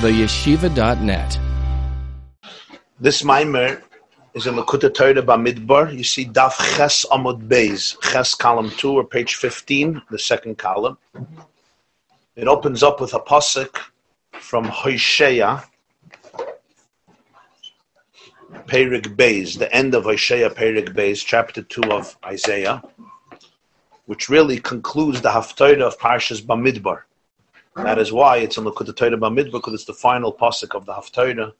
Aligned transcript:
theyeshiva.net. 0.00 1.38
This 3.00 3.24
mimer 3.24 3.82
is 4.32 4.46
in 4.46 4.54
the 4.54 4.62
Kuta 4.62 4.94
Torah 4.94 5.22
Bamidbar. 5.22 5.92
You 5.92 6.04
see 6.04 6.24
Daf 6.24 6.56
Ches 6.76 7.04
Amud 7.06 7.48
Beis, 7.48 8.00
Ches 8.00 8.34
column 8.36 8.70
2 8.70 8.92
or 8.92 9.04
page 9.04 9.34
15, 9.34 10.02
the 10.10 10.18
second 10.18 10.56
column. 10.56 10.98
It 12.36 12.46
opens 12.46 12.84
up 12.84 13.00
with 13.00 13.12
a 13.14 13.18
pasuk 13.18 13.76
from 14.32 14.66
Hosea, 14.66 15.64
Perik 18.66 19.16
Beis, 19.16 19.58
the 19.58 19.72
end 19.74 19.96
of 19.96 20.04
Hosea 20.04 20.50
Perik 20.50 20.94
Beis, 20.94 21.24
chapter 21.26 21.62
2 21.62 21.82
of 21.90 22.16
Isaiah, 22.24 22.80
which 24.06 24.28
really 24.28 24.60
concludes 24.60 25.22
the 25.22 25.30
Haftarah 25.30 25.88
of 25.88 25.98
Parshas 25.98 26.40
Bamidbar. 26.40 27.00
That 27.84 27.98
is 27.98 28.12
why 28.12 28.38
it's 28.38 28.58
in 28.58 28.64
the 28.64 28.72
Kuta 28.72 28.94
Torah 28.94 29.16
Bamidbar, 29.16 29.52
because 29.52 29.74
it's 29.74 29.84
the 29.84 29.94
final 29.94 30.32
pasuk 30.32 30.74
of 30.74 30.84
the 30.84 30.92
Haftarah, 30.92 31.52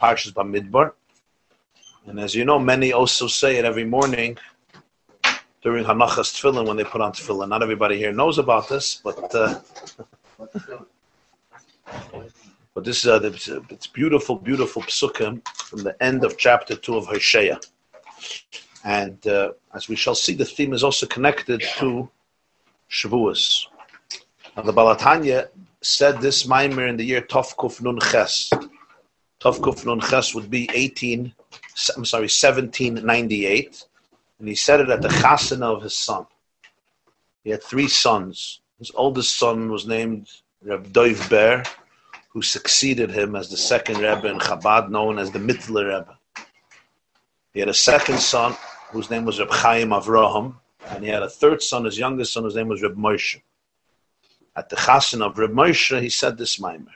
Parshas 0.00 0.32
Bamidbar. 0.32 0.92
And 2.06 2.18
as 2.18 2.34
you 2.34 2.44
know, 2.44 2.58
many 2.58 2.92
also 2.92 3.28
say 3.28 3.56
it 3.58 3.64
every 3.64 3.84
morning 3.84 4.38
during 5.62 5.84
Hanachas 5.84 6.34
Tefillin 6.34 6.66
when 6.66 6.76
they 6.76 6.82
put 6.84 7.00
on 7.00 7.12
Tefillin. 7.12 7.48
Not 7.48 7.62
everybody 7.62 7.96
here 7.96 8.12
knows 8.12 8.38
about 8.38 8.68
this, 8.68 9.00
but 9.04 9.34
uh, 9.34 9.60
but 12.74 12.84
this 12.84 13.04
is 13.04 13.06
uh, 13.06 13.20
it's 13.70 13.86
beautiful, 13.86 14.34
beautiful 14.36 14.82
psukim 14.82 15.46
from 15.46 15.84
the 15.84 16.02
end 16.02 16.24
of 16.24 16.36
chapter 16.36 16.74
two 16.74 16.96
of 16.96 17.06
Hosea. 17.06 17.60
And 18.84 19.24
uh, 19.28 19.52
as 19.74 19.88
we 19.88 19.94
shall 19.94 20.16
see, 20.16 20.34
the 20.34 20.44
theme 20.44 20.72
is 20.72 20.82
also 20.82 21.06
connected 21.06 21.62
to 21.78 22.10
Shavuos. 22.90 23.68
Now, 24.54 24.64
the 24.64 24.72
Baal 24.72 24.94
Tanya 24.94 25.48
said 25.80 26.20
this 26.20 26.44
Maimer 26.44 26.86
in 26.86 26.98
the 26.98 27.04
year 27.04 27.22
Tovkuf 27.22 27.80
Nun 27.80 27.98
Ches. 27.98 28.50
Tovkuf 29.40 29.86
Nun 29.86 29.98
Ches 30.00 30.34
would 30.34 30.50
be 30.50 30.68
18, 30.74 31.32
I'm 31.96 32.04
sorry, 32.04 32.24
1798. 32.24 33.84
And 34.38 34.48
he 34.48 34.54
said 34.54 34.80
it 34.80 34.90
at 34.90 35.00
the 35.00 35.08
chasana 35.08 35.74
of 35.74 35.82
his 35.82 35.96
son. 35.96 36.26
He 37.44 37.50
had 37.50 37.62
three 37.62 37.88
sons. 37.88 38.60
His 38.78 38.90
oldest 38.94 39.38
son 39.38 39.70
was 39.70 39.86
named 39.86 40.28
Reb 40.62 40.92
Doiv 40.92 41.30
Ber, 41.30 41.62
who 42.28 42.42
succeeded 42.42 43.10
him 43.10 43.34
as 43.34 43.48
the 43.48 43.56
second 43.56 44.00
Rebbe 44.00 44.28
in 44.28 44.38
Chabad, 44.38 44.90
known 44.90 45.18
as 45.18 45.30
the 45.30 45.38
Mittler 45.38 45.98
Rebbe. 45.98 46.18
He 47.54 47.60
had 47.60 47.70
a 47.70 47.74
second 47.74 48.18
son, 48.18 48.54
whose 48.90 49.08
name 49.08 49.24
was 49.24 49.40
Reb 49.40 49.50
Chaim 49.50 49.90
Avraham, 49.90 50.56
and 50.88 51.02
he 51.02 51.08
had 51.08 51.22
a 51.22 51.30
third 51.30 51.62
son, 51.62 51.86
his 51.86 51.98
youngest 51.98 52.34
son, 52.34 52.42
whose 52.42 52.54
name 52.54 52.68
was 52.68 52.82
Reb 52.82 52.96
Moshe 52.96 53.40
At 54.55 54.69
the 54.69 54.75
chasen 54.75 55.21
of 55.21 55.37
Reb 55.37 55.51
Moshe, 55.51 56.01
he 56.01 56.09
said 56.09 56.37
this 56.37 56.59
mimer. 56.59 56.91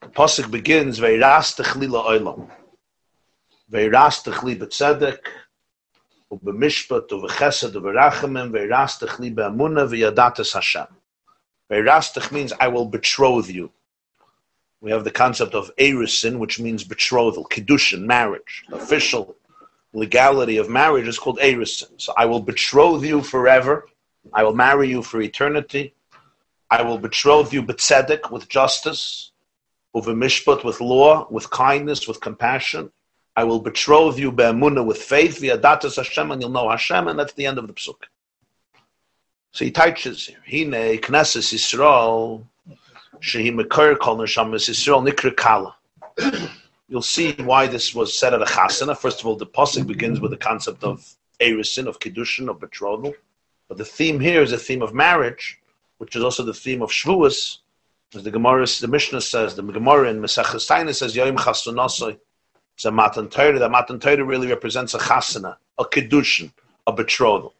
The 0.00 0.08
pasuk 0.08 0.50
begins, 0.50 1.00
"Veiras 1.00 1.56
techli 1.56 1.88
la'olam." 1.88 2.50
Veiras 3.70 4.22
techli 4.22 4.58
b'tzedek, 4.58 5.20
ובמשפט 6.30 7.12
ובחסד 7.12 7.76
וברחמים, 7.76 8.52
וירס 8.52 8.98
תכלי 8.98 9.30
באמונה 9.30 9.84
וידעתס 9.90 10.54
Hashem. 10.54 10.86
Veirastich 11.70 12.32
means 12.32 12.52
I 12.60 12.68
will 12.68 12.86
betroth 12.86 13.48
you. 13.48 13.72
We 14.80 14.90
have 14.90 15.04
the 15.04 15.10
concept 15.10 15.54
of 15.54 15.70
erisin, 15.76 16.38
which 16.38 16.58
means 16.58 16.84
betrothal, 16.84 17.46
kiddushin, 17.46 18.02
marriage. 18.02 18.64
Official 18.72 19.36
legality 19.92 20.56
of 20.56 20.68
marriage 20.68 21.08
is 21.08 21.18
called 21.18 21.38
erisin. 21.38 22.00
So 22.00 22.12
I 22.16 22.26
will 22.26 22.42
betroth 22.42 23.04
you 23.04 23.22
forever. 23.22 23.86
I 24.33 24.43
will 24.43 24.55
marry 24.55 24.89
you 24.89 25.01
for 25.01 25.21
eternity. 25.21 25.93
I 26.69 26.81
will 26.81 26.97
betroth 26.97 27.53
you 27.53 27.63
betzedek, 27.63 28.31
with 28.31 28.49
justice, 28.49 29.31
uvemishpat, 29.95 30.63
with 30.63 30.81
law, 30.81 31.27
with 31.29 31.49
kindness, 31.49 32.07
with 32.07 32.19
compassion. 32.21 32.91
I 33.35 33.43
will 33.43 33.61
betroth 33.61 34.17
you 34.17 34.31
be'emuna, 34.31 34.85
with 34.85 34.97
faith, 35.01 35.39
via 35.39 35.57
datas 35.57 35.97
Hashem, 35.97 36.31
and 36.31 36.41
you'll 36.41 36.51
know 36.51 36.69
Hashem, 36.69 37.07
and 37.07 37.19
that's 37.19 37.33
the 37.33 37.45
end 37.45 37.57
of 37.57 37.67
the 37.67 37.73
psuk. 37.73 37.97
So 39.51 39.63
he 39.63 39.71
touches 39.71 40.27
here. 40.27 40.37
Hine 40.45 40.97
Knesset 40.99 41.53
Yisrael 41.53 42.43
shehi 43.21 43.53
mekar 43.53 43.97
kol 43.97 44.17
neshamas 44.17 44.67
Yisrael 44.69 45.07
nikra 45.07 45.35
kala. 45.35 45.75
You'll 46.87 47.01
see 47.01 47.31
why 47.33 47.65
this 47.65 47.95
was 47.95 48.17
said 48.17 48.33
at 48.33 48.41
a 48.41 48.45
chasana. 48.45 48.95
First 48.97 49.21
of 49.21 49.27
all, 49.27 49.35
the 49.35 49.45
pasuk 49.45 49.87
begins 49.87 50.19
with 50.19 50.31
the 50.31 50.37
concept 50.37 50.83
of 50.83 51.09
erisin, 51.39 51.87
of 51.87 51.99
kiddushin, 51.99 52.49
of 52.49 52.59
betrothal. 52.59 53.13
But 53.67 53.77
the 53.77 53.85
theme 53.85 54.19
here 54.19 54.41
is 54.41 54.51
a 54.51 54.57
theme 54.57 54.81
of 54.81 54.93
marriage, 54.93 55.59
which 55.97 56.15
is 56.15 56.23
also 56.23 56.43
the 56.43 56.53
theme 56.53 56.81
of 56.81 56.91
Shavuos. 56.91 57.57
As 58.13 58.23
the 58.23 58.31
Gemara, 58.31 58.65
the 58.79 58.87
Mishnah 58.87 59.21
says, 59.21 59.55
the 59.55 59.63
Gemara 59.63 60.09
in 60.09 60.21
Mesachas 60.21 60.69
Taina 60.69 60.93
says, 60.93 61.15
Yoim 61.15 61.37
Chasunasoi. 61.37 62.17
It's 62.75 62.85
a 62.85 62.91
Matan 62.91 63.29
Torah. 63.29 63.57
The 63.57 63.69
Matan 63.69 63.99
Torah 63.99 64.23
really 64.23 64.47
represents 64.47 64.93
a 64.93 64.99
chasana, 64.99 65.55
a 65.77 65.85
kiddushin, 65.85 66.51
a 66.85 66.93
betrothal. 66.93 67.53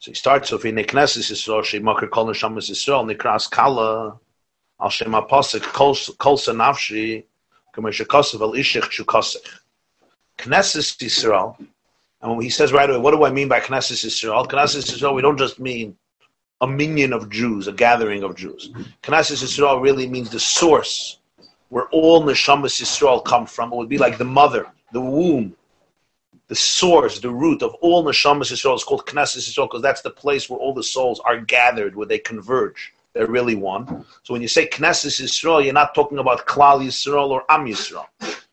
So 0.00 0.10
he 0.10 0.14
starts 0.14 0.52
off 0.52 0.64
in 0.64 0.74
Knesset 0.74 1.30
Yisrael, 1.30 1.62
Shemakar 1.62 2.10
Kol 2.10 2.26
Neshamas 2.26 2.68
Yisrael, 2.68 3.16
Nikras 3.16 3.48
Kala, 3.48 4.18
Al 4.80 4.90
Shem 4.90 5.12
HaPosek, 5.12 5.62
Kol 5.72 5.94
Sanavshi, 5.94 7.24
Kamesh 7.72 8.04
Kosev, 8.06 8.40
Al 8.40 8.52
Ishich 8.52 9.04
Chukosech. 9.04 9.48
Knesset 10.38 10.98
Yisrael, 10.98 11.56
and 12.22 12.36
when 12.36 12.42
he 12.42 12.50
says 12.50 12.72
right 12.72 12.88
away, 12.88 12.98
what 12.98 13.10
do 13.10 13.24
I 13.24 13.30
mean 13.30 13.48
by 13.48 13.60
Knesset 13.60 14.04
Yisrael? 14.04 14.46
Knesset 14.48 14.92
Israel, 14.92 15.14
we 15.14 15.22
don't 15.22 15.38
just 15.38 15.58
mean 15.58 15.96
a 16.60 16.66
minyan 16.66 17.12
of 17.12 17.28
Jews, 17.28 17.66
a 17.66 17.72
gathering 17.72 18.22
of 18.22 18.36
Jews. 18.36 18.70
Knesset 19.02 19.42
Israel 19.42 19.80
really 19.80 20.06
means 20.06 20.30
the 20.30 20.40
source 20.40 21.18
where 21.68 21.86
all 21.86 22.22
Neshamas 22.22 22.80
Yisrael 22.80 23.24
come 23.24 23.46
from. 23.46 23.72
It 23.72 23.76
would 23.76 23.88
be 23.88 23.98
like 23.98 24.18
the 24.18 24.24
mother, 24.24 24.66
the 24.92 25.00
womb, 25.00 25.56
the 26.52 26.56
source, 26.56 27.18
the 27.18 27.30
root 27.30 27.62
of 27.62 27.72
all 27.80 28.04
neshamas 28.04 28.52
Yisrael 28.52 28.76
is 28.76 28.84
called 28.84 29.06
Knesset 29.06 29.38
Yisrael 29.38 29.70
because 29.70 29.80
that's 29.80 30.02
the 30.02 30.10
place 30.10 30.50
where 30.50 30.58
all 30.58 30.74
the 30.74 30.82
souls 30.82 31.18
are 31.20 31.40
gathered, 31.40 31.96
where 31.96 32.06
they 32.06 32.18
converge. 32.18 32.92
They're 33.14 33.26
really 33.26 33.54
one. 33.54 34.04
So 34.22 34.34
when 34.34 34.42
you 34.42 34.48
say 34.48 34.68
Knesset 34.68 35.18
Yisrael, 35.18 35.64
you're 35.64 35.72
not 35.72 35.94
talking 35.94 36.18
about 36.18 36.46
Klal 36.46 36.84
Yisrael 36.84 37.30
or 37.30 37.44
Am 37.48 37.64
Yisrael. 37.64 38.04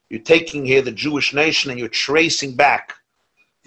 You're 0.10 0.22
taking 0.22 0.66
here 0.66 0.82
the 0.82 0.94
Jewish 0.94 1.34
nation 1.34 1.72
and 1.72 1.80
you're 1.80 1.90
tracing 1.90 2.56
back 2.56 2.94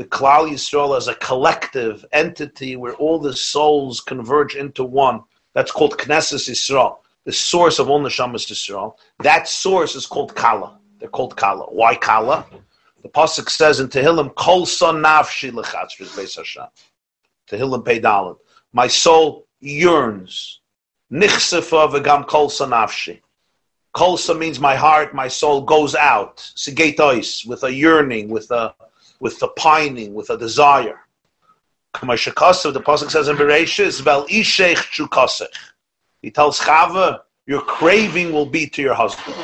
the 0.02 0.08
Klal 0.08 0.50
Yisrael 0.50 0.96
as 0.96 1.06
a 1.06 1.14
collective 1.14 2.04
entity 2.10 2.74
where 2.74 2.94
all 2.94 3.20
the 3.20 3.32
souls 3.32 4.00
converge 4.00 4.56
into 4.56 4.82
one. 4.82 5.22
That's 5.54 5.70
called 5.70 5.96
Knesset 5.96 6.50
Yisrael, 6.50 6.96
the 7.24 7.32
source 7.32 7.78
of 7.78 7.88
all 7.88 8.02
neshamas 8.02 8.50
Yisrael. 8.50 8.96
That 9.20 9.46
source 9.46 9.94
is 9.94 10.06
called 10.06 10.34
Kala. 10.34 10.80
They're 10.98 11.08
called 11.08 11.36
Kala. 11.36 11.66
Why 11.66 11.94
Kala? 11.94 12.46
The 13.02 13.10
pasuk 13.10 13.48
says 13.48 13.78
in 13.78 13.88
Tehillim, 13.88 14.34
"Kol 14.34 14.66
son 14.66 14.96
nafshi 14.96 15.52
lechatzris 15.52 16.16
beis 16.16 16.34
Hashem." 16.34 16.66
Tehillim 17.48 17.84
Peidalim. 17.84 18.38
My 18.72 18.88
soul 18.88 19.46
yearns. 19.60 20.58
Nichsefa 21.12 21.92
v'gam 21.92 22.26
kol 22.26 22.48
son 22.48 22.70
nafshi. 22.70 23.20
Kolsa 23.94 24.36
means 24.36 24.58
my 24.58 24.74
heart, 24.74 25.14
my 25.14 25.28
soul 25.28 25.60
goes 25.60 25.94
out. 25.94 26.38
Sigetois, 26.56 27.46
with 27.46 27.62
a 27.62 27.72
yearning, 27.72 28.30
with 28.30 28.50
a 28.50 28.74
with 29.22 29.38
the 29.38 29.48
pining, 29.64 30.12
with 30.14 30.30
a 30.30 30.36
desire. 30.36 30.98
The 31.92 32.00
pasuk 32.00 33.10
says 33.10 33.28
in 33.28 33.36
Bereshis, 33.36 34.00
"Vel 34.00 34.26
ishech 34.26 34.82
chukasech." 34.94 35.56
He 36.22 36.30
tells 36.32 36.58
Chava, 36.58 37.20
"Your 37.46 37.60
craving 37.60 38.32
will 38.32 38.46
be 38.46 38.66
to 38.70 38.82
your 38.82 38.94
husband." 38.94 39.36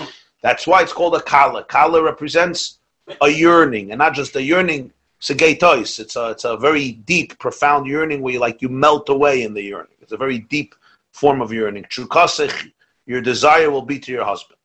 That's 0.42 0.66
why 0.66 0.82
it's 0.82 0.92
called 0.92 1.14
a 1.14 1.22
kala. 1.22 1.62
Kala 1.62 2.02
represents 2.02 2.80
a 3.20 3.28
yearning, 3.28 3.92
and 3.92 3.98
not 4.00 4.14
just 4.14 4.34
a 4.34 4.42
yearning. 4.42 4.92
It's 5.20 6.16
a 6.16 6.30
it's 6.30 6.44
a 6.44 6.56
very 6.56 6.90
deep, 7.12 7.38
profound 7.38 7.86
yearning 7.86 8.20
where 8.20 8.34
you 8.34 8.40
like 8.40 8.60
you 8.60 8.68
melt 8.68 9.08
away 9.08 9.42
in 9.42 9.54
the 9.54 9.62
yearning. 9.62 9.98
It's 10.00 10.12
a 10.12 10.16
very 10.16 10.40
deep 10.56 10.74
form 11.12 11.40
of 11.40 11.52
yearning. 11.52 11.84
Chukasech, 11.84 12.72
your 13.06 13.20
desire 13.20 13.70
will 13.70 13.88
be 13.92 14.00
to 14.00 14.10
your 14.10 14.24
husband. 14.24 14.58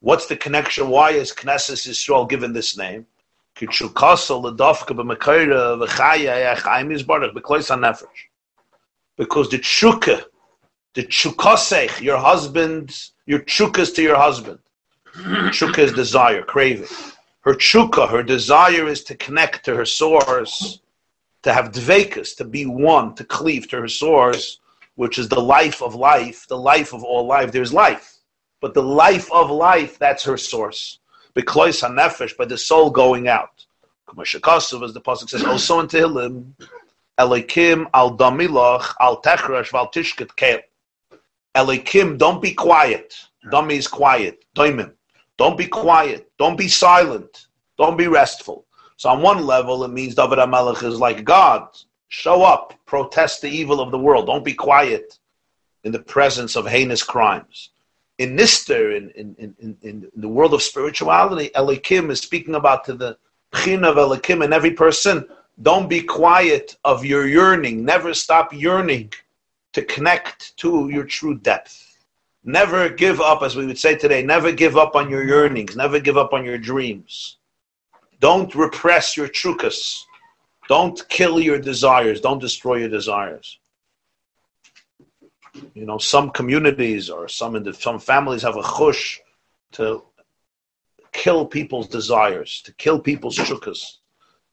What's 0.00 0.26
the 0.26 0.36
connection? 0.36 0.88
Why 0.88 1.10
is 1.22 1.32
Knesset 1.32 1.80
Yisrael 1.88 2.28
given 2.28 2.52
this 2.52 2.76
name? 2.76 3.06
Because 9.16 9.48
the 9.48 9.58
chukah, 9.58 10.24
the 10.94 11.02
chukasech, 11.04 12.00
your 12.00 12.18
husband, 12.18 13.10
your 13.26 13.40
chukas 13.40 13.94
to 13.94 14.02
your 14.02 14.16
husband. 14.16 14.58
Chukah 15.14 15.78
is 15.78 15.92
desire, 15.92 16.42
craving 16.42 16.88
her 17.46 17.54
chuka, 17.54 18.08
her 18.10 18.24
desire 18.24 18.88
is 18.88 19.04
to 19.04 19.14
connect 19.14 19.64
to 19.64 19.76
her 19.76 19.84
source, 19.84 20.80
to 21.44 21.52
have 21.52 21.70
dvekas, 21.70 22.36
to 22.36 22.44
be 22.44 22.66
one, 22.66 23.14
to 23.14 23.22
cleave 23.22 23.68
to 23.68 23.80
her 23.80 23.86
source, 23.86 24.58
which 24.96 25.16
is 25.16 25.28
the 25.28 25.40
life 25.40 25.80
of 25.80 25.94
life, 25.94 26.48
the 26.48 26.58
life 26.58 26.92
of 26.92 27.04
all 27.04 27.24
life. 27.24 27.52
There's 27.52 27.72
life, 27.72 28.18
but 28.60 28.74
the 28.74 28.82
life 28.82 29.30
of 29.30 29.48
life, 29.48 29.96
that's 29.96 30.24
her 30.24 30.36
source. 30.36 30.98
Beklois 31.36 31.82
hanefesh, 31.82 32.36
by 32.36 32.46
the 32.46 32.56
soul 32.56 32.90
going 32.90 33.28
out. 33.28 33.66
As 34.18 34.32
the 34.32 34.40
pasuk 34.40 35.28
says, 35.28 35.44
also 35.44 35.80
in 35.80 35.88
Tehillim, 35.88 36.52
Elikim 37.18 37.86
al 37.92 38.16
damilach 38.16 38.94
al 39.00 39.20
techrash 39.20 39.70
val 39.70 39.88
tishket 39.90 40.30
keil. 40.36 40.60
Elikim, 41.54 42.16
don't 42.16 42.40
be 42.40 42.52
quiet. 42.52 43.14
Dom 43.50 43.70
is 43.70 43.86
quiet. 43.86 44.44
Doimim. 44.54 44.92
Don't 45.38 45.56
be 45.56 45.66
quiet. 45.66 46.30
Don't 46.38 46.56
be 46.56 46.68
silent. 46.68 47.46
Don't 47.78 47.96
be 47.96 48.06
restful. 48.06 48.66
So 48.96 49.10
on 49.10 49.22
one 49.22 49.46
level, 49.46 49.84
it 49.84 49.92
means 49.92 50.14
David 50.14 50.38
HaMelech 50.38 50.82
is 50.82 50.98
like 50.98 51.24
God. 51.24 51.68
Show 52.08 52.42
up. 52.42 52.74
Protest 52.86 53.42
the 53.42 53.48
evil 53.48 53.80
of 53.80 53.90
the 53.90 53.98
world. 53.98 54.26
Don't 54.26 54.44
be 54.44 54.54
quiet 54.54 55.18
in 55.84 55.92
the 55.92 55.98
presence 55.98 56.56
of 56.56 56.66
heinous 56.66 57.02
crimes. 57.02 57.70
In 58.18 58.36
Nister, 58.36 58.96
in, 58.96 59.10
in, 59.10 59.54
in, 59.58 59.76
in 59.82 60.10
the 60.16 60.28
world 60.28 60.54
of 60.54 60.62
spirituality, 60.62 61.50
Elikim 61.54 62.10
is 62.10 62.20
speaking 62.20 62.54
about 62.54 62.84
to 62.86 62.94
the 62.94 63.18
Chin 63.54 63.84
of 63.84 63.96
Elikim 63.96 64.42
and 64.42 64.54
every 64.54 64.70
person. 64.70 65.26
Don't 65.62 65.88
be 65.88 66.02
quiet 66.02 66.76
of 66.84 67.04
your 67.04 67.26
yearning. 67.26 67.84
Never 67.84 68.14
stop 68.14 68.52
yearning 68.52 69.12
to 69.72 69.82
connect 69.82 70.56
to 70.58 70.88
your 70.88 71.04
true 71.04 71.36
depth. 71.36 71.86
Never 72.44 72.88
give 72.88 73.20
up, 73.20 73.42
as 73.42 73.56
we 73.56 73.66
would 73.66 73.78
say 73.78 73.96
today, 73.96 74.22
never 74.22 74.52
give 74.52 74.76
up 74.76 74.94
on 74.94 75.10
your 75.10 75.24
yearnings, 75.26 75.74
never 75.76 75.98
give 75.98 76.16
up 76.16 76.32
on 76.32 76.44
your 76.44 76.58
dreams. 76.58 77.38
Don't 78.20 78.54
repress 78.54 79.16
your 79.16 79.28
trukas. 79.28 80.00
Don't 80.68 81.06
kill 81.08 81.40
your 81.40 81.58
desires. 81.58 82.20
Don't 82.20 82.38
destroy 82.38 82.76
your 82.76 82.88
desires. 82.88 83.58
You 85.74 85.86
know, 85.86 85.98
some 85.98 86.30
communities 86.30 87.10
or 87.10 87.28
some 87.28 87.62
the, 87.62 87.72
some 87.72 87.98
families 87.98 88.42
have 88.42 88.56
a 88.56 88.62
chush 88.62 89.18
to 89.72 90.02
kill 91.12 91.46
people's 91.46 91.88
desires, 91.88 92.62
to 92.64 92.72
kill 92.72 92.98
people's 93.00 93.38
trukas, 93.38 93.98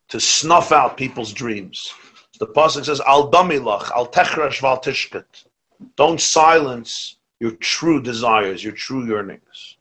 to 0.10 0.20
snuff 0.20 0.72
out 0.72 0.98
people's 0.98 1.34
dreams. 1.34 1.94
The 2.40 2.48
pasuk 2.48 2.86
says, 2.86 3.02
"Al 3.02 3.32
damilach, 3.32 3.92
al 3.92 4.08
techrash 4.08 4.62
val 4.62 4.80
tishket." 4.80 5.26
Don't 5.96 6.22
silence 6.22 7.18
your 7.40 7.52
true 7.52 8.02
desires, 8.02 8.64
your 8.64 8.74
true 8.74 9.06
yearnings. 9.06 9.78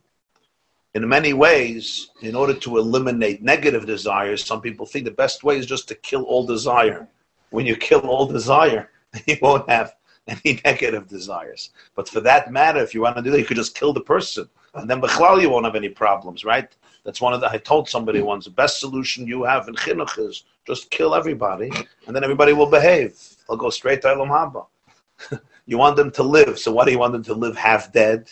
In 0.95 1.09
many 1.09 1.33
ways, 1.33 2.11
in 2.21 2.35
order 2.35 2.55
to 2.55 2.77
eliminate 2.77 3.43
negative 3.43 3.87
desires, 3.87 4.45
some 4.45 4.61
people 4.61 4.85
think 4.85 5.05
the 5.05 5.11
best 5.13 5.43
way 5.43 5.57
is 5.57 5.67
just 5.67 5.89
to 5.89 5.95
kill 5.95 6.25
all 6.25 6.45
desire. 6.45 7.09
When 7.51 7.65
you 7.65 7.77
kill 7.77 8.01
all 8.01 8.27
desire, 8.27 8.91
you 9.27 9.37
won't 9.41 9.71
have 9.71 9.95
any 10.29 10.61
negative 10.65 11.09
desires. 11.09 11.71
But 11.95 12.09
for 12.09 12.21
that 12.21 12.53
matter, 12.53 12.81
if 12.81 12.95
you 12.95 13.01
want 13.03 13.17
to 13.17 13.23
do 13.23 13.31
that, 13.31 13.39
you 13.39 13.45
could 13.45 13.57
just 13.57 13.75
kill 13.75 13.93
the 13.93 14.01
person. 14.01 14.49
And 14.75 14.89
then 14.89 15.01
Bechlal, 15.01 15.41
you 15.41 15.51
won't 15.51 15.65
have 15.65 15.77
any 15.77 15.89
problems, 15.89 16.45
right? 16.45 16.69
That's 17.05 17.21
one 17.21 17.35
of 17.35 17.41
the, 17.41 17.51
I 17.51 17.59
told 17.59 17.89
somebody 17.89 18.23
once, 18.23 18.45
the 18.45 18.51
best 18.51 18.79
solution 18.79 19.27
you 19.27 19.43
have 19.43 19.69
in 19.69 19.75
chinuch 19.75 20.19
is 20.19 20.45
just 20.67 20.91
kill 20.91 21.15
everybody, 21.15 21.71
and 22.07 22.15
then 22.15 22.23
everybody 22.23 22.53
will 22.53 22.71
behave. 22.71 23.19
They'll 23.49 23.57
go 23.57 23.71
straight 23.71 24.03
to 24.03 24.09
Elam 24.09 24.29
Haba. 24.29 24.67
You 25.65 25.79
want 25.79 25.95
them 25.97 26.11
to 26.13 26.25
live. 26.25 26.59
So 26.59 26.73
why 26.73 26.85
do 26.85 26.91
you 26.91 26.99
want 26.99 27.13
them 27.13 27.23
to 27.23 27.35
live 27.35 27.57
half 27.57 27.93
dead? 27.93 28.29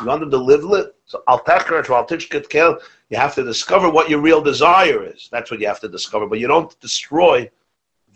You 0.00 0.06
want 0.06 0.20
them 0.20 0.30
to 0.32 0.38
live 0.38 0.64
live. 0.64 0.90
So 1.06 1.22
al 1.28 1.40
al 1.46 2.78
you 3.10 3.16
have 3.16 3.34
to 3.36 3.44
discover 3.44 3.90
what 3.90 4.10
your 4.10 4.20
real 4.20 4.40
desire 4.40 5.04
is. 5.04 5.28
That's 5.30 5.52
what 5.52 5.60
you 5.60 5.68
have 5.68 5.80
to 5.80 5.88
discover. 5.88 6.26
But 6.26 6.40
you 6.40 6.48
don't 6.48 6.78
destroy 6.80 7.48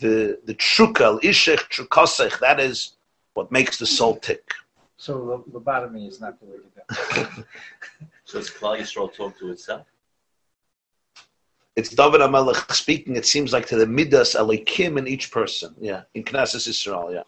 the 0.01 0.41
the 0.45 0.55
trukal 0.55 1.21
ishech 1.23 1.69
trukasech. 1.71 2.41
That 2.41 2.59
is 2.59 2.98
what 3.39 3.53
makes 3.53 3.79
the 3.79 3.87
soul 3.87 4.17
tick. 4.17 4.53
So 4.97 5.45
the 5.47 5.61
lobotomy 5.61 6.09
is 6.09 6.21
not 6.21 6.41
the 6.41 6.47
way 6.47 6.57
to 6.57 6.71
go. 6.77 7.43
so 8.25 8.41
it's 8.41 8.51
Klal 8.51 8.77
Yisrael 8.81 9.15
talk 9.15 9.39
to 9.39 9.53
itself. 9.53 9.87
It's 11.77 11.91
David 11.91 12.21
HaMelech 12.21 12.73
speaking. 12.73 13.15
It 13.15 13.25
seems 13.25 13.53
like 13.53 13.67
to 13.69 13.77
the 13.77 13.87
midas 13.87 14.35
alikim 14.35 14.99
in 14.99 15.07
each 15.07 15.31
person. 15.31 15.73
Yeah, 15.79 16.03
in 16.15 16.25
Knesset 16.25 16.67
Israel. 16.67 17.13
Yeah. 17.13 17.23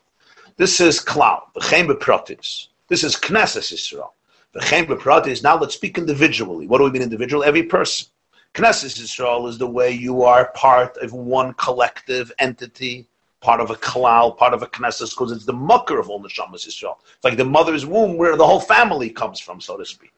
This 0.57 0.81
is 0.81 0.99
Klal, 0.99 1.43
V'chein 1.55 1.87
Bepratis. 1.87 2.67
This 2.89 3.05
is 3.05 3.15
Knesset 3.15 3.67
Yisrael. 3.73 4.11
V'chein 4.57 4.87
Bepratis. 4.87 5.45
Now 5.45 5.57
let's 5.57 5.77
speak 5.77 5.97
individually. 5.97 6.67
What 6.67 6.79
do 6.79 6.85
we 6.85 6.91
mean 6.91 7.03
individual? 7.03 7.45
Every 7.45 7.63
person. 7.63 8.09
Knesset 8.55 8.99
Yisrael 8.99 9.49
is 9.49 9.59
the 9.59 9.69
way 9.79 9.93
you 9.93 10.25
are 10.25 10.51
part 10.57 10.97
of 10.97 11.13
one 11.13 11.55
collective 11.55 12.33
entity, 12.41 13.07
part 13.41 13.61
of 13.61 13.71
a 13.71 13.75
klal, 13.75 14.37
part 14.37 14.55
of 14.55 14.63
a 14.63 14.67
knesset, 14.67 15.11
because 15.11 15.33
it's 15.33 15.47
the 15.47 15.53
mucker 15.53 15.99
of 15.99 16.09
all 16.09 16.19
the 16.19 16.29
neshamas 16.29 16.67
Yisrael. 16.67 16.97
It's 17.15 17.25
like 17.25 17.37
the 17.37 17.45
mother's 17.45 17.87
womb 17.87 18.17
where 18.17 18.37
the 18.37 18.47
whole 18.47 18.61
family 18.61 19.11
comes 19.11 19.41
from, 19.41 19.61
so 19.61 19.77
to 19.77 19.85
speak. 19.85 20.13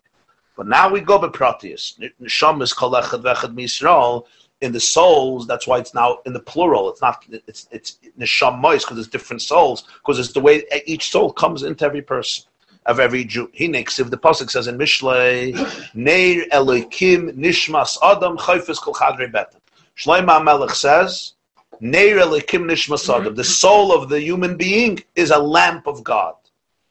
But 0.57 0.67
now 0.67 0.91
we 0.91 1.01
go 1.01 1.19
by 1.19 1.29
pratius. 1.29 1.99
Neshamas 2.21 2.75
kolechad 2.75 3.23
vechad 3.23 3.55
Yisrael 3.55 4.27
in 4.61 4.73
the 4.73 4.81
souls. 4.81 5.47
That's 5.47 5.67
why 5.67 5.79
it's 5.79 5.95
now 5.95 6.19
in 6.27 6.33
the 6.33 6.41
plural. 6.41 6.91
It's 6.91 7.01
not. 7.01 7.25
It's 7.47 7.69
it's 7.71 7.99
neshamois 8.19 8.81
because 8.81 8.99
it's 8.99 9.09
different 9.09 9.43
souls. 9.43 9.85
Because 10.01 10.19
it's 10.19 10.33
the 10.33 10.41
way 10.41 10.65
each 10.87 11.11
soul 11.11 11.33
comes 11.33 11.63
into 11.63 11.85
every 11.85 12.03
person 12.03 12.45
of 12.87 12.99
every 13.01 13.25
Jew. 13.25 13.49
He 13.53 13.69
next 13.69 13.99
if 13.99 14.11
the 14.11 14.19
pasuk 14.19 14.51
says 14.51 14.67
in 14.67 14.77
Mishlei, 14.77 15.55
Neir 15.95 16.47
Elokim 16.51 17.33
Nishmas 17.37 17.97
Adam 18.03 18.37
Chayfis 18.37 18.81
Kol 18.81 18.95
Chadrei 18.95 19.31
Betan. 19.31 19.61
Shlomo 19.97 20.43
Melech 20.43 20.71
says, 20.71 21.35
Neir 21.85 22.19
Elokim 22.19 22.71
Nishmas 22.71 23.13
Adam. 23.13 23.25
Mm-hmm. 23.25 23.35
The 23.35 23.43
soul 23.43 23.93
of 23.93 24.09
the 24.09 24.21
human 24.21 24.57
being 24.57 25.03
is 25.17 25.33
a 25.33 25.39
lamp 25.39 25.89
of 25.89 26.05
God, 26.05 26.37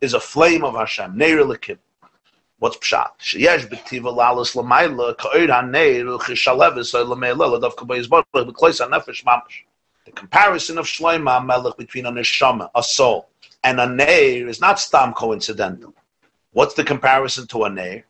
is 0.02 0.14
a 0.14 0.20
flame 0.20 0.66
of 0.66 0.76
Hashem. 0.76 1.18
What's 2.60 2.76
pshat? 2.76 3.12
Sheyesh 3.22 3.70
b'tiva 3.70 4.14
lalas 4.14 4.54
l'mayla 4.54 5.18
ka'ir 5.18 5.48
haneir 5.48 6.04
l'chishalevis 6.20 6.94
l'meila 6.94 7.58
l'davka 7.58 7.88
b'yizbar 7.88 8.26
l'klois 8.34 8.80
ha'nefesh 8.82 9.24
mamash. 9.24 9.64
The 10.06 10.12
comparison 10.12 10.78
of 10.78 10.86
Shloima 10.88 11.46
Melech 11.46 11.78
between 11.78 12.06
a 12.06 12.12
neshama, 12.12 12.70
a 12.76 12.84
soul, 12.84 13.30
and 13.64 13.80
a 13.80 13.88
neir 13.88 14.50
is 14.50 14.60
not 14.60 14.78
stam 14.78 15.14
coincidental. 15.14 15.94
What's 16.52 16.74
the 16.74 16.84
comparison 16.84 17.48
to 17.48 17.64
a 17.64 17.70
neir? 17.70 18.04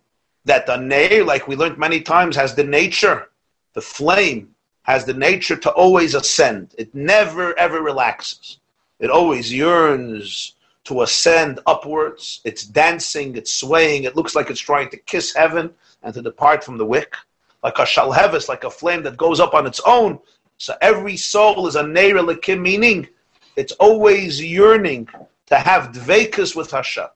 That 0.46 0.66
the 0.66 0.78
neir, 0.78 1.24
like 1.26 1.48
we 1.48 1.56
learned 1.56 1.78
many 1.78 2.02
times, 2.02 2.36
has 2.38 2.56
the 2.56 2.64
nature, 2.64 3.30
the 3.74 3.82
flame 3.82 4.56
has 4.84 5.06
the 5.06 5.14
nature 5.14 5.56
to 5.56 5.72
always 5.72 6.16
ascend. 6.16 6.76
It 6.78 6.94
never 6.94 7.58
ever 7.58 7.82
relaxes. 7.82 8.60
It 9.00 9.10
always 9.10 9.52
yearns 9.52 10.56
to 10.86 11.02
ascend 11.02 11.60
upwards. 11.66 12.42
It's 12.44 12.64
dancing, 12.64 13.36
it's 13.36 13.54
swaying, 13.54 14.04
it 14.04 14.16
looks 14.16 14.36
like 14.36 14.50
it's 14.50 14.60
trying 14.60 14.90
to 14.90 14.98
kiss 14.98 15.34
heaven 15.34 15.74
and 16.04 16.14
to 16.14 16.22
depart 16.22 16.64
from 16.64 16.78
the 16.78 16.86
wick. 16.86 17.16
Like 17.64 17.78
a 17.78 17.84
shalhevis, 17.84 18.50
like 18.50 18.64
a 18.64 18.72
flame 18.72 19.04
that 19.04 19.18
goes 19.18 19.40
up 19.40 19.54
on 19.54 19.68
its 19.68 19.82
own. 19.86 20.20
So 20.58 20.76
every 20.82 21.18
soul 21.18 21.68
is 21.68 21.76
a 21.76 21.84
neira 21.84 22.26
lekim, 22.26 22.62
meaning 22.62 23.08
it's 23.56 23.74
always 23.74 24.42
yearning 24.42 25.08
to 25.48 25.56
have 25.56 25.92
dvekas 25.92 26.56
with 26.56 26.72
Hashem. 26.72 27.08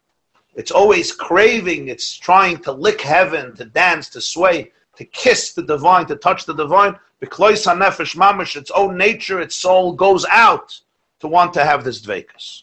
It's 0.54 0.70
always 0.70 1.12
craving, 1.12 1.88
it's 1.88 2.16
trying 2.16 2.58
to 2.58 2.72
lick 2.72 3.00
heaven, 3.00 3.54
to 3.56 3.64
dance, 3.64 4.08
to 4.10 4.20
sway, 4.20 4.72
to 4.96 5.04
kiss 5.04 5.52
the 5.52 5.62
divine, 5.62 6.06
to 6.06 6.16
touch 6.16 6.46
the 6.46 6.54
divine. 6.54 6.96
Because 7.26 7.66
nefesh 7.66 8.14
mamish, 8.14 8.54
its 8.54 8.70
own 8.70 8.96
nature, 8.96 9.40
its 9.40 9.56
soul 9.56 9.94
goes 9.94 10.24
out 10.30 10.80
to 11.18 11.26
want 11.26 11.52
to 11.54 11.64
have 11.64 11.82
this 11.82 12.00
dvekas. 12.00 12.62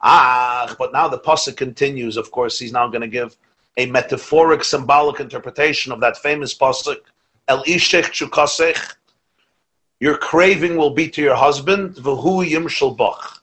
Ah, 0.00 0.74
but 0.78 0.94
now 0.94 1.08
the 1.08 1.18
pasuk 1.18 1.58
continues. 1.58 2.16
Of 2.16 2.30
course, 2.30 2.58
he's 2.58 2.72
now 2.72 2.88
going 2.88 3.02
to 3.02 3.06
give 3.08 3.36
a 3.76 3.84
metaphoric, 3.84 4.64
symbolic 4.64 5.20
interpretation 5.20 5.92
of 5.92 6.00
that 6.00 6.16
famous 6.16 6.56
pasuk. 6.56 7.00
El 7.48 7.62
ishech 7.64 8.06
chukasech. 8.16 8.94
Your 10.00 10.16
craving 10.16 10.78
will 10.78 10.94
be 10.94 11.10
to 11.10 11.20
your 11.20 11.34
husband, 11.34 11.96
v'hu 11.96 12.48
yimshal 12.48 12.96
bach, 12.96 13.42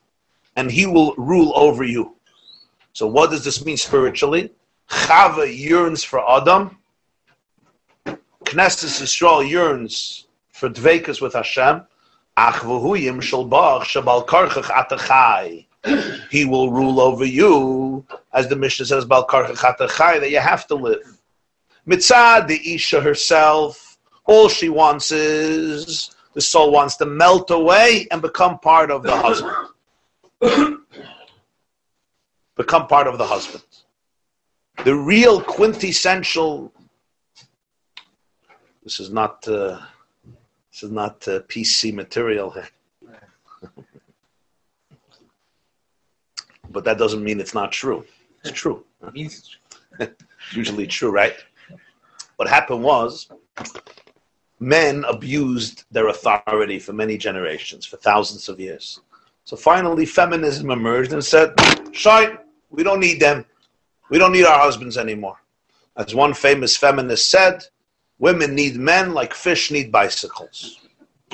and 0.56 0.68
he 0.68 0.84
will 0.86 1.14
rule 1.16 1.52
over 1.54 1.84
you. 1.84 2.16
So, 2.92 3.06
what 3.06 3.30
does 3.30 3.44
this 3.44 3.64
mean 3.64 3.76
spiritually? 3.76 4.50
Chava 4.90 5.46
yearns 5.46 6.02
for 6.02 6.28
Adam. 6.28 6.76
Knesset 8.06 9.00
Yisrael 9.00 9.48
yearns 9.48 10.25
for 10.56 10.70
dvekas 10.70 11.20
with 11.20 11.34
Hashem. 11.34 11.82
He 16.30 16.44
will 16.44 16.70
rule 16.72 17.00
over 17.00 17.24
you, 17.24 18.04
as 18.32 18.48
the 18.48 18.56
Mishnah 18.56 18.86
says, 18.86 19.04
that 19.04 20.28
you 20.30 20.38
have 20.40 20.66
to 20.66 20.74
live. 20.74 21.18
Mitzad, 21.86 22.48
the 22.48 22.74
Isha 22.74 23.00
herself, 23.00 23.98
all 24.24 24.48
she 24.48 24.68
wants 24.68 25.12
is 25.12 26.10
the 26.34 26.40
soul 26.40 26.72
wants 26.72 26.96
to 26.96 27.06
melt 27.06 27.50
away 27.50 28.08
and 28.10 28.20
become 28.20 28.58
part 28.58 28.90
of 28.90 29.02
the 29.02 29.16
husband. 29.16 29.56
become 32.56 32.86
part 32.88 33.06
of 33.06 33.18
the 33.18 33.26
husband. 33.26 33.62
The 34.84 34.94
real 34.94 35.40
quintessential. 35.40 36.72
This 38.82 39.00
is 39.00 39.10
not. 39.10 39.46
Uh, 39.46 39.80
this 40.76 40.82
is 40.82 40.90
not 40.90 41.26
uh, 41.26 41.40
PC 41.48 41.94
material 41.94 42.54
but 46.68 46.84
that 46.84 46.98
doesn't 46.98 47.24
mean 47.24 47.40
it's 47.40 47.54
not 47.54 47.72
true. 47.72 48.04
It's 48.44 48.52
true. 48.60 48.84
Usually 50.52 50.86
true, 50.86 51.10
right? 51.10 51.34
What 52.36 52.46
happened 52.46 52.82
was 52.82 53.30
men 54.60 55.02
abused 55.08 55.84
their 55.90 56.08
authority 56.08 56.78
for 56.78 56.92
many 56.92 57.16
generations, 57.16 57.86
for 57.86 57.96
thousands 57.96 58.50
of 58.50 58.60
years. 58.60 59.00
So 59.44 59.56
finally, 59.56 60.04
feminism 60.04 60.70
emerged 60.70 61.14
and 61.14 61.24
said, 61.24 61.54
Shine, 61.92 62.36
we 62.68 62.82
don't 62.82 63.00
need 63.00 63.18
them. 63.18 63.46
We 64.10 64.18
don't 64.18 64.32
need 64.32 64.44
our 64.44 64.58
husbands 64.58 64.98
anymore. 64.98 65.38
As 65.96 66.14
one 66.14 66.34
famous 66.34 66.76
feminist 66.76 67.30
said, 67.30 67.64
women 68.18 68.54
need 68.54 68.76
men 68.76 69.12
like 69.14 69.34
fish 69.34 69.70
need 69.70 69.90
bicycles. 69.92 70.80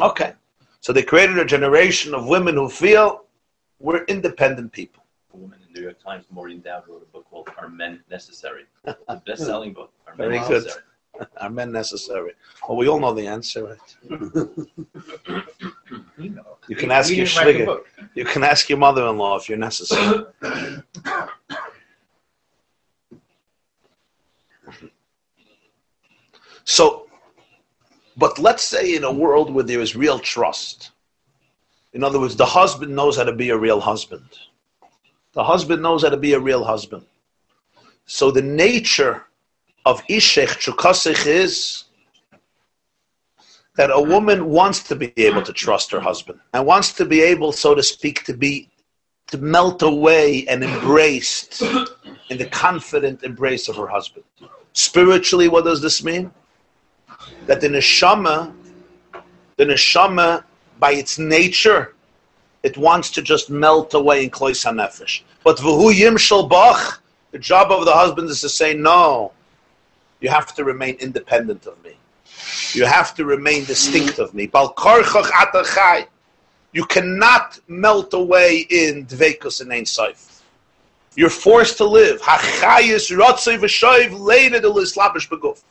Okay. 0.00 0.32
So 0.80 0.92
they 0.92 1.02
created 1.02 1.38
a 1.38 1.44
generation 1.44 2.14
of 2.14 2.26
women 2.26 2.54
who 2.54 2.68
feel 2.68 3.24
we're 3.78 4.04
independent 4.04 4.72
people. 4.72 5.04
A 5.32 5.36
woman 5.36 5.58
in 5.60 5.72
the 5.72 5.80
New 5.80 5.84
York 5.84 6.02
Times, 6.02 6.24
Maureen 6.30 6.60
Dowd, 6.60 6.84
wrote 6.88 7.02
a 7.02 7.12
book 7.12 7.26
called 7.30 7.48
Are 7.58 7.68
Men 7.68 8.02
Necessary? 8.10 8.64
The 8.84 9.22
best 9.26 9.44
selling 9.44 9.72
book. 9.72 9.92
Are 10.06 10.14
Men 10.16 10.28
Very 10.28 10.38
good. 10.40 10.64
Necessary? 10.64 10.82
Are 11.40 11.50
men 11.50 11.72
necessary? 11.72 12.32
Well, 12.66 12.78
we 12.78 12.88
all 12.88 12.98
know 12.98 13.12
the 13.12 13.26
answer, 13.26 13.64
right? 13.64 13.96
You 16.68 16.76
can 16.76 16.90
ask 16.92 17.10
your 17.10 17.26
didn't 17.26 17.36
write 17.38 17.52
the 17.52 17.58
schwieger. 17.58 17.66
book. 17.66 17.88
You 18.14 18.24
can 18.24 18.44
ask 18.44 18.68
your 18.68 18.78
mother-in-law 18.78 19.38
if 19.38 19.48
you're 19.48 19.58
necessary. 19.58 20.24
So, 26.64 27.08
but 28.16 28.38
let's 28.38 28.62
say 28.62 28.94
in 28.94 29.04
a 29.04 29.12
world 29.12 29.52
where 29.52 29.64
there 29.64 29.80
is 29.80 29.96
real 29.96 30.18
trust. 30.18 30.90
In 31.92 32.04
other 32.04 32.20
words, 32.20 32.36
the 32.36 32.46
husband 32.46 32.94
knows 32.94 33.16
how 33.16 33.24
to 33.24 33.32
be 33.32 33.50
a 33.50 33.56
real 33.56 33.80
husband. 33.80 34.24
The 35.32 35.44
husband 35.44 35.82
knows 35.82 36.02
how 36.02 36.10
to 36.10 36.16
be 36.16 36.34
a 36.34 36.40
real 36.40 36.64
husband. 36.64 37.04
So 38.06 38.30
the 38.30 38.42
nature 38.42 39.24
of 39.86 40.02
Ishech 40.06 40.58
Chukasich 40.58 41.26
is 41.26 41.84
that 43.76 43.90
a 43.90 44.00
woman 44.00 44.46
wants 44.46 44.82
to 44.84 44.94
be 44.96 45.12
able 45.16 45.42
to 45.42 45.52
trust 45.52 45.90
her 45.92 46.00
husband 46.00 46.38
and 46.52 46.66
wants 46.66 46.92
to 46.94 47.04
be 47.04 47.22
able, 47.22 47.52
so 47.52 47.74
to 47.74 47.82
speak, 47.82 48.24
to 48.24 48.34
be 48.34 48.68
to 49.28 49.38
melt 49.38 49.80
away 49.80 50.46
and 50.46 50.62
embraced 50.62 51.62
in 51.62 52.36
the 52.36 52.46
confident 52.50 53.22
embrace 53.22 53.68
of 53.68 53.76
her 53.76 53.86
husband. 53.86 54.24
Spiritually, 54.74 55.48
what 55.48 55.64
does 55.64 55.80
this 55.80 56.04
mean? 56.04 56.30
That 57.46 57.60
the 57.60 57.68
neshama, 57.68 58.52
the 59.56 59.64
neshama, 59.64 60.44
by 60.78 60.92
its 60.92 61.18
nature, 61.18 61.94
it 62.62 62.76
wants 62.76 63.10
to 63.10 63.22
just 63.22 63.50
melt 63.50 63.94
away 63.94 64.24
in 64.24 64.30
klois 64.30 64.64
hanefesh. 64.64 65.22
But 65.44 65.56
v'hu 65.58 66.48
bach, 66.48 67.02
the 67.32 67.38
job 67.38 67.72
of 67.72 67.84
the 67.84 67.92
husband 67.92 68.30
is 68.30 68.40
to 68.42 68.48
say, 68.48 68.74
no, 68.74 69.32
you 70.20 70.28
have 70.28 70.54
to 70.54 70.64
remain 70.64 70.94
independent 70.96 71.66
of 71.66 71.82
me. 71.82 71.96
You 72.74 72.86
have 72.86 73.14
to 73.16 73.24
remain 73.24 73.64
distinct 73.64 74.18
of 74.18 74.32
me. 74.34 74.50
You 76.72 76.84
cannot 76.86 77.58
melt 77.68 78.14
away 78.14 78.66
in 78.70 79.06
dveikus 79.06 79.60
and 79.60 79.72
ein 79.72 79.84
soif. 79.84 80.42
You're 81.16 81.28
forced 81.28 81.76
to 81.78 81.84
live. 81.84 82.22
Hachayis 82.22 83.10
beguf. 85.28 85.62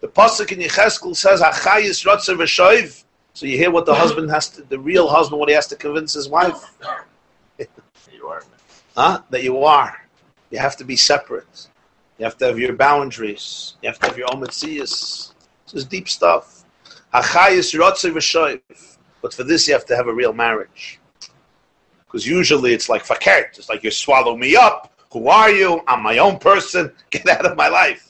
The 0.00 0.08
pasuk 0.08 0.52
in 0.52 0.58
Yecheskel 0.58 1.16
says 1.16 1.40
Hachayis 1.40 2.04
rotzei 2.04 2.36
v'shoiv. 2.36 3.04
So 3.32 3.46
you 3.46 3.56
hear 3.56 3.70
what 3.70 3.86
the 3.86 3.94
husband 3.94 4.30
has 4.30 4.48
to, 4.50 4.62
the 4.62 4.78
real 4.78 5.08
husband, 5.08 5.40
what 5.40 5.48
he 5.48 5.54
has 5.54 5.66
to 5.68 5.76
convince 5.76 6.12
his 6.12 6.28
wife. 6.28 6.72
You 7.58 8.26
are. 8.28 8.42
Huh? 8.96 9.22
That 9.30 9.42
you 9.42 9.58
are. 9.64 9.96
You 10.50 10.58
have 10.58 10.76
to 10.78 10.84
be 10.84 10.96
separate. 10.96 11.68
You 12.18 12.24
have 12.24 12.38
to 12.38 12.46
have 12.46 12.58
your 12.58 12.72
boundaries. 12.74 13.74
You 13.82 13.88
have 13.90 13.98
to 14.00 14.06
have 14.06 14.16
your 14.16 14.28
own 14.32 14.40
mitzvahs. 14.40 15.32
This 15.64 15.74
is 15.74 15.84
deep 15.84 16.08
stuff. 16.08 16.64
Hachayis 17.12 17.78
rotzei 17.78 18.12
v'shoiv. 18.12 18.96
But 19.22 19.34
for 19.34 19.44
this, 19.44 19.66
you 19.66 19.74
have 19.74 19.86
to 19.86 19.96
have 19.96 20.08
a 20.08 20.14
real 20.14 20.32
marriage. 20.32 21.00
Because 22.06 22.26
usually 22.26 22.72
it's 22.72 22.88
like 22.88 23.04
fakert. 23.04 23.58
It's 23.58 23.68
like 23.68 23.82
you 23.82 23.90
swallow 23.90 24.36
me 24.36 24.56
up. 24.56 24.92
Who 25.12 25.28
are 25.28 25.50
you? 25.50 25.82
I'm 25.86 26.02
my 26.02 26.18
own 26.18 26.38
person. 26.38 26.92
Get 27.10 27.28
out 27.28 27.44
of 27.44 27.56
my 27.56 27.68
life. 27.68 28.05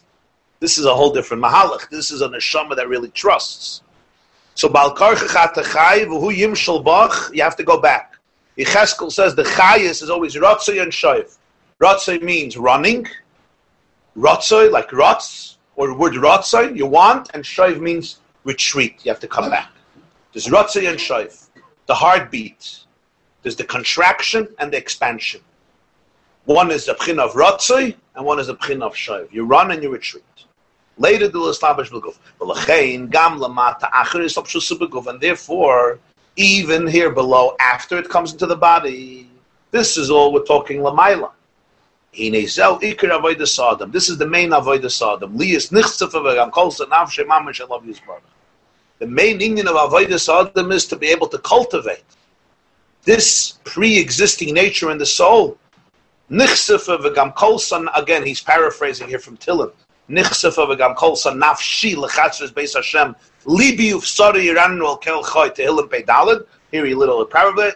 This 0.60 0.78
is 0.78 0.86
a 0.86 0.94
whole 0.94 1.12
different 1.12 1.42
mahalach. 1.42 1.90
This 1.90 2.10
is 2.10 2.22
a 2.22 2.28
neshama 2.28 2.74
that 2.76 2.88
really 2.88 3.10
trusts. 3.10 3.82
So. 4.54 4.68
You 4.68 4.74
have 7.42 7.56
to 7.56 7.64
go 7.64 7.80
back. 7.80 8.14
Yecheskel 8.58 9.12
says 9.12 9.34
the 9.34 9.42
chayis 9.42 10.02
is 10.02 10.08
always 10.08 10.34
rotzoi 10.34 10.82
and 10.82 10.90
shoiv. 10.90 11.36
Rotzoi 11.80 12.22
means 12.22 12.56
running. 12.56 13.06
Rotzoi, 14.16 14.70
like 14.70 14.88
rotz, 14.88 15.56
or 15.74 15.94
word 15.94 16.14
rotzoi, 16.14 16.74
you 16.74 16.86
want, 16.86 17.28
and 17.34 17.44
shoiv 17.44 17.80
means 17.80 18.20
retreat. 18.44 19.04
You 19.04 19.10
have 19.10 19.20
to 19.20 19.28
come 19.28 19.50
back. 19.50 19.70
There's 20.32 20.46
rotzoi 20.46 20.88
and 20.88 20.98
shoiv. 20.98 21.48
The 21.84 21.94
heartbeat. 21.94 22.84
There's 23.42 23.56
the 23.56 23.64
contraction 23.64 24.48
and 24.58 24.72
the 24.72 24.78
expansion. 24.78 25.42
One 26.46 26.70
is 26.70 26.86
the 26.86 26.94
pchin 26.94 27.18
of 27.18 27.32
rotzoi, 27.32 27.94
and 28.14 28.24
one 28.24 28.38
is 28.38 28.46
the 28.46 28.56
pchin 28.56 28.82
of 28.82 28.94
shoiv. 28.94 29.30
You 29.32 29.44
run 29.44 29.70
and 29.70 29.82
you 29.82 29.90
retreat. 29.90 30.24
Later, 30.98 31.28
the 31.28 31.40
establish 31.48 31.90
beguf. 31.90 32.16
V'lachein 32.40 33.10
gam 33.10 33.38
lamata 33.38 33.90
acher 33.90 34.22
is 34.24 34.34
obshus 34.36 34.70
beguf, 34.78 35.06
and 35.06 35.20
therefore, 35.20 35.98
even 36.36 36.86
here 36.86 37.10
below, 37.10 37.54
after 37.60 37.98
it 37.98 38.08
comes 38.08 38.32
into 38.32 38.46
the 38.46 38.56
body, 38.56 39.28
this 39.70 39.96
is 39.96 40.10
all 40.10 40.32
we're 40.32 40.44
talking 40.44 40.80
lamaila. 40.80 41.32
This 42.12 42.56
is 42.56 42.56
the 42.56 44.26
main 44.26 44.50
avodah 44.50 44.86
sadam. 44.86 45.36
Lias 45.36 45.68
nichtzefa 45.68 46.12
v'gam 46.12 46.50
kolsa 46.50 46.86
nafshe 46.86 47.26
mamash 47.26 47.60
elav 47.60 47.84
yisbarach. 47.84 48.22
The 48.98 49.06
main 49.06 49.38
union 49.38 49.68
of 49.68 49.74
avodah 49.74 50.14
sadam 50.14 50.72
is 50.72 50.86
to 50.86 50.96
be 50.96 51.08
able 51.08 51.28
to 51.28 51.38
cultivate 51.38 52.04
this 53.04 53.58
pre-existing 53.64 54.54
nature 54.54 54.90
in 54.90 54.96
the 54.96 55.04
soul. 55.04 55.58
Nichtzefa 56.30 56.98
v'gam 57.02 57.34
kolsa. 57.34 57.86
Again, 57.94 58.24
he's 58.24 58.40
paraphrasing 58.40 59.08
here 59.08 59.18
from 59.18 59.36
Tillim. 59.36 59.72
Nichsefa 60.08 60.68
v'gam 60.68 60.94
kolsa 60.94 61.32
nafshi 61.32 61.96
lechatzres 61.96 62.52
beis 62.52 62.74
Hashem 62.74 63.16
libi 63.44 63.90
yiranu 63.90 64.86
al 64.86 64.96
kel 64.98 65.24
choy 65.24 65.50
tehillim. 65.50 66.46
Here 66.70 66.86
he 66.86 66.94
literally 66.94 67.26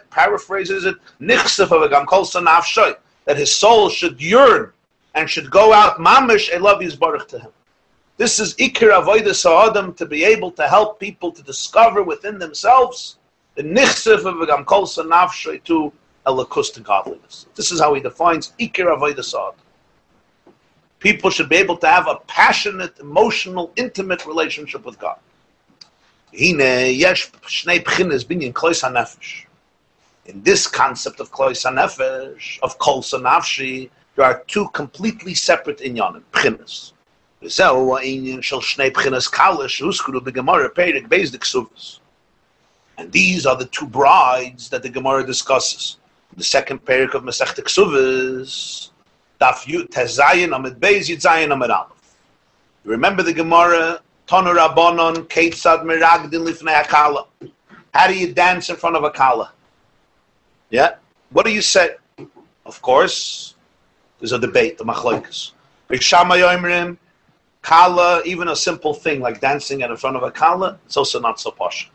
paraphrases 0.09 0.85
it. 0.85 0.95
Nichsefa 1.19 1.67
v'gam 1.67 2.05
kolsa 2.05 2.41
nafshoy 2.41 2.95
that 3.25 3.35
his 3.35 3.53
soul 3.53 3.89
should 3.89 4.21
yearn 4.21 4.71
and 5.13 5.29
should 5.29 5.51
go 5.51 5.73
out 5.73 5.97
mamish 5.97 6.57
love 6.61 6.79
yizbarach 6.79 7.27
to 7.27 7.39
him. 7.39 7.51
This 8.15 8.39
is 8.39 8.55
ikir 8.55 8.91
avodah 8.91 9.35
sa'adam 9.35 9.93
to 9.95 10.05
be 10.05 10.23
able 10.23 10.51
to 10.51 10.67
help 10.67 11.01
people 11.01 11.33
to 11.33 11.43
discover 11.43 12.01
within 12.01 12.39
themselves 12.39 13.17
the 13.55 13.63
nichsefa 13.63 14.23
v'gam 14.23 14.63
kolsa 14.63 15.05
nafshoy 15.05 15.61
to 15.65 15.91
elakus 16.25 16.73
to 16.73 16.79
godliness. 16.79 17.47
This 17.55 17.73
is 17.73 17.81
how 17.81 17.93
he 17.93 17.99
defines 17.99 18.53
ikir 18.57 18.85
avodah 18.97 19.25
sa'adam 19.25 19.60
people 21.01 21.29
should 21.29 21.49
be 21.49 21.57
able 21.57 21.75
to 21.77 21.87
have 21.87 22.07
a 22.07 22.15
passionate, 22.27 22.97
emotional, 22.99 23.73
intimate 23.75 24.25
relationship 24.25 24.85
with 24.85 24.97
God. 24.97 25.17
In 26.31 26.57
this 30.43 30.67
concept 30.67 31.19
of 31.19 31.31
klois 31.31 31.65
hanefesh, 31.65 32.59
of 32.61 32.77
kol 32.77 33.01
sanafshi, 33.01 33.89
there 34.15 34.23
are 34.25 34.43
two 34.47 34.69
completely 34.69 35.33
separate 35.33 35.79
inyanim, 35.79 36.21
diksuvus. 41.31 41.99
And 42.97 43.11
these 43.11 43.45
are 43.47 43.57
the 43.57 43.65
two 43.65 43.87
brides 43.87 44.69
that 44.69 44.83
the 44.83 44.89
Gemara 44.89 45.25
discusses. 45.25 45.97
The 46.37 46.43
second 46.43 46.85
perik 46.85 47.15
of 47.15 47.23
Masech 47.23 47.55
Ksuvas, 47.55 48.90
Daf 49.41 49.65
Tezayin 49.65 50.55
Amid 50.55 50.79
Beis 50.79 51.09
Yitzayin 51.09 51.51
Amid 51.51 51.71
Aleph. 51.71 52.15
You 52.85 52.91
remember 52.91 53.23
the 53.23 53.33
Gemara, 53.33 53.99
Tonu 54.27 54.55
Rabbanon, 54.55 55.27
Keitzad 55.27 55.83
Miragdin 55.83 56.45
Lifnei 56.47 56.83
Akala. 56.83 57.25
How 57.91 58.07
do 58.07 58.15
you 58.15 58.33
dance 58.33 58.69
in 58.69 58.75
front 58.75 58.95
of 58.95 59.03
a 59.03 59.09
Kala? 59.09 59.51
Yeah? 60.69 60.95
What 61.31 61.45
do 61.45 61.51
you 61.51 61.61
say? 61.61 61.95
Of 62.65 62.81
course, 62.83 63.55
there's 64.19 64.31
a 64.31 64.39
debate, 64.39 64.77
the 64.77 64.85
Machloikas. 64.85 65.53
Rishama 65.89 66.39
Yoimrim, 66.39 66.97
Kala, 67.63 68.21
even 68.25 68.47
a 68.49 68.55
simple 68.55 68.93
thing 68.93 69.21
like 69.21 69.41
dancing 69.41 69.81
in 69.81 69.97
front 69.97 70.15
of 70.15 70.23
a 70.23 70.31
Kala, 70.31 70.77
it's 70.85 70.97
also 70.97 71.19
not 71.19 71.39
so 71.39 71.49
posh. 71.49 71.89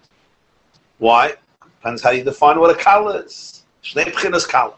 Why? 0.98 1.34
Depends 1.62 2.02
how 2.02 2.10
you 2.10 2.24
define 2.24 2.58
what 2.58 2.70
a 2.70 2.74
Kala 2.74 3.18
is. 3.20 3.64
Shnei 3.84 4.12
Kala. 4.48 4.74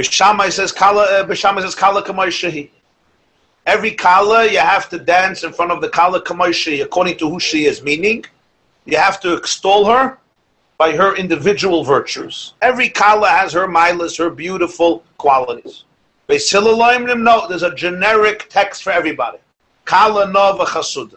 Bishamai 0.00 0.50
says 0.50 0.72
kala. 0.72 1.04
Uh, 1.04 1.24
Bishamai 1.26 1.60
says 1.60 1.74
kala 1.74 2.02
kamoy 2.02 2.70
Every 3.66 3.90
kala 3.92 4.46
you 4.46 4.58
have 4.58 4.88
to 4.88 4.98
dance 4.98 5.44
in 5.44 5.52
front 5.52 5.72
of 5.72 5.82
the 5.82 5.90
kala 5.90 6.22
kamoy 6.22 6.82
according 6.82 7.18
to 7.18 7.28
who 7.28 7.38
she 7.38 7.66
is. 7.66 7.82
Meaning, 7.82 8.24
you 8.86 8.96
have 8.96 9.20
to 9.20 9.34
extol 9.34 9.84
her 9.84 10.18
by 10.78 10.92
her 10.92 11.14
individual 11.16 11.84
virtues. 11.84 12.54
Every 12.62 12.88
kala 12.88 13.28
has 13.28 13.52
her 13.52 13.68
milas, 13.68 14.16
her 14.16 14.30
beautiful 14.30 15.04
qualities. 15.18 15.84
No, 16.28 17.48
there's 17.48 17.62
a 17.62 17.74
generic 17.74 18.46
text 18.48 18.82
for 18.82 18.90
everybody. 18.90 19.38
Kala 19.84 20.30
nova 20.32 20.64
chasuda. 20.64 21.16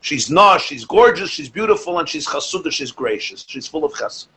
She's 0.00 0.30
na, 0.30 0.56
she's 0.56 0.84
gorgeous, 0.84 1.30
she's 1.30 1.50
beautiful, 1.50 1.98
and 1.98 2.08
she's 2.08 2.26
chasuda, 2.26 2.72
she's 2.72 2.90
gracious, 2.90 3.44
she's 3.46 3.68
full 3.68 3.84
of 3.84 3.92
chesed. 3.92 4.28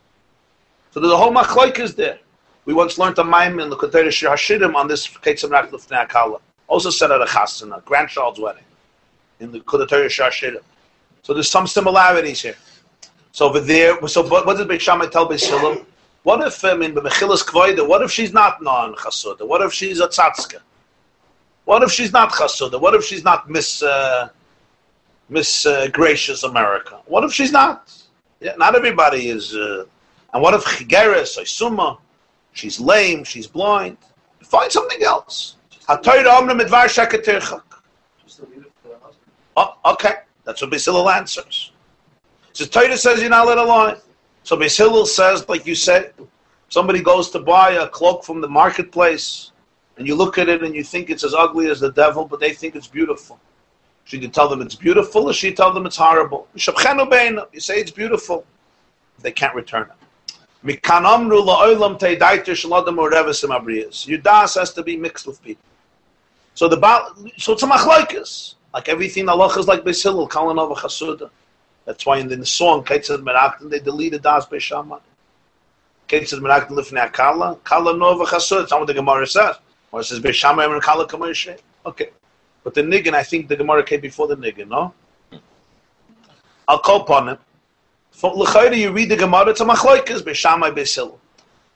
So 0.91 0.99
the 0.99 1.17
whole 1.17 1.31
machloik 1.31 1.79
is 1.79 1.95
there. 1.95 2.19
We 2.65 2.73
once 2.73 2.97
learned 2.97 3.17
a 3.19 3.23
mime 3.23 3.59
in 3.59 3.69
the 3.69 3.75
Kodesh 3.75 4.11
Shir 4.11 4.29
Hashirim 4.29 4.75
on 4.75 4.87
this 4.87 5.07
Ketzim 5.07 5.51
Rak 5.51 5.69
Lefnei 5.71 6.07
Akala. 6.07 6.39
Also 6.67 6.89
said 6.89 7.11
at 7.11 7.21
a 7.21 7.25
chasana, 7.25 7.83
grandchild's 7.83 8.39
wedding, 8.39 8.63
in 9.39 9.51
the 9.51 9.59
Kudatari 9.59 10.07
Shashira. 10.07 10.61
So 11.23 11.33
there's 11.33 11.49
some 11.49 11.67
similarities 11.67 12.41
here. 12.41 12.55
So 13.31 13.49
over 13.49 13.59
there, 13.59 14.07
so 14.07 14.25
what, 14.27 14.45
what 14.45 14.57
did 14.57 14.67
Beit 14.67 14.81
Shammai 14.81 15.07
tell 15.07 15.25
Beit? 15.25 15.43
What 16.23 16.47
if, 16.47 16.63
I 16.63 16.73
mean, 16.75 16.93
Mechilas 16.95 17.43
Kvoida, 17.43 17.85
what 17.85 18.01
if 18.01 18.11
she's 18.11 18.31
not 18.31 18.61
non 18.63 18.95
chasuda? 18.95 19.45
What 19.45 19.61
if 19.61 19.73
she's 19.73 19.99
a 19.99 20.07
tzatzka? 20.07 20.59
What 21.65 21.83
if 21.83 21.91
she's 21.91 22.13
not 22.13 22.31
chasuda? 22.31 22.79
What 22.79 22.93
if 22.93 23.03
she's 23.03 23.23
not 23.23 23.49
Miss 23.49 23.83
uh, 23.83 24.29
Miss 25.29 25.65
uh, 25.65 25.87
Gracious 25.87 26.43
America? 26.43 27.01
What 27.05 27.25
if 27.25 27.33
she's 27.33 27.51
not? 27.51 27.91
Yeah, 28.39 28.55
not 28.57 28.75
everybody 28.75 29.29
is. 29.29 29.53
Uh, 29.53 29.85
and 30.33 30.41
what 30.41 30.53
if 30.53 30.63
Chigeres 30.63 31.41
or 31.41 31.45
Summa? 31.45 31.97
She's 32.53 32.79
lame, 32.79 33.23
she's 33.23 33.47
blind. 33.47 33.97
Find 34.43 34.71
something 34.71 35.03
else. 35.03 35.57
Oh, 39.57 39.75
okay. 39.85 40.15
That's 40.45 40.61
what 40.61 40.71
Basil 40.71 41.09
answers. 41.09 41.71
So 42.53 42.65
Torah 42.65 42.97
says 42.97 43.19
you're 43.21 43.29
not 43.29 43.47
let 43.47 43.57
alone. 43.57 43.97
So 44.43 44.55
Basil 44.55 45.05
says, 45.05 45.47
like 45.49 45.65
you 45.65 45.75
said, 45.75 46.13
somebody 46.69 47.01
goes 47.01 47.29
to 47.31 47.39
buy 47.39 47.71
a 47.71 47.87
cloak 47.87 48.23
from 48.23 48.41
the 48.41 48.47
marketplace, 48.47 49.51
and 49.97 50.07
you 50.07 50.15
look 50.15 50.37
at 50.37 50.49
it 50.49 50.63
and 50.63 50.75
you 50.75 50.83
think 50.83 51.09
it's 51.09 51.23
as 51.23 51.33
ugly 51.33 51.69
as 51.69 51.79
the 51.79 51.91
devil, 51.91 52.25
but 52.25 52.39
they 52.39 52.53
think 52.53 52.75
it's 52.75 52.87
beautiful. 52.87 53.39
Should 54.05 54.21
you 54.21 54.29
tell 54.29 54.49
them 54.49 54.61
it's 54.61 54.75
beautiful, 54.75 55.29
or 55.29 55.33
should 55.33 55.47
you 55.51 55.55
tell 55.55 55.73
them 55.73 55.85
it's 55.85 55.95
horrible? 55.95 56.47
You 56.53 56.61
say 57.59 57.79
it's 57.79 57.91
beautiful. 57.91 58.45
They 59.19 59.31
can't 59.31 59.55
return 59.55 59.83
it. 59.83 60.02
Yudas 64.07 64.55
has 64.55 64.73
to 64.73 64.83
be 64.83 64.95
mixed 64.97 65.27
with 65.27 65.43
people. 65.43 65.63
So 66.53 66.67
the 66.67 66.77
so 67.37 67.53
it's 67.53 67.63
a 67.63 67.67
machlokes. 67.67 68.55
Like 68.73 68.89
everything, 68.89 69.27
Allah 69.29 69.47
is 69.59 69.67
like 69.67 69.83
Beis 69.83 70.01
Hillel, 70.01 70.27
Kalanova 70.27 70.75
Chasuda. 70.75 71.29
That's 71.85 72.05
why 72.05 72.17
in 72.19 72.27
the 72.27 72.45
song 72.45 72.83
Ketzad 72.83 73.23
Merakton 73.23 73.69
they 73.69 73.79
deleted 73.79 74.21
Das 74.23 74.45
Beishamah. 74.47 75.01
Ketzad 76.07 76.39
Merakton 76.39 76.71
Lifnei 76.71 77.11
Akala, 77.11 77.61
Kala 77.63 77.97
Nova 77.97 78.23
Chasuda. 78.23 78.59
That's 78.59 78.71
not 78.71 78.79
what 78.81 78.87
the 78.87 78.93
Gemara 78.93 79.27
says. 79.27 79.57
Or 79.91 79.99
it 79.99 80.05
says 80.05 80.19
Beishamah 80.19 80.71
and 80.71 80.81
Kala 80.81 81.07
Kamoshe. 81.07 81.59
Okay, 81.85 82.09
but 82.63 82.73
the 82.73 82.81
Niggin, 82.81 83.13
I 83.13 83.23
think 83.23 83.47
the 83.47 83.55
Gemara 83.55 83.83
came 83.83 83.99
before 83.99 84.27
the 84.27 84.37
Niggin. 84.37 84.69
No, 84.69 84.93
I'll 86.67 86.79
call 86.79 87.01
upon 87.01 87.29
him. 87.29 87.37
L'chayda, 88.21 88.77
you 88.77 88.91
read 88.91 89.09
the 89.09 89.15
Gemara, 89.15 89.49
it's 89.49 89.61
a 89.61 89.65
machlokes 89.65 90.21
Beishamah 90.21 90.73
Beis 90.73 91.17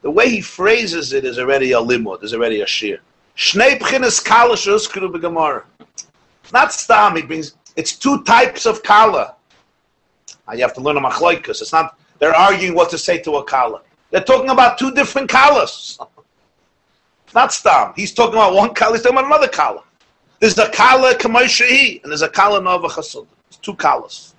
The 0.01 0.11
way 0.11 0.29
he 0.29 0.41
phrases 0.41 1.11
it 1.11 1.25
is 1.25 1.39
already 1.39 1.71
a 1.73 1.79
limud, 1.79 2.23
is 2.23 2.33
already 2.33 2.61
a 2.61 2.67
shir. 2.67 2.99
Shnei 3.35 3.77
b'chinas 3.77 4.23
kala 4.23 4.55
she'uskru 4.55 5.11
b'gemara. 5.13 5.63
Not 6.53 6.71
stam, 6.71 7.17
it 7.17 7.29
means 7.29 7.55
it's 7.75 7.95
two 7.97 8.23
types 8.23 8.65
of 8.65 8.81
kala. 8.83 9.35
Ah, 10.47 10.53
you 10.53 10.61
have 10.61 10.73
to 10.75 10.81
learn 10.81 10.95
a 10.95 11.01
machloikas. 11.01 11.61
It's 11.61 11.73
not, 11.73 11.99
they're 12.19 12.35
arguing 12.35 12.73
what 12.73 12.89
to 12.91 12.97
say 12.97 13.17
to 13.19 13.35
a 13.35 13.43
kala. 13.43 13.81
They're 14.11 14.23
talking 14.23 14.49
about 14.49 14.77
two 14.77 14.91
different 14.91 15.29
kalas. 15.29 15.99
not 17.35 17.51
stam. 17.51 17.93
He's 17.95 18.13
talking 18.13 18.35
about 18.35 18.53
one 18.53 18.73
kala, 18.73 18.93
he's 18.93 19.01
talking 19.01 19.17
about 19.17 19.27
another 19.27 19.49
kala. 19.49 19.83
There's 20.39 20.57
a 20.57 20.69
kala 20.69 21.15
kamoishahi, 21.15 22.03
and 22.03 22.11
there's 22.11 22.21
a 22.21 22.29
kala 22.29 22.61
nova 22.61 22.87
chasud. 22.87 23.27
It's 23.49 23.57
two 23.57 23.73
kalas. 23.73 24.33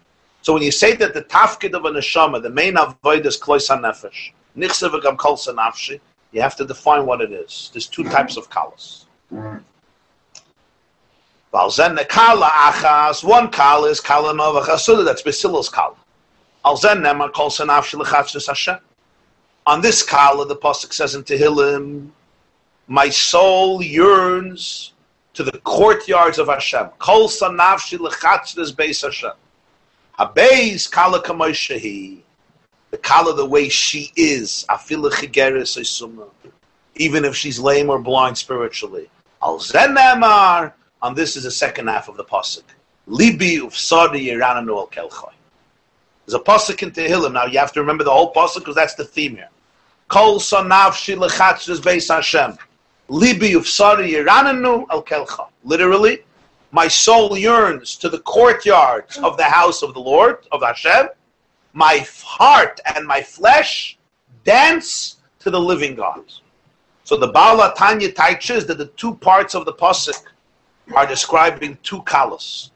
So 0.48 0.54
when 0.54 0.62
you 0.62 0.72
say 0.72 0.96
that 0.96 1.12
the 1.12 1.20
tafkid 1.20 1.74
of 1.74 1.84
a 1.84 1.90
neshama, 1.90 2.40
the 2.42 2.48
main 2.48 2.78
avoid 2.78 3.26
is 3.26 3.36
klois 3.36 3.68
nefesh, 3.68 4.32
nichsev 4.56 4.98
v'gam 4.98 5.18
kol 5.18 5.36
nafshi, 5.36 6.00
you 6.32 6.40
have 6.40 6.56
to 6.56 6.64
define 6.64 7.04
what 7.04 7.20
it 7.20 7.30
is. 7.32 7.68
There's 7.74 7.86
two 7.86 8.04
types 8.04 8.38
of 8.38 8.48
kalas. 8.48 9.04
Valzen 11.52 11.98
the 11.98 12.06
kala 12.06 12.46
achas, 12.46 13.22
one 13.22 13.50
kala 13.50 13.90
is 13.90 14.00
kala 14.00 14.32
nova 14.32 14.62
chasuda, 14.62 15.04
that's 15.04 15.20
Basilos 15.20 15.70
kala. 15.70 15.96
Alzen 16.64 17.02
nema 17.02 17.30
kol 17.30 17.50
sanaf 17.50 17.84
shilachatzus 17.84 18.46
Hashem. 18.46 18.78
On 19.66 19.82
this 19.82 20.02
kala, 20.02 20.46
the 20.46 20.56
pasuk 20.56 20.94
says 20.94 21.14
in 21.14 21.24
Tehillim, 21.24 22.08
my 22.86 23.10
soul 23.10 23.82
yearns 23.82 24.94
to 25.34 25.42
the 25.42 25.58
courtyards 25.58 26.38
of 26.38 26.46
Hashem. 26.46 26.88
Kol 26.98 27.28
sanaf 27.28 27.80
shilachatzus 27.80 28.72
beis 28.72 29.02
Hashem. 29.02 29.32
Habeis 30.18 30.90
kala 30.90 31.22
kamoishahi 31.22 32.22
the 32.90 32.98
kala 32.98 33.34
the 33.34 33.44
way 33.44 33.68
she 33.68 34.12
is, 34.16 34.64
afila 34.68 35.10
chigeres 35.10 35.78
isuma, 35.78 36.28
even 36.96 37.24
if 37.24 37.36
she's 37.36 37.58
lame 37.58 37.90
or 37.90 37.98
blind 37.98 38.38
spiritually. 38.38 39.10
Al 39.42 39.58
zenamar, 39.58 40.72
and 41.02 41.16
this 41.16 41.36
is 41.36 41.44
the 41.44 41.50
second 41.50 41.88
half 41.88 42.08
of 42.08 42.16
the 42.16 42.24
pasuk. 42.24 42.62
Libi 43.08 43.58
ufsadi 43.58 44.26
yirananu 44.28 44.76
al 44.76 44.88
kelchoy. 44.88 45.32
There's 46.26 46.34
a 46.34 46.38
pasuk 46.40 46.82
in 46.82 46.90
Tehillim. 46.90 47.32
Now 47.32 47.46
you 47.46 47.58
have 47.58 47.72
to 47.72 47.80
remember 47.80 48.04
the 48.04 48.10
whole 48.10 48.32
pasuk 48.32 48.60
because 48.60 48.74
that's 48.74 48.94
the 48.94 49.04
theme 49.04 49.36
here. 49.36 49.50
Kol 50.08 50.40
sanav 50.40 50.92
shilachatzes 50.92 51.80
beis 51.80 52.12
Hashem. 52.12 52.56
Libi 53.10 53.52
ufsadi 53.52 54.12
yirananu 54.12 54.86
al 54.90 55.02
kelchoy. 55.02 55.48
Literally, 55.62 56.22
my 56.70 56.88
soul 56.88 57.36
yearns 57.36 57.96
to 57.96 58.08
the 58.08 58.20
courtyards 58.20 59.16
of 59.18 59.36
the 59.36 59.44
house 59.44 59.82
of 59.82 59.94
the 59.94 60.00
Lord, 60.00 60.46
of 60.52 60.62
Hashem, 60.62 61.08
my 61.72 62.06
heart 62.22 62.80
and 62.94 63.06
my 63.06 63.22
flesh 63.22 63.98
dance 64.44 65.16
to 65.40 65.50
the 65.50 65.60
living 65.60 65.94
God. 65.94 66.24
So 67.04 67.16
the 67.16 67.28
Baal 67.28 67.72
Tanya 67.72 68.12
teaches 68.12 68.66
that 68.66 68.78
the 68.78 68.86
two 68.86 69.14
parts 69.14 69.54
of 69.54 69.64
the 69.64 69.72
pasuk 69.72 70.22
are 70.94 71.06
describing 71.06 71.78
two 71.82 72.02
kalas. 72.02 72.70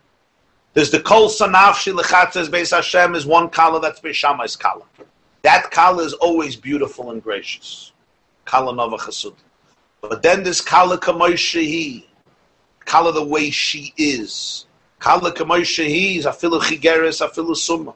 There's 0.74 0.90
the 0.90 1.00
kol 1.00 1.28
sanaf 1.28 1.74
shilachatzes 1.74 2.48
beis 2.48 2.74
Hashem 2.74 3.14
is 3.14 3.26
one 3.26 3.50
kala 3.50 3.80
that's 3.80 4.00
Beishamai's 4.00 4.56
kala. 4.56 4.84
That 5.42 5.70
kala 5.70 6.02
is 6.02 6.14
always 6.14 6.56
beautiful 6.56 7.10
and 7.10 7.22
gracious. 7.22 7.92
Kala 8.46 8.74
nova 8.74 8.96
chasud. 8.96 9.34
But 10.00 10.22
then 10.22 10.42
there's 10.42 10.62
kala 10.62 10.98
kamoy 10.98 11.34
kala 12.84 13.12
the 13.12 13.24
way 13.24 13.50
she 13.50 13.92
is. 13.96 14.66
Kala 14.98 15.32
kamoy 15.32 15.64
he 15.86 16.18
is 16.18 16.26
afilu 16.26 16.60
chigeres 16.60 17.26
afilu 17.26 17.56
summa. 17.56 17.94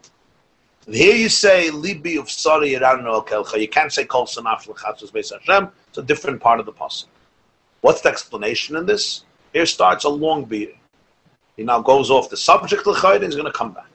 Here 0.89 1.17
you 1.17 1.29
say 1.29 1.71
libi 1.71 2.19
of 2.19 2.31
sorry 2.31 2.71
irano 2.71 3.27
kelcha. 3.27 3.61
You 3.61 3.69
can't 3.69 3.93
say 3.93 4.05
kol 4.05 4.27
sanaf 4.27 4.67
lechatzos 4.67 5.11
beis 5.11 5.33
Hashem. 5.33 5.69
It's 5.89 5.99
a 5.99 6.03
different 6.03 6.41
part 6.41 6.61
of 6.61 6.67
the 6.67 6.73
pasuk. 6.73 7.07
What's 7.81 8.01
the 8.01 8.09
explanation 8.09 8.77
in 8.77 8.87
this? 8.87 9.25
Here 9.53 9.67
starts 9.67 10.05
a 10.05 10.09
long 10.09 10.45
beer. 10.45 10.73
He 11.57 11.65
now 11.65 11.81
goes 11.81 12.11
off 12.11 12.29
the 12.29 12.37
subject 12.37 12.85
lechayd 12.85 13.17
and 13.17 13.25
he's 13.25 13.35
going 13.35 13.47
to 13.47 13.53
come 13.53 13.73
back. 13.73 13.87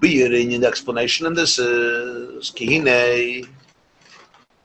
Beer 0.00 0.32
in 0.34 0.60
the 0.60 0.66
explanation 0.66 1.26
in 1.26 1.34
this 1.34 1.58
is 1.58 2.50
kihine 2.50 3.48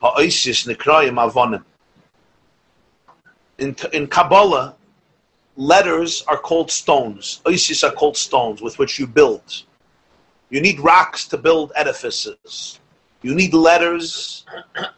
ha'oisis 0.02 0.68
nekrayim 0.68 1.16
avonim. 1.32 1.64
In 3.58 3.76
in 3.94 4.08
Kabbalah, 4.08 4.76
letters 5.58 6.24
are 6.28 6.38
called 6.38 6.72
stones. 6.72 7.42
Oisis 7.46 7.88
are 7.88 7.94
called 7.94 8.18
stones 8.18 8.62
with 8.62 8.80
which 8.80 9.00
you 9.00 9.08
build. 9.08 9.64
You 10.50 10.62
need 10.62 10.80
rocks 10.80 11.28
to 11.30 11.38
build 11.38 11.72
edifices. 11.76 12.80
You 13.22 13.36
need 13.36 13.54
letters 13.54 14.46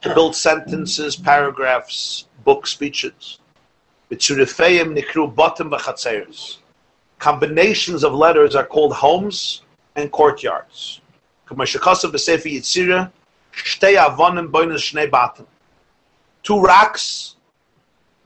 to 0.01 0.13
build 0.13 0.35
sentences, 0.35 1.15
paragraphs, 1.15 2.27
book 2.43 2.65
speeches. 2.67 3.39
Combinations 7.19 8.03
of 8.03 8.13
letters 8.13 8.55
are 8.55 8.65
called 8.65 8.93
homes 8.93 9.63
and 9.95 10.11
courtyards. 10.11 11.01
Two 16.43 16.61
rocks 16.61 17.35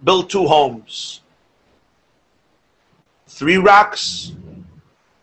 build 0.03 0.29
two 0.29 0.47
homes. 0.47 1.21
Three 3.37 3.57
rocks 3.57 4.31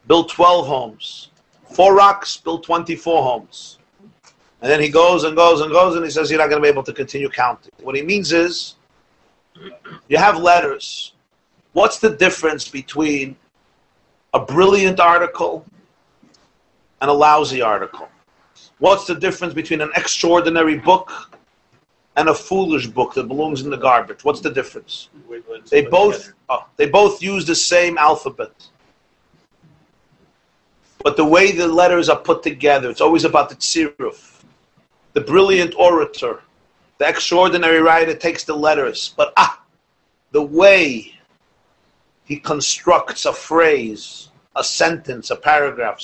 build 0.06 0.28
12 0.28 0.68
homes. 0.68 1.30
Four 1.72 1.96
rocks 1.96 2.36
built 2.36 2.62
24 2.62 3.24
homes. 3.24 3.78
And 4.62 4.70
then 4.70 4.80
he 4.80 4.88
goes 4.88 5.24
and 5.24 5.34
goes 5.34 5.60
and 5.60 5.72
goes 5.72 5.96
and 5.96 6.04
he 6.04 6.12
says, 6.12 6.30
You're 6.30 6.38
not 6.38 6.48
going 6.48 6.62
to 6.62 6.64
be 6.64 6.68
able 6.68 6.84
to 6.84 6.92
continue 6.92 7.28
counting. 7.28 7.72
What 7.82 7.96
he 7.96 8.02
means 8.02 8.30
is, 8.30 8.76
you 10.06 10.16
have 10.16 10.38
letters. 10.38 11.14
What's 11.72 11.98
the 11.98 12.10
difference 12.10 12.68
between 12.68 13.34
a 14.32 14.38
brilliant 14.38 15.00
article 15.00 15.66
and 17.00 17.10
a 17.10 17.12
lousy 17.12 17.62
article? 17.62 18.08
What's 18.78 19.08
the 19.08 19.16
difference 19.16 19.54
between 19.54 19.80
an 19.80 19.90
extraordinary 19.96 20.78
book 20.78 21.33
and 22.16 22.28
a 22.28 22.34
foolish 22.34 22.86
book 22.86 23.14
that 23.14 23.28
belongs 23.28 23.62
in 23.62 23.70
the 23.70 23.76
garbage? 23.76 24.24
What's 24.24 24.40
the 24.40 24.50
difference? 24.50 25.08
They 25.70 25.82
both, 25.82 26.32
oh, 26.48 26.66
they 26.76 26.86
both 26.86 27.22
use 27.22 27.44
the 27.44 27.54
same 27.54 27.98
alphabet. 27.98 28.52
But 31.02 31.16
the 31.16 31.24
way 31.24 31.52
the 31.52 31.68
letters 31.68 32.08
are 32.08 32.18
put 32.18 32.42
together, 32.42 32.88
it's 32.88 33.00
always 33.00 33.24
about 33.24 33.50
the 33.50 33.56
tziruf, 33.56 34.42
the 35.12 35.20
brilliant 35.20 35.74
orator, 35.76 36.40
the 36.98 37.08
extraordinary 37.08 37.80
writer 37.80 38.14
takes 38.14 38.44
the 38.44 38.54
letters. 38.54 39.12
But 39.16 39.32
ah, 39.36 39.62
the 40.32 40.42
way 40.42 41.14
he 42.24 42.36
constructs 42.36 43.26
a 43.26 43.32
phrase, 43.32 44.30
a 44.56 44.64
sentence, 44.64 45.30
a 45.30 45.36
paragraph. 45.36 46.00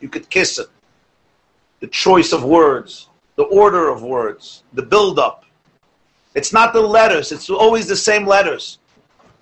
You 0.00 0.08
could 0.08 0.28
kiss 0.28 0.58
it. 0.58 0.68
The 1.80 1.86
choice 1.86 2.32
of 2.32 2.44
words, 2.44 3.08
the 3.38 3.44
order 3.44 3.88
of 3.88 4.02
words, 4.02 4.64
the 4.72 4.82
build-up. 4.82 5.44
It's 6.34 6.52
not 6.52 6.72
the 6.72 6.80
letters, 6.80 7.30
it's 7.30 7.48
always 7.48 7.86
the 7.86 7.96
same 7.96 8.26
letters. 8.26 8.78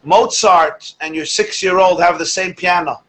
Mozart 0.05 0.95
and 1.01 1.17
your 1.17 1.25
six-year-old 1.25 2.03
have 2.03 2.19
the 2.19 2.27
same 2.27 2.53
piano, 2.53 3.03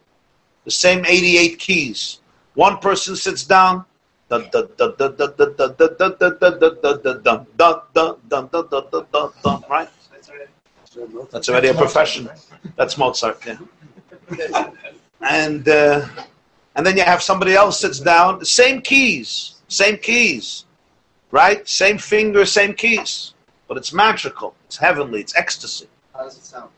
the 0.64 0.72
same 0.72 1.06
88 1.06 1.60
keys. 1.60 2.22
One 2.54 2.78
person 2.78 3.18
sits 3.18 3.44
down, 3.44 3.84
right? 4.30 4.50
That's 11.32 11.50
already 11.50 11.68
a 11.68 11.74
profession. 11.74 12.30
That's 12.78 12.98
Mozart, 12.98 13.46
yeah. 13.46 13.58
And 15.22 15.68
uh, 15.68 16.08
and 16.76 16.86
then 16.86 16.96
you 16.96 17.04
have 17.04 17.22
somebody 17.22 17.56
else 17.56 17.82
sits 17.82 18.00
down, 18.00 18.46
same 18.46 18.82
keys, 18.82 19.56
same 19.68 19.98
keys, 19.98 20.64
Right? 21.32 21.68
Same 21.68 21.98
finger, 21.98 22.46
same 22.46 22.74
keys. 22.74 23.34
But 23.68 23.78
it's 23.78 23.92
magical. 23.92 24.56
It's 24.66 24.78
heavenly. 24.78 25.20
It's 25.22 25.36
ecstasy. 25.36 25.88
How 26.14 26.24
does 26.24 26.38
it 26.38 26.44
sound? 26.44 26.70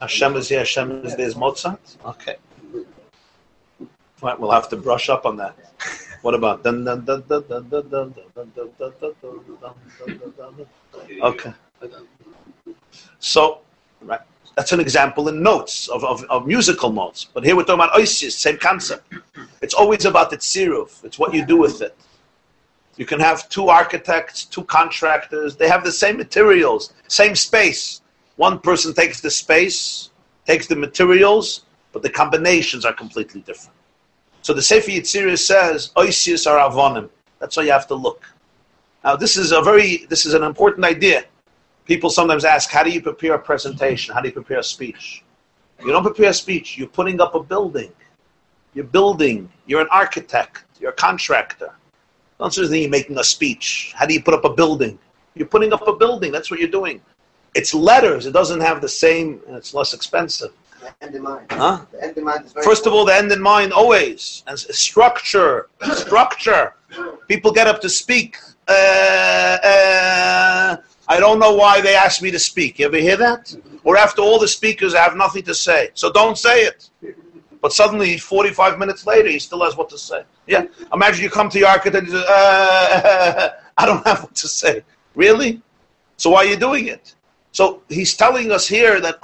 Hashem 0.00 0.36
is 0.36 0.48
here, 0.48 0.60
Hashem 0.60 1.04
is 1.04 1.16
there 1.16 1.26
is 1.26 1.34
Mozart? 1.34 1.96
Okay. 2.04 2.36
Right, 4.22 4.38
we'll 4.38 4.52
have 4.52 4.68
to 4.68 4.76
brush 4.76 5.08
up 5.08 5.26
on 5.26 5.36
that. 5.36 5.56
What 6.22 6.34
about? 6.34 6.64
Okay. 11.22 11.52
So, 13.18 13.60
right 14.02 14.20
that's 14.58 14.72
an 14.72 14.80
example 14.80 15.28
in 15.28 15.40
notes 15.40 15.86
of, 15.86 16.02
of, 16.02 16.24
of 16.24 16.44
musical 16.44 16.92
notes. 16.92 17.28
But 17.32 17.44
here 17.44 17.54
we're 17.54 17.62
talking 17.62 17.76
about 17.76 17.92
oisius, 17.92 18.32
same 18.32 18.56
concept. 18.56 19.14
It's 19.62 19.72
always 19.72 20.04
about 20.04 20.30
the 20.30 20.36
tziruf. 20.36 21.04
It's 21.04 21.16
what 21.16 21.32
you 21.32 21.46
do 21.46 21.56
with 21.56 21.80
it. 21.80 21.96
You 22.96 23.06
can 23.06 23.20
have 23.20 23.48
two 23.48 23.68
architects, 23.68 24.44
two 24.46 24.64
contractors. 24.64 25.54
They 25.54 25.68
have 25.68 25.84
the 25.84 25.92
same 25.92 26.16
materials, 26.16 26.92
same 27.06 27.36
space. 27.36 28.00
One 28.34 28.58
person 28.58 28.92
takes 28.94 29.20
the 29.20 29.30
space, 29.30 30.10
takes 30.44 30.66
the 30.66 30.74
materials, 30.74 31.62
but 31.92 32.02
the 32.02 32.10
combinations 32.10 32.84
are 32.84 32.92
completely 32.92 33.42
different. 33.42 33.76
So 34.42 34.52
the 34.52 34.62
Sefer 34.62 34.90
Yitzirah 34.90 35.38
says, 35.38 35.92
Oisius 35.94 36.50
are 36.50 36.68
avonim. 36.68 37.10
That's 37.38 37.54
how 37.54 37.62
you 37.62 37.70
have 37.70 37.86
to 37.86 37.94
look. 37.94 38.26
Now 39.04 39.14
this 39.14 39.36
is 39.36 39.52
a 39.52 39.62
very, 39.62 40.06
this 40.06 40.26
is 40.26 40.34
an 40.34 40.42
important 40.42 40.84
idea. 40.84 41.26
People 41.88 42.10
sometimes 42.10 42.44
ask, 42.44 42.70
how 42.70 42.84
do 42.84 42.90
you 42.90 43.00
prepare 43.00 43.34
a 43.34 43.38
presentation? 43.38 44.14
How 44.14 44.20
do 44.20 44.28
you 44.28 44.34
prepare 44.34 44.58
a 44.58 44.62
speech? 44.62 45.24
You 45.80 45.90
don't 45.90 46.02
prepare 46.04 46.28
a 46.28 46.34
speech. 46.34 46.76
You're 46.76 46.86
putting 46.86 47.18
up 47.18 47.34
a 47.34 47.42
building. 47.42 47.90
You're 48.74 48.84
building. 48.84 49.50
You're 49.66 49.80
an 49.80 49.88
architect. 49.90 50.64
You're 50.78 50.90
a 50.90 51.00
contractor. 51.08 51.72
Don't 52.38 52.52
say 52.52 52.78
you're 52.78 52.90
making 52.90 53.16
a 53.16 53.24
speech. 53.24 53.92
How 53.96 54.04
do 54.04 54.12
you 54.12 54.22
put 54.22 54.34
up 54.34 54.44
a 54.44 54.52
building? 54.52 54.98
You're 55.34 55.48
putting 55.48 55.72
up 55.72 55.88
a 55.88 55.96
building. 55.96 56.30
That's 56.30 56.50
what 56.50 56.60
you're 56.60 56.68
doing. 56.68 57.00
It's 57.54 57.72
letters. 57.72 58.26
It 58.26 58.32
doesn't 58.32 58.60
have 58.60 58.82
the 58.82 58.88
same. 58.88 59.40
It's 59.48 59.72
less 59.72 59.94
expensive. 59.94 60.52
The 60.80 60.92
end 61.00 61.14
in 61.14 61.22
mind. 61.22 61.46
Huh? 61.50 61.86
The 61.90 62.04
end 62.04 62.18
in 62.18 62.24
mind 62.24 62.44
is 62.44 62.52
very 62.52 62.64
First 62.66 62.86
of 62.86 62.92
all, 62.92 63.06
the 63.06 63.14
end 63.14 63.32
in 63.32 63.40
mind 63.40 63.72
always. 63.72 64.44
And 64.46 64.58
structure. 64.58 65.68
Structure. 65.94 66.74
People 67.28 67.50
get 67.50 67.66
up 67.66 67.80
to 67.80 67.88
speak. 67.88 68.36
Uh, 68.68 68.72
uh, 69.64 70.76
I 71.08 71.18
don't 71.18 71.38
know 71.38 71.54
why 71.54 71.80
they 71.80 71.94
asked 71.94 72.22
me 72.22 72.30
to 72.30 72.38
speak. 72.38 72.78
You 72.78 72.86
ever 72.86 72.98
hear 72.98 73.16
that? 73.16 73.54
Or 73.82 73.96
after 73.96 74.20
all 74.20 74.38
the 74.38 74.48
speakers, 74.48 74.94
I 74.94 75.00
have 75.00 75.16
nothing 75.16 75.42
to 75.44 75.54
say. 75.54 75.90
So 75.94 76.12
don't 76.12 76.36
say 76.36 76.64
it. 76.64 76.90
But 77.62 77.72
suddenly, 77.72 78.18
45 78.18 78.78
minutes 78.78 79.06
later, 79.06 79.28
he 79.28 79.38
still 79.38 79.64
has 79.64 79.76
what 79.76 79.88
to 79.88 79.98
say. 79.98 80.22
Yeah. 80.46 80.66
Imagine 80.92 81.24
you 81.24 81.30
come 81.30 81.48
to 81.48 81.58
your 81.58 81.68
architect 81.68 82.04
and 82.04 82.12
you 82.12 82.20
say, 82.20 82.26
uh, 82.28 83.50
I 83.78 83.86
don't 83.86 84.06
have 84.06 84.22
what 84.22 84.34
to 84.36 84.48
say. 84.48 84.82
Really? 85.14 85.62
So 86.18 86.30
why 86.30 86.40
are 86.40 86.46
you 86.46 86.56
doing 86.56 86.88
it? 86.88 87.14
So 87.52 87.82
he's 87.88 88.14
telling 88.14 88.52
us 88.52 88.68
here 88.68 89.00
that. 89.00 89.18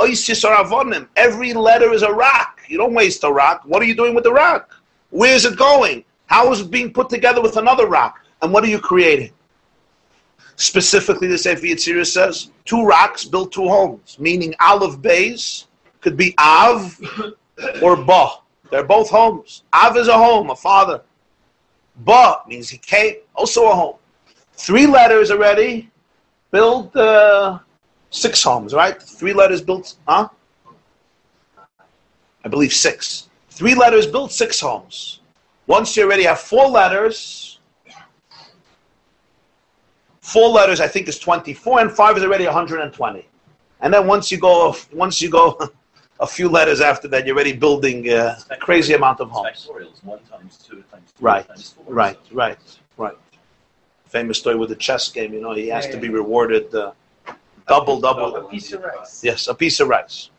Every 1.16 1.52
letter 1.52 1.92
is 1.92 2.02
a 2.02 2.12
rock. 2.12 2.60
You 2.66 2.78
don't 2.78 2.94
waste 2.94 3.24
a 3.24 3.30
rock. 3.30 3.62
What 3.66 3.82
are 3.82 3.84
you 3.84 3.94
doing 3.94 4.14
with 4.14 4.24
the 4.24 4.32
rock? 4.32 4.74
Where 5.10 5.34
is 5.34 5.44
it 5.44 5.56
going? 5.56 6.04
How 6.26 6.50
is 6.50 6.62
it 6.62 6.70
being 6.70 6.92
put 6.92 7.10
together 7.10 7.42
with 7.42 7.56
another 7.56 7.86
rock? 7.86 8.24
And 8.42 8.52
what 8.52 8.64
are 8.64 8.68
you 8.68 8.78
creating? 8.78 9.32
Specifically, 10.56 11.26
the 11.26 11.38
Sefer 11.38 11.66
Yitzirah 11.66 12.06
says, 12.06 12.50
two 12.64 12.84
rocks 12.84 13.24
build 13.24 13.52
two 13.52 13.68
homes, 13.68 14.16
meaning 14.18 14.54
Aleph 14.60 15.00
Bays 15.02 15.66
could 16.00 16.16
be 16.16 16.34
Av 16.38 17.00
or 17.82 17.96
Ba. 17.96 18.28
They're 18.70 18.84
both 18.84 19.10
homes. 19.10 19.64
Av 19.72 19.96
is 19.96 20.08
a 20.08 20.16
home, 20.16 20.50
a 20.50 20.56
father. 20.56 21.02
Ba 21.96 22.38
means 22.46 22.68
he 22.68 22.78
came, 22.78 23.16
also 23.34 23.70
a 23.70 23.74
home. 23.74 23.96
Three 24.54 24.86
letters 24.86 25.30
already 25.30 25.90
build 26.50 26.96
uh, 26.96 27.58
six 28.10 28.42
homes, 28.42 28.74
right? 28.74 29.00
Three 29.02 29.32
letters 29.32 29.60
built, 29.60 29.96
huh? 30.06 30.28
I 32.44 32.48
believe 32.48 32.72
six. 32.72 33.28
Three 33.50 33.74
letters 33.74 34.06
built 34.06 34.32
six 34.32 34.60
homes. 34.60 35.20
Once 35.66 35.96
you 35.96 36.04
already 36.04 36.24
have 36.24 36.40
four 36.40 36.68
letters, 36.68 37.43
four 40.24 40.48
letters 40.48 40.80
I 40.80 40.88
think 40.88 41.06
is 41.06 41.18
24, 41.18 41.80
and 41.80 41.92
five 41.92 42.16
is 42.16 42.24
already 42.24 42.46
120. 42.46 43.28
And 43.80 43.92
then 43.92 44.06
once 44.06 44.32
you 44.32 44.38
go, 44.38 44.74
once 44.92 45.20
you 45.20 45.28
go 45.30 45.58
a 46.20 46.26
few 46.26 46.48
letters 46.48 46.80
after 46.80 47.06
that, 47.08 47.26
you're 47.26 47.36
already 47.36 47.52
building 47.52 48.08
uh, 48.08 48.38
a 48.50 48.56
crazy 48.56 48.94
amount 48.94 49.20
of 49.20 49.30
homes. 49.30 49.68
Factorials, 49.70 50.02
one 50.02 50.20
times 50.30 50.56
two 50.56 50.82
times 50.90 51.12
three 51.16 51.24
Right, 51.26 51.46
times 51.46 51.70
four. 51.76 51.84
Right, 51.92 52.18
So 52.28 52.34
right, 52.34 52.58
right. 52.96 53.18
Famous 54.06 54.38
story 54.38 54.56
with 54.56 54.70
the 54.70 54.76
chess 54.76 55.10
game. 55.10 55.34
You 55.34 55.42
know, 55.42 55.52
he 55.52 55.68
has 55.68 55.86
to 55.88 55.98
be 55.98 56.08
rewarded 56.08 56.74
uh, 56.74 56.92
double, 57.68 58.00
double. 58.00 58.34
A 58.36 58.48
piece 58.48 58.72
of 58.72 58.82
rice. 58.82 59.22
Yes, 59.22 59.48
a 59.48 59.54
piece 59.54 59.78
of 59.80 59.88
rice. 59.88 60.30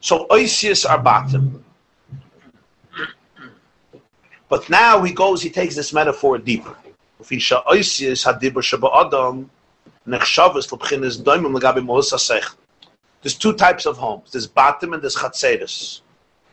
So 0.00 0.26
oisius 0.30 0.88
are 0.88 0.98
bottom. 0.98 1.64
But 4.48 4.70
now 4.70 5.02
he 5.02 5.12
goes, 5.12 5.42
he 5.42 5.50
takes 5.50 5.74
this 5.74 5.92
metaphor 5.92 6.38
deeper. 6.38 6.76
Hadibur 7.26 8.62
lebchinis 10.06 11.22
doimim. 11.22 12.54
There's 13.22 13.34
two 13.34 13.54
types 13.54 13.86
of 13.86 13.96
homes. 13.96 14.30
There's 14.30 14.46
bottom 14.46 14.92
and 14.92 15.02
there's 15.02 15.16
chatzeris. 15.16 16.00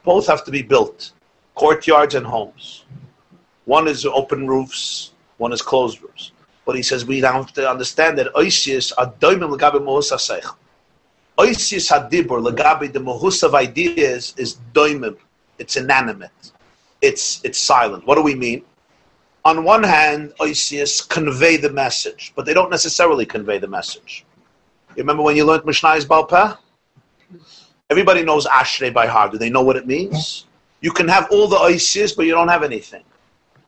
Both 0.03 0.27
have 0.27 0.43
to 0.45 0.51
be 0.51 0.62
built. 0.63 1.12
Courtyards 1.55 2.15
and 2.15 2.25
homes. 2.25 2.86
One 3.65 3.88
is 3.88 4.05
open 4.05 4.47
roofs, 4.47 5.12
one 5.38 5.53
is 5.53 5.62
closed 5.62 6.01
roofs. 6.01 6.31
But 6.65 6.75
he 6.75 6.81
says 6.81 7.05
we 7.05 7.19
have 7.21 7.53
to 7.53 7.69
understand 7.69 8.17
that 8.17 8.33
oisius 8.33 8.91
are 8.97 9.12
doimim 9.19 9.55
legabi 9.55 9.79
mohus 9.79 10.12
hasech. 10.12 10.55
Oisius 11.38 11.91
hadibur 11.91 12.41
legabi 12.43 12.91
the 12.91 12.99
mohus 12.99 13.43
of 13.43 13.53
ideas 13.53 14.33
is 14.38 14.57
doimim. 14.73 15.15
It's 15.59 15.75
inanimate. 15.77 16.51
It's 17.01 17.39
it's 17.43 17.59
silent. 17.59 18.07
What 18.07 18.15
do 18.15 18.23
we 18.23 18.36
mean? 18.36 18.63
On 19.45 19.65
one 19.65 19.84
hand, 19.84 20.34
Oisius 20.39 21.08
convey 21.08 21.58
the 21.58 21.69
message, 21.69 22.32
but 22.36 22.45
they 22.45 22.53
don't 22.53 22.69
necessarily 22.69 23.25
convey 23.25 23.58
the 23.58 23.67
message. 23.67 24.25
You 24.95 25.03
remember 25.03 25.21
when 25.23 25.36
you 25.36 25.43
learned 25.43 25.65
Mishnah's 25.65 26.06
Balpeh? 26.06 26.58
Everybody 27.89 28.23
knows 28.23 28.45
Ashrei 28.45 28.93
by 28.93 29.06
heart. 29.06 29.34
Do 29.34 29.38
they 29.38 29.49
know 29.49 29.62
what 29.62 29.75
it 29.75 29.86
means? 29.86 30.45
You 30.79 30.91
can 30.91 31.10
have 31.10 31.27
all 31.29 31.47
the 31.47 31.58
Oisius, 31.58 32.15
but 32.15 32.25
you 32.25 32.32
don't 32.32 32.47
have 32.47 32.63
anything. 32.63 33.03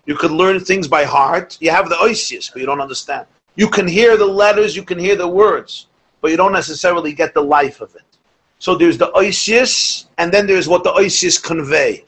You 0.05 0.15
could 0.15 0.31
learn 0.31 0.59
things 0.61 0.87
by 0.87 1.03
heart. 1.03 1.57
You 1.59 1.71
have 1.71 1.89
the 1.89 1.95
Oisius, 1.95 2.51
but 2.51 2.61
you 2.61 2.65
don't 2.65 2.79
understand. 2.79 3.25
You 3.55 3.69
can 3.69 3.87
hear 3.87 4.15
the 4.15 4.25
letters, 4.25 4.75
you 4.75 4.83
can 4.83 4.99
hear 4.99 5.15
the 5.15 5.27
words, 5.27 5.87
but 6.21 6.31
you 6.31 6.37
don't 6.37 6.53
necessarily 6.53 7.11
get 7.13 7.33
the 7.33 7.41
life 7.41 7.81
of 7.81 7.93
it. 7.95 8.03
So 8.59 8.75
there's 8.75 8.97
the 8.97 9.11
Oisius, 9.11 10.05
and 10.17 10.31
then 10.31 10.47
there's 10.47 10.67
what 10.67 10.83
the 10.83 10.91
Oisius 10.93 11.41
convey, 11.41 12.05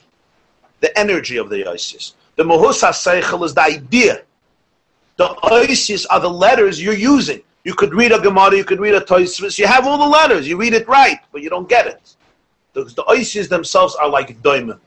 the 0.80 0.96
energy 0.98 1.36
of 1.36 1.50
the 1.50 1.64
Oisius. 1.64 2.14
The 2.38 2.44
Mohus 2.44 2.84
HaSeichel 2.86 3.44
is 3.44 3.52
the 3.52 3.62
idea. 3.62 4.22
The 5.16 5.26
Oisius 5.42 6.06
are 6.08 6.20
the 6.20 6.30
letters 6.30 6.80
you're 6.80 6.94
using. 6.94 7.42
You 7.64 7.74
could 7.74 7.92
read 7.92 8.12
a 8.12 8.20
Gemara, 8.20 8.56
you 8.56 8.64
could 8.64 8.78
read 8.78 8.94
a 8.94 9.00
Tosfos, 9.00 9.58
you 9.58 9.66
have 9.66 9.88
all 9.88 9.98
the 9.98 10.06
letters, 10.06 10.46
you 10.46 10.56
read 10.56 10.72
it 10.72 10.86
right, 10.86 11.18
but 11.32 11.42
you 11.42 11.50
don't 11.50 11.68
get 11.68 11.88
it. 11.88 12.14
The, 12.74 12.84
the 12.84 13.02
Oisius 13.02 13.48
themselves 13.48 13.96
are 13.96 14.08
like 14.08 14.40
doimim. 14.40 14.78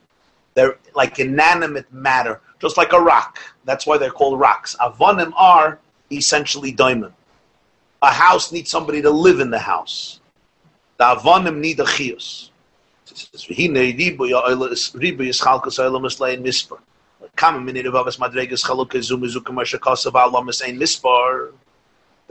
They're 0.54 0.78
like 0.96 1.20
inanimate 1.20 1.92
matter, 1.92 2.40
just 2.62 2.78
like 2.78 2.94
a 2.94 3.00
rock. 3.02 3.38
That's 3.66 3.86
why 3.86 3.98
they're 3.98 4.12
called 4.12 4.40
rocks. 4.40 4.78
Avonim 4.80 5.34
are 5.36 5.78
essentially 6.10 6.72
doimim. 6.72 7.12
A 8.02 8.14
house 8.14 8.54
needs 8.54 8.72
somebody 8.72 9.02
to 9.02 9.12
live 9.12 9.42
in 9.42 9.50
the 9.50 9.60
house. 9.60 10.22
The 11.00 11.04
avonim 11.04 11.58
need 11.58 11.82
a 11.82 11.84
chiyus. 11.84 12.48
The 17.38 17.44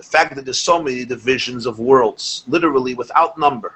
fact 0.02 0.34
that 0.34 0.44
there's 0.44 0.58
so 0.58 0.82
many 0.82 1.04
divisions 1.04 1.66
of 1.66 1.78
worlds, 1.78 2.44
literally 2.46 2.94
without 2.94 3.36
number, 3.36 3.74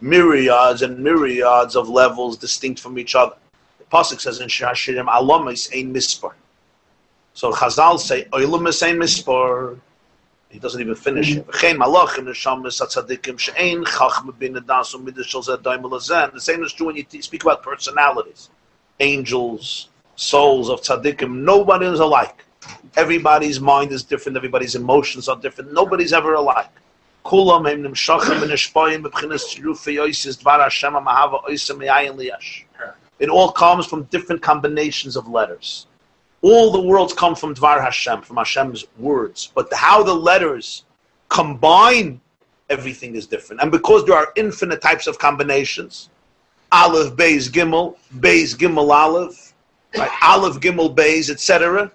myriads 0.00 0.82
and 0.82 0.98
myriads 0.98 1.76
of 1.76 1.88
levels 1.88 2.36
distinct 2.36 2.80
from 2.80 2.98
each 2.98 3.14
other. 3.14 3.36
The 3.78 3.84
pasuk 3.84 4.20
says 4.20 4.40
in 4.40 4.48
Shashirim 4.48 5.06
alamas 5.08 5.70
ein 5.72 5.92
mispar. 5.92 6.32
So 7.34 7.52
Chazal 7.52 7.98
say 7.98 8.24
oilam 8.32 8.66
ein 8.66 8.98
mispar. 8.98 9.78
He 10.50 10.58
doesn't 10.60 10.80
even 10.80 10.94
finish 10.94 11.36
it. 11.36 11.46
V'chein 11.46 11.76
malachim. 11.76 12.24
The 16.32 16.40
same 16.40 16.62
is 16.62 16.72
true 16.72 16.86
when 16.86 16.96
you 16.96 17.22
speak 17.22 17.42
about 17.42 17.62
personalities. 17.62 18.50
Angels, 19.00 19.88
souls 20.16 20.68
of 20.70 20.80
tzaddikim, 20.80 21.42
nobody 21.42 21.86
is 21.86 22.00
alike. 22.00 22.44
Everybody's 22.96 23.60
mind 23.60 23.92
is 23.92 24.02
different, 24.02 24.36
everybody's 24.36 24.74
emotions 24.74 25.28
are 25.28 25.36
different, 25.36 25.72
nobody's 25.72 26.12
ever 26.12 26.34
alike. 26.34 26.70
It 33.18 33.28
all 33.30 33.52
comes 33.52 33.86
from 33.86 34.02
different 34.04 34.42
combinations 34.42 35.16
of 35.16 35.28
letters. 35.28 35.86
All 36.42 36.70
the 36.70 36.80
worlds 36.80 37.14
come 37.14 37.34
from 37.34 37.54
Dvar 37.54 37.80
Hashem, 37.82 38.20
from 38.22 38.36
Hashem's 38.36 38.84
words. 38.98 39.50
But 39.54 39.72
how 39.72 40.02
the 40.02 40.12
letters 40.14 40.84
combine, 41.30 42.20
everything 42.68 43.14
is 43.14 43.26
different. 43.26 43.62
And 43.62 43.70
because 43.70 44.04
there 44.04 44.16
are 44.16 44.32
infinite 44.36 44.82
types 44.82 45.06
of 45.06 45.18
combinations, 45.18 46.10
Aleph, 46.72 47.14
Beis, 47.14 47.48
Gimel, 47.50 47.96
Beis, 48.18 48.54
Gimel, 48.54 48.90
Aleph, 48.90 49.43
right? 49.96 50.10
Aleph, 50.22 50.60
Gimel, 50.60 50.94
Beis, 50.94 51.30
etc. 51.30 51.90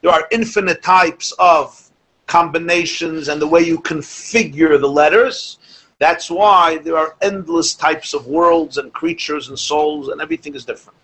There 0.00 0.10
are 0.10 0.28
infinite 0.30 0.82
types 0.82 1.32
of 1.38 1.90
combinations 2.26 3.28
and 3.28 3.40
the 3.40 3.46
way 3.46 3.62
you 3.62 3.78
configure 3.78 4.78
the 4.80 4.88
letters. 4.88 5.58
That's 5.98 6.30
why 6.30 6.78
there 6.78 6.96
are 6.96 7.16
endless 7.20 7.74
types 7.74 8.14
of 8.14 8.26
worlds 8.26 8.78
and 8.78 8.92
creatures 8.92 9.48
and 9.48 9.58
souls, 9.58 10.08
and 10.08 10.20
everything 10.20 10.54
is 10.54 10.64
different. 10.64 10.96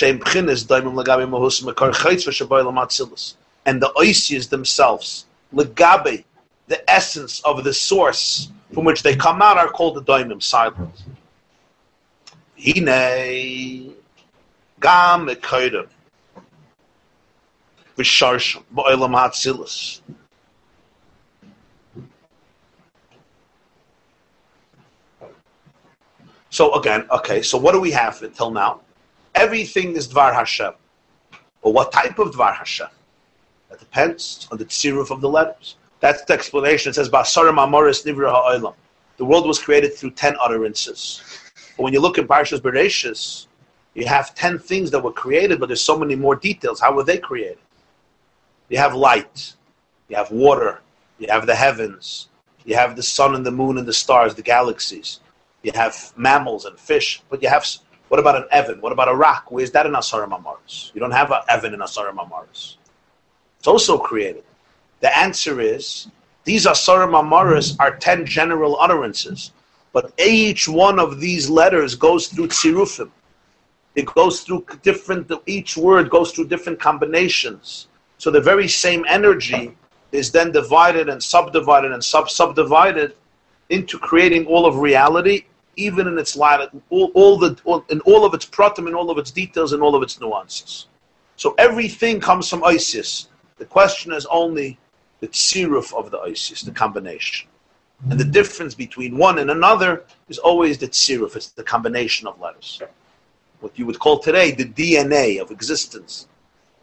And 0.00 0.20
the 3.80 3.92
Oisias 3.96 4.48
themselves, 4.48 5.26
the 5.52 6.90
essence 6.90 7.40
of 7.42 7.62
the 7.62 7.72
source 7.72 8.50
from 8.72 8.84
which 8.84 9.02
they 9.04 9.14
come 9.14 9.40
out, 9.40 9.56
are 9.56 9.68
called 9.68 9.94
the 9.94 10.02
Daimim, 10.02 10.42
silent. 10.42 11.04
Hine 12.58 13.93
Gam 14.84 15.26
V'Sharshim 17.96 18.62
B'Olam 18.74 19.14
Hatzilus. 19.16 20.02
So 26.50 26.74
again, 26.74 27.06
okay, 27.10 27.40
so 27.40 27.56
what 27.56 27.72
do 27.72 27.80
we 27.80 27.92
have 27.92 28.22
until 28.22 28.50
now? 28.50 28.82
Everything 29.34 29.96
is 29.96 30.06
Dvar 30.06 30.34
Hashem. 30.34 30.74
But 31.62 31.70
what 31.70 31.90
type 31.90 32.18
of 32.18 32.34
Dvar 32.34 32.54
Hashem? 32.54 32.88
That 33.70 33.78
depends 33.78 34.46
on 34.52 34.58
the 34.58 34.66
tziruf 34.66 35.10
of 35.10 35.22
the 35.22 35.30
letters. 35.30 35.76
That's 36.00 36.22
the 36.24 36.34
explanation. 36.34 36.90
It 36.90 36.94
says, 36.96 37.08
Basarim 37.08 37.56
Amoris 37.56 38.04
Nivra 38.04 38.30
Ha'olam. 38.30 38.74
The 39.16 39.24
world 39.24 39.46
was 39.46 39.58
created 39.58 39.94
through 39.94 40.10
ten 40.10 40.36
utterances. 40.38 41.22
But 41.78 41.84
when 41.84 41.94
you 41.94 42.00
look 42.00 42.18
at 42.18 42.26
Parshas 42.26 42.60
Bereshis, 42.60 43.46
you 43.94 44.06
have 44.06 44.34
ten 44.34 44.58
things 44.58 44.90
that 44.90 45.00
were 45.00 45.12
created, 45.12 45.60
but 45.60 45.66
there's 45.66 45.84
so 45.84 45.98
many 45.98 46.16
more 46.16 46.36
details. 46.36 46.80
How 46.80 46.94
were 46.94 47.04
they 47.04 47.18
created? 47.18 47.58
You 48.68 48.78
have 48.78 48.94
light, 48.94 49.54
you 50.08 50.16
have 50.16 50.30
water, 50.30 50.80
you 51.18 51.28
have 51.30 51.46
the 51.46 51.54
heavens, 51.54 52.28
you 52.64 52.74
have 52.74 52.96
the 52.96 53.02
sun 53.02 53.34
and 53.34 53.46
the 53.46 53.50
moon 53.50 53.78
and 53.78 53.86
the 53.86 53.92
stars, 53.92 54.34
the 54.34 54.42
galaxies. 54.42 55.20
You 55.62 55.72
have 55.74 56.12
mammals 56.16 56.64
and 56.64 56.78
fish, 56.78 57.22
but 57.30 57.42
you 57.42 57.48
have 57.48 57.64
what 58.08 58.20
about 58.20 58.36
an 58.36 58.44
Evan? 58.50 58.80
What 58.80 58.92
about 58.92 59.08
a 59.08 59.14
rock? 59.14 59.46
Where's 59.48 59.70
that 59.72 59.86
in 59.86 59.92
Asara 59.92 60.28
Mamaris? 60.28 60.94
You 60.94 61.00
don't 61.00 61.10
have 61.10 61.30
an 61.30 61.40
Evan 61.48 61.74
in 61.74 61.80
Asara 61.80 62.14
Mamaris. 62.14 62.76
It's 63.58 63.66
also 63.66 63.98
created. 63.98 64.44
The 65.00 65.16
answer 65.18 65.60
is 65.60 66.08
these 66.44 66.66
Asara 66.66 67.08
Mamaris 67.08 67.76
are 67.80 67.96
ten 67.96 68.26
general 68.26 68.78
utterances, 68.78 69.52
but 69.92 70.12
each 70.18 70.68
one 70.68 70.98
of 70.98 71.18
these 71.18 71.48
letters 71.48 71.94
goes 71.94 72.28
through 72.28 72.48
tzirufim. 72.48 73.10
It 73.94 74.06
goes 74.06 74.42
through 74.42 74.66
different. 74.82 75.30
Each 75.46 75.76
word 75.76 76.10
goes 76.10 76.32
through 76.32 76.48
different 76.48 76.80
combinations. 76.80 77.88
So 78.18 78.30
the 78.30 78.40
very 78.40 78.68
same 78.68 79.04
energy 79.08 79.76
is 80.12 80.30
then 80.30 80.52
divided 80.52 81.08
and 81.08 81.22
subdivided 81.22 81.92
and 81.92 82.02
sub 82.02 82.30
subdivided 82.30 83.14
into 83.70 83.98
creating 83.98 84.46
all 84.46 84.66
of 84.66 84.78
reality 84.78 85.44
even 85.76 86.06
in 86.06 86.18
its 86.18 86.36
light, 86.36 86.68
all, 86.90 87.10
all 87.14 87.38
the 87.38 87.58
all, 87.64 87.84
in 87.90 88.00
all 88.00 88.24
of 88.24 88.34
its 88.34 88.46
pratim, 88.46 88.86
in 88.88 88.94
all 88.94 89.10
of 89.10 89.18
its 89.18 89.30
details, 89.30 89.72
and 89.72 89.82
all 89.82 89.94
of 89.94 90.02
its 90.02 90.20
nuances. 90.20 90.86
So 91.36 91.54
everything 91.58 92.20
comes 92.20 92.48
from 92.48 92.62
Isis. 92.64 93.28
The 93.58 93.64
question 93.64 94.12
is 94.12 94.26
only 94.26 94.78
the 95.20 95.28
tziruf 95.28 95.92
of 95.92 96.10
the 96.10 96.18
Isis, 96.18 96.62
the 96.62 96.70
combination. 96.70 97.48
And 98.10 98.18
the 98.18 98.24
difference 98.24 98.74
between 98.74 99.16
one 99.16 99.38
and 99.38 99.50
another 99.50 100.04
is 100.28 100.38
always 100.38 100.78
the 100.78 100.88
tziruf, 100.88 101.36
it's 101.36 101.48
the 101.48 101.62
combination 101.62 102.26
of 102.26 102.40
letters. 102.40 102.80
What 103.64 103.78
you 103.78 103.86
would 103.86 103.98
call 103.98 104.18
today 104.18 104.50
the 104.50 104.66
DNA 104.66 105.40
of 105.40 105.50
existence. 105.50 106.28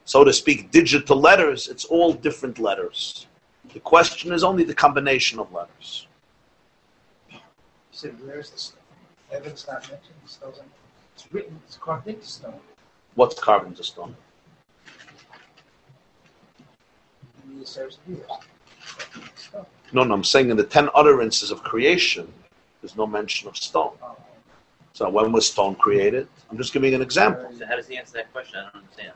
So 0.04 0.24
to 0.24 0.34
speak, 0.34 0.72
digital 0.72 1.16
letters, 1.16 1.68
it's 1.68 1.86
all 1.86 2.12
different 2.12 2.58
letters. 2.58 3.28
The 3.72 3.80
question 3.82 4.34
is 4.34 4.44
only 4.44 4.64
the 4.64 4.74
combination 4.74 5.38
of 5.38 5.54
letters. 5.54 6.08
You 7.30 7.38
said, 7.92 8.16
where's 8.26 8.50
the 8.50 8.58
stone? 8.58 8.80
Heaven's 9.30 9.68
not 9.68 9.82
mentioned, 9.92 10.16
stone's 10.26 10.60
It's 11.14 11.32
written, 11.32 11.62
it's 11.68 11.78
carved 11.78 12.08
into 12.08 12.26
stone. 12.26 12.60
What's 13.14 13.40
carved 13.40 13.68
into 13.68 13.84
stone? 13.84 14.16
And 17.44 17.62
it 17.62 17.68
serves 17.68 17.98
to 17.98 18.10
be 18.10 18.16
there. 18.16 18.26
Stone. 19.36 19.68
No, 19.94 20.04
no, 20.04 20.16
I'm 20.16 20.24
saying 20.24 20.50
in 20.50 20.58
the 20.58 20.64
ten 20.64 20.90
utterances 20.96 21.52
of 21.52 21.62
creation, 21.62 22.34
there's 22.82 22.98
no 22.98 23.06
mention 23.06 23.48
of 23.48 23.56
stone. 23.56 23.92
Oh. 24.02 24.18
So 25.02 25.10
when 25.10 25.32
was 25.32 25.48
stone 25.48 25.74
created? 25.74 26.28
I'm 26.52 26.58
just 26.58 26.74
giving 26.74 26.94
an 26.94 27.02
example. 27.02 27.52
So 27.58 27.66
how 27.66 27.76
does 27.76 27.88
he 27.88 27.98
answer 27.98 28.14
that 28.20 28.32
question? 28.32 28.60
I 28.60 28.64
don't 28.66 28.84
understand. 28.84 29.14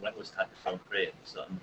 When 0.00 0.16
was 0.16 0.32
stone 0.62 0.80
created? 0.88 1.12
So, 1.24 1.42
um, 1.42 1.60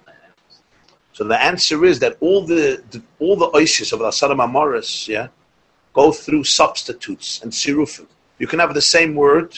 So 1.13 1.23
the 1.23 1.41
answer 1.41 1.83
is 1.83 1.97
that 1.97 2.15
all 2.19 2.45
the, 2.45 2.83
the 2.91 3.01
all 3.17 3.35
the 3.35 3.49
oisius 3.49 3.91
of 3.91 3.97
the 3.97 4.05
Asaram 4.05 4.43
Amoris, 4.47 5.07
yeah, 5.07 5.29
go 5.93 6.11
through 6.11 6.43
substitutes 6.43 7.41
and 7.41 7.51
tzirufim. 7.51 8.05
You 8.37 8.45
can 8.45 8.59
have 8.59 8.75
the 8.75 8.87
same 8.95 9.15
word, 9.15 9.57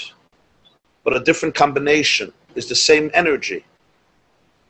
but 1.03 1.13
a 1.17 1.19
different 1.19 1.53
combination 1.53 2.31
is 2.55 2.69
the 2.69 2.79
same 2.89 3.11
energy, 3.13 3.65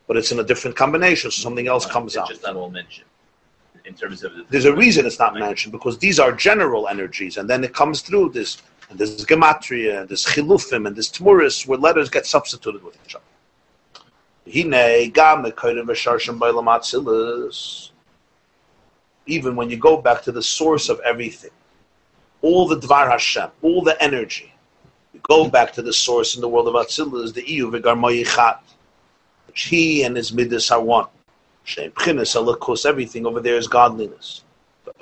but 0.07 0.17
it's 0.17 0.31
in 0.31 0.39
a 0.39 0.43
different 0.51 0.75
combination, 0.75 1.29
so 1.29 1.39
something 1.39 1.67
else 1.67 1.85
comes 1.85 2.17
out. 2.17 2.29
just 2.29 2.41
not 2.41 2.55
all 2.55 2.71
mentioned 2.71 3.05
in 3.85 3.93
terms 3.93 4.23
of 4.23 4.35
the. 4.35 4.45
There's 4.49 4.65
a 4.65 4.75
reason 4.75 5.05
it's 5.05 5.19
not 5.19 5.35
mentioned 5.35 5.71
because 5.71 5.97
these 5.97 6.19
are 6.19 6.31
general 6.31 6.87
energies, 6.87 7.37
and 7.37 7.49
then 7.49 7.63
it 7.63 7.73
comes 7.73 8.01
through 8.01 8.29
this. 8.29 8.61
And 8.89 8.99
there's 8.99 9.25
gematria, 9.25 10.01
and 10.01 10.09
there's 10.09 10.25
chilufim, 10.25 10.85
and 10.87 10.95
there's 10.95 11.11
tmuris, 11.11 11.65
where 11.67 11.77
letters 11.77 12.09
get 12.09 12.25
substituted 12.25 12.83
with 12.83 12.97
each 13.05 13.15
other. 13.15 13.23
Even 19.27 19.55
when 19.55 19.69
you 19.69 19.77
go 19.77 19.97
back 20.01 20.21
to 20.21 20.31
the 20.31 20.43
source 20.43 20.89
of 20.89 20.99
everything, 20.99 21.49
all 22.43 22.67
the 22.67 22.77
dvar 22.77 23.09
Hashem, 23.09 23.49
all 23.63 23.81
the 23.81 23.99
energy, 24.01 24.53
you 25.13 25.19
go 25.23 25.49
back 25.49 25.73
to 25.73 25.81
the 25.81 25.93
source 25.93 26.35
in 26.35 26.41
the 26.41 26.47
world 26.47 26.67
of 26.67 26.75
Atzilus, 26.75 27.33
the 27.33 27.41
iyu 27.41 27.71
v'garmoyichat, 27.71 28.59
which 29.47 29.63
he 29.63 30.03
and 30.03 30.15
his 30.15 30.31
midas 30.31 30.69
are 30.69 30.81
one. 30.81 31.07
Everything 32.85 33.25
over 33.25 33.39
there 33.39 33.55
is 33.55 33.67
godliness. 33.67 34.44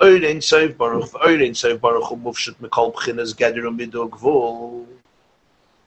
V'oid 0.00 0.24
ein 0.28 0.76
baruch, 0.76 1.12
v'oid 1.12 1.40
ein 1.40 1.78
baruch 1.78 2.08
hu 2.08 2.16
mikol 2.16 2.92
Pchinas 2.92 3.32
geder 3.32 3.70
gvul. 4.10 4.86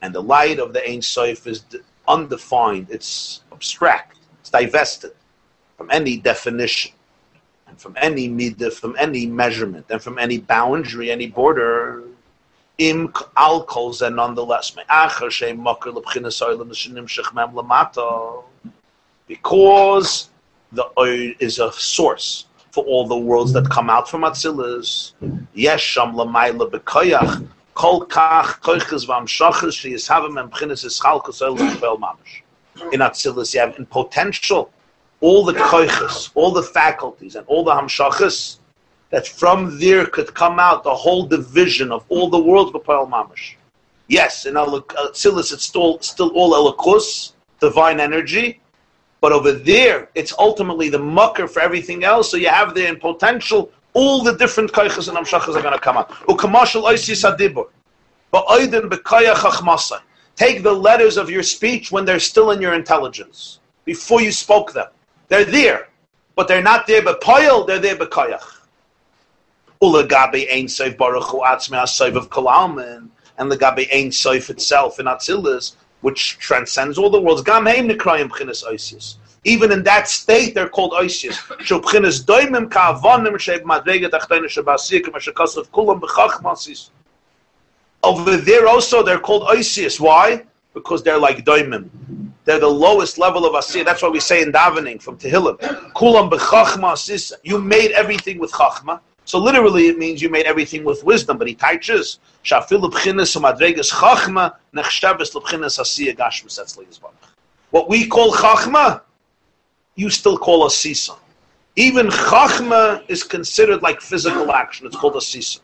And 0.01 0.15
the 0.15 0.21
light 0.21 0.59
of 0.59 0.71
the 0.73 0.87
Ein 0.87 1.01
Sof 1.01 1.45
is 1.45 1.65
undefined, 2.07 2.87
it's 2.89 3.41
abstract, 3.51 4.17
it's 4.39 4.49
divested 4.49 5.11
from 5.75 5.89
any 5.91 6.17
definition, 6.17 6.93
and 7.67 7.79
from 7.81 7.97
any 7.97 8.29
midah, 8.29 8.71
from 8.71 8.95
any 8.97 9.25
measurement, 9.25 9.85
and 9.89 10.01
from 10.01 10.17
any 10.17 10.37
boundary, 10.37 11.11
any 11.11 11.27
border. 11.27 12.03
Im 12.77 13.11
k- 13.11 13.25
al 13.35 13.63
kol 13.63 13.91
ze 13.91 14.09
nonetheless. 14.09 14.71
Because 19.27 20.29
the 20.71 20.85
oil 20.97 21.33
is 21.39 21.59
a 21.59 21.71
source 21.73 22.46
for 22.77 22.85
all 22.85 23.07
the 23.07 23.17
worlds 23.17 23.53
that 23.53 23.67
come 23.71 23.89
out 23.89 24.07
from 24.07 24.21
Atzilus. 24.21 25.13
Yes, 25.55 25.81
sham 25.81 26.13
lamayla 26.13 26.69
bekoyach 26.69 27.47
kol 27.73 28.05
kach 28.05 28.61
koiches 28.61 29.07
v'amshachas 29.07 29.73
sheyishavim 29.79 30.39
em 30.39 30.47
b'chinas 30.51 30.85
eschalkus 30.85 31.41
el 31.41 31.55
l'chvel 31.55 31.97
mamish. 31.97 32.43
In 32.93 32.99
Atzilus, 32.99 33.55
you 33.55 33.61
have 33.61 33.75
in 33.79 33.87
potential 33.87 34.71
all 35.21 35.43
the 35.43 35.53
koiches, 35.53 36.29
all 36.35 36.51
the 36.51 36.61
faculties, 36.61 37.35
and 37.35 37.47
all 37.47 37.63
the 37.63 37.71
hamshachas, 37.71 38.59
that 39.09 39.27
from 39.27 39.79
there 39.79 40.05
could 40.05 40.31
come 40.35 40.59
out 40.59 40.83
the 40.83 40.93
whole 40.93 41.25
division 41.25 41.91
of 41.91 42.05
all 42.09 42.29
the 42.29 42.37
worlds 42.37 42.71
b'poel 42.71 43.09
mamish. 43.09 43.55
Yes, 44.07 44.45
in 44.45 44.53
Atzilus 44.53 45.51
it's 45.51 45.65
still, 45.65 45.99
still 46.01 46.29
all 46.35 46.51
elikus, 46.53 47.31
divine 47.59 47.99
energy, 47.99 48.61
but 49.21 49.32
over 49.32 49.51
there 49.51 50.10
it's 50.15 50.34
ultimately 50.38 50.89
the 50.89 50.99
mucker 50.99 51.47
for 51.47 51.62
everything 51.62 52.03
else, 52.03 52.32
so 52.32 52.38
you 52.38 52.49
have 52.49 52.73
there 52.73 52.88
in 52.88 52.99
potential 52.99 53.71
all 53.93 54.23
the 54.23 54.36
different 54.36 54.71
koiches 54.71 55.08
and 55.08 55.17
hamshachas 55.17 55.56
are 55.56 55.62
going 55.62 55.73
to 55.73 55.80
come 55.80 55.97
out. 55.97 56.12
Ukamashal 56.27 56.84
oisis 56.84 57.25
adibur. 57.30 57.67
Ba'oiden 58.32 58.89
b'kaya 58.89 59.34
chachmasa. 59.34 60.01
Take 60.36 60.62
the 60.62 60.71
letters 60.71 61.17
of 61.17 61.32
your 61.32 61.41
speech 61.41 61.91
when 61.91 62.06
they're 62.06 62.19
still 62.19 62.51
in 62.51 62.62
your 62.62 62.75
intelligence, 62.75 63.60
before 63.86 64.21
you 64.21 64.32
spoke 64.32 64.71
them. 64.71 64.88
They're 65.30 65.45
there, 65.45 65.88
but 66.36 66.47
they're 66.47 66.62
not 66.62 66.86
there 66.86 67.01
b'poil, 67.01 67.65
they're 67.65 67.80
there 67.80 67.95
b'kayach. 67.95 68.60
Ulagabe 69.82 70.47
ein 70.51 70.65
soif 70.65 70.95
baruch 70.97 71.23
hu 71.23 71.39
atzme 71.39 71.77
ha-soif 71.77 72.15
of 72.15 72.30
kolalmen, 72.30 73.10
and 73.39 73.51
the 73.51 73.58
gabe 73.58 73.88
ein 73.91 74.10
soif 74.10 74.49
itself 74.49 74.99
in 74.99 75.06
Atzilus, 75.08 75.75
which 76.01 76.38
transcends 76.39 76.97
all 76.97 77.10
the 77.10 77.19
worlds. 77.19 77.41
Even 79.43 79.71
in 79.71 79.83
that 79.83 80.07
state, 80.07 80.53
they're 80.53 80.69
called 80.69 80.91
oisius. 80.91 81.38
Over 88.03 88.38
there 88.38 88.67
also, 88.67 89.03
they're 89.03 89.19
called 89.19 89.47
oisius. 89.47 89.99
Why? 89.99 90.45
Because 90.73 91.03
they're 91.03 91.17
like 91.17 91.43
doimim. 91.45 91.89
They're 92.45 92.60
the 92.60 92.67
lowest 92.67 93.17
level 93.17 93.45
of 93.45 93.51
asiyah. 93.53 93.83
That's 93.83 94.01
what 94.01 94.13
we 94.13 94.21
say 94.21 94.41
in 94.41 94.53
davening 94.53 95.01
from 95.01 95.17
Tehillim. 95.17 95.57
You 97.43 97.60
made 97.60 97.91
everything 97.91 98.39
with 98.39 98.51
chachma. 98.51 99.01
So 99.27 99.39
literally, 99.39 99.87
it 99.87 99.97
means 99.97 100.21
you 100.21 100.29
made 100.29 100.45
everything 100.45 100.85
with 100.85 101.03
wisdom. 101.03 101.37
But 101.37 101.49
he 101.49 101.53
teaches 101.53 102.19
shafilu 102.45 102.89
b'chinas 102.89 103.35
umadregas 103.35 103.91
chachma 103.91 104.55
nechshavas 104.73 105.35
l'bchinas 105.35 105.77
asiyah 105.83 106.15
gashmas 106.15 106.57
etzli 106.57 106.87
What 107.71 107.89
we 107.89 108.07
call 108.07 108.31
chachma, 108.31 109.01
you 109.95 110.09
still 110.09 110.37
call 110.37 110.65
a 110.65 110.69
sisa. 110.69 111.17
Even 111.75 112.07
chachma 112.07 113.03
is 113.09 113.25
considered 113.25 113.81
like 113.81 113.99
physical 113.99 114.49
action. 114.53 114.87
It's 114.87 114.95
called 114.95 115.17
a 115.17 115.21
sisa. 115.21 115.59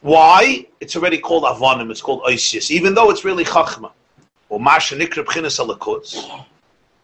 Why? 0.00 0.66
It's 0.80 0.96
already 0.96 1.18
called 1.18 1.44
avonim. 1.44 1.88
It's 1.92 2.02
called 2.02 2.24
oisius, 2.24 2.72
even 2.72 2.96
though 2.96 3.10
it's 3.10 3.24
really 3.24 3.44
chachma. 3.44 3.92
Or 4.48 4.58
masha 4.58 4.96
nikra 4.96 5.24
b'chinas 5.24 5.64
alakus. 5.64 6.44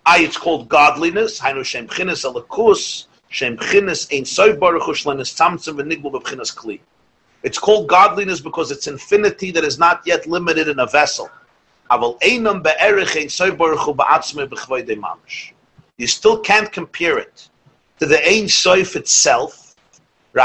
I, 0.05 0.23
it's 0.25 0.37
called 0.37 0.69
godliness. 0.69 1.39
Hainu 1.39 1.65
shem 1.65 1.87
b'chinas 1.87 2.29
alakus. 2.29 3.07
It's 7.43 7.59
called 7.59 7.89
godliness 7.89 8.41
because 8.41 8.71
it's 8.71 8.87
infinity 8.87 9.51
that 9.53 9.65
is 9.65 9.79
not 9.79 10.03
yet 10.05 10.27
limited 10.27 10.69
in 10.69 10.81
a 10.81 10.87
vessel. 10.87 11.31
You 15.97 16.07
still 16.07 16.39
can't 16.41 16.73
compare 16.73 17.19
it 17.19 17.49
to 18.01 18.07
the 18.07 18.19
Ein 18.27 18.49
Sof 18.49 18.97
itself. 18.97 19.77
The 20.33 20.41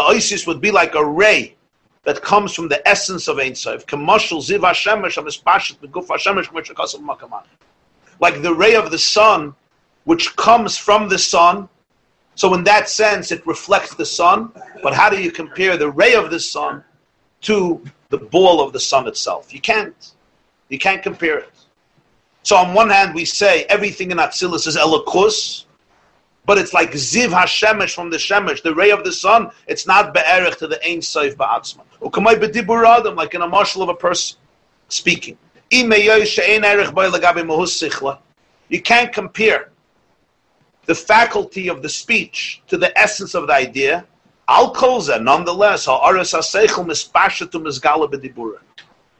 oisius 0.00 0.46
would 0.46 0.60
be 0.60 0.70
like 0.70 0.94
a 0.94 1.04
ray 1.04 1.56
that 2.04 2.22
comes 2.22 2.54
from 2.54 2.68
the 2.68 2.86
essence 2.88 3.28
of 3.28 3.38
Ein 3.38 3.54
Sof. 3.54 3.84
Like 8.22 8.40
the 8.40 8.54
ray 8.54 8.74
of 8.74 8.90
the 8.90 8.98
sun, 8.98 9.54
which 10.04 10.34
comes 10.36 10.78
from 10.78 11.10
the 11.10 11.18
sun. 11.18 11.68
So 12.36 12.54
in 12.54 12.64
that 12.64 12.88
sense, 12.88 13.30
it 13.30 13.46
reflects 13.46 13.94
the 13.94 14.06
sun. 14.06 14.52
But 14.82 14.94
how 14.94 15.10
do 15.10 15.20
you 15.20 15.30
compare 15.30 15.76
the 15.76 15.90
ray 15.90 16.14
of 16.14 16.30
the 16.30 16.40
sun 16.40 16.82
to 17.42 17.82
the 18.12 18.18
ball 18.18 18.60
of 18.60 18.72
the 18.72 18.80
sun 18.80 19.08
itself. 19.08 19.52
You 19.52 19.60
can't. 19.60 20.12
You 20.68 20.78
can't 20.78 21.02
compare 21.02 21.38
it. 21.38 21.50
So 22.44 22.56
on 22.56 22.74
one 22.74 22.90
hand, 22.90 23.14
we 23.14 23.24
say 23.24 23.64
everything 23.64 24.10
in 24.10 24.18
Atzilus 24.18 24.66
is 24.66 24.76
Elokus, 24.76 25.64
but 26.44 26.58
it's 26.58 26.72
like 26.72 26.92
Ziv 26.92 27.28
Hashemesh 27.28 27.94
from 27.94 28.10
the 28.10 28.16
Shemesh, 28.16 28.62
the 28.62 28.74
ray 28.74 28.90
of 28.90 29.04
the 29.04 29.12
sun. 29.12 29.50
It's 29.66 29.86
not 29.86 30.12
Be'erich 30.12 30.56
to 30.58 30.66
the 30.66 30.80
Ein 30.86 30.98
Seif 30.98 31.36
Ba'atzma. 31.36 31.82
Ukamay 32.00 32.34
B'dibur 32.34 32.86
Adam, 32.86 33.14
like 33.16 33.34
in 33.34 33.42
a 33.42 33.48
marshal 33.48 33.82
of 33.82 33.88
a 33.88 33.94
person 33.94 34.38
speaking. 34.88 35.38
You 38.68 38.82
can't 38.82 39.12
compare 39.12 39.70
the 40.86 40.94
faculty 40.94 41.68
of 41.68 41.82
the 41.82 41.88
speech 41.88 42.62
to 42.68 42.76
the 42.76 42.96
essence 42.98 43.34
of 43.34 43.46
the 43.46 43.54
idea 43.54 44.04
Al 44.48 44.74
kolza, 44.74 45.22
nonetheless. 45.22 45.86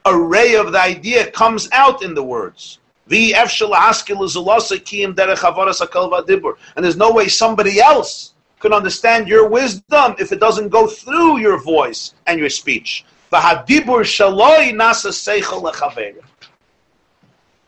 A 0.04 0.16
ray 0.16 0.56
of 0.56 0.72
the 0.72 0.80
idea 0.80 1.30
comes 1.30 1.68
out 1.72 2.02
in 2.02 2.14
the 2.14 2.22
words. 2.22 2.78
And 3.08 3.18
there's 6.84 6.96
no 6.96 7.12
way 7.12 7.28
somebody 7.28 7.80
else 7.80 8.34
can 8.60 8.72
understand 8.72 9.28
your 9.28 9.48
wisdom 9.48 10.14
if 10.18 10.32
it 10.32 10.40
doesn't 10.40 10.68
go 10.68 10.86
through 10.86 11.38
your 11.38 11.58
voice 11.62 12.14
and 12.26 12.38
your 12.38 12.50
speech. 12.50 13.04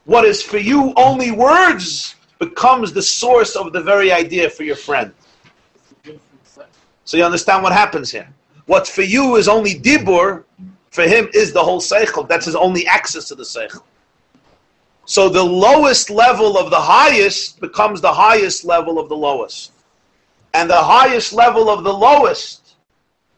What 0.05 0.25
is 0.25 0.43
for 0.43 0.59
you 0.59 0.93
only 0.97 1.31
words 1.31 2.15
becomes 2.39 2.93
the 2.93 3.03
source 3.03 3.57
of 3.57 3.73
the 3.73 3.81
very 3.81 4.13
idea 4.13 4.51
for 4.51 4.65
your 4.65 4.77
friend. 4.77 5.13
So 7.05 7.17
you 7.17 7.25
understand 7.25 7.63
what 7.63 7.73
happens 7.73 8.11
here. 8.11 8.29
What 8.67 8.87
for 8.87 9.03
you 9.03 9.37
is 9.37 9.49
only 9.49 9.75
dibur, 9.75 10.45
for 10.91 11.03
him 11.03 11.29
is 11.35 11.53
the 11.53 11.63
whole 11.63 11.81
seichel. 11.81 12.27
That's 12.29 12.47
his 12.47 12.57
only 12.57 12.87
access 12.87 13.29
to 13.29 13.35
the 13.35 13.43
seichel. 13.43 13.83
So 15.07 15.29
the 15.29 15.45
lowest 15.45 16.09
level 16.09 16.57
of 16.57 16.71
the 16.71 16.81
highest 16.81 17.61
becomes 17.61 18.01
the 18.01 18.13
highest 18.13 18.65
level 18.65 18.99
of 18.99 19.09
the 19.09 19.17
lowest. 19.17 19.73
And 20.55 20.71
the 20.71 20.83
highest 20.83 21.33
level 21.33 21.69
of 21.69 21.85
the 21.85 21.93
lowest 21.93 22.77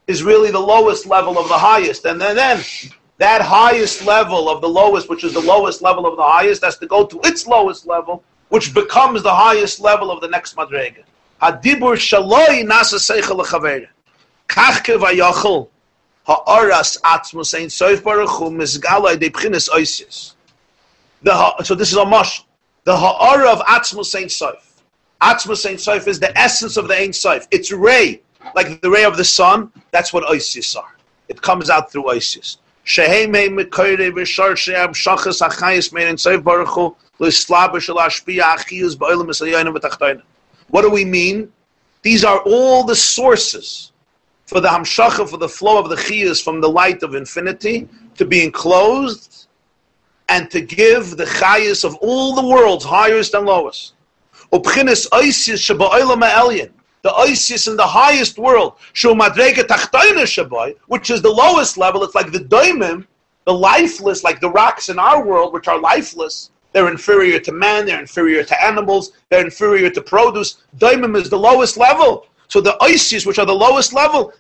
is 0.07 0.23
really 0.23 0.51
the 0.53 0.61
lowest 0.61 1.07
level 1.07 1.39
of 1.39 1.49
the 1.49 1.59
highest. 1.59 2.05
And 2.05 2.21
then, 2.21 2.37
then 2.37 2.65
that 3.19 3.41
highest 3.41 4.05
level 4.05 4.49
of 4.49 4.61
the 4.61 4.69
lowest, 4.69 5.09
which 5.09 5.25
is 5.25 5.33
the 5.33 5.41
lowest 5.41 5.81
level 5.83 6.07
of 6.07 6.17
the 6.17 6.23
highest, 6.23 6.65
has 6.65 6.77
to 6.79 6.87
go 6.87 7.07
to 7.07 7.21
its 7.25 7.47
lowest 7.47 7.87
level, 7.87 8.23
which 8.49 8.75
becomes 8.75 9.23
the 9.23 9.35
highest 9.35 9.81
level 9.81 10.11
of 10.11 10.21
the 10.21 10.29
next 10.29 10.57
madrega. 10.57 11.03
Hadibur 11.41 11.97
shaloi 11.97 12.65
nasa 12.65 12.99
seichel 12.99 13.41
lechaver. 13.43 13.89
Kach 14.49 14.85
kevayachol 14.85 15.69
ha'aras 16.27 16.99
atzmus 17.05 17.59
ein 17.59 17.67
soif 17.67 18.03
baruch 18.03 18.29
hu 18.29 18.51
mizgalai 18.51 19.19
de 19.19 19.31
pchinis 19.31 19.69
oisius. 19.71 20.35
The 21.23 21.63
so 21.63 21.75
this 21.75 21.91
is 21.91 21.97
a 21.97 22.05
mush. 22.05 22.45
The 22.85 22.97
ha'ara 22.97 23.51
of 23.51 23.61
atzmus 23.61 24.15
ein 24.15 24.27
soif. 24.27 24.63
Atzmus 25.23 25.69
ein 25.69 25.77
soif 25.77 26.07
is 26.07 26.21
the 26.21 26.37
essence 26.39 26.77
of 26.77 26.89
the 26.89 26.97
ein 26.97 27.11
soif. 27.11 27.47
It's 27.51 27.73
ray, 27.73 28.21
like 28.55 28.81
the 28.83 28.91
ray 28.91 29.05
of 29.05 29.17
the 29.17 29.25
sun. 29.25 29.73
That's 29.91 30.13
what 30.13 30.25
oisius 30.25 30.77
are. 30.77 30.97
It 31.29 31.41
comes 31.41 31.71
out 31.71 31.91
through 31.91 32.05
oisius. 32.05 32.59
Shehem 32.87 33.35
hei 33.35 33.49
mekoyre 33.49 34.13
v'shar 34.13 34.57
she'am 34.57 34.95
shachas 34.95 35.43
achayis 35.47 35.93
mein 35.93 36.07
ein 36.07 36.17
soif 36.17 36.45
baruch 36.45 36.69
hu 36.69 36.95
l'slaber 37.19 37.81
shel 37.81 37.97
ashpiyah 37.97 38.59
achiyus 38.59 38.95
ba'olam 38.95 39.27
v'tachtoinim. 39.27 40.23
What 40.69 40.83
do 40.83 40.91
we 40.91 41.05
mean? 41.05 41.53
These 42.03 42.25
are 42.25 42.39
all 42.47 42.85
the 42.85 42.95
sources 42.95 43.91
for 44.47 44.61
the 44.61 44.69
hamshacha, 44.69 45.29
for 45.29 45.37
the 45.37 45.49
flow 45.49 45.79
of 45.81 45.89
the 45.89 45.97
chiyas 45.97 46.41
from 46.43 46.61
the 46.61 46.69
light 46.69 47.03
of 47.03 47.17
infinity 47.17 47.89
to 48.15 48.25
be 48.25 48.45
enclosed 48.45 49.49
and 50.29 50.49
to 50.53 50.61
give 50.61 51.17
the 51.17 51.25
chayas 51.25 51.85
of 51.85 51.97
all 51.97 52.37
the 52.37 52.47
worlds, 52.47 52.85
highest 52.85 53.35
and 53.35 53.47
lowest. 53.47 53.95
Oisis 54.53 55.59
the 57.07 57.13
oisis 57.13 57.69
in 57.69 57.77
the 57.77 57.87
highest 57.87 58.37
world, 58.37 58.73
which 60.89 61.11
is 61.15 61.23
the 61.23 61.31
lowest 61.31 61.79
level. 61.79 62.03
It's 62.03 62.17
like 62.17 62.33
the 62.33 62.41
doimim, 62.41 63.07
the 63.45 63.55
lifeless, 63.55 64.25
like 64.25 64.41
the 64.41 64.51
rocks 64.51 64.89
in 64.89 64.99
our 64.99 65.25
world, 65.25 65.53
which 65.53 65.69
are 65.69 65.79
lifeless. 65.79 66.51
They're 66.73 66.91
inferior 66.91 67.39
to 67.39 67.53
man, 67.53 67.87
they're 67.87 68.01
inferior 68.01 68.43
to 68.43 68.65
animals, 68.71 69.13
they're 69.29 69.45
inferior 69.45 69.89
to 69.91 70.03
produce. 70.03 70.65
Daimim 70.79 71.15
is 71.17 71.31
the 71.31 71.39
lowest 71.39 71.77
level. 71.77 72.27
So 72.49 72.61
the 72.61 72.77
oisius, 72.81 73.25
which 73.25 73.39
are 73.39 73.47
the 73.47 73.61
lowest 73.67 73.93
level, 73.93 74.33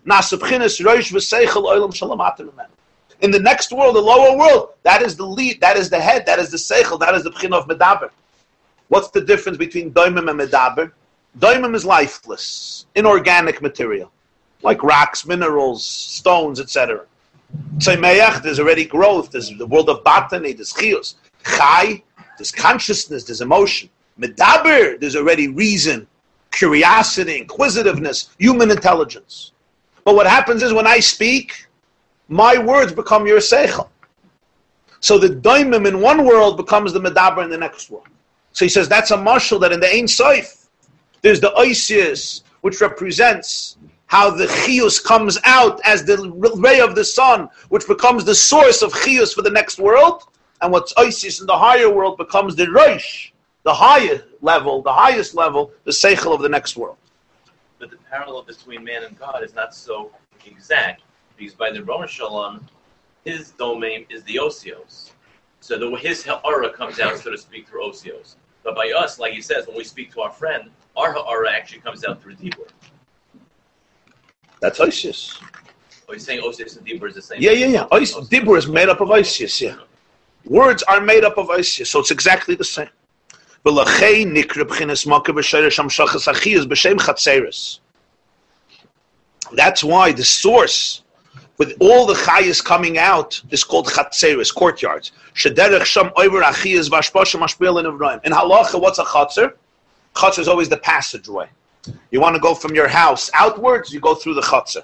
in 3.24 3.30
the 3.30 3.38
next 3.50 3.72
world, 3.72 3.96
the 3.96 4.00
lower 4.00 4.36
world, 4.36 4.70
that 4.82 5.02
is 5.02 5.16
the 5.16 5.24
lead, 5.24 5.60
that 5.60 5.76
is 5.76 5.88
the 5.88 6.00
head, 6.00 6.26
that 6.26 6.40
is 6.40 6.50
the 6.50 6.56
seichel, 6.56 6.98
that 6.98 7.14
is 7.14 7.22
the 7.22 7.30
pchin 7.30 7.52
of 7.52 7.68
medaber. 7.68 8.10
What's 8.88 9.10
the 9.10 9.20
difference 9.20 9.56
between 9.56 9.92
daimim 9.92 10.28
and 10.28 10.40
medaber? 10.40 10.90
Daimim 11.38 11.74
is 11.74 11.84
lifeless, 11.84 12.86
inorganic 12.94 13.60
material, 13.60 14.10
like 14.62 14.82
rocks, 14.82 15.26
minerals, 15.26 15.84
stones, 15.84 16.60
etc. 16.60 17.04
Tzemeyach, 17.78 18.42
there's 18.42 18.58
already 18.58 18.84
growth. 18.84 19.30
There's 19.30 19.50
the 19.56 19.66
world 19.66 19.90
of 19.90 20.02
botany. 20.02 20.52
There's 20.52 20.72
chios. 20.72 21.16
Chai, 21.44 22.02
there's 22.38 22.52
consciousness. 22.52 23.24
There's 23.24 23.40
emotion. 23.40 23.90
Medaber, 24.18 24.98
there's 24.98 25.14
already 25.14 25.48
reason, 25.48 26.06
curiosity, 26.50 27.38
inquisitiveness, 27.38 28.30
human 28.38 28.70
intelligence. 28.70 29.52
But 30.04 30.14
what 30.14 30.26
happens 30.26 30.62
is 30.62 30.72
when 30.72 30.86
I 30.86 31.00
speak, 31.00 31.66
my 32.28 32.56
words 32.58 32.92
become 32.92 33.26
your 33.26 33.40
seichel. 33.40 33.88
So 35.00 35.18
the 35.18 35.28
daimim 35.28 35.86
in 35.86 36.00
one 36.00 36.24
world 36.24 36.56
becomes 36.56 36.92
the 36.92 37.00
medaber 37.00 37.44
in 37.44 37.50
the 37.50 37.58
next 37.58 37.90
world. 37.90 38.08
So 38.52 38.64
he 38.64 38.68
says 38.70 38.88
that's 38.88 39.10
a 39.10 39.16
marshal 39.16 39.58
that 39.58 39.70
in 39.70 39.80
the 39.80 39.94
Ein 39.94 40.06
Soif, 40.06 40.65
there's 41.22 41.40
the 41.40 41.52
oisius, 41.56 42.42
which 42.60 42.80
represents 42.80 43.76
how 44.06 44.30
the 44.30 44.46
chius 44.46 45.00
comes 45.00 45.38
out 45.44 45.80
as 45.84 46.04
the 46.04 46.30
ray 46.58 46.80
of 46.80 46.94
the 46.94 47.04
sun, 47.04 47.48
which 47.68 47.86
becomes 47.88 48.24
the 48.24 48.34
source 48.34 48.82
of 48.82 48.92
chius 48.92 49.32
for 49.32 49.42
the 49.42 49.50
next 49.50 49.78
world, 49.78 50.24
and 50.62 50.72
what's 50.72 50.92
oisius 50.94 51.40
in 51.40 51.46
the 51.46 51.56
higher 51.56 51.90
world 51.90 52.16
becomes 52.16 52.54
the 52.54 52.70
Rosh, 52.70 53.30
the 53.64 53.74
higher 53.74 54.22
level, 54.40 54.82
the 54.82 54.92
highest 54.92 55.34
level, 55.34 55.72
the 55.84 55.90
seichel 55.90 56.34
of 56.34 56.42
the 56.42 56.48
next 56.48 56.76
world. 56.76 56.96
But 57.78 57.90
the 57.90 57.98
parallel 58.10 58.42
between 58.42 58.84
man 58.84 59.02
and 59.02 59.18
God 59.18 59.42
is 59.42 59.54
not 59.54 59.74
so 59.74 60.12
exact 60.46 61.02
because 61.36 61.54
by 61.54 61.70
the 61.70 61.82
Rosh 61.82 62.12
Shalom, 62.12 62.66
his 63.24 63.50
domain 63.50 64.06
is 64.08 64.22
the 64.22 64.36
Osios. 64.36 65.10
So 65.60 65.78
the, 65.78 65.90
his 65.96 66.28
aura 66.44 66.72
comes 66.72 67.00
out, 67.00 67.18
so 67.18 67.30
to 67.30 67.38
speak, 67.38 67.68
through 67.68 67.90
Osios. 67.90 68.36
But 68.62 68.74
by 68.76 68.92
us, 68.96 69.18
like 69.18 69.32
he 69.32 69.40
says, 69.40 69.66
when 69.66 69.76
we 69.76 69.84
speak 69.84 70.12
to 70.14 70.20
our 70.22 70.30
friend, 70.30 70.70
our 70.96 71.12
ha'ara 71.12 71.50
actually 71.52 71.80
comes 71.80 72.04
out 72.04 72.22
through 72.22 72.34
Dibur. 72.36 72.68
That's 74.60 74.78
oisius. 74.78 75.38
Oh, 76.08 76.12
he's 76.12 76.24
saying 76.24 76.40
Osios 76.40 76.76
and 76.76 76.86
Dibur 76.86 77.08
is 77.08 77.14
the 77.14 77.22
same. 77.22 77.40
Yeah, 77.40 77.50
yeah, 77.50 77.66
yeah. 77.66 77.98
Is- 77.98 78.14
Dibur 78.14 78.56
is 78.56 78.66
made 78.66 78.88
up 78.88 79.00
of 79.00 79.08
oisius, 79.08 79.60
yeah. 79.60 79.76
Words 80.44 80.82
are 80.84 81.00
made 81.00 81.24
up 81.24 81.36
of 81.38 81.48
oisius, 81.48 81.88
so 81.88 82.00
it's 82.00 82.10
exactly 82.10 82.54
the 82.54 82.64
same. 82.64 82.88
V'lachei 83.64 84.24
nikra 84.24 84.64
b'chinas 84.64 85.06
makar 85.06 85.32
b'shayrish 85.32 85.78
hamshachas 85.78 86.32
achiyas 86.32 86.64
b'shem 86.66 86.96
chatzeres. 86.98 87.80
That's 89.52 89.82
why 89.82 90.12
the 90.12 90.24
source, 90.24 91.02
with 91.58 91.76
all 91.80 92.06
the 92.06 92.14
chayas 92.14 92.64
coming 92.64 92.98
out, 92.98 93.40
is 93.50 93.64
called 93.64 93.88
chatzeres, 93.88 94.54
courtyards. 94.54 95.10
Shederech 95.34 95.84
sham 95.84 96.10
oiver 96.16 96.42
achiyas 96.42 96.88
v'ashpashim 96.88 97.40
ashpil 97.42 97.80
in 97.80 98.20
In 98.24 98.32
halacha, 98.32 98.80
what's 98.80 98.98
a 98.98 99.04
chatzer? 99.04 99.54
Chatzer 100.16 100.38
is 100.38 100.48
always 100.48 100.68
the 100.70 100.78
passageway. 100.78 101.48
You 102.10 102.20
want 102.20 102.34
to 102.34 102.40
go 102.40 102.54
from 102.54 102.74
your 102.74 102.88
house 102.88 103.30
outwards, 103.34 103.92
you 103.92 104.00
go 104.00 104.14
through 104.14 104.34
the 104.34 104.40
chatzer. 104.40 104.82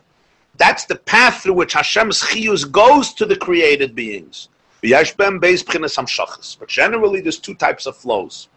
That's 0.59 0.85
the 0.85 0.97
path 0.97 1.43
through 1.43 1.55
which 1.55 1.73
Hashem's 1.73 2.21
chiyus 2.21 2.71
goes 2.71 3.15
to 3.15 3.25
the 3.25 3.37
created 3.37 3.95
beings. 3.95 4.51
But 4.83 6.69
generally, 6.69 7.21
there's 7.23 7.39
two 7.39 7.55
types 7.55 7.87
of 7.87 7.97
flows. 7.97 8.49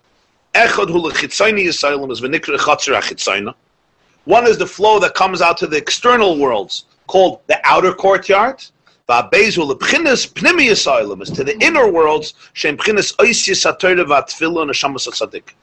One 4.26 4.47
is 4.47 4.57
the 4.57 4.67
flow 4.67 4.99
that 4.99 5.13
comes 5.13 5.41
out 5.41 5.57
to 5.59 5.67
the 5.67 5.78
external 5.78 6.38
worlds, 6.38 6.86
called 7.07 7.39
the 7.47 7.59
outer 7.63 7.93
courtyard. 7.93 8.65
Is 9.07 9.55
to 9.55 9.63
the 11.43 11.57
inner 11.61 11.91
worlds, 11.91 12.34
shem 12.53 12.76
b'chinas 12.76 13.15
ois 13.17 13.45
yisatayra 13.47 14.05
v'atfila 14.05 14.63
and 14.63 14.71
hashamas 14.71 15.07
tzaddik. 15.07 15.53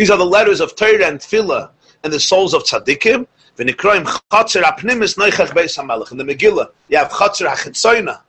These 0.00 0.08
are 0.08 0.16
the 0.16 0.24
letters 0.24 0.60
of 0.60 0.74
Torah 0.76 1.08
and 1.08 1.20
Tefillah 1.20 1.68
and 2.04 2.10
the 2.10 2.18
souls 2.18 2.54
of 2.54 2.62
tzaddikim. 2.62 3.26
In 3.58 3.66
the 3.66 3.74
Megillah, 6.24 6.70
you 6.88 6.96
have 6.96 7.10
chatzer 7.10 7.46
achitzayna. 7.46 8.20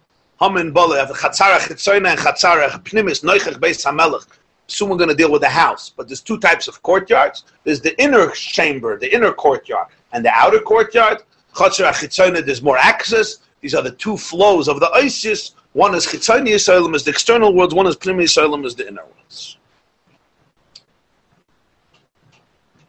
Haman 0.42 0.74
Bola, 0.74 0.96
you 0.96 1.06
have 1.06 1.16
Chatzara 1.16 1.60
Chitzoyna 1.60 2.10
and 2.10 2.20
Chatzara 2.20 2.70
Pnimis, 2.84 3.24
Noichach 3.24 3.58
Beis 3.62 3.86
HaMelech. 3.86 4.28
Soon 4.68 4.90
we're 4.90 4.98
going 4.98 5.08
to 5.08 5.16
deal 5.16 5.32
with 5.32 5.44
the 5.44 5.48
house. 5.48 5.90
But 5.96 6.10
there's 6.10 6.20
two 6.20 6.40
types 6.40 6.68
of 6.68 6.84
courtyards. 6.84 7.46
There's 7.64 7.80
the 7.80 7.98
inner 8.02 8.32
chamber, 8.32 9.00
the 9.00 9.16
inner 9.16 9.32
courtyard, 9.32 9.88
and 10.12 10.26
the 10.26 10.32
outer 10.32 10.60
courtyard. 10.60 11.24
Chatzara 11.56 11.94
Chitzoyna, 11.94 12.46
there's 12.46 12.62
more 12.62 12.78
access. 12.78 13.38
These 13.62 13.76
are 13.76 13.82
the 13.82 13.92
two 13.92 14.18
flows 14.18 14.68
of 14.68 14.82
the 14.82 14.88
oisius. 14.88 15.54
One 15.72 15.96
is 15.96 16.06
Chitzoyna 16.06 16.50
Yisraelim 16.50 16.96
is 16.96 17.06
the 17.06 17.12
external 17.12 17.56
worlds, 17.56 17.74
one 17.74 17.88
is 17.88 17.96
Pnimi 17.96 18.24
Yisraelim 18.24 18.66
is 18.66 18.76
the 18.76 18.86
inner 18.90 19.06
worlds. 19.06 19.56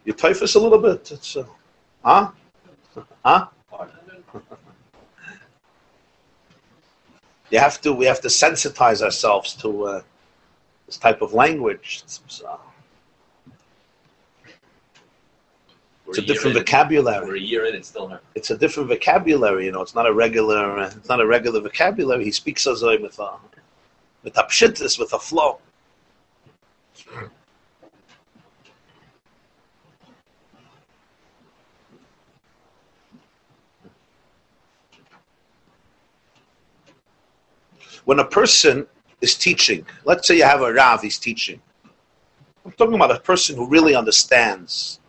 You 0.05 0.13
typhus 0.13 0.55
a 0.55 0.59
little 0.59 0.79
bit. 0.79 1.11
It's, 1.11 1.37
uh, 1.37 1.45
huh? 2.03 2.31
Huh? 3.23 3.47
you 7.49 7.59
have 7.59 7.79
to 7.81 7.93
we 7.93 8.05
have 8.05 8.19
to 8.21 8.27
sensitize 8.27 9.01
ourselves 9.01 9.53
to 9.55 9.83
uh, 9.85 10.01
this 10.87 10.97
type 10.97 11.21
of 11.21 11.33
language. 11.33 12.01
It's, 12.03 12.41
uh, 12.41 12.57
it's 16.07 16.17
a 16.17 16.21
different 16.21 16.57
in. 16.57 16.61
We're 16.61 16.65
vocabulary. 16.65 17.39
a 17.39 17.41
year 17.41 17.65
in, 17.65 17.75
it's 17.75 17.87
still 17.87 18.09
hard. 18.09 18.21
It's 18.35 18.49
a 18.49 18.57
different 18.57 18.89
vocabulary. 18.89 19.65
You 19.65 19.71
know, 19.71 19.81
it's 19.81 19.95
not 19.95 20.07
a 20.07 20.13
regular. 20.13 20.79
Uh, 20.79 20.91
it's 20.97 21.09
not 21.09 21.21
a 21.21 21.25
regular 21.25 21.61
vocabulary. 21.61 22.25
He 22.25 22.31
speaks 22.31 22.67
as 22.67 22.81
with 22.81 23.19
a 23.19 23.37
with 24.23 24.37
a 24.37 24.43
pshittis, 24.43 24.99
with 24.99 25.13
a 25.13 25.19
flow. 25.19 25.59
When 38.05 38.19
a 38.19 38.25
person 38.25 38.85
is 39.21 39.35
teaching, 39.35 39.85
let's 40.05 40.27
say 40.27 40.37
you 40.37 40.43
have 40.43 40.61
a 40.61 40.73
Rav, 40.73 41.01
he's 41.01 41.17
teaching. 41.17 41.61
I'm 42.65 42.71
talking 42.73 42.95
about 42.95 43.11
a 43.11 43.19
person 43.19 43.55
who 43.55 43.67
really 43.67 43.95
understands. 43.95 44.99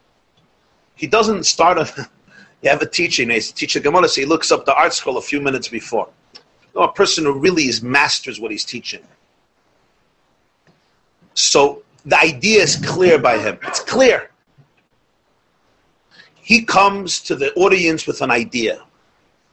He 0.97 1.07
doesn't 1.07 1.45
start 1.45 1.79
a, 1.79 2.09
you 2.63 2.71
have 2.71 2.83
a 2.83 2.87
teaching, 2.87 3.31
he's 3.31 3.53
teaching 3.53 3.83
Gemara, 3.83 4.09
so 4.09 4.21
he 4.21 4.27
looks 4.27 4.51
up 4.53 4.65
the 4.65 4.73
ArtScroll 4.73 5.19
a 5.19 5.23
few 5.23 5.41
minutes 5.41 5.69
before. 5.69 6.09
No, 6.75 6.83
a 6.83 6.93
person 6.93 7.25
who 7.25 7.39
really 7.39 7.65
is 7.65 7.83
masters 7.83 8.41
what 8.41 8.51
he's 8.51 8.65
teaching. 8.65 9.03
So 11.35 11.83
the 12.05 12.19
idea 12.19 12.63
is 12.63 12.77
clear 12.77 13.19
by 13.19 13.39
him. 13.39 13.59
It's 13.63 13.81
clear. 13.81 14.31
He 16.35 16.65
comes 16.65 17.21
to 17.21 17.35
the 17.35 17.53
audience 17.55 18.07
with 18.07 18.21
an 18.21 18.31
idea, 18.31 18.83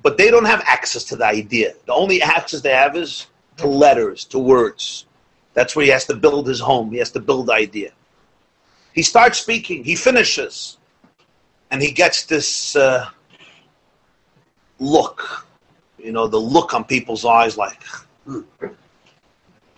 but 0.02 0.18
they 0.18 0.30
don't 0.30 0.46
have 0.46 0.62
access 0.66 1.04
to 1.06 1.16
the 1.16 1.26
idea. 1.26 1.74
The 1.86 1.94
only 1.94 2.22
access 2.22 2.62
they 2.62 2.74
have 2.74 2.96
is 2.98 3.28
to 3.62 3.68
letters, 3.68 4.26
to 4.26 4.40
words. 4.40 5.06
That's 5.54 5.76
where 5.76 5.86
he 5.86 5.92
has 5.92 6.06
to 6.06 6.16
build 6.16 6.48
his 6.48 6.60
home. 6.60 6.92
He 6.92 6.98
has 6.98 7.12
to 7.12 7.20
build 7.20 7.50
idea. 7.50 7.92
He 8.94 9.02
starts 9.02 9.40
speaking. 9.40 9.84
He 9.84 9.96
finishes, 9.96 10.78
and 11.70 11.82
he 11.82 11.92
gets 11.92 12.24
this 12.24 12.76
uh, 12.76 13.10
look. 14.80 15.48
You 15.98 16.12
know, 16.12 16.28
the 16.28 16.38
look 16.38 16.74
on 16.74 16.84
people's 16.84 17.26
eyes, 17.26 17.58
like, 17.58 17.82
"Hmm." 18.26 18.42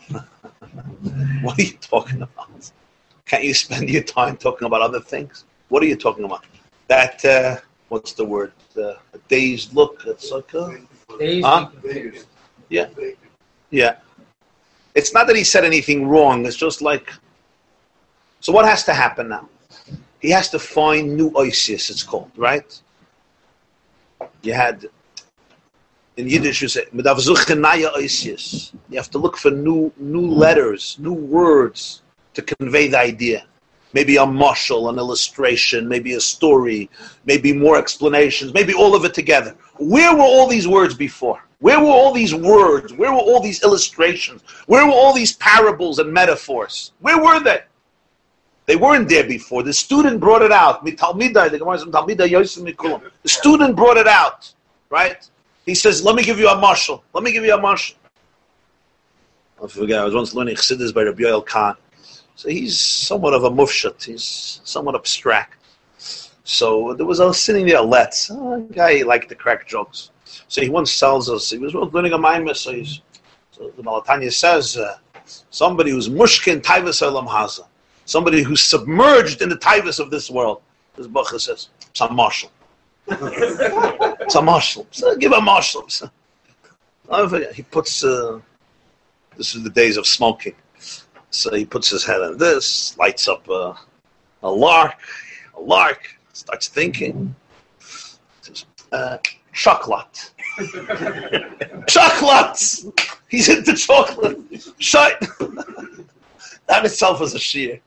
what 1.42 1.60
are 1.60 1.64
you 1.64 1.78
talking 1.82 2.22
about? 2.22 2.72
Can't 3.26 3.44
you 3.44 3.54
spend 3.54 3.90
your 3.90 4.04
time 4.04 4.38
talking 4.38 4.66
about 4.66 4.82
other 4.82 5.00
things? 5.00 5.46
What 5.70 5.84
are 5.84 5.88
you 5.88 5.96
talking 5.96 6.24
about? 6.24 6.46
That 6.88 7.24
uh, 7.26 7.58
what's 7.90 8.14
the 8.14 8.26
word? 8.26 8.54
Uh, 8.78 8.96
a 9.14 9.20
dazed 9.28 9.74
look. 9.74 10.04
It's 10.06 10.32
like 10.32 10.54
a, 10.54 10.80
Days 11.20 11.44
Huh? 11.46 11.70
Yeah. 12.70 12.88
Yeah. 13.74 13.96
It's 14.94 15.14
not 15.16 15.26
that 15.28 15.36
he 15.36 15.44
said 15.44 15.66
anything 15.66 16.08
wrong. 16.08 16.46
It's 16.46 16.56
just 16.56 16.82
like. 16.82 17.12
So 18.40 18.54
what 18.54 18.66
has 18.66 18.84
to 18.84 18.94
happen 18.94 19.30
now? 19.30 19.50
He 20.20 20.30
has 20.30 20.48
to 20.50 20.60
find 20.60 21.18
new 21.18 21.32
oisius, 21.32 21.90
it's 21.90 22.04
called, 22.04 22.32
right? 22.38 22.70
You 24.44 24.54
had. 24.54 24.86
In 26.18 26.28
Yiddish, 26.30 26.62
you 26.62 26.68
say, 26.68 26.86
"Mit 26.92 27.08
avzuchen. 27.08 27.60
You 28.90 28.98
have 29.02 29.10
to 29.10 29.18
look 29.18 29.36
for 29.38 29.50
new, 29.50 29.92
new 29.98 30.28
letters, 30.44 30.96
new 31.00 31.18
words 31.40 32.04
to 32.36 32.44
convey 32.44 32.88
the 32.88 33.00
idea. 33.00 33.40
Maybe 33.94 34.18
a 34.18 34.26
marshal, 34.26 34.90
an 34.90 34.98
illustration, 35.00 35.88
maybe 35.88 36.14
a 36.14 36.22
story, 36.22 36.92
maybe 37.26 37.52
more 37.54 37.78
explanations, 37.78 38.54
maybe 38.54 38.74
all 38.76 38.94
of 38.96 39.04
it 39.06 39.16
together. 39.16 39.56
Where 39.84 40.16
were 40.16 40.24
all 40.24 40.48
these 40.48 40.68
words 40.68 40.94
before? 40.96 41.44
Where 41.60 41.80
were 41.80 41.86
all 41.86 42.14
these 42.14 42.34
words? 42.34 42.94
Where 42.94 43.12
were 43.12 43.20
all 43.20 43.42
these 43.42 43.64
illustrations? 43.64 44.42
Where 44.68 44.86
were 44.86 44.92
all 44.92 45.14
these 45.14 45.34
parables 45.34 46.00
and 46.00 46.12
metaphors? 46.12 46.92
Where 47.00 47.22
were 47.22 47.40
they? 47.40 47.62
They 48.66 48.76
weren't 48.76 49.10
there 49.10 49.26
before. 49.26 49.62
The 49.64 49.74
student 49.74 50.20
brought 50.20 50.42
it 50.42 50.52
out. 50.52 50.84
The 50.86 50.96
student 53.26 53.76
brought 53.76 53.98
it 53.98 54.08
out, 54.08 54.54
right? 54.90 55.30
He 55.66 55.76
says, 55.76 56.04
"Let 56.04 56.16
me 56.16 56.24
give 56.24 56.40
you 56.40 56.50
a 56.50 56.58
marshal. 56.58 57.04
Let 57.14 57.24
me 57.24 57.32
give 57.32 57.46
you 57.46 57.54
a 57.54 57.62
marshal." 57.62 57.98
I 59.64 59.68
forget. 59.68 60.00
I 60.00 60.06
was 60.06 60.14
once 60.14 60.34
learning 60.34 60.56
Chassidus 60.56 60.94
by 60.94 61.04
Rabbi 61.04 61.24
Yoel 61.24 61.46
Kahn. 61.46 61.76
So 62.36 62.50
he's 62.50 62.80
somewhat 62.80 63.34
of 63.34 63.44
a 63.44 63.50
mufshat. 63.50 64.04
He's 64.04 64.62
somewhat 64.64 64.96
abstract. 64.96 65.63
So 66.44 66.94
there 66.94 67.06
was 67.06 67.20
a 67.20 67.34
sitting 67.34 67.66
there, 67.66 67.82
let's 67.82 68.30
a 68.30 68.66
guy 68.72 68.96
he 68.96 69.04
liked 69.04 69.30
to 69.30 69.36
crack 69.36 69.68
jokes. 69.68 70.12
So 70.48 70.62
he 70.62 70.70
once 70.70 71.00
tells 71.00 71.30
us 71.30 71.50
he 71.50 71.58
was 71.58 71.74
learning 71.74 72.14
a 72.14 72.18
mimer. 72.18 72.54
So, 72.54 72.74
he's, 72.74 73.02
so 73.52 73.72
the 73.78 73.84
Baal 73.84 74.02
Tanya 74.02 74.32
says 74.32 74.78
uh, 74.78 74.98
somebody 75.50 75.92
who's 75.92 76.10
mushkin 76.10 76.62
taivas 76.62 77.02
olam 77.02 77.28
haza, 77.28 77.66
somebody 78.06 78.44
who's 78.44 78.62
submerged 78.62 79.42
in 79.42 79.50
the 79.50 79.56
taivas 79.56 80.00
of 80.00 80.12
this 80.12 80.30
world. 80.30 80.62
This 80.96 81.08
Bacha 81.08 81.40
says, 81.40 81.70
some 81.94 82.16
marshal. 82.16 82.52
some 84.28 84.46
marshal. 84.46 84.86
So 84.92 85.16
give 85.16 85.32
a 85.32 85.42
marshal. 85.42 85.88
So, 87.06 87.52
he 87.52 87.64
puts. 87.64 88.02
Uh, 88.02 88.40
this 89.38 89.56
is 89.56 89.64
the 89.64 89.70
days 89.70 89.98
of 89.98 90.08
smoking. 90.08 90.56
So 91.32 91.54
he 91.54 91.66
puts 91.66 91.90
his 91.90 92.06
head 92.06 92.22
in 92.22 92.38
this, 92.38 92.98
lights 92.98 93.28
up 93.28 93.48
a 93.50 93.76
lark, 94.42 94.96
a 95.58 95.62
lark, 95.62 96.16
starts 96.34 96.68
thinking. 96.68 97.34
Says, 98.42 98.66
uh, 98.92 99.18
chocolate. 99.54 100.32
chocolate! 101.88 102.84
He's 103.30 103.50
into 103.50 103.74
chocolate. 103.76 104.40
Shut! 104.80 105.20
that 106.68 106.86
itself 106.86 107.22
is 107.22 107.34
a 107.34 107.40
shear. 107.40 107.80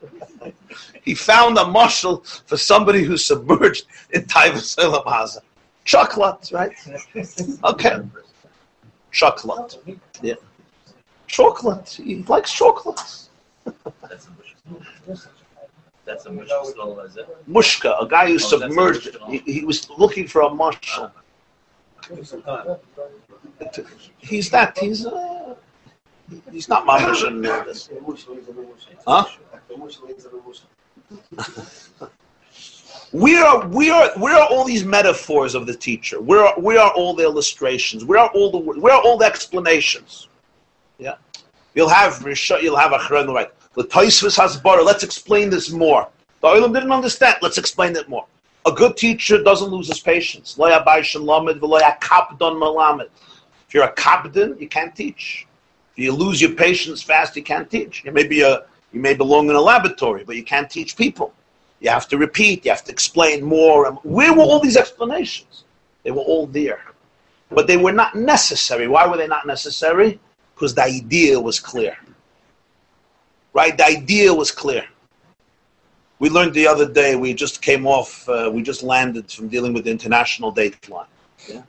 He 1.03 1.13
found 1.15 1.57
a 1.57 1.65
marshal 1.65 2.23
for 2.45 2.57
somebody 2.57 3.03
who's 3.03 3.23
submerged 3.23 3.85
in 4.11 4.23
Taivas 4.23 4.77
Elam 4.77 5.03
Haza. 5.05 5.39
Chocolate, 5.85 6.49
right? 6.51 6.73
Okay. 7.63 7.99
Chocolate. 9.11 9.77
Yeah. 10.21 10.33
Chocolate. 11.27 11.89
He 12.03 12.23
likes 12.23 12.51
chocolate. 12.51 13.29
That's 16.07 16.25
a 16.25 16.31
mush. 16.31 16.47
That's 16.47 16.53
a 16.53 16.63
mush 16.63 16.71
still, 16.71 16.99
is 17.01 17.17
it? 17.17 17.27
Mushka, 17.47 18.01
a 18.01 18.07
guy 18.07 18.27
who 18.27 18.35
Oh, 18.35 18.37
submerged. 18.37 19.17
He, 19.29 19.37
he 19.39 19.65
was 19.65 19.89
looking 19.91 20.25
for 20.27 20.41
a 20.41 20.49
marshal. 20.49 21.11
He's 24.17 24.49
that. 24.51 24.77
He's 24.77 25.05
uh, 25.05 25.55
he's 26.51 26.69
not 26.69 26.85
mamish 26.87 27.27
in 27.27 27.41
this. 27.41 27.89
Huh? 29.05 29.25
We 33.13 33.37
are 33.37 33.67
we 33.67 33.89
are 33.89 34.09
where 34.17 34.35
are 34.35 34.47
all 34.49 34.65
these 34.65 34.83
metaphors 34.83 35.55
of 35.55 35.65
the 35.65 35.73
teacher? 35.73 36.19
Where 36.19 36.43
are 36.45 36.59
where 36.59 36.79
are 36.79 36.91
all 36.91 37.13
the 37.13 37.23
illustrations? 37.23 38.03
Where 38.03 38.19
are 38.19 38.29
all 38.33 38.51
the 38.51 38.57
where 38.57 38.93
are 38.93 39.01
all 39.01 39.17
the 39.17 39.25
explanations? 39.25 40.27
Yeah, 40.97 41.15
you'll 41.73 41.89
have 41.89 42.25
you'll 42.61 42.75
have 42.75 42.91
Achron 42.91 43.33
right. 43.33 43.49
The 43.77 43.83
Taisvis 43.83 44.35
has 44.37 44.57
bar. 44.57 44.81
Let's 44.81 45.03
explain 45.03 45.51
this 45.51 45.69
more. 45.71 46.09
The 46.41 46.47
Olam 46.47 46.73
didn't 46.73 46.91
understand. 46.91 47.35
Let's 47.43 47.59
explain 47.59 47.95
it 47.95 48.09
more. 48.09 48.25
A 48.65 48.71
good 48.71 48.97
teacher 48.97 49.43
doesn't 49.43 49.69
lose 49.69 49.87
his 49.87 49.99
patience. 49.99 50.57
If 50.57 50.63
you're 53.75 53.83
a 53.83 53.93
kapdan, 53.93 54.59
you 54.59 54.67
can't 54.67 54.95
teach. 54.95 55.45
If 55.95 56.03
you 56.03 56.11
lose 56.11 56.41
your 56.41 56.53
patience 56.55 57.03
fast, 57.03 57.35
you 57.35 57.43
can't 57.43 57.69
teach. 57.69 58.03
You 58.03 58.11
may 58.11 58.25
be 58.25 58.41
a 58.41 58.63
you 58.93 58.99
may 58.99 59.13
belong 59.13 59.47
in 59.51 59.55
a 59.55 59.61
laboratory, 59.61 60.23
but 60.23 60.35
you 60.35 60.43
can't 60.43 60.71
teach 60.71 60.97
people. 60.97 61.31
You 61.79 61.91
have 61.91 62.07
to 62.07 62.17
repeat. 62.17 62.65
You 62.65 62.71
have 62.71 62.83
to 62.85 62.91
explain 62.91 63.43
more. 63.43 63.91
Where 64.01 64.33
were 64.33 64.41
all 64.41 64.59
these 64.59 64.77
explanations? 64.77 65.65
They 66.01 66.09
were 66.09 66.21
all 66.21 66.47
there, 66.47 66.81
but 67.51 67.67
they 67.67 67.77
were 67.77 67.91
not 67.91 68.15
necessary. 68.15 68.87
Why 68.87 69.05
were 69.05 69.17
they 69.17 69.27
not 69.27 69.45
necessary? 69.45 70.19
Because 70.55 70.73
the 70.73 70.81
idea 70.81 71.39
was 71.39 71.59
clear. 71.59 71.95
Right? 73.57 73.75
The 73.75 73.85
idea 73.85 74.31
was 74.31 74.51
clear. 74.51 74.85
We 76.19 76.29
learned 76.29 76.53
the 76.53 76.67
other 76.67 76.87
day. 76.87 77.15
We 77.15 77.33
just 77.33 77.59
came 77.59 77.87
off. 77.87 78.29
Uh, 78.29 78.51
we 78.53 78.61
just 78.61 78.83
landed 78.83 79.31
from 79.31 79.47
dealing 79.47 79.73
with 79.73 79.85
the 79.85 79.89
international 79.89 80.51
date 80.51 80.87
line. 80.87 81.07
Yeah. 81.49 81.63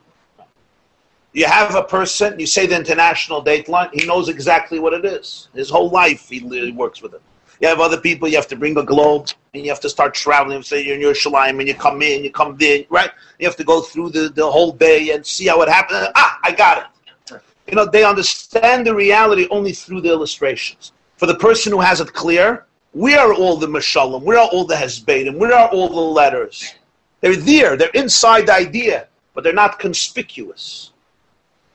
You 1.33 1.45
have 1.47 1.73
a 1.73 1.81
person. 1.81 2.39
You 2.39 2.45
say 2.45 2.67
the 2.67 2.75
international 2.75 3.41
date 3.41 3.67
line. 3.67 3.89
He 3.91 4.05
knows 4.05 4.29
exactly 4.29 4.77
what 4.77 4.93
it 4.93 5.03
is. 5.03 5.47
His 5.55 5.67
whole 5.71 5.89
life, 5.89 6.29
he, 6.29 6.41
li- 6.41 6.71
works 6.71 7.01
with 7.01 7.15
it. 7.15 7.23
You 7.59 7.67
have 7.67 7.79
other 7.79 7.99
people. 7.99 8.27
You 8.27 8.35
have 8.35 8.47
to 8.49 8.55
bring 8.55 8.77
a 8.77 8.83
globe, 8.83 9.29
and 9.55 9.63
you 9.63 9.69
have 9.71 9.79
to 9.79 9.89
start 9.89 10.13
traveling. 10.13 10.61
Say 10.61 10.85
you're 10.85 10.93
in 10.93 11.01
your 11.01 11.15
Yerushalayim, 11.15 11.57
and 11.57 11.67
you 11.67 11.73
come 11.73 12.03
in, 12.03 12.23
you 12.23 12.31
come 12.31 12.55
there, 12.57 12.83
right? 12.89 13.09
You 13.39 13.47
have 13.47 13.57
to 13.57 13.63
go 13.63 13.81
through 13.81 14.11
the, 14.11 14.29
the 14.29 14.49
whole 14.49 14.73
day 14.73 15.09
and 15.13 15.25
see 15.25 15.47
how 15.47 15.59
it 15.63 15.69
happened. 15.69 16.11
Ah, 16.13 16.39
I 16.43 16.51
got 16.51 16.75
it. 16.83 17.41
You 17.67 17.75
know, 17.75 17.85
they 17.85 18.03
understand 18.03 18.85
the 18.85 18.93
reality 18.93 19.47
only 19.49 19.73
through 19.73 20.01
the 20.01 20.09
illustrations. 20.09 20.91
For 21.19 21.25
the 21.25 21.35
person 21.35 21.73
who 21.73 21.81
has 21.81 21.99
it 21.99 22.13
clear, 22.13 22.65
we 22.93 23.13
are 23.15 23.33
all 23.33 23.57
the 23.57 23.67
mashalim? 23.67 24.23
we 24.23 24.37
are 24.37 24.47
all 24.47 24.63
the 24.63 24.75
hesbadim? 24.75 25.37
we 25.37 25.51
are 25.51 25.67
all 25.67 25.89
the 25.89 25.99
letters? 25.99 26.73
They're 27.19 27.35
there. 27.35 27.75
They're 27.75 27.89
inside 27.89 28.47
the 28.47 28.53
idea, 28.53 29.07
but 29.33 29.43
they're 29.43 29.51
not 29.51 29.79
conspicuous. 29.79 30.91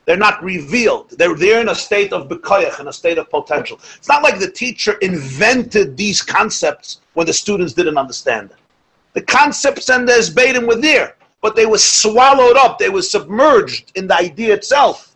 They're 0.05 0.17
not 0.17 0.43
revealed. 0.43 1.11
They're 1.11 1.35
there 1.35 1.61
in 1.61 1.69
a 1.69 1.75
state 1.75 2.11
of 2.11 2.27
bekoyach, 2.27 2.79
in 2.79 2.87
a 2.87 2.93
state 2.93 3.19
of 3.19 3.29
potential. 3.29 3.79
It's 3.95 4.07
not 4.07 4.23
like 4.23 4.39
the 4.39 4.49
teacher 4.49 4.93
invented 4.93 5.95
these 5.95 6.23
concepts 6.23 7.01
when 7.13 7.27
the 7.27 7.33
students 7.33 7.73
didn't 7.73 7.99
understand 7.99 8.49
them. 8.49 8.57
The 9.13 9.21
concepts 9.21 9.91
and 9.91 10.09
the 10.09 10.13
hesbadim 10.13 10.65
were 10.65 10.81
there, 10.81 11.17
but 11.41 11.55
they 11.55 11.67
were 11.67 11.77
swallowed 11.77 12.57
up. 12.57 12.79
They 12.79 12.89
were 12.89 13.03
submerged 13.03 13.91
in 13.93 14.07
the 14.07 14.15
idea 14.15 14.55
itself. 14.55 15.15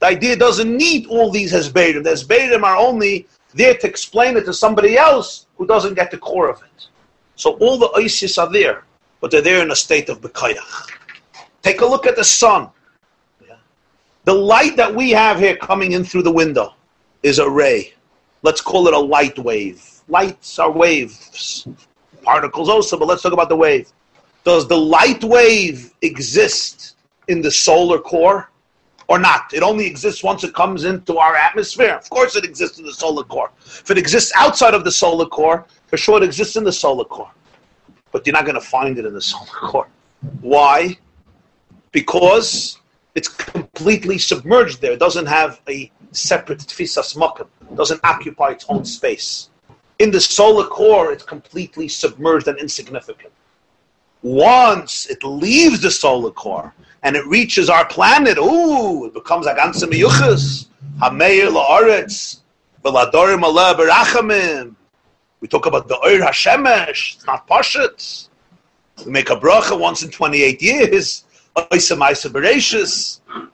The 0.00 0.06
idea 0.06 0.34
doesn't 0.36 0.74
need 0.74 1.06
all 1.08 1.30
these 1.30 1.52
hesbadim. 1.52 2.04
The 2.04 2.10
hesbadim 2.10 2.62
are 2.62 2.76
only 2.76 3.26
there 3.56 3.74
to 3.74 3.86
explain 3.86 4.36
it 4.36 4.44
to 4.44 4.52
somebody 4.52 4.96
else 4.96 5.46
who 5.56 5.66
doesn't 5.66 5.94
get 5.94 6.10
the 6.10 6.18
core 6.18 6.48
of 6.48 6.62
it. 6.62 6.88
So 7.34 7.52
all 7.58 7.78
the 7.78 7.88
oisius 7.88 8.38
are 8.38 8.50
there, 8.50 8.84
but 9.20 9.30
they're 9.30 9.42
there 9.42 9.62
in 9.62 9.70
a 9.70 9.76
state 9.76 10.08
of 10.08 10.20
bekayach. 10.20 10.90
Take 11.62 11.80
a 11.80 11.86
look 11.86 12.06
at 12.06 12.16
the 12.16 12.24
sun. 12.24 12.68
The 14.24 14.34
light 14.34 14.76
that 14.76 14.92
we 14.94 15.10
have 15.10 15.38
here 15.38 15.56
coming 15.56 15.92
in 15.92 16.04
through 16.04 16.24
the 16.24 16.32
window 16.32 16.74
is 17.22 17.38
a 17.38 17.48
ray. 17.48 17.94
Let's 18.42 18.60
call 18.60 18.88
it 18.88 18.94
a 18.94 18.98
light 18.98 19.38
wave. 19.38 19.82
Lights 20.08 20.58
are 20.58 20.70
waves. 20.70 21.66
Particles 22.22 22.68
also, 22.68 22.98
but 22.98 23.06
let's 23.06 23.22
talk 23.22 23.32
about 23.32 23.48
the 23.48 23.56
wave. 23.56 23.90
Does 24.44 24.68
the 24.68 24.76
light 24.76 25.22
wave 25.24 25.92
exist 26.02 26.96
in 27.28 27.40
the 27.40 27.50
solar 27.50 27.98
core? 27.98 28.50
Or 29.08 29.18
not. 29.18 29.52
It 29.52 29.62
only 29.62 29.86
exists 29.86 30.22
once 30.22 30.44
it 30.44 30.54
comes 30.54 30.84
into 30.84 31.18
our 31.18 31.34
atmosphere. 31.36 31.94
Of 31.94 32.10
course, 32.10 32.36
it 32.36 32.44
exists 32.44 32.78
in 32.78 32.86
the 32.86 32.92
solar 32.92 33.24
core. 33.24 33.50
If 33.64 33.90
it 33.90 33.98
exists 33.98 34.32
outside 34.36 34.74
of 34.74 34.84
the 34.84 34.90
solar 34.90 35.26
core, 35.26 35.66
for 35.86 35.96
sure 35.96 36.16
it 36.18 36.24
exists 36.24 36.56
in 36.56 36.64
the 36.64 36.72
solar 36.72 37.04
core. 37.04 37.30
But 38.12 38.26
you're 38.26 38.34
not 38.34 38.44
going 38.44 38.56
to 38.56 38.66
find 38.66 38.98
it 38.98 39.06
in 39.06 39.14
the 39.14 39.20
solar 39.32 39.46
core. 39.46 39.88
Why? 40.40 40.98
Because 41.92 42.78
it's 43.14 43.28
completely 43.28 44.18
submerged 44.18 44.80
there. 44.80 44.92
It 44.92 45.00
doesn't 45.00 45.26
have 45.26 45.60
a 45.68 45.90
separate 46.12 46.58
tfisas 46.60 47.16
makom. 47.16 47.48
It 47.70 47.76
doesn't 47.76 48.00
occupy 48.04 48.50
its 48.50 48.66
own 48.68 48.84
space. 48.84 49.50
In 49.98 50.10
the 50.10 50.20
solar 50.20 50.66
core, 50.66 51.12
it's 51.12 51.22
completely 51.22 51.88
submerged 51.88 52.48
and 52.48 52.58
insignificant. 52.58 53.32
Once 54.22 55.06
it 55.06 55.22
leaves 55.24 55.80
the 55.80 55.90
solar 55.90 56.30
core, 56.30 56.74
and 57.06 57.14
it 57.14 57.24
reaches 57.28 57.70
our 57.70 57.86
planet, 57.86 58.36
ooh, 58.36 59.06
it 59.06 59.14
becomes 59.14 59.46
a 59.46 59.54
ganze 59.54 59.84
miyuchas, 59.84 60.66
hameir 61.00 61.48
la'aretz, 61.56 62.40
v'ladorim 62.84 63.44
ala 63.44 63.76
berachamim. 63.76 64.74
We 65.38 65.46
talk 65.46 65.66
about 65.66 65.86
the 65.86 65.96
Oir 66.04 66.20
Hashemesh, 66.20 67.14
it's 67.14 67.24
not 67.24 67.46
Pashut. 67.46 68.28
We 69.04 69.12
make 69.12 69.30
a 69.30 69.36
bracha 69.36 69.78
once 69.78 70.02
in 70.02 70.10
28 70.10 70.60
years. 70.60 71.24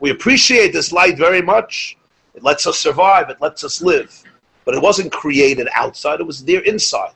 We 0.00 0.11
appreciate 0.11 0.72
this 0.72 0.90
light 0.90 1.18
very 1.18 1.42
much. 1.42 1.98
It 2.34 2.42
lets 2.42 2.66
us 2.66 2.78
survive, 2.78 3.28
it 3.28 3.38
lets 3.42 3.64
us 3.64 3.82
live. 3.82 4.22
But 4.64 4.76
it 4.76 4.80
wasn't 4.80 5.12
created 5.12 5.68
outside, 5.74 6.20
it 6.20 6.26
was 6.26 6.42
there 6.42 6.61
inside. 6.61 7.12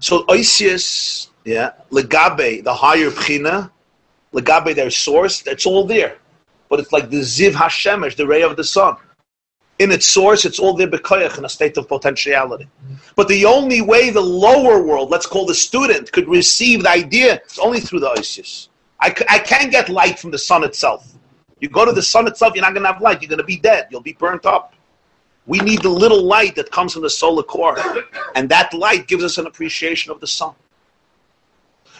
So 0.00 0.24
Oisius, 0.24 1.28
yeah, 1.44 1.74
Legabe, 1.92 2.64
the 2.64 2.74
higher 2.74 3.10
Pchina, 3.10 3.70
Legabe, 4.34 4.74
their 4.74 4.90
source, 4.90 5.46
it's 5.46 5.64
all 5.64 5.84
there. 5.84 6.18
But 6.68 6.80
it's 6.80 6.92
like 6.92 7.08
the 7.08 7.20
Ziv 7.20 7.52
Hashemesh, 7.52 8.16
the 8.16 8.26
ray 8.26 8.42
of 8.42 8.56
the 8.56 8.64
sun. 8.64 8.96
In 9.78 9.90
its 9.90 10.06
source, 10.06 10.44
it's 10.44 10.58
all 10.58 10.74
there 10.74 10.88
bekoyach 10.88 11.38
in 11.38 11.44
a 11.44 11.48
state 11.48 11.76
of 11.76 11.88
potentiality. 11.88 12.68
But 13.16 13.28
the 13.28 13.44
only 13.44 13.80
way 13.80 14.10
the 14.10 14.20
lower 14.20 14.82
world, 14.82 15.10
let's 15.10 15.26
call 15.26 15.46
the 15.46 15.54
student, 15.54 16.12
could 16.12 16.28
receive 16.28 16.82
the 16.82 16.90
idea 16.90 17.40
is 17.48 17.58
only 17.58 17.80
through 17.80 18.00
the 18.00 18.08
oisius. 18.08 18.68
I, 19.00 19.08
I 19.28 19.38
can't 19.38 19.70
get 19.70 19.88
light 19.88 20.18
from 20.18 20.30
the 20.30 20.38
sun 20.38 20.64
itself. 20.64 21.12
You 21.60 21.68
go 21.68 21.84
to 21.84 21.92
the 21.92 22.02
sun 22.02 22.26
itself, 22.26 22.54
you're 22.54 22.62
not 22.62 22.74
going 22.74 22.84
to 22.84 22.92
have 22.92 23.00
light. 23.00 23.22
You're 23.22 23.28
going 23.28 23.38
to 23.38 23.44
be 23.44 23.56
dead. 23.56 23.88
You'll 23.90 24.00
be 24.00 24.12
burnt 24.12 24.46
up. 24.46 24.74
We 25.46 25.58
need 25.58 25.82
the 25.82 25.90
little 25.90 26.22
light 26.22 26.54
that 26.56 26.70
comes 26.70 26.92
from 26.92 27.02
the 27.02 27.10
solar 27.10 27.42
core. 27.42 27.76
And 28.34 28.48
that 28.48 28.72
light 28.72 29.08
gives 29.08 29.24
us 29.24 29.38
an 29.38 29.46
appreciation 29.46 30.10
of 30.10 30.20
the 30.20 30.26
sun. 30.26 30.54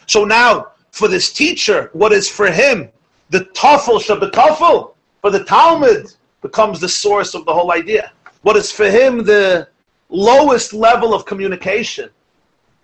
So 0.06 0.24
now, 0.24 0.72
for 0.94 1.08
this 1.08 1.32
teacher, 1.32 1.90
what 1.92 2.12
is 2.12 2.28
for 2.28 2.48
him 2.52 2.88
the 3.30 3.40
tafel 3.60 4.00
shabbatafel 4.00 4.94
for 5.22 5.30
the 5.30 5.40
talmid 5.40 6.16
becomes 6.40 6.78
the 6.78 6.88
source 6.88 7.34
of 7.34 7.44
the 7.46 7.52
whole 7.52 7.72
idea. 7.72 8.12
What 8.42 8.56
is 8.56 8.70
for 8.70 8.88
him 8.88 9.24
the 9.24 9.66
lowest 10.08 10.72
level 10.72 11.12
of 11.12 11.26
communication. 11.26 12.10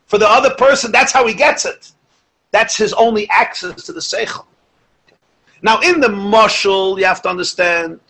For 0.07 0.19
the 0.19 0.29
other 0.29 0.53
person, 0.57 0.91
that's 0.91 1.13
how 1.13 1.25
he 1.25 1.35
gets 1.35 1.65
it. 1.65 1.93
That's 2.51 2.77
his 2.77 2.93
only 2.95 3.29
access 3.31 3.85
to 3.85 3.93
the 3.93 4.01
seichel. 4.01 4.47
Now, 5.63 5.79
in 5.79 6.01
the 6.01 6.09
mushal, 6.09 6.99
you 6.99 7.05
have 7.05 7.23
to 7.23 7.29
understand 7.29 8.01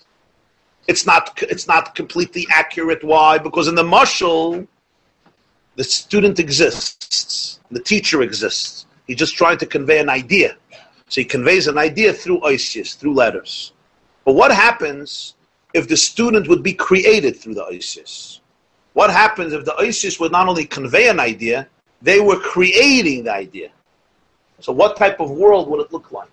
it's 0.88 1.04
not 1.04 1.38
it's 1.42 1.66
not 1.68 1.94
completely 1.94 2.46
accurate. 2.50 3.04
Why? 3.04 3.36
Because 3.36 3.68
in 3.68 3.74
the 3.74 3.82
mushal, 3.82 4.66
the 5.76 5.84
student 5.84 6.38
exists, 6.38 7.60
the 7.70 7.80
teacher 7.80 8.22
exists. 8.22 8.79
He's 9.10 9.18
just 9.18 9.34
trying 9.34 9.58
to 9.58 9.66
convey 9.66 9.98
an 9.98 10.08
idea. 10.08 10.56
So 11.08 11.20
he 11.20 11.24
conveys 11.24 11.66
an 11.66 11.76
idea 11.76 12.12
through 12.12 12.42
oisius, 12.42 12.96
through 12.96 13.14
letters. 13.14 13.72
But 14.24 14.34
what 14.34 14.52
happens 14.52 15.34
if 15.74 15.88
the 15.88 15.96
student 15.96 16.46
would 16.46 16.62
be 16.62 16.74
created 16.74 17.34
through 17.34 17.54
the 17.54 17.64
oisius? 17.64 18.38
What 18.92 19.10
happens 19.10 19.52
if 19.52 19.64
the 19.64 19.72
oisius 19.72 20.20
would 20.20 20.30
not 20.30 20.46
only 20.46 20.64
convey 20.64 21.08
an 21.08 21.18
idea, 21.18 21.66
they 22.00 22.20
were 22.20 22.38
creating 22.38 23.24
the 23.24 23.34
idea? 23.34 23.70
So 24.60 24.70
what 24.70 24.96
type 24.96 25.18
of 25.18 25.32
world 25.32 25.68
would 25.70 25.80
it 25.80 25.92
look 25.92 26.12
like? 26.12 26.30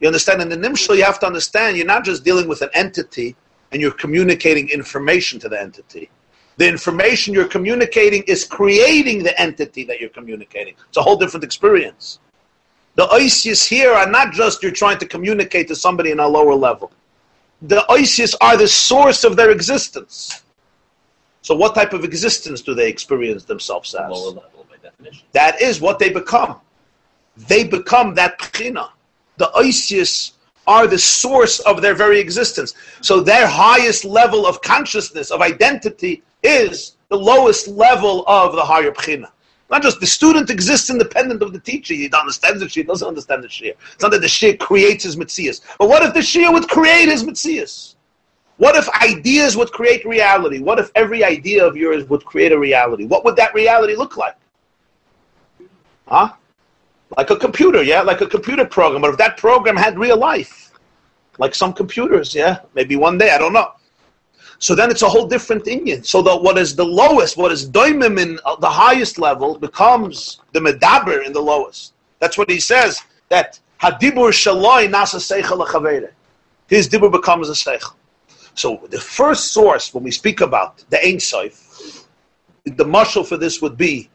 You 0.00 0.08
understand? 0.08 0.42
In 0.42 0.50
the 0.50 0.58
Nimshal, 0.58 0.98
you 0.98 1.04
have 1.04 1.18
to 1.20 1.26
understand 1.26 1.78
you're 1.78 1.86
not 1.86 2.04
just 2.04 2.24
dealing 2.24 2.46
with 2.46 2.60
an 2.60 2.68
entity 2.74 3.36
and 3.72 3.80
you're 3.80 3.90
communicating 3.90 4.68
information 4.68 5.40
to 5.40 5.48
the 5.48 5.58
entity. 5.58 6.10
The 6.58 6.66
information 6.68 7.34
you're 7.34 7.48
communicating 7.48 8.22
is 8.26 8.44
creating 8.44 9.22
the 9.22 9.38
entity 9.40 9.84
that 9.84 10.00
you're 10.00 10.10
communicating. 10.10 10.74
It's 10.88 10.96
a 10.96 11.02
whole 11.02 11.16
different 11.16 11.44
experience. 11.44 12.18
The 12.94 13.06
oisius 13.08 13.68
here 13.68 13.92
are 13.92 14.08
not 14.08 14.32
just 14.32 14.62
you're 14.62 14.72
trying 14.72 14.98
to 14.98 15.06
communicate 15.06 15.68
to 15.68 15.76
somebody 15.76 16.12
in 16.12 16.18
a 16.18 16.26
lower 16.26 16.54
level. 16.54 16.90
The 17.60 17.84
oisius 17.90 18.34
are 18.40 18.56
the 18.56 18.68
source 18.68 19.22
of 19.22 19.36
their 19.36 19.50
existence. 19.50 20.42
So, 21.42 21.54
what 21.54 21.74
type 21.74 21.92
of 21.92 22.04
existence 22.04 22.62
do 22.62 22.74
they 22.74 22.88
experience 22.88 23.44
themselves 23.44 23.94
as? 23.94 24.10
Lower 24.10 24.30
level 24.30 24.66
by 24.68 24.76
definition. 24.82 25.26
That 25.32 25.60
is 25.60 25.80
what 25.80 25.98
they 25.98 26.08
become. 26.08 26.60
They 27.36 27.64
become 27.64 28.14
that 28.14 28.38
pchina. 28.38 28.90
The 29.36 29.50
oisius 29.54 30.32
are 30.66 30.86
the 30.86 30.98
source 30.98 31.60
of 31.60 31.82
their 31.82 31.94
very 31.94 32.18
existence. 32.18 32.74
So 33.00 33.20
their 33.20 33.46
highest 33.46 34.04
level 34.04 34.46
of 34.46 34.60
consciousness, 34.62 35.30
of 35.30 35.40
identity, 35.40 36.22
is 36.46 36.96
the 37.08 37.16
lowest 37.16 37.68
level 37.68 38.24
of 38.26 38.54
the 38.54 38.64
higher 38.64 38.90
pchina. 38.90 39.30
Not 39.68 39.82
just 39.82 39.98
the 39.98 40.06
student 40.06 40.48
exists 40.48 40.90
independent 40.90 41.42
of 41.42 41.52
the 41.52 41.58
teacher. 41.58 41.94
He 41.94 42.08
understands 42.12 42.60
the 42.60 42.66
shia, 42.66 42.86
doesn't 42.86 43.06
understand 43.06 43.42
the 43.42 43.48
shia. 43.48 43.74
It's 43.94 44.02
not 44.02 44.12
that 44.12 44.20
the 44.20 44.28
shia 44.28 44.58
creates 44.58 45.04
his 45.04 45.16
mitzias. 45.16 45.60
But 45.78 45.88
what 45.88 46.02
if 46.04 46.14
the 46.14 46.20
shia 46.20 46.52
would 46.52 46.68
create 46.68 47.08
his 47.08 47.24
mitzias? 47.24 47.96
What 48.58 48.76
if 48.76 48.88
ideas 49.02 49.56
would 49.56 49.70
create 49.72 50.06
reality? 50.06 50.60
What 50.60 50.78
if 50.78 50.90
every 50.94 51.22
idea 51.24 51.66
of 51.66 51.76
yours 51.76 52.08
would 52.08 52.24
create 52.24 52.52
a 52.52 52.58
reality? 52.58 53.04
What 53.04 53.24
would 53.24 53.36
that 53.36 53.52
reality 53.54 53.96
look 53.96 54.16
like? 54.16 54.36
Huh? 56.06 56.32
Like 57.16 57.30
a 57.30 57.36
computer, 57.36 57.82
yeah? 57.82 58.00
Like 58.02 58.20
a 58.20 58.26
computer 58.26 58.64
program. 58.64 59.02
But 59.02 59.10
if 59.10 59.18
that 59.18 59.36
program 59.36 59.76
had 59.76 59.98
real 59.98 60.16
life, 60.16 60.72
like 61.38 61.54
some 61.54 61.72
computers, 61.72 62.34
yeah? 62.34 62.60
Maybe 62.74 62.96
one 62.96 63.18
day, 63.18 63.30
I 63.30 63.38
don't 63.38 63.52
know. 63.52 63.72
So 64.58 64.74
then 64.74 64.90
it's 64.90 65.02
a 65.02 65.08
whole 65.08 65.26
different 65.26 65.64
inyan. 65.64 66.04
So 66.06 66.22
that 66.22 66.42
what 66.42 66.58
is 66.58 66.74
the 66.74 66.84
lowest, 66.84 67.36
what 67.36 67.52
is 67.52 67.68
doimim 67.68 68.20
in 68.20 68.38
uh, 68.44 68.56
the 68.56 68.70
highest 68.70 69.18
level 69.18 69.58
becomes 69.58 70.40
the 70.52 70.60
medaber 70.60 71.24
in 71.24 71.32
the 71.32 71.40
lowest. 71.40 71.92
That's 72.20 72.38
what 72.38 72.50
he 72.50 72.60
says, 72.60 73.02
that 73.28 73.60
hadibur 73.80 74.30
shaloi 74.32 74.90
nasa 74.90 75.20
seichel 75.20 76.08
His 76.68 76.88
dibur 76.88 77.12
becomes 77.12 77.48
a 77.50 77.52
seichel. 77.52 77.94
So 78.54 78.80
the 78.90 79.00
first 79.00 79.52
source, 79.52 79.92
when 79.92 80.04
we 80.04 80.10
speak 80.10 80.40
about 80.40 80.82
the 80.88 81.04
Ein 81.04 81.18
the 82.64 82.84
marshal 82.84 83.22
for 83.22 83.36
this 83.36 83.60
would 83.60 83.76
be 83.76 84.08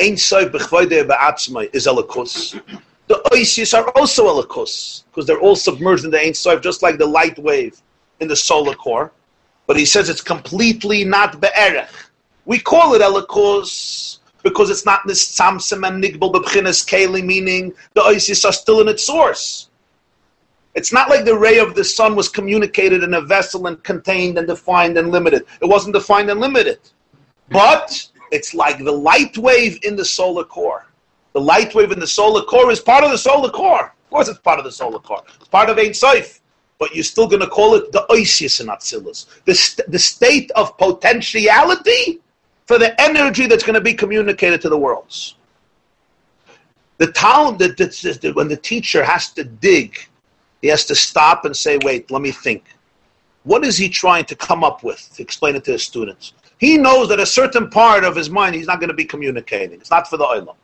Ein 0.00 0.16
Sof 0.16 0.52
b'chvoideh 0.52 1.08
ba'atzmai 1.08 1.74
is 1.74 1.86
elikus. 1.88 2.60
The 3.08 3.16
Oisius 3.32 3.76
are 3.76 3.90
also 3.96 4.28
elikus, 4.28 5.02
because 5.06 5.26
they're 5.26 5.40
all 5.40 5.56
submerged 5.56 6.04
in 6.04 6.12
the 6.12 6.20
Ein 6.20 6.32
just 6.62 6.82
like 6.82 6.98
the 6.98 7.06
light 7.06 7.36
wave 7.38 7.82
in 8.20 8.28
the 8.28 8.36
solar 8.36 8.74
core. 8.74 9.12
But 9.68 9.76
he 9.76 9.84
says 9.84 10.08
it's 10.08 10.22
completely 10.22 11.04
not 11.04 11.40
be'erech. 11.40 11.90
We 12.46 12.58
call 12.58 12.94
it 12.94 13.02
elikus 13.02 14.18
because 14.42 14.70
it's 14.70 14.86
not 14.86 15.06
this 15.06 15.38
and 15.38 15.52
nigbal 15.52 16.32
b'bchinas 16.32 16.86
keli, 16.86 17.22
meaning 17.22 17.74
the 17.92 18.00
Oisius 18.00 18.46
are 18.46 18.52
still 18.52 18.80
in 18.80 18.88
its 18.88 19.04
source. 19.04 19.68
It's 20.74 20.90
not 20.90 21.10
like 21.10 21.26
the 21.26 21.36
ray 21.36 21.58
of 21.58 21.74
the 21.74 21.84
sun 21.84 22.16
was 22.16 22.30
communicated 22.30 23.02
in 23.02 23.12
a 23.12 23.20
vessel 23.20 23.66
and 23.66 23.82
contained 23.84 24.38
and 24.38 24.48
defined 24.48 24.96
and 24.96 25.10
limited. 25.10 25.44
It 25.60 25.66
wasn't 25.66 25.94
defined 25.94 26.30
and 26.30 26.40
limited. 26.40 26.78
But 27.50 28.08
it's 28.30 28.54
like 28.54 28.78
the 28.78 28.92
light 28.92 29.36
wave 29.36 29.78
in 29.82 29.96
the 29.96 30.04
solar 30.04 30.44
core. 30.44 30.86
The 31.34 31.40
light 31.42 31.74
wave 31.74 31.92
in 31.92 32.00
the 32.00 32.06
solar 32.06 32.42
core 32.42 32.70
is 32.70 32.80
part 32.80 33.04
of 33.04 33.10
the 33.10 33.18
solar 33.18 33.50
core. 33.50 33.86
Of 33.86 34.10
course, 34.10 34.28
it's 34.28 34.38
part 34.38 34.58
of 34.58 34.64
the 34.64 34.72
solar 34.72 34.98
core. 34.98 35.22
It's 35.38 35.48
part 35.48 35.68
of 35.68 35.78
Ein 35.78 35.92
Sof. 35.92 36.37
But 36.78 36.94
you're 36.94 37.04
still 37.04 37.26
going 37.26 37.42
to 37.42 37.48
call 37.48 37.74
it 37.74 37.90
the 37.92 38.06
Oisius 38.10 38.60
in 38.60 38.68
Atzilus. 38.68 39.26
The, 39.44 39.54
st- 39.54 39.90
the 39.90 39.98
state 39.98 40.50
of 40.52 40.76
potentiality 40.78 42.20
for 42.66 42.78
the 42.78 42.98
energy 43.00 43.46
that's 43.46 43.64
going 43.64 43.74
to 43.74 43.80
be 43.80 43.94
communicated 43.94 44.60
to 44.62 44.68
the 44.68 44.78
worlds. 44.78 45.34
The 46.98 47.08
town 47.12 47.58
that, 47.58 47.76
that 47.76 48.32
when 48.34 48.48
the 48.48 48.56
teacher 48.56 49.04
has 49.04 49.30
to 49.32 49.44
dig 49.44 50.08
he 50.62 50.68
has 50.68 50.84
to 50.86 50.94
stop 50.94 51.44
and 51.44 51.56
say, 51.56 51.78
wait, 51.84 52.10
let 52.10 52.22
me 52.22 52.30
think. 52.30 52.64
What 53.44 53.64
is 53.64 53.76
he 53.76 53.88
trying 53.88 54.24
to 54.26 54.36
come 54.36 54.64
up 54.64 54.82
with 54.82 55.08
to 55.14 55.22
explain 55.22 55.56
it 55.56 55.64
to 55.64 55.72
his 55.72 55.82
students? 55.82 56.32
He 56.58 56.76
knows 56.76 57.08
that 57.08 57.20
a 57.20 57.26
certain 57.26 57.70
part 57.70 58.04
of 58.04 58.16
his 58.16 58.28
mind 58.28 58.56
he's 58.56 58.66
not 58.66 58.80
going 58.80 58.88
to 58.88 58.94
be 58.94 59.04
communicating. 59.04 59.80
It's 59.80 59.90
not 59.90 60.08
for 60.08 60.16
the 60.16 60.24
oilam. 60.24 60.56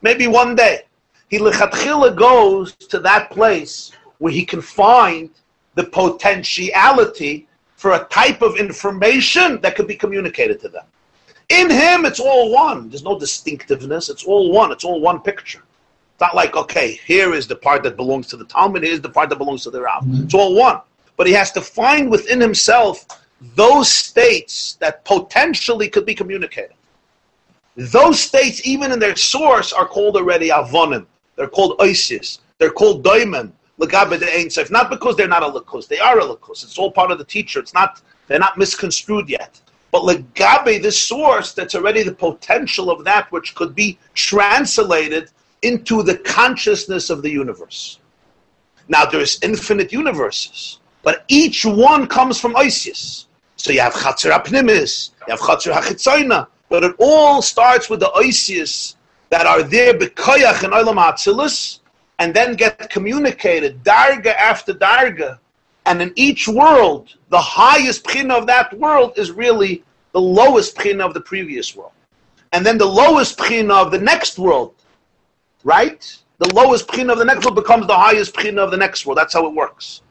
Maybe 0.00 0.28
one 0.28 0.54
day. 0.54 0.82
He 1.28 1.38
lechatchila 1.38 2.16
goes 2.16 2.74
to 2.74 2.98
that 3.00 3.30
place 3.30 3.92
where 4.18 4.32
he 4.32 4.44
can 4.44 4.60
find 4.60 5.30
the 5.74 5.84
potentiality 5.84 7.48
for 7.76 7.92
a 7.92 8.04
type 8.04 8.42
of 8.42 8.56
information 8.56 9.60
that 9.60 9.74
could 9.74 9.88
be 9.88 9.96
communicated 9.96 10.60
to 10.60 10.68
them. 10.68 10.84
In 11.48 11.68
him, 11.68 12.06
it's 12.06 12.20
all 12.20 12.52
one. 12.52 12.88
There's 12.88 13.02
no 13.02 13.18
distinctiveness. 13.18 14.08
It's 14.08 14.24
all 14.24 14.52
one. 14.52 14.72
It's 14.72 14.84
all 14.84 15.00
one 15.00 15.20
picture 15.20 15.62
It's 16.12 16.20
not 16.20 16.34
like, 16.34 16.56
okay, 16.56 17.00
here 17.04 17.34
is 17.34 17.46
the 17.46 17.56
part 17.56 17.82
that 17.82 17.96
belongs 17.96 18.28
to 18.28 18.36
the 18.36 18.44
talmid, 18.44 18.84
here's 18.84 19.00
the 19.00 19.10
part 19.10 19.28
that 19.30 19.36
belongs 19.36 19.64
to 19.64 19.70
the 19.70 19.82
Rav. 19.82 20.04
Mm-hmm. 20.04 20.24
It's 20.24 20.34
all 20.34 20.54
one. 20.54 20.80
But 21.16 21.26
he 21.26 21.32
has 21.34 21.52
to 21.52 21.60
find 21.60 22.10
within 22.10 22.40
himself 22.40 23.06
those 23.56 23.90
states 23.90 24.76
that 24.80 25.04
potentially 25.04 25.88
could 25.88 26.06
be 26.06 26.14
communicated. 26.14 26.76
Those 27.76 28.20
states, 28.20 28.66
even 28.66 28.92
in 28.92 28.98
their 28.98 29.16
source, 29.16 29.72
are 29.72 29.86
called 29.86 30.16
already 30.16 30.50
avonim. 30.50 31.06
They're 31.36 31.48
called 31.48 31.78
oisis. 31.78 32.38
They're 32.58 32.70
called 32.70 33.02
doimen. 33.04 33.52
Sof. 34.50 34.70
Not 34.70 34.90
because 34.90 35.16
they're 35.16 35.28
not 35.28 35.42
a 35.42 35.46
lakus. 35.46 35.88
They 35.88 35.98
are 35.98 36.18
a 36.18 36.24
lakus. 36.24 36.64
It's 36.64 36.78
all 36.78 36.90
part 36.90 37.10
of 37.10 37.18
the 37.18 37.24
teacher. 37.24 37.60
It's 37.60 37.74
not. 37.74 38.00
They're 38.28 38.38
not 38.38 38.56
misconstrued 38.56 39.28
yet. 39.28 39.60
But 39.90 40.02
legabe, 40.02 40.82
this 40.82 41.00
source 41.00 41.52
that's 41.52 41.74
already 41.74 42.02
the 42.02 42.14
potential 42.14 42.90
of 42.90 43.04
that 43.04 43.30
which 43.30 43.54
could 43.54 43.74
be 43.74 43.98
translated 44.14 45.30
into 45.60 46.02
the 46.02 46.16
consciousness 46.18 47.10
of 47.10 47.22
the 47.22 47.30
universe. 47.30 47.98
Now 48.88 49.04
there's 49.04 49.38
infinite 49.42 49.92
universes, 49.92 50.78
but 51.02 51.24
each 51.28 51.64
one 51.64 52.06
comes 52.06 52.40
from 52.40 52.54
oisius. 52.54 53.26
So 53.56 53.70
you 53.70 53.80
have 53.80 53.92
Chatzar 53.92 54.32
Apnimis, 54.32 55.10
you 55.26 55.30
have 55.30 55.40
Chatzar 55.40 55.72
Hachitzaina, 55.74 56.48
but 56.68 56.82
it 56.84 56.96
all 56.98 57.42
starts 57.42 57.88
with 57.88 58.00
the 58.00 58.10
oisius 58.16 58.96
that 59.30 59.46
are 59.46 59.62
there 59.62 59.94
Bekoyach 59.94 60.64
and 60.64 60.72
Olam 60.72 60.96
Atzilus, 60.96 61.78
and 62.18 62.34
then 62.34 62.54
get 62.54 62.90
communicated 62.90 63.82
darga 63.82 64.34
after 64.36 64.72
darga. 64.72 65.38
And 65.86 66.00
in 66.00 66.12
each 66.14 66.46
world, 66.46 67.14
the 67.30 67.40
highest 67.40 68.04
pchina 68.04 68.38
of 68.38 68.46
that 68.46 68.76
world 68.78 69.14
is 69.16 69.32
really 69.32 69.82
the 70.12 70.20
lowest 70.20 70.76
pchina 70.76 71.04
of 71.04 71.14
the 71.14 71.20
previous 71.20 71.74
world. 71.74 71.92
And 72.52 72.64
then 72.64 72.78
the 72.78 72.86
lowest 72.86 73.38
pchina 73.38 73.84
of 73.84 73.90
the 73.90 73.98
next 73.98 74.38
world 74.38 74.74
right? 75.64 76.16
The 76.38 76.52
lowest 76.54 76.88
pchina 76.88 77.12
of 77.12 77.18
the 77.18 77.24
next 77.24 77.44
world 77.44 77.56
becomes 77.56 77.86
the 77.86 77.96
highest 77.96 78.34
pchina 78.34 78.58
of 78.58 78.70
the 78.70 78.76
next 78.76 79.06
world. 79.06 79.18
That's 79.18 79.34
how 79.34 79.46
it 79.46 79.54
works. 79.54 80.02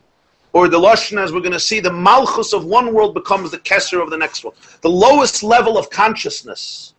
Or 0.53 0.67
the 0.67 0.79
Lashon, 0.79 1.21
as 1.21 1.31
we're 1.31 1.39
going 1.39 1.53
to 1.53 1.59
see, 1.59 1.79
the 1.79 1.93
malchus 1.93 2.53
of 2.53 2.65
one 2.65 2.93
world 2.93 3.13
becomes 3.13 3.51
the 3.51 3.57
kesser 3.59 4.01
of 4.01 4.09
the 4.09 4.17
next 4.17 4.43
world. 4.43 4.57
The 4.81 4.89
lowest 4.89 5.43
level 5.43 5.77
of 5.77 5.89
consciousness 5.89 6.93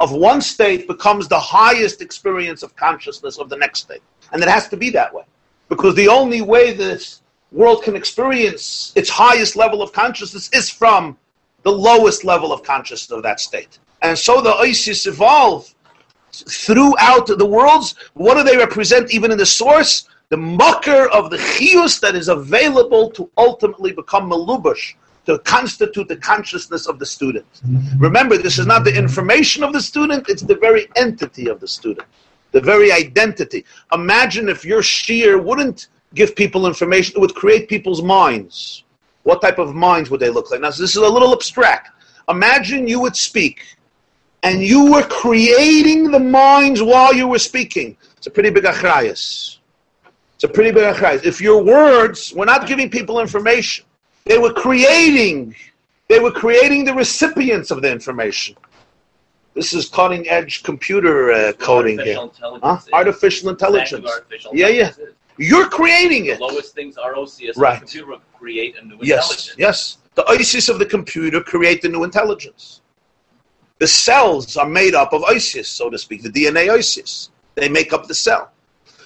of 0.00 0.12
one 0.12 0.40
state 0.40 0.88
becomes 0.88 1.28
the 1.28 1.38
highest 1.38 2.00
experience 2.00 2.62
of 2.62 2.74
consciousness 2.74 3.38
of 3.38 3.48
the 3.48 3.56
next 3.56 3.80
state. 3.80 4.02
And 4.32 4.42
it 4.42 4.48
has 4.48 4.68
to 4.68 4.76
be 4.76 4.90
that 4.90 5.12
way. 5.12 5.24
Because 5.68 5.94
the 5.94 6.08
only 6.08 6.42
way 6.42 6.72
this 6.72 7.22
world 7.52 7.82
can 7.82 7.96
experience 7.96 8.92
its 8.96 9.08
highest 9.08 9.56
level 9.56 9.82
of 9.82 9.92
consciousness 9.92 10.48
is 10.52 10.70
from 10.70 11.16
the 11.62 11.72
lowest 11.72 12.24
level 12.24 12.52
of 12.52 12.62
consciousness 12.62 13.16
of 13.16 13.22
that 13.22 13.40
state. 13.40 13.78
And 14.02 14.16
so 14.18 14.40
the 14.40 14.52
oisius 14.52 15.06
evolve 15.06 15.74
throughout 16.32 17.26
the 17.26 17.46
worlds. 17.46 17.94
What 18.14 18.34
do 18.34 18.42
they 18.42 18.56
represent 18.56 19.12
even 19.12 19.30
in 19.30 19.38
the 19.38 19.46
source? 19.46 20.08
The 20.28 20.36
mucker 20.36 21.08
of 21.08 21.30
the 21.30 21.38
chius 21.38 21.98
that 22.00 22.14
is 22.14 22.28
available 22.28 23.10
to 23.10 23.28
ultimately 23.36 23.92
become 23.92 24.30
malubush, 24.30 24.94
to 25.26 25.30
to 25.30 25.38
constitute 25.40 26.08
the 26.08 26.16
consciousness 26.16 26.86
of 26.86 26.98
the 26.98 27.06
student. 27.06 27.46
Remember, 27.98 28.36
this 28.36 28.58
is 28.58 28.66
not 28.66 28.84
the 28.84 28.96
information 28.96 29.62
of 29.62 29.72
the 29.72 29.80
student, 29.80 30.28
it's 30.28 30.42
the 30.42 30.56
very 30.56 30.88
entity 30.96 31.48
of 31.48 31.60
the 31.60 31.68
student, 31.68 32.06
the 32.52 32.60
very 32.60 32.92
identity. 32.92 33.64
Imagine 33.92 34.48
if 34.48 34.64
your 34.64 34.82
sheer 34.82 35.40
wouldn't 35.40 35.88
give 36.14 36.34
people 36.34 36.66
information, 36.66 37.14
it 37.16 37.20
would 37.20 37.34
create 37.34 37.68
people's 37.68 38.02
minds. 38.02 38.84
What 39.22 39.40
type 39.42 39.58
of 39.58 39.74
minds 39.74 40.10
would 40.10 40.20
they 40.20 40.30
look 40.30 40.50
like? 40.50 40.60
Now, 40.60 40.70
this 40.70 40.80
is 40.80 40.96
a 40.96 41.08
little 41.08 41.32
abstract. 41.32 41.90
Imagine 42.28 42.88
you 42.88 43.00
would 43.00 43.16
speak 43.16 43.62
and 44.42 44.62
you 44.62 44.90
were 44.92 45.02
creating 45.02 46.10
the 46.10 46.18
minds 46.18 46.82
while 46.82 47.14
you 47.14 47.28
were 47.28 47.38
speaking. 47.38 47.96
It's 48.16 48.26
a 48.26 48.30
pretty 48.30 48.50
big 48.50 48.64
achrayas. 48.64 49.58
It's 50.34 50.44
a 50.44 50.48
pretty 50.48 50.70
big 50.70 50.94
achrayas. 50.94 51.24
If 51.24 51.40
your 51.40 51.62
words 51.62 52.32
were 52.34 52.46
not 52.46 52.66
giving 52.66 52.88
people 52.88 53.20
information, 53.20 53.84
they 54.24 54.38
were 54.38 54.52
creating, 54.52 55.54
they 56.08 56.18
were 56.18 56.30
creating 56.30 56.84
the 56.84 56.94
recipients 56.94 57.70
of 57.70 57.82
the 57.82 57.90
information. 57.90 58.56
This 59.54 59.72
is 59.72 59.88
cutting 59.88 60.28
edge 60.28 60.62
computer 60.62 61.32
uh, 61.32 61.52
coding 61.54 61.98
artificial 61.98 62.22
here. 62.22 62.30
intelligence. 62.30 62.88
Huh? 62.90 62.96
Artificial 62.96 63.48
intelligence. 63.50 64.06
artificial 64.10 64.52
Yeah, 64.54 64.68
yeah. 64.68 64.88
intelligence 64.88 65.16
You're 65.38 65.68
creating 65.68 66.26
is. 66.26 66.32
it. 66.34 66.38
The 66.38 66.44
lowest 66.44 66.74
things 66.74 66.96
are 66.96 67.14
oisius. 67.14 67.56
Right. 67.56 67.74
The 67.74 67.80
computer 67.86 68.06
will 68.06 68.20
create 68.38 68.76
a 68.80 68.84
new 68.86 68.98
Yes, 69.02 69.24
intelligence. 69.30 69.56
yes. 69.58 69.96
The 70.14 70.22
oisius 70.24 70.68
of 70.68 70.78
the 70.78 70.86
computer 70.86 71.40
create 71.40 71.82
the 71.82 71.88
new 71.88 72.04
intelligence. 72.04 72.80
The 73.78 73.86
cells 73.86 74.56
are 74.56 74.68
made 74.68 74.94
up 74.94 75.12
of 75.12 75.22
oisius, 75.22 75.66
so 75.66 75.88
to 75.90 75.98
speak, 75.98 76.22
the 76.22 76.28
DNA 76.30 76.68
oisius. 76.68 77.30
They 77.54 77.68
make 77.68 77.92
up 77.92 78.06
the 78.06 78.14
cell. 78.14 78.52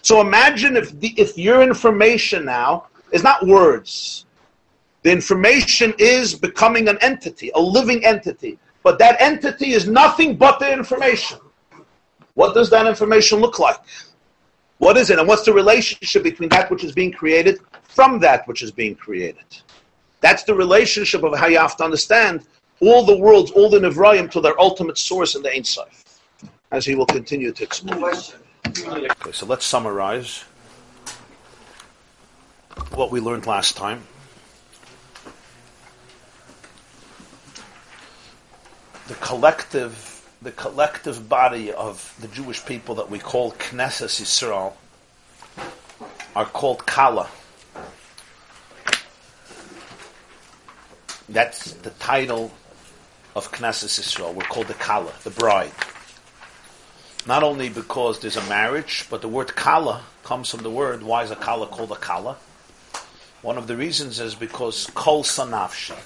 So 0.03 0.21
imagine 0.21 0.77
if 0.77 0.99
the, 1.01 1.15
if 1.17 1.39
your 1.39 1.63
information 1.63 2.45
now 2.45 2.89
is 3.13 3.23
not 3.23 3.47
words. 3.47 4.27
The 5.03 5.13
information 5.13 5.95
is 5.99 6.35
becoming 6.35 6.89
an 6.89 6.99
entity, 7.01 7.51
a 7.55 7.61
living 7.61 8.05
entity. 8.05 8.59
But 8.85 8.99
that 9.01 9.20
entity 9.20 9.72
is 9.72 9.89
nothing 9.89 10.37
but 10.37 10.61
the 10.61 10.72
information. 10.72 11.41
What 12.35 12.55
does 12.55 12.70
that 12.70 12.87
information 12.87 13.41
look 13.41 13.59
like? 13.59 13.78
What 14.78 14.97
is 14.97 15.11
it? 15.11 15.18
And 15.18 15.26
what's 15.26 15.45
the 15.45 15.53
relationship 15.53 16.22
between 16.22 16.51
that 16.51 16.70
which 16.70 16.85
is 16.85 16.93
being 16.93 17.11
created 17.11 17.59
from 17.82 18.20
that 18.20 18.47
which 18.47 18.62
is 18.62 18.70
being 18.70 18.95
created? 18.95 19.47
That's 20.20 20.45
the 20.45 20.55
relationship 20.55 21.22
of 21.22 21.37
how 21.37 21.47
you 21.47 21.59
have 21.59 21.76
to 21.78 21.85
understand 21.85 22.47
all 22.80 23.05
the 23.05 23.16
worlds, 23.16 23.51
all 23.53 23.70
the 23.70 23.78
Nevrayim 23.78 24.30
to 24.32 24.41
their 24.41 24.61
ultimate 24.61 24.99
source 24.99 25.35
in 25.35 25.43
the 25.43 25.51
Ein 25.51 25.64
Sof, 25.64 26.20
as 26.70 26.85
he 26.85 26.95
will 26.95 27.07
continue 27.07 27.53
to 27.53 27.62
explain. 27.62 28.05
Okay, 28.05 29.32
so 29.32 29.47
let's 29.47 29.64
summarize 29.64 30.45
what 32.95 33.11
we 33.11 33.20
learned 33.20 33.47
last 33.47 33.76
time. 33.76 34.03
The 39.09 39.15
collective, 39.15 40.29
the 40.41 40.53
collective 40.53 41.29
body 41.29 41.73
of 41.73 42.15
the 42.21 42.29
Jewish 42.29 42.65
people 42.65 42.95
that 42.97 43.11
we 43.11 43.19
call 43.19 43.53
Knesset 43.53 44.21
Yisrael 44.21 44.73
are 46.35 46.47
called 46.47 46.87
Kala. 46.87 47.29
That's 51.29 51.73
the 51.73 51.91
title 51.91 52.51
of 53.37 53.51
Knesset 53.53 54.01
Yisrael. 54.01 54.35
We're 54.35 54.45
called 54.45 54.69
the 54.69 54.75
Kala, 54.75 55.13
the 55.23 55.31
bride 55.31 55.73
not 57.27 57.43
only 57.43 57.69
because 57.69 58.21
there's 58.21 58.37
a 58.37 58.45
marriage, 58.45 59.07
but 59.09 59.23
the 59.23 59.29
word 59.29 59.55
kala 59.57 60.03
comes 60.25 60.51
from 60.51 60.63
the 60.63 60.71
word, 60.71 61.03
why 61.03 61.23
is 61.23 61.31
a 61.31 61.37
kala 61.37 61.67
called 61.67 61.93
a 61.93 61.97
kala? 61.97 62.37
One 63.43 63.59
of 63.59 63.67
the 63.67 63.77
reasons 63.77 64.21
is 64.21 64.35
because 64.35 64.89
kol 64.95 65.23
sanafshi, 65.23 65.97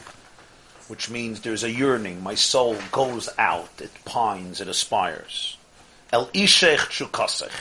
which 0.89 1.11
means 1.11 1.41
there's 1.41 1.65
a 1.65 1.71
yearning, 1.71 2.23
my 2.23 2.35
soul 2.35 2.77
goes 2.91 3.29
out, 3.39 3.69
it 3.79 3.91
pines, 4.05 4.61
it 4.61 4.69
aspires. 4.69 5.57
El 6.13 6.27
ishech 6.29 6.89
chukasech. 6.89 7.53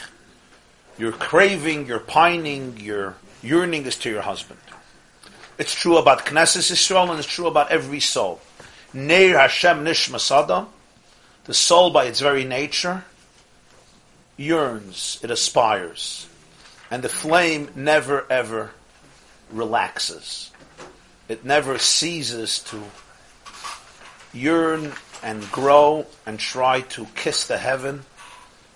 You're 0.98 1.12
craving, 1.12 1.86
you're 1.86 2.00
pining, 2.00 2.78
your 2.78 3.16
yearning 3.44 3.86
is 3.86 3.98
to 3.98 4.10
your 4.10 4.22
husband. 4.22 4.60
It's 5.58 5.76
true 5.76 5.98
about 5.98 6.26
Knesset 6.26 6.72
Yisrael 6.72 7.10
and 7.10 7.20
it's 7.20 7.28
true 7.28 7.48
about 7.48 7.72
every 7.72 8.00
soul. 8.00 8.40
Neir 8.94 9.38
Hashem 9.38 9.84
nishmas 9.84 10.32
adam, 10.32 10.68
the 11.44 11.54
soul 11.54 11.92
by 11.92 12.06
its 12.06 12.20
very 12.20 12.46
nature, 12.46 13.04
yearns, 14.38 15.20
it 15.22 15.32
aspires. 15.32 16.28
And 16.90 17.04
the 17.04 17.10
flame 17.10 17.70
never 17.76 18.26
ever 18.32 18.72
relaxes. 19.52 20.52
It 21.28 21.44
never 21.44 21.78
ceases 21.78 22.60
to 22.60 22.82
yearn 24.34 24.94
and 25.24 25.50
grow 25.52 26.06
and 26.26 26.40
try 26.40 26.82
to 26.82 27.06
kiss 27.16 27.48
the 27.48 27.58
heaven 27.58 28.06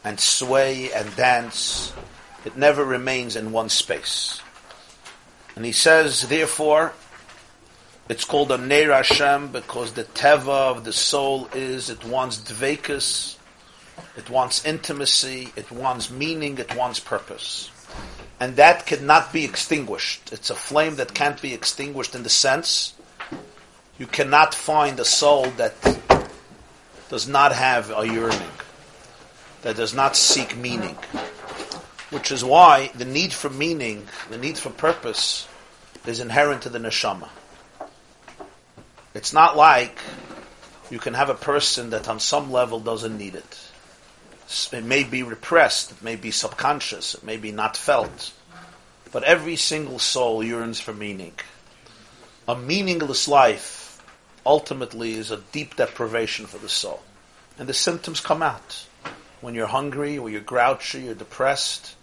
and 0.03 0.19
sway 0.19 0.91
and 0.91 1.15
dance. 1.15 1.93
It 2.45 2.57
never 2.57 2.83
remains 2.83 3.35
in 3.35 3.51
one 3.51 3.69
space. 3.69 4.41
And 5.55 5.65
he 5.65 5.71
says, 5.71 6.27
therefore, 6.27 6.93
it's 8.09 8.25
called 8.25 8.51
a 8.51 8.57
Neir 8.57 8.93
Hashem 8.93 9.51
because 9.51 9.93
the 9.93 10.03
teva 10.03 10.75
of 10.75 10.83
the 10.83 10.93
soul 10.93 11.47
is 11.53 11.89
it 11.89 12.03
wants 12.03 12.39
dvekus, 12.39 13.37
it 14.17 14.29
wants 14.29 14.65
intimacy, 14.65 15.49
it 15.55 15.71
wants 15.71 16.09
meaning, 16.09 16.57
it 16.57 16.75
wants 16.75 16.99
purpose. 16.99 17.69
And 18.39 18.55
that 18.55 18.87
cannot 18.87 19.31
be 19.31 19.45
extinguished. 19.45 20.33
It's 20.33 20.49
a 20.49 20.55
flame 20.55 20.95
that 20.95 21.13
can't 21.13 21.39
be 21.41 21.53
extinguished 21.53 22.15
in 22.15 22.23
the 22.23 22.29
sense 22.29 22.95
you 24.01 24.07
cannot 24.07 24.55
find 24.55 24.99
a 24.99 25.05
soul 25.05 25.43
that 25.57 25.75
does 27.09 27.27
not 27.27 27.51
have 27.51 27.91
a 27.95 28.03
yearning, 28.03 28.55
that 29.61 29.75
does 29.75 29.93
not 29.93 30.15
seek 30.15 30.57
meaning. 30.57 30.97
Which 32.09 32.31
is 32.31 32.43
why 32.43 32.89
the 32.95 33.05
need 33.05 33.31
for 33.31 33.51
meaning, 33.51 34.07
the 34.31 34.39
need 34.39 34.57
for 34.57 34.71
purpose, 34.71 35.47
is 36.07 36.19
inherent 36.19 36.63
to 36.63 36.69
the 36.69 36.79
neshama. 36.79 37.29
It's 39.13 39.33
not 39.33 39.55
like 39.55 39.99
you 40.89 40.97
can 40.97 41.13
have 41.13 41.29
a 41.29 41.35
person 41.35 41.91
that 41.91 42.09
on 42.09 42.19
some 42.19 42.51
level 42.51 42.79
doesn't 42.79 43.15
need 43.15 43.35
it. 43.35 43.59
It 44.73 44.83
may 44.83 45.03
be 45.03 45.21
repressed, 45.21 45.91
it 45.91 46.01
may 46.01 46.15
be 46.15 46.31
subconscious, 46.31 47.13
it 47.13 47.23
may 47.23 47.37
be 47.37 47.51
not 47.51 47.77
felt. 47.77 48.33
But 49.11 49.25
every 49.25 49.57
single 49.57 49.99
soul 49.99 50.43
yearns 50.43 50.79
for 50.79 50.91
meaning. 50.91 51.33
A 52.47 52.55
meaningless 52.55 53.27
life 53.27 53.80
ultimately 54.45 55.13
is 55.13 55.31
a 55.31 55.37
deep 55.51 55.75
deprivation 55.75 56.45
for 56.45 56.57
the 56.57 56.69
soul. 56.69 57.01
And 57.57 57.67
the 57.67 57.73
symptoms 57.73 58.19
come 58.19 58.41
out. 58.41 58.85
When 59.41 59.55
you're 59.55 59.67
hungry, 59.67 60.17
or 60.17 60.29
you're 60.29 60.41
grouchy, 60.41 61.01
you're 61.01 61.15
depressed, 61.15 61.95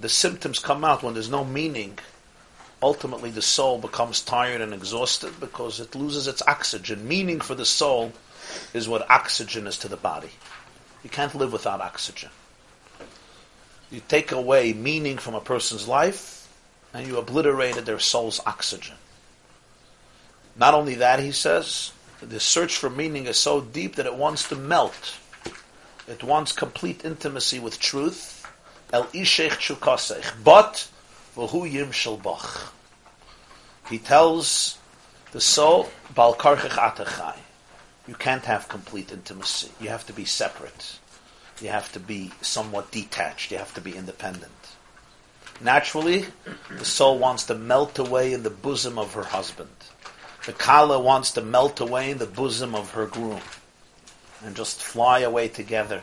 the 0.00 0.08
symptoms 0.08 0.58
come 0.58 0.84
out 0.84 1.02
when 1.02 1.14
there's 1.14 1.30
no 1.30 1.44
meaning. 1.44 1.98
Ultimately, 2.80 3.30
the 3.30 3.42
soul 3.42 3.78
becomes 3.78 4.22
tired 4.22 4.60
and 4.60 4.72
exhausted 4.72 5.40
because 5.40 5.80
it 5.80 5.94
loses 5.94 6.28
its 6.28 6.42
oxygen. 6.46 7.08
Meaning 7.08 7.40
for 7.40 7.56
the 7.56 7.64
soul 7.64 8.12
is 8.72 8.88
what 8.88 9.10
oxygen 9.10 9.66
is 9.66 9.76
to 9.78 9.88
the 9.88 9.96
body. 9.96 10.30
You 11.02 11.10
can't 11.10 11.34
live 11.34 11.52
without 11.52 11.80
oxygen. 11.80 12.30
You 13.90 14.00
take 14.06 14.30
away 14.32 14.72
meaning 14.72 15.18
from 15.18 15.34
a 15.34 15.40
person's 15.40 15.88
life, 15.88 16.48
and 16.94 17.06
you 17.06 17.18
obliterated 17.18 17.84
their 17.84 17.98
soul's 17.98 18.40
oxygen. 18.46 18.96
Not 20.58 20.74
only 20.74 20.96
that, 20.96 21.20
he 21.20 21.32
says, 21.32 21.92
the 22.20 22.40
search 22.40 22.76
for 22.76 22.90
meaning 22.90 23.26
is 23.26 23.38
so 23.38 23.60
deep 23.60 23.96
that 23.96 24.06
it 24.06 24.14
wants 24.14 24.48
to 24.48 24.56
melt. 24.56 25.18
It 26.08 26.24
wants 26.24 26.52
complete 26.52 27.04
intimacy 27.04 27.60
with 27.60 27.78
truth. 27.78 28.44
El 28.92 29.04
ishech 29.04 29.58
chukasech. 29.58 30.42
But, 30.42 30.88
v'hu 31.36 31.70
yim 31.70 31.92
bach. 32.22 32.72
He 33.88 33.98
tells 33.98 34.78
the 35.32 35.40
soul, 35.40 35.90
bal 36.14 36.34
atachai. 36.34 37.36
You 38.08 38.14
can't 38.14 38.46
have 38.46 38.68
complete 38.68 39.12
intimacy. 39.12 39.70
You 39.80 39.90
have 39.90 40.06
to 40.06 40.12
be 40.12 40.24
separate. 40.24 40.98
You 41.60 41.68
have 41.68 41.92
to 41.92 42.00
be 42.00 42.32
somewhat 42.40 42.90
detached. 42.90 43.52
You 43.52 43.58
have 43.58 43.74
to 43.74 43.80
be 43.80 43.94
independent. 43.94 44.52
Naturally, 45.60 46.26
the 46.70 46.84
soul 46.84 47.18
wants 47.18 47.44
to 47.44 47.54
melt 47.54 47.98
away 47.98 48.32
in 48.32 48.44
the 48.44 48.50
bosom 48.50 48.98
of 48.98 49.14
her 49.14 49.24
husband. 49.24 49.68
The 50.48 50.54
kala 50.54 50.98
wants 50.98 51.32
to 51.32 51.42
melt 51.42 51.78
away 51.78 52.10
in 52.10 52.16
the 52.16 52.24
bosom 52.24 52.74
of 52.74 52.92
her 52.92 53.04
groom 53.04 53.42
and 54.42 54.56
just 54.56 54.80
fly 54.80 55.18
away 55.18 55.48
together 55.48 56.02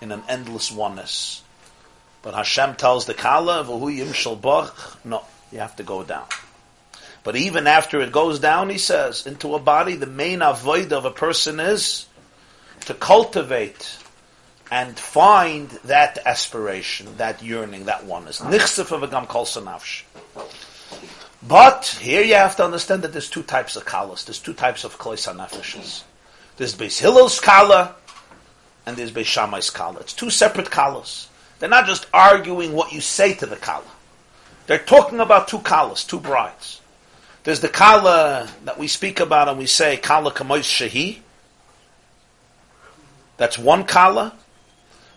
in 0.00 0.12
an 0.12 0.22
endless 0.28 0.70
oneness. 0.70 1.42
But 2.22 2.34
Hashem 2.34 2.76
tells 2.76 3.06
the 3.06 3.14
kala, 3.14 3.64
"V'hu 3.64 3.90
yimshal 3.98 4.40
bach." 4.40 4.98
No, 5.04 5.24
you 5.50 5.58
have 5.58 5.74
to 5.74 5.82
go 5.82 6.04
down. 6.04 6.26
But 7.24 7.34
even 7.34 7.66
after 7.66 8.00
it 8.00 8.12
goes 8.12 8.38
down, 8.38 8.70
he 8.70 8.78
says, 8.78 9.26
into 9.26 9.56
a 9.56 9.58
body, 9.58 9.96
the 9.96 10.06
main 10.06 10.42
avoid 10.42 10.92
of 10.92 11.04
a 11.04 11.10
person 11.10 11.58
is 11.58 12.06
to 12.84 12.94
cultivate 12.94 13.96
and 14.70 14.96
find 14.96 15.70
that 15.86 16.18
aspiration, 16.24 17.16
that 17.16 17.42
yearning, 17.42 17.86
that 17.86 18.04
oneness. 18.04 18.40
Ah. 18.40 18.48
Nichsef 18.48 18.92
of 18.92 19.02
a 19.02 19.08
gam 19.08 19.26
kol 19.26 19.44
sanavsh. 19.44 20.02
But 21.46 21.98
here 22.00 22.22
you 22.22 22.34
have 22.34 22.56
to 22.56 22.64
understand 22.64 23.02
that 23.02 23.12
there's 23.12 23.28
two 23.28 23.42
types 23.42 23.74
of 23.76 23.84
kalas. 23.84 24.24
There's 24.24 24.38
two 24.38 24.54
types 24.54 24.84
of 24.84 24.98
klois 24.98 25.26
hanefeshes. 25.26 26.02
There's 26.56 26.74
Beis 26.74 26.98
Hillel's 27.00 27.40
kala 27.40 27.96
and 28.86 28.96
there's 28.96 29.10
Beis 29.10 29.24
Shammai's 29.24 29.70
kala. 29.70 30.00
It's 30.00 30.12
two 30.12 30.30
separate 30.30 30.70
kalas. 30.70 31.26
They're 31.58 31.68
not 31.68 31.86
just 31.86 32.06
arguing 32.12 32.72
what 32.72 32.92
you 32.92 33.00
say 33.00 33.34
to 33.34 33.46
the 33.46 33.56
kala. 33.56 33.84
They're 34.66 34.78
talking 34.78 35.20
about 35.20 35.48
two 35.48 35.58
kalas, 35.58 36.06
two 36.06 36.20
brides. 36.20 36.80
There's 37.44 37.60
the 37.60 37.68
kala 37.68 38.48
that 38.64 38.78
we 38.78 38.86
speak 38.86 39.18
about 39.18 39.48
and 39.48 39.58
we 39.58 39.66
say 39.66 39.96
kala 39.96 40.32
kamois 40.32 40.60
shehi. 40.60 41.18
That's 43.36 43.58
one 43.58 43.84
kala. 43.84 44.34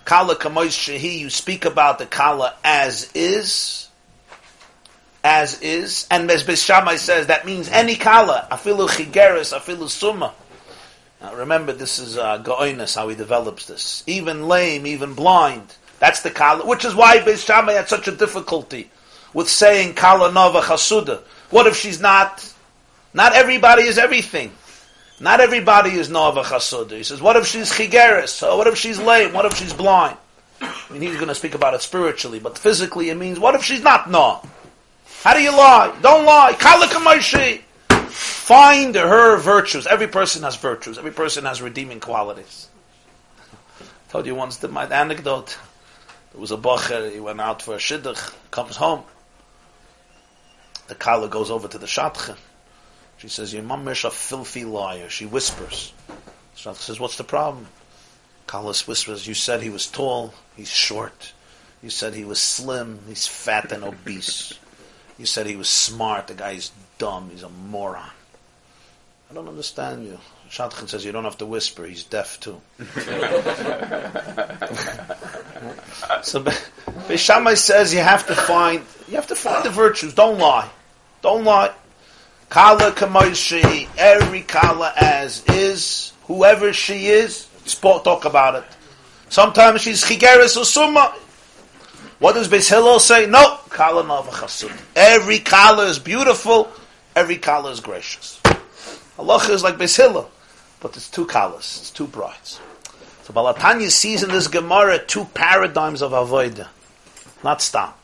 Kala 0.05 0.36
kamois 0.36 0.69
shehi, 0.69 1.19
you 1.19 1.30
speak 1.30 1.65
about 1.65 1.99
the 1.99 2.07
kala 2.07 2.55
as 2.63 3.11
is. 3.13 3.85
As 5.28 5.59
is. 5.63 6.07
And 6.11 6.30
as 6.30 6.43
Shammai 6.63 6.97
says, 6.97 7.26
that 7.28 7.47
means 7.47 7.67
any 7.69 7.95
kala. 7.95 8.47
Afilu 8.51 8.88
chigeris, 8.88 9.57
afilu 9.57 9.89
summa. 9.89 10.32
Now 11.19 11.34
remember, 11.34 11.73
this 11.73 11.97
is 11.97 12.15
uh, 12.15 12.43
how 12.45 13.07
he 13.07 13.15
develops 13.15 13.65
this. 13.65 14.03
Even 14.05 14.47
lame, 14.47 14.86
even 14.86 15.15
blind. 15.15 15.73
That's 15.97 16.21
the 16.21 16.30
kala, 16.30 16.67
which 16.67 16.86
is 16.86 16.93
why 16.93 17.17
Beis 17.17 17.43
Shammai 17.43 17.73
had 17.73 17.89
such 17.89 18.07
a 18.07 18.11
difficulty 18.11 18.91
with 19.34 19.49
saying 19.49 19.95
kala 19.95 20.32
nova 20.32 20.61
chasuda. 20.61 21.21
What 21.49 21.65
if 21.65 21.76
she's 21.76 21.99
not? 21.99 22.53
Not 23.11 23.34
everybody 23.34 23.82
is 23.82 23.97
everything. 23.97 24.51
Not 25.19 25.39
everybody 25.39 25.89
is 25.89 26.07
nova 26.07 26.43
chasuda. 26.43 26.91
He 26.91 27.03
says, 27.03 27.19
what 27.19 27.36
if 27.36 27.47
she's 27.47 27.71
chigeris? 27.71 28.43
What 28.55 28.67
if 28.67 28.78
she's 28.78 28.99
lame? 28.99 29.34
What 29.34 29.45
if 29.45 29.55
she's 29.57 29.73
blind? 29.73 30.17
I 30.61 30.71
mean, 30.91 31.01
he's 31.01 31.15
going 31.15 31.30
to 31.30 31.36
speak 31.36 31.55
about 31.55 31.73
it 31.73 31.82
spiritually, 31.82 32.39
but 32.39 32.59
physically 32.59 33.09
it 33.09 33.17
means, 33.17 33.39
what 33.39 33.55
if 33.55 33.63
she's 33.63 33.82
not 33.82 34.07
no? 34.11 34.47
How 35.26 35.34
do 35.34 35.41
you 35.41 35.49
lie? 35.49 35.91
Don't 36.03 36.23
lie. 36.23 36.53
Kala 36.53 36.86
kamayshi. 36.86 37.61
Find 37.89 38.93
her 38.93 39.38
virtues. 39.38 39.88
Every 39.88 40.07
person 40.07 40.43
has 40.43 40.55
virtues. 40.55 40.99
Every 40.99 41.09
person 41.09 41.45
has 41.45 41.63
redeeming 41.63 41.99
qualities. 41.99 42.69
I 43.82 44.11
told 44.11 44.28
you 44.28 44.36
once 44.36 44.57
the, 44.57 44.67
my 44.67 44.86
anecdote. 44.86 45.57
There 46.32 46.39
was 46.39 46.51
a 46.51 46.57
bocher, 46.57 47.11
he 47.11 47.19
went 47.19 47.41
out 47.41 47.63
for 47.63 47.73
a 47.73 47.80
shidduch, 47.80 48.36
comes 48.51 48.76
home. 48.76 49.01
The 50.89 50.93
kala 50.93 51.28
goes 51.28 51.49
over 51.49 51.67
to 51.69 51.78
the 51.80 51.88
shatcha. 51.88 52.38
She 53.17 53.28
says, 53.28 53.51
your 53.51 53.63
mom 53.63 53.88
is 53.88 54.03
a 54.03 54.11
filthy 54.11 54.63
liar. 54.63 55.09
She 55.09 55.26
whispers. 55.26 55.91
Shatcha 56.55 56.76
says, 56.76 56.99
what's 56.99 57.17
the 57.17 57.23
problem? 57.23 57.65
Kala 58.45 58.76
whispers, 58.76 59.26
you 59.26 59.34
said 59.34 59.63
he 59.63 59.71
was 59.71 59.88
tall, 59.88 60.36
he's 60.55 60.69
short. 60.69 61.34
You 61.82 61.89
said 61.89 62.13
he 62.13 62.26
was 62.26 62.39
slim, 62.39 62.99
he's 63.07 63.26
fat 63.26 63.71
and 63.71 63.84
obese. 63.84 64.53
You 65.18 65.26
said 65.26 65.47
he 65.47 65.55
was 65.55 65.70
smart, 65.70 66.28
the 66.28 66.34
guy's 66.34 66.72
dumb, 66.97 67.30
he's 67.32 67.43
a 67.43 67.49
moron. 67.49 68.09
I 69.30 69.34
don't 69.34 69.47
understand 69.47 70.05
you. 70.05 70.20
Shadchan 70.49 70.88
says 70.88 71.03
you 71.03 71.11
don't 71.11 71.24
have 71.24 71.38
to 71.39 71.45
whisper. 71.45 71.86
He's 71.86 72.03
deaf 72.03 72.39
too. 72.39 72.61
so 76.22 76.43
Beis 76.43 77.18
Shammai 77.18 77.55
says 77.55 77.93
you 77.93 77.99
have 78.01 78.28
to 78.28 78.36
find 78.36 78.84
you 79.07 79.16
have 79.16 79.28
to 79.28 79.36
find 79.36 79.66
the 79.66 79.72
virtues. 79.72 80.13
Don't 80.13 80.38
lie. 80.38 80.70
Don't 81.22 81.43
lie. 81.43 81.74
Kala 82.49 82.91
kamoishi, 82.91 83.88
every 83.97 84.41
kala 84.41 84.93
as 84.95 85.43
is, 85.49 86.13
whoever 86.26 86.72
she 86.72 87.07
is, 87.07 87.47
talk 87.82 88.26
about 88.26 88.55
it. 88.55 88.63
Sometimes 89.30 89.82
she's 89.82 90.03
chigeres 90.03 90.55
or 90.55 90.66
summa. 90.66 91.13
What 92.20 92.34
does 92.34 92.47
Beis 92.47 92.70
Hillel 92.70 92.99
say? 92.99 93.26
No, 93.26 93.59
kala 93.70 94.03
chasud. 94.03 94.72
Every 94.95 95.39
kala 95.39 95.86
is 95.88 95.99
beautiful. 95.99 96.72
Every 97.16 97.38
kala 97.38 97.72
is 97.72 97.82
gracious. 97.82 98.39
Halacha 99.18 99.49
is 99.51 99.63
like 99.63 99.78
Beis 99.78 99.95
Hillel, 99.95 100.30
but 100.80 100.95
it's 100.95 101.09
two 101.09 101.26
kalas, 101.26 101.80
it's 101.80 101.91
two 101.91 102.07
brides. 102.07 102.59
So 103.24 103.34
Baal 103.34 103.53
Tanya 103.53 103.89
sees 103.89 104.24
in 104.24 104.30
this 104.30 104.47
Gemara 104.47 104.99
two 104.99 105.26
paradigms 105.34 106.01
of 106.01 106.11
avodah, 106.11 106.68
not 107.43 107.61
stop. 107.61 107.99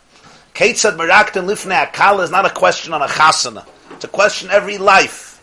Ketzad 0.54 0.98
merakdin 0.98 1.46
lifnei 1.46 1.86
akala 1.86 2.24
is 2.24 2.32
not 2.32 2.46
a 2.46 2.50
question 2.50 2.94
on 2.94 3.02
a 3.02 3.08
chasana. 3.08 3.66
It's 3.92 4.06
a 4.06 4.10
question 4.10 4.50
every 4.50 4.78
life, 4.78 5.42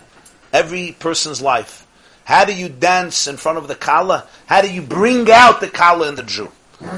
every 0.53 0.97
person's 0.99 1.41
life. 1.41 1.87
How 2.25 2.45
do 2.45 2.55
you 2.55 2.69
dance 2.69 3.27
in 3.27 3.37
front 3.39 3.57
of 3.57 3.69
the 3.69 3.75
kala? 3.75 4.27
How 4.47 4.61
do 4.61 4.71
you 4.71 4.83
bring 4.83 5.31
out 5.31 5.61
the 5.61 5.69
kala 5.69 6.09
in 6.09 6.15
the 6.15 6.23
Jew? 6.23 6.51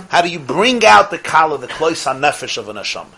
How 0.09 0.23
do 0.23 0.29
you 0.29 0.39
bring 0.39 0.85
out 0.85 1.11
the 1.11 1.19
kala, 1.19 1.59
the 1.59 1.69
klois 1.69 2.07
nefesh 2.19 2.59
of 2.59 2.69
an 2.69 2.77
neshama? 2.77 3.15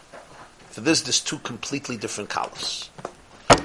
For 0.71 0.81
this, 0.81 1.03
there's 1.03 1.21
two 1.21 1.39
completely 1.39 1.97
different 1.97 2.31
kalas. 2.31 2.89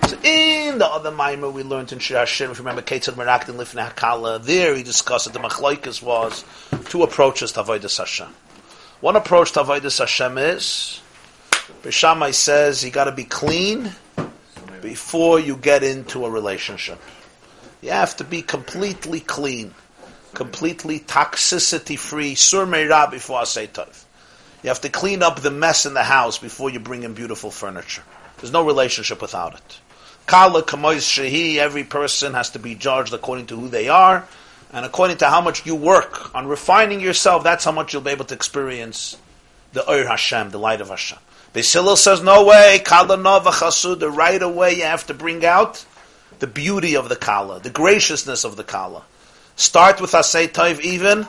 So 0.07 0.17
in 0.23 0.77
the 0.77 0.85
other 0.85 1.11
mimer 1.11 1.49
we 1.49 1.63
learned 1.63 1.91
in 1.91 1.99
Shir 1.99 2.15
Hashir, 2.15 2.49
if 2.49 2.57
you 2.57 2.63
remember 2.63 2.81
Ketzad 2.81 3.13
Merakdin 3.13 3.55
Lifnei 3.55 3.91
Hakala, 3.91 4.41
there 4.43 4.75
he 4.75 4.83
discussed 4.83 5.25
that 5.25 5.33
the 5.33 5.39
Machlaikas 5.39 6.01
was 6.01 6.43
two 6.85 7.03
approaches 7.03 7.51
to 7.53 7.63
Avodah 7.63 7.97
Hashem. 7.97 8.27
One 9.01 9.15
approach 9.15 9.51
to 9.53 9.63
Avodah 9.63 9.99
Hashem 9.99 10.37
is, 10.37 11.01
Beis 11.83 11.91
Shammai 11.91 12.31
says 12.31 12.83
you 12.83 12.91
got 12.91 13.05
to 13.05 13.11
be 13.11 13.25
clean 13.25 13.91
before 14.81 15.39
you 15.39 15.57
get 15.57 15.83
into 15.83 16.25
a 16.25 16.29
relationship. 16.29 17.01
You 17.81 17.91
have 17.91 18.15
to 18.17 18.23
be 18.23 18.41
completely 18.41 19.19
clean, 19.19 19.73
completely 20.37 20.99
toxicity 20.99 21.97
free, 21.97 22.35
sur 22.35 22.67
meira 22.67 23.09
before 23.09 23.39
I 23.39 23.45
say 23.45 23.65
tov. 23.65 24.05
You 24.61 24.69
have 24.69 24.81
to 24.81 24.89
clean 24.89 25.23
up 25.23 25.39
the 25.39 25.49
mess 25.49 25.87
in 25.87 25.95
the 25.95 26.03
house 26.03 26.37
before 26.37 26.69
you 26.69 26.79
bring 26.79 27.01
in 27.01 27.15
beautiful 27.15 27.49
furniture. 27.49 28.03
There's 28.37 28.53
no 28.53 28.63
relationship 28.63 29.19
without 29.19 29.55
it. 29.55 29.79
Kala 30.27 30.61
kamois 30.61 30.97
shehi, 30.97 31.55
every 31.55 31.83
person 31.83 32.35
has 32.35 32.51
to 32.51 32.59
be 32.59 32.75
judged 32.75 33.13
according 33.15 33.47
to 33.47 33.55
who 33.59 33.67
they 33.67 33.89
are, 33.89 34.27
and 34.71 34.85
according 34.85 35.17
to 35.17 35.25
how 35.27 35.41
much 35.41 35.65
you 35.65 35.73
work 35.73 36.35
on 36.35 36.45
refining 36.45 36.99
yourself, 36.99 37.43
that's 37.43 37.65
how 37.65 37.71
much 37.71 37.93
you'll 37.93 38.03
be 38.03 38.11
able 38.11 38.25
to 38.25 38.35
experience 38.35 39.17
the 39.73 39.89
Ur 39.89 40.05
Hashem, 40.05 40.51
the 40.51 40.59
light 40.59 40.81
of 40.81 40.89
Hashem. 40.89 41.17
Beis 41.55 41.97
says, 41.97 42.21
no 42.21 42.45
way, 42.45 42.79
Kala 42.85 43.17
Nova 43.17 43.49
Chasuda, 43.49 44.15
right 44.15 44.43
away 44.43 44.75
you 44.75 44.83
have 44.83 45.07
to 45.07 45.15
bring 45.15 45.43
out 45.43 45.83
the 46.37 46.45
beauty 46.45 46.95
of 46.95 47.09
the 47.09 47.15
Kala, 47.15 47.59
the 47.59 47.71
graciousness 47.71 48.43
of 48.43 48.55
the 48.55 48.63
Kala. 48.63 49.01
Start 49.57 49.99
with 49.99 50.11
Asay 50.11 50.47
Taiv 50.47 50.79
even 50.79 51.27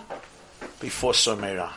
before 0.78 1.12
Surmeirah. 1.12 1.72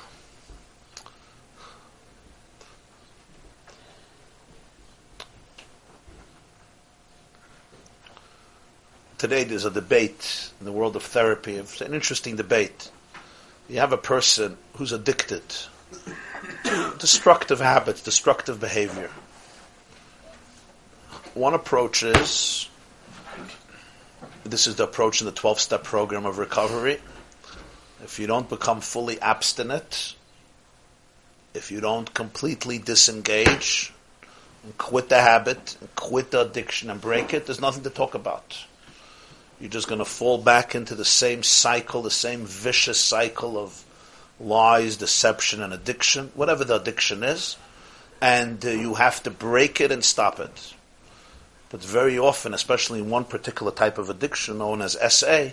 today 9.22 9.44
there's 9.44 9.66
a 9.66 9.70
debate 9.70 10.52
in 10.60 10.66
the 10.66 10.72
world 10.72 10.96
of 10.96 11.04
therapy. 11.04 11.54
It's 11.54 11.80
an 11.80 11.94
interesting 11.94 12.38
debate. 12.38 12.90
You 13.70 13.78
have 13.80 13.94
a 13.94 13.98
person 13.98 14.58
who's 14.78 14.92
addicted 14.94 15.44
to 16.64 16.96
destructive 16.98 17.62
habits, 17.62 18.02
destructive 18.02 18.60
behavior. 18.60 19.12
One 21.36 21.54
approach 21.54 22.02
is 22.02 22.68
this 24.44 24.68
is 24.68 24.76
the 24.76 24.84
approach 24.84 25.22
in 25.22 25.26
the 25.26 25.32
12 25.32 25.60
step 25.60 25.84
program 25.84 26.26
of 26.26 26.38
recovery. 26.38 27.00
If 28.04 28.20
you 28.20 28.28
don't 28.28 28.50
become 28.50 28.82
fully 28.82 29.20
abstinent, 29.22 30.16
if 31.54 31.72
you 31.72 31.82
don't 31.82 32.12
completely 32.14 32.78
disengage, 32.80 33.94
and 34.64 34.78
quit 34.78 35.10
the 35.10 35.22
habit, 35.22 35.78
and 35.80 35.96
quit 35.96 36.32
the 36.32 36.42
addiction 36.42 36.90
and 36.90 37.00
break 37.00 37.34
it, 37.34 37.46
there's 37.46 37.62
nothing 37.62 37.84
to 37.84 37.90
talk 37.90 38.16
about 38.16 38.66
you're 39.62 39.70
just 39.70 39.88
going 39.88 40.00
to 40.00 40.06
fall 40.06 40.40
back 40.40 40.74
into 40.74 40.96
the 40.96 41.06
same 41.06 41.44
cycle, 41.44 42.02
the 42.02 42.10
same 42.10 42.46
vicious 42.46 43.00
cycle 43.00 43.60
of 43.60 43.86
lies, 44.40 44.98
deception, 44.98 45.62
and 45.62 45.72
addiction, 45.72 46.32
whatever 46.34 46.66
the 46.66 46.82
addiction 46.82 47.24
is, 47.24 47.58
and 48.20 48.66
uh, 48.66 48.70
you 48.70 48.96
have 48.96 49.22
to 49.22 49.30
break 49.30 49.80
it 49.80 49.92
and 49.92 50.04
stop 50.04 50.40
it. 50.40 50.74
But 51.72 51.82
very 51.82 52.20
often, 52.20 52.54
especially 52.54 53.00
in 53.00 53.10
one 53.10 53.24
particular 53.24 53.72
type 53.72 53.98
of 53.98 54.10
addiction 54.10 54.58
known 54.58 54.82
as 54.82 54.98
SA, 55.14 55.52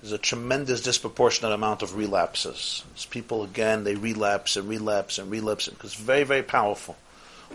there's 0.00 0.12
a 0.12 0.18
tremendous 0.18 0.82
disproportionate 0.82 1.52
amount 1.52 1.82
of 1.82 1.94
relapses. 1.94 2.84
It's 2.92 3.06
people, 3.06 3.44
again, 3.44 3.84
they 3.84 3.94
relapse 3.94 4.56
and 4.56 4.68
relapse 4.68 5.18
and 5.18 5.30
relapse 5.30 5.68
because 5.68 5.92
it's 5.92 6.00
very, 6.00 6.24
very 6.24 6.42
powerful. 6.42 6.96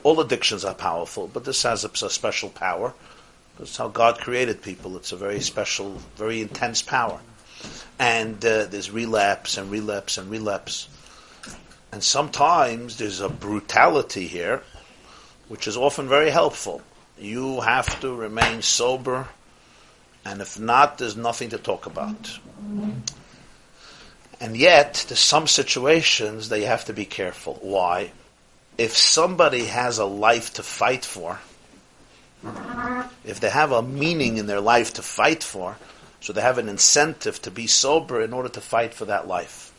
All 0.04 0.20
addictions 0.22 0.64
are 0.64 0.74
powerful, 0.74 1.28
but 1.28 1.44
this 1.44 1.64
has 1.64 1.84
a, 1.84 1.90
a 1.90 2.10
special 2.10 2.50
power 2.50 2.94
that's 3.60 3.76
how 3.76 3.90
God 3.90 4.20
created 4.20 4.62
people. 4.62 4.96
It's 4.96 5.12
a 5.12 5.18
very 5.18 5.42
special, 5.42 5.98
very 6.16 6.42
intense 6.42 6.82
power. 6.82 7.20
And 8.00 8.38
uh, 8.46 8.66
there's 8.66 8.90
relapse 8.90 9.58
and 9.58 9.70
relapse 9.70 10.18
and 10.18 10.32
relapse. 10.32 10.88
And 11.92 12.02
sometimes 12.02 12.98
there's 12.98 13.20
a 13.20 13.28
brutality 13.28 14.28
here, 14.28 14.64
which 15.50 15.68
is 15.68 15.76
often 15.76 16.08
very 16.08 16.30
helpful. 16.30 16.82
You 17.20 17.60
have 17.62 18.00
to 18.00 18.16
remain 18.16 18.62
sober, 18.62 19.28
and 20.24 20.42
if 20.42 20.60
not, 20.60 20.98
there's 20.98 21.18
nothing 21.18 21.50
to 21.50 21.58
talk 21.58 21.86
about. 21.86 22.40
And 24.40 24.56
yet, 24.56 25.06
there's 25.08 25.20
some 25.20 25.48
situations 25.48 26.50
that 26.50 26.60
you 26.60 26.68
have 26.68 26.86
to 26.86 26.94
be 26.94 27.06
careful. 27.06 27.60
Why? 27.62 28.12
If 28.78 28.96
somebody 28.96 29.66
has 29.66 29.98
a 29.98 30.06
life 30.06 30.54
to 30.54 30.64
fight 30.64 31.04
for, 31.04 31.40
if 33.26 33.42
they 33.42 33.50
have 33.50 33.74
a 33.74 33.82
meaning 33.82 34.38
in 34.38 34.48
their 34.48 34.62
life 34.62 34.94
to 34.94 35.02
fight 35.02 35.44
for, 35.44 35.76
so 36.22 36.32
they 36.32 36.42
have 36.42 36.58
an 36.58 36.70
incentive 36.70 37.42
to 37.42 37.52
be 37.52 37.68
sober 37.68 38.22
in 38.22 38.34
order 38.34 38.50
to 38.50 38.62
fight 38.62 38.94
for 38.94 39.06
that 39.06 39.28
life. 39.28 39.74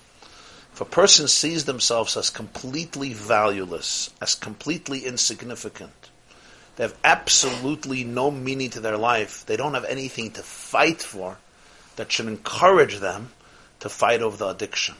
If 0.72 0.80
a 0.80 0.84
person 0.84 1.28
sees 1.28 1.64
themselves 1.64 2.16
as 2.16 2.30
completely 2.30 3.12
valueless, 3.12 4.10
as 4.20 4.34
completely 4.34 5.04
insignificant, 5.04 5.99
they 6.80 6.86
have 6.86 6.96
absolutely 7.04 8.04
no 8.04 8.30
meaning 8.30 8.70
to 8.70 8.80
their 8.80 8.96
life, 8.96 9.44
they 9.44 9.58
don't 9.58 9.74
have 9.74 9.84
anything 9.84 10.30
to 10.30 10.42
fight 10.42 11.02
for, 11.02 11.36
that 11.96 12.10
should 12.10 12.26
encourage 12.26 13.00
them 13.00 13.32
to 13.80 13.90
fight 13.90 14.22
over 14.22 14.38
the 14.38 14.48
addiction. 14.48 14.94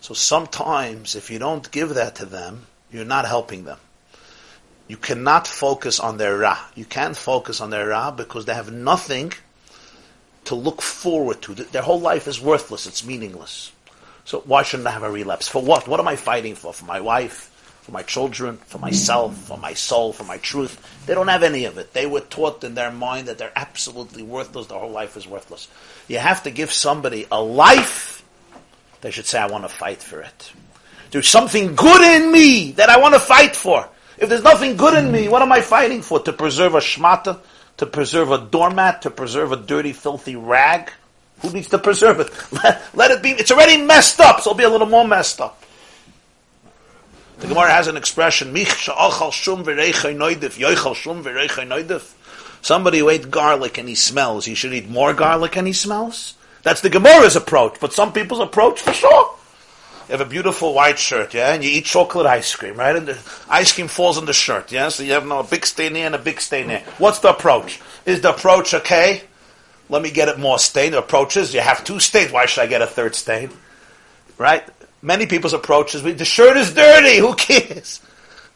So 0.00 0.14
sometimes, 0.14 1.14
if 1.14 1.30
you 1.30 1.38
don't 1.38 1.70
give 1.70 1.90
that 1.90 2.14
to 2.14 2.24
them, 2.24 2.64
you're 2.90 3.04
not 3.04 3.26
helping 3.26 3.64
them. 3.64 3.76
You 4.88 4.96
cannot 4.96 5.46
focus 5.46 6.00
on 6.00 6.16
their 6.16 6.38
ra. 6.38 6.58
You 6.74 6.86
can't 6.86 7.14
focus 7.14 7.60
on 7.60 7.68
their 7.68 7.88
ra 7.88 8.10
because 8.12 8.46
they 8.46 8.54
have 8.54 8.72
nothing 8.72 9.34
to 10.46 10.54
look 10.54 10.80
forward 10.80 11.42
to. 11.42 11.52
Their 11.52 11.82
whole 11.82 12.00
life 12.00 12.28
is 12.28 12.40
worthless. 12.40 12.86
It's 12.86 13.04
meaningless. 13.04 13.72
So 14.24 14.40
why 14.46 14.62
shouldn't 14.62 14.88
I 14.88 14.92
have 14.92 15.02
a 15.02 15.10
relapse? 15.10 15.48
For 15.48 15.60
what? 15.60 15.86
What 15.86 16.00
am 16.00 16.08
I 16.08 16.16
fighting 16.16 16.54
for? 16.54 16.72
For 16.72 16.86
my 16.86 17.02
wife? 17.02 17.48
For 17.82 17.92
my 17.92 18.02
children? 18.02 18.58
For 18.66 18.78
myself? 18.78 19.36
For 19.36 19.56
my 19.56 19.72
soul? 19.74 20.12
For 20.12 20.24
my 20.24 20.36
truth? 20.38 20.80
They 21.06 21.14
don't 21.14 21.28
have 21.28 21.42
any 21.42 21.64
of 21.64 21.78
it. 21.78 21.92
They 21.92 22.06
were 22.06 22.20
taught 22.20 22.62
in 22.62 22.74
their 22.74 22.90
mind 22.90 23.28
that 23.28 23.38
they're 23.38 23.52
absolutely 23.56 24.22
worthless. 24.22 24.66
Their 24.66 24.78
whole 24.78 24.90
life 24.90 25.16
is 25.16 25.26
worthless. 25.26 25.68
You 26.06 26.18
have 26.18 26.42
to 26.42 26.50
give 26.50 26.72
somebody 26.72 27.26
a 27.32 27.42
life. 27.42 28.22
They 29.00 29.10
should 29.10 29.26
say, 29.26 29.38
I 29.38 29.46
want 29.46 29.64
to 29.64 29.70
fight 29.70 30.02
for 30.02 30.20
it. 30.20 30.52
There's 31.10 31.28
something 31.28 31.74
good 31.74 32.02
in 32.02 32.30
me 32.30 32.72
that 32.72 32.90
I 32.90 32.98
want 32.98 33.14
to 33.14 33.20
fight 33.20 33.56
for. 33.56 33.88
If 34.18 34.28
there's 34.28 34.42
nothing 34.42 34.76
good 34.76 34.96
in 34.96 35.10
me, 35.10 35.28
what 35.28 35.42
am 35.42 35.50
I 35.50 35.62
fighting 35.62 36.02
for? 36.02 36.20
To 36.20 36.32
preserve 36.32 36.74
a 36.74 36.78
shmata? 36.80 37.40
To 37.78 37.86
preserve 37.86 38.30
a 38.30 38.38
doormat? 38.38 39.02
To 39.02 39.10
preserve 39.10 39.52
a 39.52 39.56
dirty, 39.56 39.94
filthy 39.94 40.36
rag? 40.36 40.92
Who 41.40 41.50
needs 41.50 41.68
to 41.68 41.78
preserve 41.78 42.20
it? 42.20 42.30
Let, 42.52 42.82
let 42.94 43.10
it 43.10 43.22
be. 43.22 43.30
It's 43.30 43.50
already 43.50 43.78
messed 43.78 44.20
up, 44.20 44.40
so 44.40 44.50
it'll 44.50 44.58
be 44.58 44.64
a 44.64 44.68
little 44.68 44.86
more 44.86 45.08
messed 45.08 45.40
up. 45.40 45.64
The 47.40 47.46
Gemara 47.48 47.70
has 47.70 47.88
an 47.88 47.96
expression, 47.96 48.52
Somebody 52.62 52.98
who 52.98 53.08
ate 53.08 53.30
garlic 53.30 53.78
and 53.78 53.88
he 53.88 53.94
smells, 53.94 54.44
he 54.44 54.54
should 54.54 54.74
eat 54.74 54.90
more 54.90 55.14
garlic 55.14 55.56
and 55.56 55.66
he 55.66 55.72
smells? 55.72 56.34
That's 56.62 56.82
the 56.82 56.90
Gemara's 56.90 57.36
approach, 57.36 57.78
but 57.80 57.94
some 57.94 58.12
people's 58.12 58.40
approach 58.40 58.80
for 58.80 58.92
sure. 58.92 59.34
You 60.06 60.12
have 60.12 60.20
a 60.20 60.28
beautiful 60.28 60.74
white 60.74 60.98
shirt, 60.98 61.32
yeah, 61.32 61.54
and 61.54 61.64
you 61.64 61.70
eat 61.70 61.86
chocolate 61.86 62.26
ice 62.26 62.54
cream, 62.54 62.74
right? 62.74 62.94
And 62.94 63.08
the 63.08 63.18
ice 63.48 63.72
cream 63.72 63.88
falls 63.88 64.18
on 64.18 64.26
the 64.26 64.34
shirt, 64.34 64.70
yeah? 64.70 64.90
So 64.90 65.02
you 65.02 65.12
have 65.12 65.26
no, 65.26 65.38
a 65.38 65.44
big 65.44 65.64
stain 65.64 65.94
here 65.94 66.04
and 66.04 66.14
a 66.14 66.18
big 66.18 66.42
stain 66.42 66.66
there. 66.66 66.84
What's 66.98 67.20
the 67.20 67.30
approach? 67.30 67.80
Is 68.04 68.20
the 68.20 68.34
approach 68.34 68.74
okay? 68.74 69.22
Let 69.88 70.02
me 70.02 70.10
get 70.10 70.28
it 70.28 70.38
more 70.38 70.58
stain. 70.58 70.92
The 70.92 70.98
approach 70.98 71.38
is 71.38 71.54
you 71.54 71.60
have 71.60 71.84
two 71.84 72.00
stains. 72.00 72.32
Why 72.32 72.44
should 72.44 72.62
I 72.62 72.66
get 72.66 72.82
a 72.82 72.86
third 72.86 73.14
stain? 73.14 73.50
Right? 74.36 74.68
Many 75.02 75.26
people's 75.26 75.54
approach 75.54 75.94
is 75.94 76.02
the 76.02 76.24
shirt 76.24 76.56
is 76.56 76.74
dirty. 76.74 77.18
Who 77.18 77.34
cares? 77.34 78.00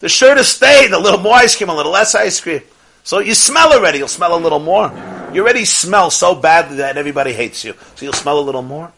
The 0.00 0.08
shirt 0.08 0.38
is 0.38 0.48
stained. 0.48 0.92
A 0.92 0.98
little 0.98 1.20
more 1.20 1.34
ice 1.34 1.56
cream, 1.56 1.70
a 1.70 1.74
little 1.74 1.92
less 1.92 2.14
ice 2.14 2.40
cream. 2.40 2.60
So 3.02 3.18
you 3.18 3.34
smell 3.34 3.72
already. 3.72 3.98
You'll 3.98 4.08
smell 4.08 4.36
a 4.36 4.40
little 4.40 4.60
more. 4.60 4.88
You 5.32 5.42
already 5.42 5.64
smell 5.64 6.10
so 6.10 6.34
badly 6.34 6.78
that 6.78 6.96
everybody 6.96 7.32
hates 7.32 7.64
you. 7.64 7.74
So 7.94 8.04
you'll 8.04 8.12
smell 8.12 8.38
a 8.38 8.42
little 8.42 8.62
more. 8.62 8.92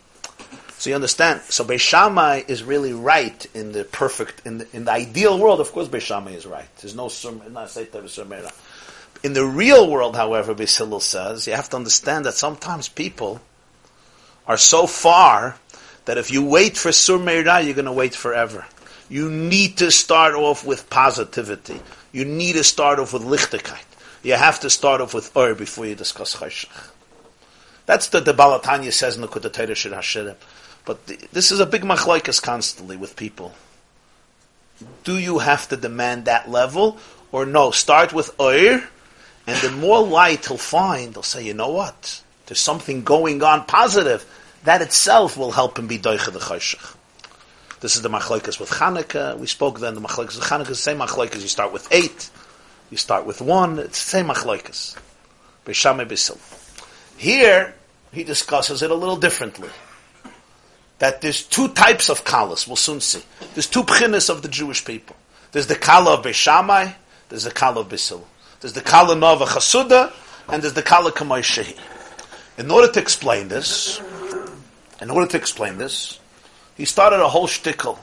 So 0.79 0.91
you 0.91 0.97
understand. 0.97 1.41
So 1.49 1.65
Beis 1.65 1.81
Shammai 1.81 2.43
is 2.49 2.63
really 2.63 2.93
right 2.93 3.47
in 3.55 3.73
the 3.73 3.85
perfect, 3.85 4.47
in 4.47 4.59
the, 4.59 4.69
in 4.73 4.85
the 4.85 4.93
ideal 4.93 5.39
world. 5.39 5.61
Of 5.61 5.73
course, 5.73 5.89
Beis 5.89 6.03
Shammai 6.03 6.33
is 6.33 6.47
right. 6.47 6.69
There's 6.81 6.95
no. 6.95 7.09
In 9.23 9.33
the 9.33 9.45
real 9.45 9.91
world, 9.91 10.15
however, 10.15 10.55
Beis 10.55 10.77
Hillel 10.77 11.01
says, 11.01 11.47
you 11.47 11.55
have 11.55 11.71
to 11.71 11.77
understand 11.77 12.27
that 12.27 12.35
sometimes 12.35 12.89
people 12.89 13.41
are 14.47 14.59
so 14.59 14.87
far 14.87 15.57
that 16.07 16.19
if 16.19 16.31
you 16.31 16.45
wait 16.45 16.77
for 16.77 16.91
Sur 16.91 17.19
surmera, 17.19 17.65
you're 17.65 17.75
going 17.75 17.85
to 17.85 17.93
wait 17.93 18.15
forever. 18.15 18.65
You 19.09 19.31
need 19.31 19.77
to 19.79 19.91
start 19.91 20.35
off 20.35 20.65
with 20.65 20.89
positivity. 20.91 21.81
You 22.13 22.25
need 22.25 22.55
to 22.55 22.65
start 22.65 22.99
off 22.99 23.13
with 23.13 23.23
lichtigkeit. 23.23 23.85
You 24.23 24.35
have 24.35 24.59
to 24.61 24.71
start 24.71 25.01
off 25.01 25.15
with 25.15 25.37
ur 25.37 25.55
before 25.55 25.87
you 25.87 25.95
discuss 25.95 26.37
chayshach. 26.37 26.91
That's 27.87 28.09
the, 28.09 28.21
the 28.21 28.35
Baal 28.35 28.59
Tanya 28.59 28.91
says 28.91 29.15
in 29.15 29.23
the 29.23 29.29
Kudatayra 29.29 29.77
Shir 29.77 29.91
Hashirim. 29.91 30.35
But 30.85 31.07
the, 31.07 31.19
this 31.33 31.53
is 31.53 31.61
a 31.61 31.67
big 31.67 31.83
machlaikas 31.83 32.43
constantly 32.43 32.97
with 32.97 33.15
people. 33.15 33.55
Do 35.05 35.19
you 35.19 35.39
have 35.39 35.69
to 35.69 35.77
demand 35.77 36.25
that 36.25 36.51
level, 36.51 36.99
or 37.33 37.47
no? 37.47 37.71
Start 37.71 38.13
with 38.13 38.39
oir, 38.41 38.83
and 39.47 39.63
the 39.63 39.71
more 39.71 40.03
light 40.03 40.47
he'll 40.47 40.59
find, 40.59 41.15
he'll 41.15 41.23
say, 41.23 41.45
you 41.45 41.55
know 41.55 41.71
what? 41.71 42.23
There's 42.47 42.61
something 42.61 43.03
going 43.05 43.43
on 43.43 43.65
positive. 43.65 44.25
That 44.67 44.83
itself 44.83 45.37
will 45.37 45.53
help 45.53 45.79
him 45.79 45.87
be 45.87 45.97
doicha 45.97 46.33
the 46.33 46.41
chayshach. 46.41 46.97
This 47.79 47.95
is 47.95 48.03
the 48.03 48.11
machlaikas 48.11 48.59
with 48.59 48.69
Chanukah. 48.69 49.39
We 49.39 49.47
spoke 49.47 49.79
then 49.79 49.95
the 49.95 50.01
machlaikas 50.01 50.35
with 50.35 50.45
Chanukah. 50.45 50.67
The 50.67 50.75
same 50.75 50.99
machlaikas. 50.99 51.41
You 51.41 51.47
start 51.47 51.73
with 51.73 51.87
eight. 51.93 52.31
You 52.91 52.97
start 52.97 53.27
with 53.27 53.41
one. 53.41 53.79
It's 53.79 54.03
the 54.05 54.11
same 54.11 54.27
machlaikas. 54.27 54.97
B'shamay 55.67 56.09
b'sil. 56.09 56.37
Here 57.17 57.77
he 58.11 58.25
discusses 58.25 58.83
it 58.83 58.91
a 58.91 58.95
little 58.97 59.17
differently 59.17 59.69
that 60.99 61.21
there's 61.21 61.45
two 61.45 61.69
types 61.69 62.09
of 62.09 62.25
kalas. 62.25 62.67
We'll 62.67 62.75
soon 62.75 63.01
see. 63.01 63.23
There's 63.55 63.69
two 63.69 63.85
pchinas 63.85 64.29
of 64.29 64.43
the 64.43 64.49
Jewish 64.49 64.85
people. 64.85 65.15
There's 65.53 65.69
the 65.69 65.77
kala 65.77 66.15
of 66.15 66.25
Beis 66.25 66.35
Shammai, 66.35 66.91
there's 67.29 67.45
the 67.45 67.53
kala 67.53 67.83
of 67.83 67.89
Beis 67.89 68.09
Hillel. 68.09 68.27
There's 68.61 68.73
the 68.73 68.81
kala 68.81 69.15
Nova 69.15 69.45
Chasuda, 69.45 70.13
and 70.49 70.61
there's 70.61 70.75
the 70.75 70.83
kala 70.83 71.13
Kamay 71.13 71.43
Shehi. 71.43 71.79
In 72.59 72.69
order 72.69 72.91
to 72.91 72.99
explain 72.99 73.47
this, 73.47 74.01
in 75.01 75.11
order 75.11 75.27
to 75.27 75.37
explain 75.37 75.79
this, 75.79 76.19
he 76.77 76.85
started 76.85 77.21
a 77.21 77.29
whole 77.29 77.47
shtickle. 77.47 77.99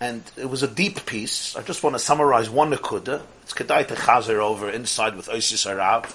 And 0.00 0.22
it 0.36 0.48
was 0.48 0.62
a 0.62 0.68
deep 0.68 1.06
piece. 1.06 1.56
I 1.56 1.62
just 1.62 1.82
want 1.82 1.94
to 1.94 1.98
summarize 1.98 2.48
one 2.48 2.70
nekuda. 2.70 3.20
It's 3.42 3.52
kedai 3.52 3.86
to 3.88 3.94
chazer 3.94 4.38
over 4.38 4.70
inside 4.70 5.16
with 5.16 5.28
Oisis 5.28 5.66
Arab. 5.66 6.06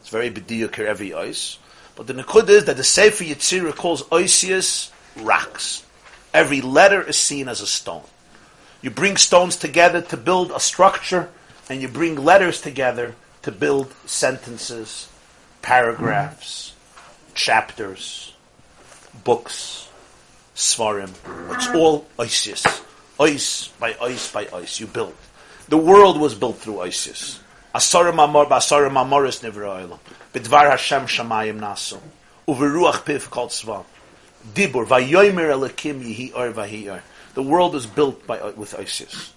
It's 0.00 0.10
very 0.10 0.30
bediyuk 0.30 0.78
every 0.78 1.14
ice. 1.14 1.58
But 1.96 2.06
the 2.06 2.14
nekuda 2.14 2.50
is 2.50 2.64
that 2.66 2.76
the 2.76 2.84
Sefer 2.84 3.24
Yetzirah 3.24 3.74
calls 3.74 4.02
Oisius 4.04 4.90
rocks. 5.16 5.84
Every 6.34 6.60
letter 6.60 7.02
is 7.02 7.16
seen 7.16 7.48
as 7.48 7.60
a 7.60 7.66
stone. 7.66 8.04
You 8.82 8.90
bring 8.90 9.16
stones 9.16 9.56
together 9.56 10.00
to 10.02 10.16
build 10.16 10.50
a 10.50 10.60
structure, 10.60 11.30
and 11.68 11.80
you 11.80 11.88
bring 11.88 12.16
letters 12.16 12.60
together 12.60 13.14
to 13.42 13.52
build 13.52 13.94
sentences, 14.06 15.08
paragraphs, 15.62 16.74
chapters, 17.34 18.31
books, 19.24 19.88
svarim. 20.54 21.10
It's 21.54 21.68
all 21.68 22.06
Isis. 22.18 22.64
Ice 23.20 23.68
by 23.78 23.94
ice 24.00 24.32
by 24.32 24.48
ice. 24.52 24.80
You 24.80 24.86
build. 24.86 25.14
The 25.68 25.76
world 25.76 26.18
was 26.20 26.34
built 26.34 26.58
through 26.58 26.80
Isis. 26.80 27.40
Asarim 27.74 28.22
amor 28.22 28.46
b'asarim 28.46 28.92
amoris 28.92 29.42
nivra 29.42 29.98
Bidvar 30.32 30.70
Hashem 30.70 31.02
shamayim 31.02 31.60
nasu. 31.60 32.00
Uveruach 32.48 33.04
piv 33.04 33.30
kol 33.30 33.48
tzvam. 33.48 33.84
Dibur, 34.54 34.86
Vayomer 34.86 35.52
Elikim 35.52 36.02
Yihi 36.02 36.34
Or 36.34 36.52
Vahiyar. 36.52 37.00
The 37.34 37.42
world 37.42 37.74
is 37.76 37.86
built 37.86 38.26
by, 38.26 38.50
with 38.50 38.74
Isis. 38.74 39.32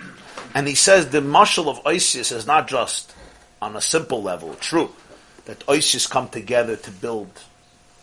And 0.53 0.67
he 0.67 0.75
says 0.75 1.09
the 1.09 1.21
marshal 1.21 1.69
of 1.69 1.85
Isis 1.85 2.31
is 2.31 2.47
not 2.47 2.67
just 2.67 3.13
on 3.61 3.75
a 3.75 3.81
simple 3.81 4.21
level, 4.21 4.55
true, 4.55 4.91
that 5.45 5.63
Isis 5.69 6.07
come 6.07 6.27
together 6.29 6.75
to 6.75 6.91
build 6.91 7.29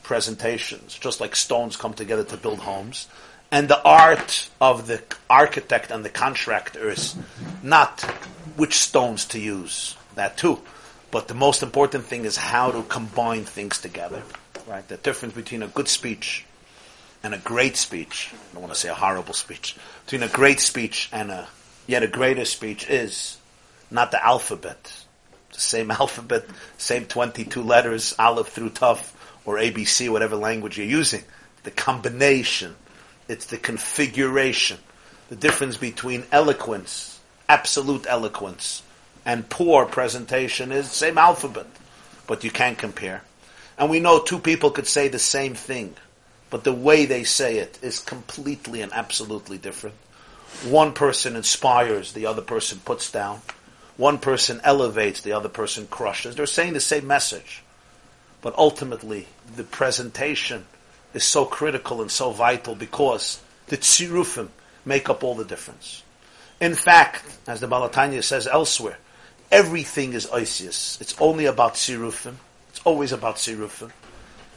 presentations, 0.02 0.98
just 0.98 1.20
like 1.20 1.36
stones 1.36 1.76
come 1.76 1.94
together 1.94 2.24
to 2.24 2.36
build 2.36 2.60
homes. 2.60 3.08
And 3.50 3.68
the 3.68 3.82
art 3.82 4.48
of 4.60 4.86
the 4.86 5.02
architect 5.28 5.90
and 5.90 6.04
the 6.04 6.10
contractor 6.10 6.88
is 6.88 7.16
not 7.62 8.00
which 8.56 8.78
stones 8.78 9.26
to 9.26 9.38
use, 9.38 9.96
that 10.14 10.36
too. 10.36 10.60
But 11.10 11.28
the 11.28 11.34
most 11.34 11.62
important 11.62 12.04
thing 12.04 12.24
is 12.24 12.36
how 12.36 12.70
to 12.70 12.82
combine 12.84 13.44
things 13.44 13.78
together. 13.78 14.22
Right? 14.66 14.86
The 14.88 14.96
difference 14.96 15.34
between 15.34 15.62
a 15.62 15.68
good 15.68 15.88
speech 15.88 16.46
and 17.22 17.34
a 17.34 17.38
great 17.38 17.76
speech, 17.76 18.32
I 18.32 18.54
don't 18.54 18.62
want 18.62 18.74
to 18.74 18.80
say 18.80 18.88
a 18.88 18.94
horrible 18.94 19.34
speech, 19.34 19.76
between 20.04 20.22
a 20.22 20.28
great 20.28 20.60
speech 20.60 21.10
and 21.12 21.30
a 21.30 21.48
yet 21.86 22.02
a 22.02 22.08
greater 22.08 22.44
speech 22.44 22.88
is 22.88 23.36
not 23.90 24.10
the 24.10 24.24
alphabet. 24.24 25.04
The 25.52 25.60
same 25.60 25.90
alphabet, 26.02 26.46
same 26.78 27.04
22 27.04 27.62
letters, 27.62 28.14
aleph 28.18 28.48
through 28.48 28.70
tough, 28.70 29.14
or 29.44 29.56
ABC, 29.56 30.08
whatever 30.08 30.36
language 30.36 30.78
you're 30.78 30.86
using. 30.86 31.22
The 31.64 31.70
combination, 31.70 32.76
it's 33.28 33.46
the 33.46 33.58
configuration. 33.58 34.78
The 35.28 35.36
difference 35.36 35.76
between 35.76 36.24
eloquence, 36.32 37.20
absolute 37.48 38.06
eloquence, 38.08 38.82
and 39.24 39.48
poor 39.48 39.86
presentation 39.86 40.72
is 40.72 40.90
same 40.90 41.18
alphabet, 41.18 41.66
but 42.26 42.44
you 42.44 42.50
can't 42.50 42.76
compare. 42.76 43.22
And 43.78 43.88
we 43.90 44.00
know 44.00 44.20
two 44.20 44.38
people 44.38 44.70
could 44.70 44.86
say 44.86 45.08
the 45.08 45.18
same 45.18 45.54
thing 45.54 45.94
but 46.52 46.64
the 46.64 46.72
way 46.74 47.06
they 47.06 47.24
say 47.24 47.56
it 47.56 47.78
is 47.80 47.98
completely 47.98 48.82
and 48.82 48.92
absolutely 48.92 49.56
different. 49.56 49.96
One 50.68 50.92
person 50.92 51.34
inspires, 51.34 52.12
the 52.12 52.26
other 52.26 52.42
person 52.42 52.78
puts 52.84 53.10
down. 53.10 53.40
One 53.96 54.18
person 54.18 54.60
elevates, 54.62 55.22
the 55.22 55.32
other 55.32 55.48
person 55.48 55.86
crushes. 55.86 56.36
They're 56.36 56.44
saying 56.44 56.74
the 56.74 56.80
same 56.80 57.06
message. 57.06 57.62
But 58.42 58.58
ultimately, 58.58 59.28
the 59.56 59.64
presentation 59.64 60.66
is 61.14 61.24
so 61.24 61.44
critical 61.44 62.02
and 62.02 62.10
so 62.10 62.30
vital 62.30 62.74
because 62.74 63.40
the 63.68 63.78
tzirufim 63.78 64.48
make 64.84 65.08
up 65.08 65.24
all 65.24 65.34
the 65.34 65.44
difference. 65.44 66.02
In 66.60 66.74
fact, 66.74 67.24
as 67.46 67.60
the 67.60 67.66
Baal 67.66 67.88
Tanya 67.88 68.22
says 68.22 68.46
elsewhere, 68.46 68.98
everything 69.50 70.12
is 70.12 70.28
Isis. 70.30 71.00
It's 71.00 71.14
only 71.20 71.46
about 71.46 71.74
tzirufim. 71.74 72.34
It's 72.70 72.80
always 72.84 73.12
about 73.12 73.36
tzirufim. 73.36 73.92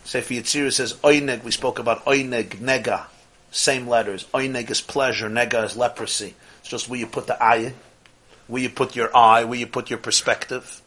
Sefer 0.06 0.36
Yetzirah 0.36 0.72
says 0.72 0.94
oineg. 0.96 1.44
We 1.44 1.52
spoke 1.52 1.80
about 1.80 2.06
oineg, 2.06 2.60
nega, 2.60 3.06
same 3.52 3.88
letters. 3.88 4.26
Oineg 4.34 4.70
is 4.70 4.80
pleasure, 4.80 5.30
nega 5.30 5.66
is 5.66 5.76
leprosy. 5.76 6.36
It's 6.60 6.70
just 6.70 6.88
where 6.88 7.00
you 7.00 7.08
put 7.08 7.26
the 7.26 7.44
eye, 7.44 7.74
where 8.48 8.62
you 8.62 8.70
put 8.70 8.96
your 8.96 9.16
eye, 9.18 9.44
where 9.46 9.58
you 9.58 9.66
put 9.66 9.90
your 9.90 9.98
perspective. 9.98 10.82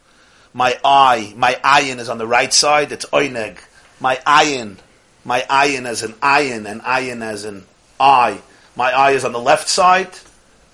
My 0.53 0.77
eye, 0.83 1.33
my 1.35 1.53
ayin 1.63 1.99
is 1.99 2.09
on 2.09 2.17
the 2.17 2.27
right 2.27 2.51
side. 2.51 2.91
It's 2.91 3.05
oineg. 3.05 3.57
My 3.99 4.15
ayin, 4.27 4.77
my 5.23 5.41
ayin 5.41 5.85
as 5.85 6.03
an 6.03 6.13
ayin, 6.13 6.69
and 6.69 6.81
ayin 6.81 7.21
as 7.21 7.45
an 7.45 7.65
eye. 7.99 8.39
My 8.75 8.91
eye 8.91 9.11
is 9.11 9.25
on 9.25 9.31
the 9.31 9.39
left 9.39 9.67
side. 9.67 10.09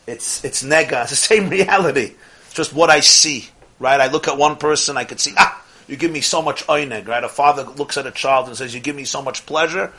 It's 0.08 0.44
it's 0.46 0.64
nega. 0.64 1.02
It's 1.04 1.10
the 1.12 1.16
same 1.16 1.50
reality. 1.50 2.14
It's 2.46 2.54
just 2.54 2.74
what 2.74 2.90
I 2.90 3.02
see. 3.02 3.50
Right? 3.80 4.00
I 4.00 4.08
look 4.08 4.28
at 4.28 4.38
one 4.38 4.56
person, 4.56 4.96
I 4.96 5.04
can 5.04 5.18
see 5.18 5.34
ah 5.38 5.62
you 5.88 5.96
give 5.96 6.12
me 6.12 6.22
so 6.22 6.42
much 6.42 6.66
oineg, 6.68 7.08
right? 7.08 7.24
A 7.24 7.30
father 7.30 7.64
looks 7.64 7.98
at 7.98 8.08
a 8.08 8.12
child 8.12 8.48
and 8.48 8.58
says, 8.58 8.74
you 8.74 8.80
give 8.80 8.96
me 8.96 9.06
so 9.06 9.22
much 9.22 9.46
pleasure. 9.46 9.92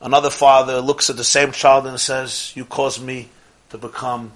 Another 0.00 0.30
father 0.30 0.80
looks 0.80 1.10
at 1.10 1.16
the 1.16 1.24
same 1.24 1.52
child 1.52 1.86
and 1.86 1.98
says, 1.98 2.52
you 2.54 2.64
cause 2.64 3.00
me 3.00 3.28
to 3.70 3.78
become 3.78 4.32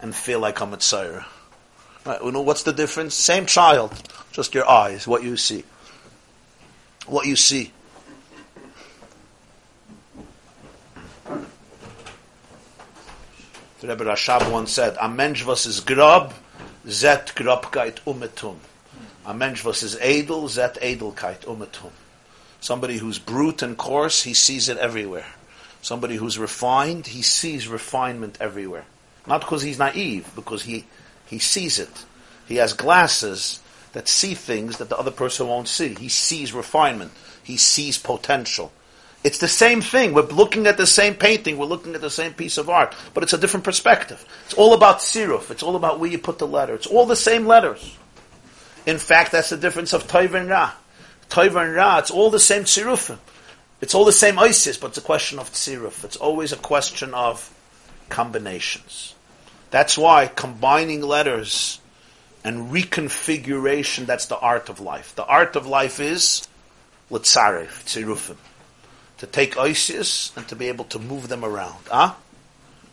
and 0.00 0.14
feel 0.14 0.40
like 0.40 0.60
I'm 0.60 0.72
a 0.72 0.76
tzara. 0.76 1.24
Right? 2.04 2.22
You 2.22 2.32
know, 2.32 2.40
what's 2.40 2.62
the 2.62 2.72
difference? 2.72 3.14
Same 3.14 3.46
child, 3.46 3.92
just 4.32 4.54
your 4.54 4.68
eyes, 4.68 5.06
what 5.06 5.22
you 5.22 5.36
see. 5.36 5.64
What 7.06 7.26
you 7.26 7.36
see. 7.36 7.72
The 13.80 13.88
Rebbe 13.88 14.04
Rashab 14.04 14.50
once 14.50 14.72
said, 14.72 14.96
"A 15.00 15.08
mensch 15.08 15.44
was 15.44 15.64
is 15.64 15.80
grob, 15.80 16.34
zet 16.86 17.32
grobkeit 17.34 17.98
umetum." 18.06 18.56
A 19.24 19.32
mensch 19.32 19.64
was 19.64 19.82
is 19.82 19.96
edel, 19.96 20.48
zet 20.48 20.78
edelkeit 20.82 21.40
umetum. 21.46 21.90
Somebody 22.60 22.98
who's 22.98 23.18
brute 23.18 23.62
and 23.62 23.78
coarse, 23.78 24.22
he 24.22 24.34
sees 24.34 24.68
it 24.68 24.76
everywhere. 24.76 25.26
Somebody 25.80 26.16
who's 26.16 26.38
refined, 26.38 27.06
he 27.06 27.22
sees 27.22 27.68
refinement 27.68 28.36
everywhere. 28.38 28.84
Not 29.26 29.40
because 29.40 29.62
he's 29.62 29.78
naive, 29.78 30.30
because 30.34 30.62
he, 30.64 30.84
he 31.30 31.38
sees 31.38 31.78
it. 31.78 32.04
He 32.48 32.56
has 32.56 32.72
glasses 32.72 33.60
that 33.92 34.08
see 34.08 34.34
things 34.34 34.78
that 34.78 34.88
the 34.88 34.98
other 34.98 35.12
person 35.12 35.46
won't 35.46 35.68
see. 35.68 35.94
He 35.94 36.08
sees 36.08 36.52
refinement. 36.52 37.12
He 37.44 37.56
sees 37.56 37.98
potential. 37.98 38.72
It's 39.22 39.38
the 39.38 39.46
same 39.46 39.80
thing. 39.80 40.12
We're 40.12 40.22
looking 40.22 40.66
at 40.66 40.76
the 40.76 40.88
same 40.88 41.14
painting. 41.14 41.56
We're 41.56 41.66
looking 41.66 41.94
at 41.94 42.00
the 42.00 42.10
same 42.10 42.34
piece 42.34 42.58
of 42.58 42.68
art, 42.68 42.96
but 43.14 43.22
it's 43.22 43.32
a 43.32 43.38
different 43.38 43.62
perspective. 43.62 44.24
It's 44.46 44.54
all 44.54 44.74
about 44.74 44.98
siruf. 44.98 45.52
It's 45.52 45.62
all 45.62 45.76
about 45.76 46.00
where 46.00 46.10
you 46.10 46.18
put 46.18 46.38
the 46.38 46.48
letter. 46.48 46.74
It's 46.74 46.88
all 46.88 47.06
the 47.06 47.14
same 47.14 47.46
letters. 47.46 47.96
In 48.86 48.98
fact, 48.98 49.30
that's 49.30 49.50
the 49.50 49.56
difference 49.56 49.92
of 49.92 50.08
Toiv 50.08 50.34
and 50.34 50.48
Ra. 50.48 50.72
Toiv 51.28 51.62
and 51.62 51.74
Ra, 51.74 51.98
it's 51.98 52.10
all 52.10 52.30
the 52.30 52.40
same 52.40 52.64
tzirufim. 52.64 53.18
It's 53.80 53.94
all 53.94 54.04
the 54.04 54.12
same 54.12 54.36
ISIS, 54.36 54.78
but 54.78 54.88
it's 54.88 54.98
a 54.98 55.02
question 55.02 55.38
of 55.38 55.52
tziruf. 55.52 56.02
It's 56.02 56.16
always 56.16 56.50
a 56.50 56.56
question 56.56 57.14
of 57.14 57.54
combinations. 58.08 59.14
That's 59.70 59.96
why 59.96 60.26
combining 60.26 61.02
letters 61.02 61.80
and 62.42 62.72
reconfiguration, 62.72 64.06
that's 64.06 64.26
the 64.26 64.38
art 64.38 64.68
of 64.68 64.80
life. 64.80 65.14
The 65.14 65.24
art 65.24 65.56
of 65.56 65.66
life 65.66 66.00
is 66.00 66.46
litzaref, 67.10 67.84
tzirufim. 67.84 68.36
To 69.18 69.26
take 69.26 69.58
ISIS 69.58 70.32
and 70.36 70.48
to 70.48 70.56
be 70.56 70.68
able 70.68 70.86
to 70.86 70.98
move 70.98 71.28
them 71.28 71.44
around. 71.44 71.84
Huh? 71.88 72.14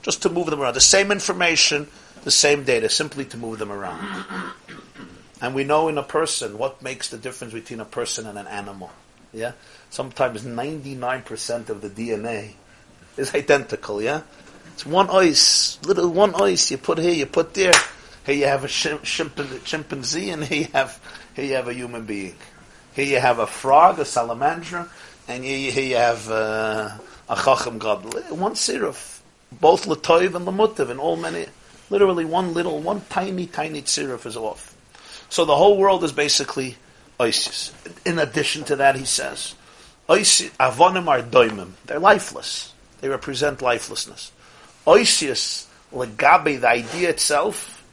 Just 0.01 0.21
to 0.23 0.29
move 0.29 0.47
them 0.47 0.61
around. 0.61 0.73
The 0.73 0.81
same 0.81 1.11
information, 1.11 1.87
the 2.23 2.31
same 2.31 2.63
data, 2.63 2.89
simply 2.89 3.25
to 3.25 3.37
move 3.37 3.59
them 3.59 3.71
around. 3.71 4.25
And 5.41 5.55
we 5.55 5.63
know 5.63 5.87
in 5.87 5.97
a 5.97 6.03
person 6.03 6.57
what 6.57 6.81
makes 6.81 7.09
the 7.09 7.17
difference 7.17 7.53
between 7.53 7.79
a 7.79 7.85
person 7.85 8.27
and 8.27 8.37
an 8.37 8.47
animal. 8.47 8.91
Yeah? 9.31 9.53
Sometimes 9.89 10.43
99% 10.43 11.69
of 11.69 11.81
the 11.81 11.89
DNA 11.89 12.53
is 13.15 13.33
identical, 13.33 14.01
yeah? 14.01 14.21
It's 14.77 14.85
one 14.85 15.09
ice, 15.09 15.79
little 15.87 16.07
one 16.11 16.35
ice 16.35 16.69
you 16.69 16.77
put 16.77 16.99
here, 16.99 17.11
you 17.11 17.25
put 17.25 17.55
there. 17.55 17.73
Here 18.27 18.35
you 18.35 18.45
have 18.45 18.63
a 18.63 18.67
chimpanzee 18.67 20.29
and 20.29 20.43
here 20.43 20.59
you 20.59 20.67
have, 20.71 21.01
here 21.35 21.45
you 21.45 21.53
have 21.55 21.67
a 21.67 21.73
human 21.73 22.05
being. 22.05 22.35
Here 22.93 23.05
you 23.05 23.19
have 23.19 23.39
a 23.39 23.47
frog, 23.47 23.97
a 23.97 24.05
salamander, 24.05 24.87
and 25.27 25.43
here, 25.43 25.71
here 25.71 25.83
you 25.83 25.95
have 25.95 26.29
uh, 26.29 26.91
a 27.27 27.35
chacham 27.35 27.79
god. 27.79 28.03
One 28.29 28.53
siruf. 28.53 29.21
Both 29.51 29.87
latoiv 29.87 30.35
and 30.35 30.45
lamutav 30.45 30.91
and 30.91 30.99
all 30.99 31.15
many, 31.15 31.47
literally 31.89 32.25
one 32.25 32.53
little, 32.53 32.79
one 32.79 33.01
tiny, 33.09 33.47
tiny 33.47 33.81
siruf 33.81 34.27
is 34.27 34.37
off. 34.37 34.77
So 35.29 35.43
the 35.43 35.55
whole 35.55 35.77
world 35.77 36.03
is 36.03 36.11
basically 36.11 36.75
ISIS. 37.19 37.73
In 38.05 38.19
addition 38.19 38.63
to 38.65 38.75
that, 38.75 38.95
he 38.95 39.05
says, 39.05 39.55
avonim 40.07 41.07
are 41.07 41.23
doimim. 41.23 41.71
They're 41.87 41.97
lifeless. 41.97 42.75
They 43.01 43.09
represent 43.09 43.63
lifelessness. 43.63 44.33
ISIS, 44.87 45.67
legabe, 45.93 46.59
the 46.59 46.69
idea 46.69 47.09
itself, 47.09 47.83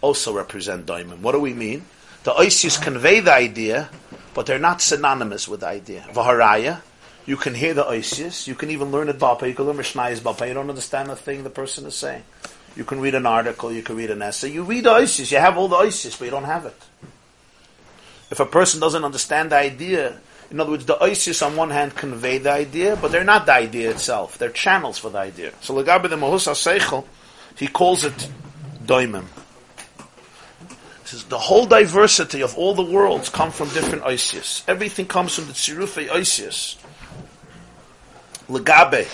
also 0.00 0.32
represent 0.32 0.86
doimim. 0.86 1.18
What 1.20 1.32
do 1.32 1.40
we 1.40 1.52
mean? 1.52 1.84
The 2.24 2.32
ISIS 2.32 2.78
convey 2.78 3.20
the 3.20 3.32
idea, 3.32 3.88
but 4.34 4.46
they're 4.46 4.58
not 4.58 4.80
synonymous 4.80 5.46
with 5.46 5.60
the 5.60 5.68
idea. 5.68 6.06
Vaharaya, 6.12 6.80
you 7.26 7.36
can 7.36 7.54
hear 7.54 7.74
the 7.74 7.86
ISIS, 7.86 8.48
you 8.48 8.54
can 8.54 8.70
even 8.70 8.90
learn 8.90 9.08
it 9.08 9.18
Bapa, 9.18 9.46
you 9.46 9.54
can 9.54 9.66
learn 9.66 9.76
Mishnayis 9.76 10.20
Bapa, 10.20 10.46
you 10.46 10.54
don't 10.54 10.68
understand 10.68 11.10
the 11.10 11.16
thing 11.16 11.44
the 11.44 11.50
person 11.50 11.86
is 11.86 11.94
saying. 11.94 12.22
You 12.76 12.84
can 12.84 13.00
read 13.00 13.14
an 13.14 13.26
article, 13.26 13.72
you 13.72 13.82
can 13.82 13.96
read 13.96 14.10
an 14.10 14.22
essay. 14.22 14.50
You 14.50 14.62
read 14.62 14.84
the 14.84 14.92
ISIS, 14.92 15.32
you 15.32 15.38
have 15.38 15.56
all 15.56 15.68
the 15.68 15.76
ISIS, 15.76 16.16
but 16.16 16.26
you 16.26 16.30
don't 16.30 16.44
have 16.44 16.66
it. 16.66 16.76
If 18.30 18.40
a 18.40 18.46
person 18.46 18.80
doesn't 18.80 19.04
understand 19.04 19.52
the 19.52 19.56
idea, 19.56 20.18
in 20.50 20.60
other 20.60 20.70
words, 20.70 20.86
the 20.86 20.96
ISIS 21.02 21.42
on 21.42 21.56
one 21.56 21.70
hand 21.70 21.94
convey 21.94 22.38
the 22.38 22.52
idea, 22.52 22.96
but 22.96 23.10
they're 23.10 23.24
not 23.24 23.46
the 23.46 23.52
idea 23.52 23.90
itself. 23.90 24.38
They're 24.38 24.50
channels 24.50 24.98
for 24.98 25.10
the 25.10 25.18
idea. 25.18 25.52
So 25.60 25.74
Lagabi 25.74 26.08
the 26.08 26.16
Mahus 26.16 26.48
Seichel, 26.48 27.04
he 27.56 27.66
calls 27.66 28.04
it 28.04 28.28
Doimim. 28.84 29.26
He 31.02 31.08
says 31.08 31.24
the 31.24 31.38
whole 31.38 31.66
diversity 31.66 32.42
of 32.42 32.56
all 32.56 32.74
the 32.74 32.82
worlds 32.82 33.28
come 33.28 33.50
from 33.50 33.68
different 33.70 34.04
ISIS. 34.04 34.62
Everything 34.68 35.06
comes 35.06 35.34
from 35.34 35.46
the 35.46 35.52
Tzirufe 35.52 36.10
ISIS. 36.10 36.76
Lagabe 38.48 39.08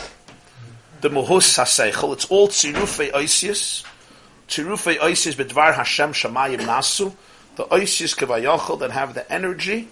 the 1.02 1.10
Muhus 1.10 1.58
HaSeichel, 1.58 2.12
it's 2.12 2.26
all 2.26 2.46
Tzirufei 2.46 3.10
Oisius, 3.10 3.84
Tzirufei 4.46 4.98
Oisius 4.98 5.34
B'dvar 5.34 5.74
Hashem 5.74 6.12
Shamayim 6.12 6.60
Nasu, 6.60 7.12
the 7.56 7.64
Oisius 7.64 8.16
Kavayachal 8.16 8.78
that 8.78 8.92
have 8.92 9.12
the 9.14 9.30
energy, 9.30 9.88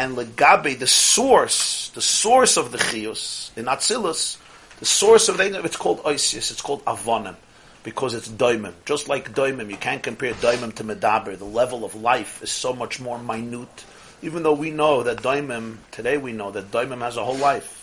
and 0.00 0.16
Legabe, 0.16 0.78
the 0.78 0.86
source, 0.86 1.90
the 1.90 2.00
source 2.00 2.56
of 2.56 2.72
the 2.72 2.78
Chios, 2.78 3.52
in 3.54 3.66
Atzilus, 3.66 4.38
the 4.78 4.86
source 4.86 5.28
of 5.28 5.36
the 5.36 5.62
it's 5.62 5.76
called 5.76 6.02
Oisius, 6.04 6.50
it's 6.50 6.62
called 6.62 6.82
Avonim, 6.86 7.36
because 7.82 8.14
it's 8.14 8.26
Daimim. 8.26 8.72
Just 8.86 9.10
like 9.10 9.34
Daimim, 9.34 9.68
you 9.68 9.76
can't 9.76 10.02
compare 10.02 10.32
Daimim 10.32 10.74
to 10.76 10.84
Medaber. 10.84 11.36
The 11.36 11.44
level 11.44 11.84
of 11.84 11.94
life 11.94 12.42
is 12.42 12.50
so 12.50 12.72
much 12.72 12.98
more 12.98 13.18
minute, 13.18 13.84
even 14.22 14.42
though 14.42 14.54
we 14.54 14.70
know 14.70 15.02
that 15.02 15.18
Daimim, 15.18 15.76
today 15.90 16.16
we 16.16 16.32
know 16.32 16.50
that 16.50 16.70
Daimim 16.70 17.00
has 17.00 17.18
a 17.18 17.24
whole 17.24 17.36
life. 17.36 17.76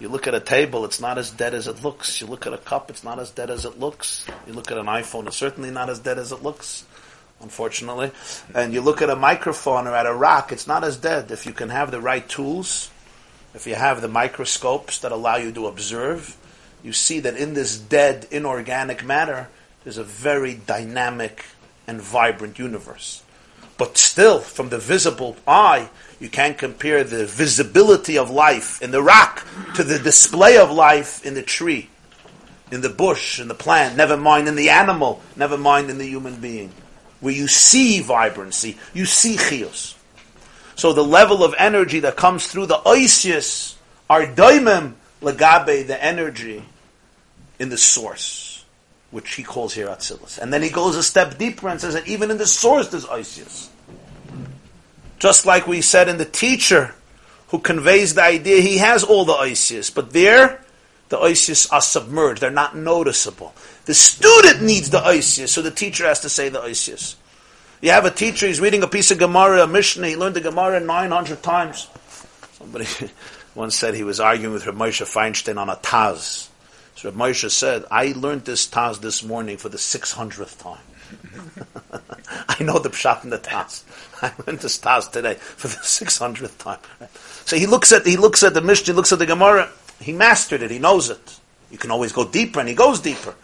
You 0.00 0.08
look 0.08 0.26
at 0.26 0.34
a 0.34 0.40
table, 0.40 0.84
it's 0.84 1.00
not 1.00 1.16
as 1.16 1.30
dead 1.30 1.54
as 1.54 1.68
it 1.68 1.84
looks. 1.84 2.20
You 2.20 2.26
look 2.26 2.44
at 2.48 2.54
a 2.54 2.58
cup, 2.58 2.90
it's 2.90 3.04
not 3.04 3.20
as 3.20 3.30
dead 3.30 3.50
as 3.50 3.64
it 3.64 3.78
looks. 3.78 4.26
You 4.48 4.54
look 4.54 4.72
at 4.72 4.78
an 4.78 4.86
iPhone, 4.86 5.28
it's 5.28 5.36
certainly 5.36 5.70
not 5.70 5.90
as 5.90 6.00
dead 6.00 6.18
as 6.18 6.32
it 6.32 6.42
looks, 6.42 6.84
unfortunately. 7.40 8.10
And 8.54 8.72
you 8.72 8.80
look 8.80 9.02
at 9.02 9.10
a 9.10 9.16
microphone 9.16 9.86
or 9.86 9.94
at 9.94 10.06
a 10.06 10.14
rock, 10.14 10.52
it's 10.52 10.66
not 10.66 10.84
as 10.84 10.96
dead. 10.96 11.30
If 11.30 11.46
you 11.46 11.52
can 11.52 11.70
have 11.70 11.90
the 11.90 12.00
right 12.00 12.28
tools, 12.28 12.90
if 13.54 13.66
you 13.66 13.74
have 13.74 14.00
the 14.00 14.08
microscopes 14.08 14.98
that 15.00 15.12
allow 15.12 15.36
you 15.36 15.52
to 15.52 15.66
observe, 15.66 16.36
you 16.82 16.92
see 16.92 17.20
that 17.20 17.36
in 17.36 17.54
this 17.54 17.78
dead, 17.78 18.26
inorganic 18.30 19.04
matter, 19.04 19.48
there's 19.84 19.98
a 19.98 20.04
very 20.04 20.54
dynamic 20.54 21.44
and 21.86 22.00
vibrant 22.00 22.58
universe. 22.58 23.22
But 23.76 23.96
still, 23.96 24.40
from 24.40 24.68
the 24.68 24.78
visible 24.78 25.36
eye, 25.46 25.88
you 26.20 26.28
can't 26.28 26.58
compare 26.58 27.02
the 27.02 27.24
visibility 27.24 28.18
of 28.18 28.30
life 28.30 28.80
in 28.82 28.90
the 28.90 29.02
rock 29.02 29.46
to 29.74 29.82
the 29.82 29.98
display 29.98 30.58
of 30.58 30.70
life 30.70 31.24
in 31.24 31.32
the 31.32 31.42
tree, 31.42 31.88
in 32.70 32.82
the 32.82 32.90
bush, 32.90 33.40
in 33.40 33.48
the 33.48 33.54
plant, 33.54 33.96
never 33.96 34.18
mind 34.18 34.48
in 34.48 34.54
the 34.54 34.68
animal, 34.68 35.22
never 35.34 35.56
mind 35.56 35.88
in 35.88 35.96
the 35.96 36.06
human 36.06 36.36
being. 36.36 36.70
Where 37.20 37.34
you 37.34 37.48
see 37.48 38.00
vibrancy, 38.00 38.78
you 38.94 39.06
see 39.06 39.36
chios. 39.36 39.94
So 40.74 40.92
the 40.92 41.04
level 41.04 41.44
of 41.44 41.54
energy 41.58 42.00
that 42.00 42.16
comes 42.16 42.46
through 42.46 42.66
the 42.66 42.78
oisius 42.78 43.76
are 44.08 44.26
daimim 44.26 44.94
legabe, 45.20 45.86
the 45.86 46.02
energy 46.02 46.64
in 47.58 47.68
the 47.68 47.78
source. 47.78 48.64
which 49.10 49.34
he 49.34 49.42
calls 49.42 49.74
here 49.74 49.88
Atzilus. 49.88 50.38
And 50.38 50.52
then 50.52 50.62
he 50.62 50.70
goes 50.70 50.96
a 50.96 51.02
step 51.02 51.36
deeper 51.36 51.68
and 51.68 51.80
says 51.80 51.94
that 51.94 52.06
even 52.06 52.30
in 52.30 52.38
the 52.38 52.46
source 52.46 52.88
there's 52.88 53.06
Isis. 53.06 53.68
Just 55.18 55.46
like 55.46 55.66
we 55.66 55.80
said 55.82 56.08
in 56.08 56.16
the 56.16 56.24
teacher 56.24 56.94
who 57.48 57.58
conveys 57.58 58.14
the 58.14 58.22
idea, 58.22 58.60
he 58.60 58.78
has 58.78 59.02
all 59.02 59.24
the 59.24 59.34
Isis, 59.34 59.90
but 59.90 60.12
there, 60.12 60.64
the 61.10 61.18
Isis 61.18 61.70
are 61.70 61.80
submerged. 61.80 62.40
They're 62.40 62.50
not 62.50 62.76
noticeable. 62.76 63.52
The 63.84 63.94
student 63.94 64.62
needs 64.62 64.90
the 64.90 65.00
Isis, 65.00 65.52
so 65.52 65.60
the 65.60 65.70
teacher 65.70 66.06
has 66.06 66.20
to 66.20 66.28
say 66.28 66.48
the 66.48 66.60
Isis. 66.60 67.16
You 67.80 67.90
have 67.90 68.04
a 68.04 68.10
teacher, 68.10 68.46
he's 68.46 68.60
reading 68.60 68.82
a 68.82 68.88
piece 68.88 69.10
of 69.10 69.18
Gemara, 69.18 69.64
a 69.64 69.66
Mishnah, 69.66 70.06
he 70.06 70.16
learned 70.16 70.36
the 70.36 70.40
Gemara 70.40 70.80
900 70.80 71.42
times. 71.42 71.88
Somebody 72.52 72.86
once 73.54 73.74
said 73.74 73.94
he 73.94 74.04
was 74.04 74.20
arguing 74.20 74.52
with 74.52 74.66
Rav 74.66 74.76
Moshe 74.76 75.02
Feinstein 75.02 75.58
on 75.58 75.68
a 75.68 75.76
Taz. 75.76 76.48
So 76.94 77.10
Rav 77.10 77.18
Moshe 77.18 77.50
said, 77.50 77.84
I 77.90 78.12
learned 78.12 78.44
this 78.44 78.68
Taz 78.68 79.00
this 79.00 79.24
morning 79.24 79.56
for 79.56 79.68
the 79.68 79.78
600th 79.78 80.62
time. 80.62 80.78
I 82.48 82.62
know 82.62 82.78
the 82.78 82.90
pshat 82.90 83.24
in 83.24 83.30
the 83.30 83.38
Taz. 83.38 83.82
I 84.22 84.32
learned 84.46 84.60
this 84.60 84.78
Taz 84.78 85.10
today 85.10 85.34
for 85.34 85.66
the 85.66 85.76
600th 85.76 86.58
time. 86.58 86.78
So 87.46 87.56
he 87.56 87.66
looks 87.66 87.90
at, 87.92 88.06
he 88.06 88.16
looks 88.16 88.42
at 88.44 88.54
the 88.54 88.60
Mishnah, 88.60 88.92
he 88.92 88.96
looks 88.96 89.12
at 89.12 89.18
the 89.18 89.26
Gemara, 89.26 89.70
he 90.00 90.12
mastered 90.12 90.62
it, 90.62 90.70
he 90.70 90.78
knows 90.78 91.10
it. 91.10 91.40
You 91.70 91.78
can 91.78 91.90
always 91.90 92.12
go 92.12 92.26
deeper, 92.26 92.60
and 92.60 92.68
he 92.68 92.74
goes 92.74 93.00
deeper. 93.00 93.34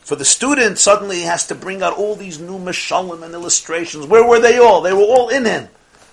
For 0.00 0.16
the 0.16 0.24
student, 0.24 0.78
suddenly 0.78 1.16
he 1.16 1.22
has 1.22 1.46
to 1.48 1.54
bring 1.54 1.82
out 1.82 1.94
all 1.94 2.14
these 2.14 2.38
new 2.38 2.58
mashalim 2.58 3.22
and 3.22 3.34
illustrations. 3.34 4.06
Where 4.06 4.24
were 4.26 4.40
they 4.40 4.58
all? 4.58 4.80
They 4.80 4.92
were 4.92 5.00
all 5.00 5.28
in 5.28 5.44
him, 5.44 5.68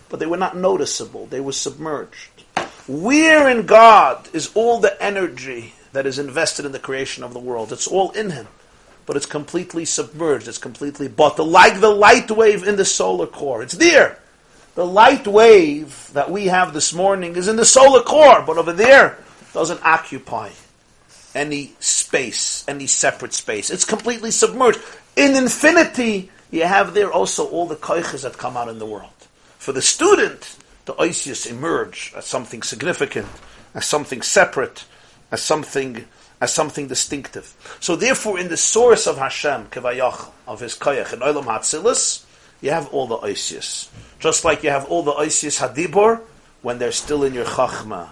but 0.10 0.20
they 0.20 0.26
were 0.26 0.38
not 0.38 0.58
noticeable. 0.58 1.28
They 1.28 1.40
were 1.40 1.52
submerged. 1.52 2.44
Where 2.88 3.48
in 3.48 3.66
God 3.66 4.28
is 4.34 4.52
all 4.56 4.80
the 4.80 5.02
energy 5.02 5.74
that 5.94 6.06
is 6.06 6.20
invested 6.20 6.66
in 6.66 6.74
the 6.74 6.80
creation 6.80 7.24
of 7.24 7.34
the 7.34 7.40
world? 7.40 7.72
It's 7.72 7.88
all 7.88 8.12
in 8.12 8.32
Him, 8.32 8.48
but 9.06 9.16
it's 9.16 9.26
completely 9.26 9.86
submerged. 9.86 10.50
It's 10.50 10.58
completely 10.58 11.08
but 11.08 11.38
the 11.38 11.46
like 11.46 11.80
the 11.80 11.90
light 11.90 12.30
wave 12.30 12.68
in 12.68 12.76
the 12.76 12.84
solar 12.84 13.28
core. 13.28 13.64
It's 13.64 13.76
there. 13.76 14.20
The 14.76 14.86
light 14.86 15.28
wave 15.28 16.10
that 16.14 16.30
we 16.30 16.48
have 16.48 16.74
this 16.74 16.94
morning 16.94 17.38
is 17.38 17.48
in 17.48 17.56
the 17.56 17.64
solar 17.64 18.02
core, 18.02 18.44
but 18.46 18.58
over 18.58 18.74
there 18.74 19.18
doesn't 19.54 19.84
occupy 19.86 20.50
any 21.36 21.74
space, 21.80 22.64
any 22.68 22.88
separate 22.88 23.34
space. 23.34 23.70
It's 23.70 23.86
completely 23.86 24.32
submerged. 24.32 24.80
In 25.16 25.36
infinity, 25.36 26.30
you 26.52 26.64
have 26.64 26.94
there 26.94 27.12
also 27.12 27.48
all 27.48 27.66
the 27.66 27.76
koiches 27.76 28.24
that 28.24 28.38
come 28.38 28.58
out 28.58 28.70
in 28.70 28.80
the 28.80 28.86
world. 28.86 29.10
For 29.58 29.72
the 29.72 29.82
student, 29.82 30.58
the 30.86 30.94
Isis 30.96 31.46
emerge 31.46 32.14
as 32.16 32.26
something 32.26 32.62
significant, 32.62 33.28
as 33.74 33.86
something 33.86 34.22
separate, 34.22 34.86
as 35.32 35.42
something 35.42 36.06
as 36.42 36.54
something 36.54 36.88
distinctive. 36.88 37.56
So 37.80 37.96
therefore, 37.96 38.38
in 38.38 38.50
the 38.50 38.58
source 38.58 39.08
of 39.08 39.18
Hashem, 39.18 39.68
Kevayach, 39.68 40.30
of 40.46 40.60
His 40.60 40.76
Koyach, 40.76 41.14
in 41.14 41.20
Olam 41.20 41.46
Hatzilis, 41.46 42.26
you 42.60 42.72
have 42.72 42.90
all 42.90 43.08
the 43.08 43.16
Isis. 43.18 43.90
Just 44.20 44.44
like 44.44 44.62
you 44.62 44.70
have 44.70 44.86
all 44.86 45.04
the 45.04 45.14
Isis 45.14 45.62
Hadibor 45.62 46.20
when 46.62 46.80
they're 46.80 46.92
still 46.92 47.24
in 47.24 47.34
your 47.34 47.46
Chachma. 47.46 48.10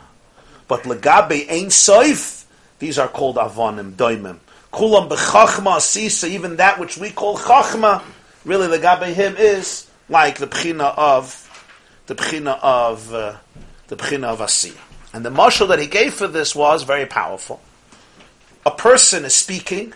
But 0.72 0.84
Legabe 0.84 1.52
Ein 1.52 1.66
Soif, 1.68 2.46
these 2.80 2.98
are 2.98 3.10
called 3.10 3.36
Avonim, 3.36 3.92
Doimim. 3.96 4.38
Kulam 4.72 5.10
Bechachma 5.10 5.76
Asisa, 5.76 6.30
even 6.30 6.56
that 6.56 6.80
which 6.80 6.98
we 6.98 7.10
call 7.10 7.38
Chachma, 7.38 8.02
really 8.46 8.70
Legabe 8.70 9.14
him 9.14 9.36
is 9.38 9.92
like 10.08 10.38
the 10.38 10.48
Pchina 10.48 10.98
of 10.98 11.76
the 12.08 12.16
Pchina 12.16 12.58
of 12.64 13.14
uh, 13.14 13.36
the 13.90 13.98
Pchina 13.98 14.28
of 14.28 14.40
Asiyah. 14.40 14.78
And 15.12 15.26
the 15.26 15.30
marshal 15.30 15.68
that 15.68 15.80
he 15.80 15.88
gave 15.88 16.14
for 16.14 16.30
this 16.30 16.56
was 16.56 16.84
very 16.84 17.06
powerful. 17.06 17.60
A 18.66 18.72
person 18.72 19.26
is 19.26 19.36
speaking, 19.36 19.94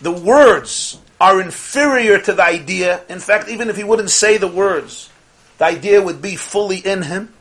the 0.00 0.12
words 0.12 0.96
are 1.20 1.40
inferior 1.40 2.20
to 2.20 2.34
the 2.34 2.44
idea. 2.44 3.02
In 3.08 3.18
fact, 3.18 3.48
even 3.48 3.68
if 3.68 3.76
he 3.76 3.82
wouldn't 3.82 4.10
say 4.10 4.36
the 4.36 4.46
words, 4.46 5.10
the 5.58 5.64
idea 5.64 6.00
would 6.00 6.22
be 6.22 6.36
fully 6.36 6.78
in 6.78 7.02
him. 7.02 7.34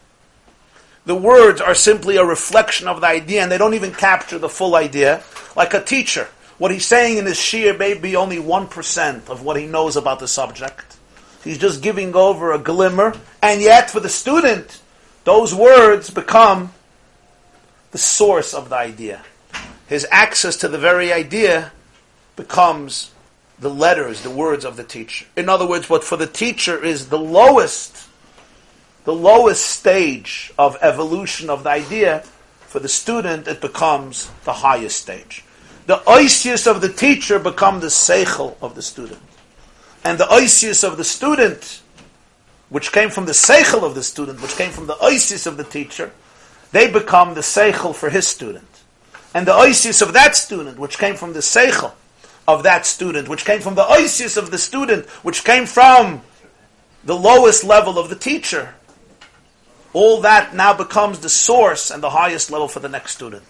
The 1.05 1.15
words 1.15 1.59
are 1.59 1.75
simply 1.75 2.15
a 2.15 2.25
reflection 2.25 2.87
of 2.87 3.01
the 3.01 3.07
idea, 3.07 3.41
and 3.41 3.51
they 3.51 3.57
don't 3.57 3.73
even 3.73 3.91
capture 3.91 4.39
the 4.39 4.49
full 4.49 4.75
idea. 4.75 5.21
Like 5.55 5.73
a 5.73 5.83
teacher, 5.83 6.29
what 6.57 6.71
he's 6.71 6.85
saying 6.85 7.17
in 7.17 7.25
his 7.25 7.39
shir 7.39 7.77
may 7.77 7.93
be 7.93 8.15
only 8.15 8.37
1% 8.37 9.29
of 9.29 9.43
what 9.43 9.57
he 9.57 9.65
knows 9.65 9.97
about 9.97 10.19
the 10.19 10.27
subject. 10.27 10.95
He's 11.43 11.57
just 11.57 11.81
giving 11.81 12.15
over 12.15 12.53
a 12.53 12.59
glimmer, 12.59 13.13
and 13.41 13.61
yet 13.61 13.89
for 13.89 13.99
the 13.99 14.09
student, 14.09 14.81
those 15.25 15.53
words 15.53 16.09
become 16.09 16.71
the 17.91 17.97
source 17.97 18.53
of 18.53 18.69
the 18.69 18.75
idea. 18.75 19.23
His 19.87 20.07
access 20.09 20.55
to 20.57 20.67
the 20.67 20.77
very 20.77 21.11
idea 21.11 21.71
becomes 22.35 23.11
the 23.59 23.69
letters, 23.69 24.21
the 24.21 24.29
words 24.29 24.65
of 24.65 24.77
the 24.77 24.83
teacher. 24.83 25.25
In 25.35 25.49
other 25.49 25.67
words, 25.67 25.89
what 25.89 26.03
for 26.03 26.17
the 26.17 26.27
teacher 26.27 26.83
is 26.83 27.09
the 27.09 27.19
lowest, 27.19 28.07
the 29.05 29.13
lowest 29.13 29.65
stage 29.65 30.53
of 30.57 30.77
evolution 30.81 31.49
of 31.49 31.63
the 31.63 31.69
idea, 31.69 32.19
for 32.67 32.79
the 32.79 32.89
student 32.89 33.47
it 33.47 33.61
becomes 33.61 34.31
the 34.45 34.53
highest 34.53 35.01
stage. 35.01 35.43
The 35.85 35.97
oisius 36.07 36.65
of 36.65 36.81
the 36.81 36.89
teacher 36.89 37.39
become 37.39 37.81
the 37.81 37.87
seichel 37.87 38.55
of 38.61 38.75
the 38.75 38.81
student 38.81 39.19
and 40.03 40.17
the 40.17 40.25
oisius 40.25 40.83
of 40.83 40.97
the 40.97 41.03
student, 41.03 41.81
which 42.69 42.91
came 42.91 43.09
from 43.09 43.25
the 43.25 43.31
seichel 43.31 43.83
of 43.83 43.95
the 43.95 44.03
student, 44.03 44.41
which 44.41 44.55
came 44.55 44.71
from 44.71 44.87
the 44.87 44.95
oisius 44.95 45.47
of 45.47 45.57
the 45.57 45.63
teacher, 45.63 46.11
they 46.71 46.91
become 46.91 47.33
the 47.33 47.41
seichel 47.41 47.95
for 47.95 48.09
his 48.09 48.27
student. 48.27 48.67
And 49.33 49.47
the 49.47 49.53
oisius 49.53 50.01
of 50.01 50.13
that 50.13 50.35
student, 50.35 50.77
which 50.77 50.97
came 50.97 51.15
from 51.15 51.33
the 51.33 51.39
seichel 51.39 51.93
of 52.47 52.63
that 52.63 52.85
student, 52.85 53.29
which 53.29 53.45
came 53.45 53.61
from 53.61 53.75
the 53.75 53.83
oisius 53.83 54.37
of 54.37 54.51
the 54.51 54.57
student, 54.57 55.05
which 55.23 55.43
came 55.43 55.65
from 55.65 56.21
the 57.05 57.15
lowest 57.15 57.63
level 57.63 57.97
of 57.97 58.09
the 58.09 58.15
teacher, 58.15 58.75
all 59.93 60.21
that 60.21 60.55
now 60.55 60.73
becomes 60.73 61.19
the 61.19 61.29
source 61.29 61.91
and 61.91 62.01
the 62.01 62.09
highest 62.09 62.51
level 62.51 62.67
for 62.67 62.79
the 62.79 62.89
next 62.89 63.13
student. 63.13 63.43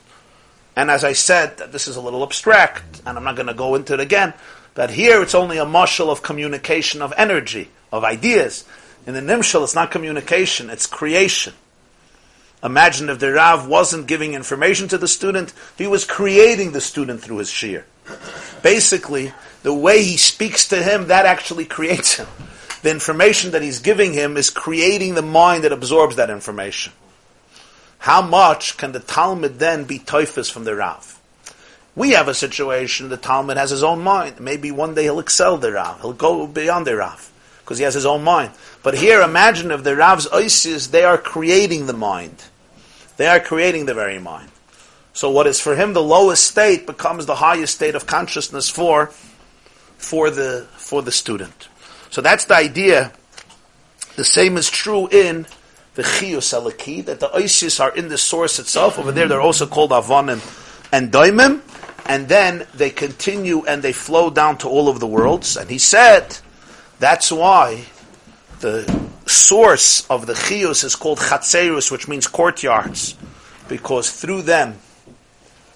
And 0.76 0.92
as 0.92 1.04
I 1.04 1.14
said, 1.14 1.58
this 1.58 1.88
is 1.88 1.96
a 1.96 2.02
little 2.02 2.24
abstract, 2.24 3.02
and 3.06 3.18
I'm 3.18 3.24
not 3.24 3.36
going 3.36 3.48
to 3.48 3.54
go 3.54 3.76
into 3.76 3.94
it 3.94 4.00
again, 4.00 4.34
but 4.74 4.90
here 4.90 5.22
it's 5.22 5.36
only 5.36 5.58
a 5.58 5.66
muscle 5.66 6.10
of 6.10 6.24
communication 6.24 7.02
of 7.02 7.14
energy, 7.16 7.70
of 7.92 8.04
ideas. 8.04 8.66
In 9.06 9.14
the 9.14 9.22
Nimshal, 9.22 9.64
it's 9.64 9.76
not 9.76 9.92
communication, 9.92 10.70
it's 10.70 10.88
creation. 10.88 11.54
Imagine 12.64 13.10
if 13.10 13.20
the 13.20 13.34
Rav 13.34 13.68
wasn't 13.68 14.08
giving 14.08 14.34
information 14.34 14.88
to 14.88 14.98
the 14.98 15.08
student, 15.08 15.54
he 15.78 15.86
was 15.86 16.06
creating 16.06 16.72
the 16.72 16.82
student 16.82 17.22
through 17.22 17.38
his 17.38 17.50
shir. 17.50 17.86
Basically, 18.62 19.34
the 19.64 19.74
way 19.74 20.04
he 20.04 20.18
speaks 20.18 20.68
to 20.70 20.82
him, 20.82 21.08
that 21.08 21.26
actually 21.26 21.66
creates 21.66 22.16
him. 22.16 22.28
The 22.84 22.92
information 22.92 23.52
that 23.52 23.62
he's 23.62 23.80
giving 23.80 24.14
him 24.14 24.36
is 24.36 24.50
creating 24.50 25.16
the 25.16 25.22
mind 25.22 25.64
that 25.64 25.72
absorbs 25.72 26.18
that 26.18 26.30
information. 26.30 26.92
How 28.00 28.22
much 28.22 28.76
can 28.76 28.92
the 28.92 29.00
talmid 29.00 29.58
then 29.58 29.86
be 29.86 30.00
toifus 30.00 30.52
from 30.52 30.66
the 30.66 30.76
Rav? 30.76 31.18
We 31.96 32.12
have 32.12 32.28
a 32.28 32.34
situation, 32.34 33.08
the 33.08 33.18
talmid 33.18 33.56
has 33.56 33.70
his 33.70 33.84
own 33.84 34.02
mind. 34.02 34.42
Maybe 34.42 34.70
one 34.70 34.96
day 34.96 35.04
he'll 35.04 35.20
excel 35.20 35.58
the 35.58 35.72
Rav. 35.72 36.02
He'll 36.02 36.12
go 36.12 36.46
beyond 36.46 36.86
the 36.86 36.98
Rav. 36.98 37.32
Because 37.62 37.78
he 37.78 37.86
has 37.86 37.94
his 37.94 38.06
own 38.06 38.26
mind. 38.26 38.52
But 38.84 38.96
here, 38.96 39.22
imagine 39.22 39.72
if 39.72 39.86
the 39.86 39.96
Rav's 39.96 40.28
Isis, 40.28 40.88
they 40.88 41.06
are 41.06 41.18
creating 41.18 41.86
the 41.86 41.94
mind. 41.94 42.44
They 43.16 43.28
are 43.28 43.40
creating 43.40 43.86
the 43.86 43.94
very 43.94 44.20
mind. 44.20 44.50
So 45.14 45.30
what 45.30 45.48
is 45.48 45.62
for 45.62 45.78
him 45.78 45.94
the 45.94 46.04
lowest 46.04 46.46
state 46.46 46.86
becomes 46.86 47.28
the 47.28 47.36
highest 47.36 47.76
state 47.76 47.96
of 47.96 48.06
consciousness 48.06 48.68
for, 48.68 49.08
for 49.98 50.30
the, 50.30 50.68
for 50.76 51.02
the 51.02 51.12
student. 51.14 51.70
So 52.14 52.22
that's 52.22 52.46
the 52.46 52.56
idea. 52.56 53.12
The 54.18 54.24
same 54.24 54.56
is 54.58 54.70
true 54.70 55.08
in 55.08 55.48
the 55.96 56.04
Chiyus 56.04 56.54
Alaki, 56.54 57.04
that 57.06 57.20
the 57.20 57.30
Isis 57.34 57.80
are 57.80 57.90
in 57.96 58.10
the 58.10 58.20
source 58.20 58.60
itself. 58.60 59.00
Over 59.00 59.12
there, 59.12 59.28
they're 59.28 59.42
also 59.42 59.66
called 59.66 59.90
Avonim 59.90 60.40
and 60.92 61.12
Daimim 61.12 61.62
and 62.06 62.28
then 62.28 62.68
they 62.74 62.90
continue 62.90 63.66
and 63.66 63.82
they 63.82 63.94
flow 63.94 64.30
down 64.30 64.58
to 64.60 64.68
all 64.68 64.90
of 64.90 65.00
the 65.00 65.08
worlds. 65.08 65.58
And 65.58 65.70
he 65.70 65.78
said 65.78 66.38
that's 67.00 67.32
why 67.32 67.86
the 68.60 69.10
source 69.26 70.06
of 70.08 70.28
the 70.28 70.34
chiyus 70.34 70.84
is 70.84 70.96
called 70.96 71.18
chatzerus, 71.18 71.92
which 71.92 72.08
means 72.08 72.28
courtyards, 72.28 73.16
because 73.68 74.12
through 74.12 74.44
them 74.44 74.76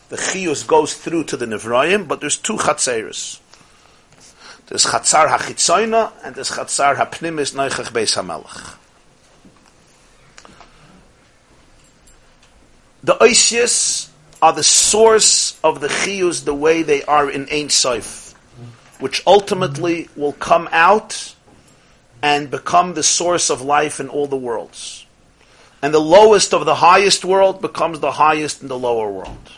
the 0.09 0.17
chiyus 0.17 0.67
goes 0.67 0.93
through 0.93 1.23
to 1.25 1.37
the 1.37 1.45
Nevrayim, 1.45 2.07
but 2.07 2.21
there's 2.21 2.37
two 2.37 2.57
chatzerus. 2.57 3.39
There's 4.67 4.85
chatzar 4.85 5.29
hachitzoyna 5.29 6.11
and 6.23 6.35
there's 6.35 6.51
chatzar 6.51 6.95
hapnimis 6.95 7.55
noichach 7.55 7.91
beis 7.91 8.15
hamelach. 8.15 8.75
The 13.03 13.15
oisius 13.15 14.09
are 14.41 14.51
the 14.51 14.63
source 14.63 15.57
of 15.63 15.79
the 15.79 15.87
chiyus 15.87 16.43
the 16.43 16.53
way 16.53 16.83
they 16.83 17.01
are 17.03 17.29
in 17.29 17.47
Ein 17.49 17.69
Sof, 17.69 18.33
which 18.99 19.23
ultimately 19.25 20.09
will 20.17 20.33
come 20.33 20.67
out 20.73 21.33
and 22.21 22.51
become 22.51 22.93
the 22.93 23.03
source 23.03 23.49
of 23.49 23.61
life 23.61 24.01
in 24.01 24.09
all 24.09 24.27
the 24.27 24.35
worlds. 24.35 25.05
And 25.81 25.93
the 25.93 26.01
lowest 26.01 26.53
of 26.53 26.65
the 26.65 26.75
highest 26.75 27.23
world 27.23 27.61
becomes 27.61 28.01
the 28.01 28.11
highest 28.11 28.61
in 28.61 28.67
the 28.67 28.77
lower 28.77 29.09
world. 29.09 29.51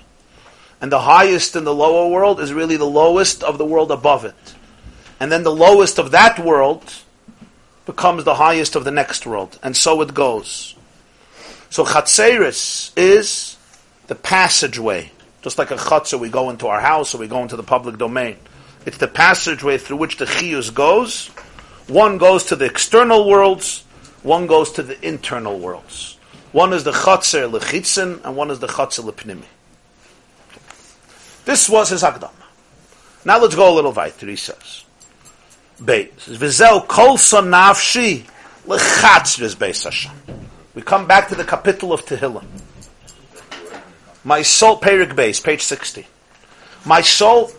And 0.81 0.91
the 0.91 1.02
highest 1.02 1.56
in 1.56 1.64
the 1.64 1.73
lower 1.73 2.10
world 2.10 2.40
is 2.40 2.53
really 2.53 2.77
the 2.77 2.86
lowest 2.86 3.44
of 3.44 3.57
the 3.57 3.65
world 3.65 3.90
above 3.91 4.26
it. 4.26 4.56
And 5.20 5.32
then 5.32 5.44
the 5.44 5.52
lowest 5.52 6.00
of 6.00 6.12
that 6.12 6.40
world 6.40 6.94
becomes 7.86 8.24
the 8.24 8.36
highest 8.36 8.76
of 8.76 8.84
the 8.84 8.91
next 8.91 9.26
world. 9.26 9.60
And 9.62 9.76
so 9.76 10.02
it 10.02 10.14
goes. 10.14 10.76
So 11.70 11.86
Chatzeris 11.86 12.91
is 12.98 13.58
the 14.08 14.16
passageway. 14.16 15.12
Just 15.41 15.58
like 15.58 15.72
a 15.72 15.76
chutzah, 15.76 16.20
we 16.20 16.30
go 16.30 16.50
into 16.50 16.68
our 16.68 16.80
house 16.80 17.14
or 17.14 17.18
we 17.18 17.28
go 17.28 17.41
into 17.41 17.56
the 17.56 17.64
public 17.64 17.98
domain. 17.98 18.38
It's 18.86 18.98
the 18.98 19.08
passageway 19.08 19.78
through 19.78 19.98
which 19.98 20.18
the 20.18 20.26
chiyus 20.26 20.74
goes. 20.74 21.28
One 21.88 22.18
goes 22.18 22.46
to 22.46 22.56
the 22.56 22.66
external 22.66 23.28
worlds, 23.28 23.84
one 24.24 24.48
goes 24.48 24.72
to 24.74 24.84
the 24.84 25.04
internal 25.06 25.60
worlds. 25.60 26.18
One 26.52 26.74
is 26.74 26.84
the 26.84 26.91
chatzer 26.91 27.50
lechitzen, 27.50 28.24
and 28.24 28.36
one 28.36 28.52
is 28.52 28.60
the 28.60 28.68
chatzer 28.68 29.10
lepnimi. 29.10 29.46
This 31.46 31.70
was 31.70 31.90
his 31.90 32.04
Akdam. 32.04 32.32
Now 33.26 33.40
let's 33.40 33.56
go 33.56 33.74
a 33.74 33.76
little 33.76 33.91
weiter, 33.91 34.28
he 34.28 34.36
says. 34.36 34.84
Hashem. 39.84 40.11
We 40.76 40.81
come 40.81 41.07
back 41.07 41.30
to 41.30 41.35
the 41.35 41.43
capital 41.43 41.93
of 41.93 42.06
Tehillim. 42.06 42.45
My 44.23 44.41
soul, 44.41 44.80
Perik 44.80 45.14
Beis, 45.14 45.43
page 45.43 45.61
60. 45.61 46.06
My 46.85 47.01
soul, 47.01 47.51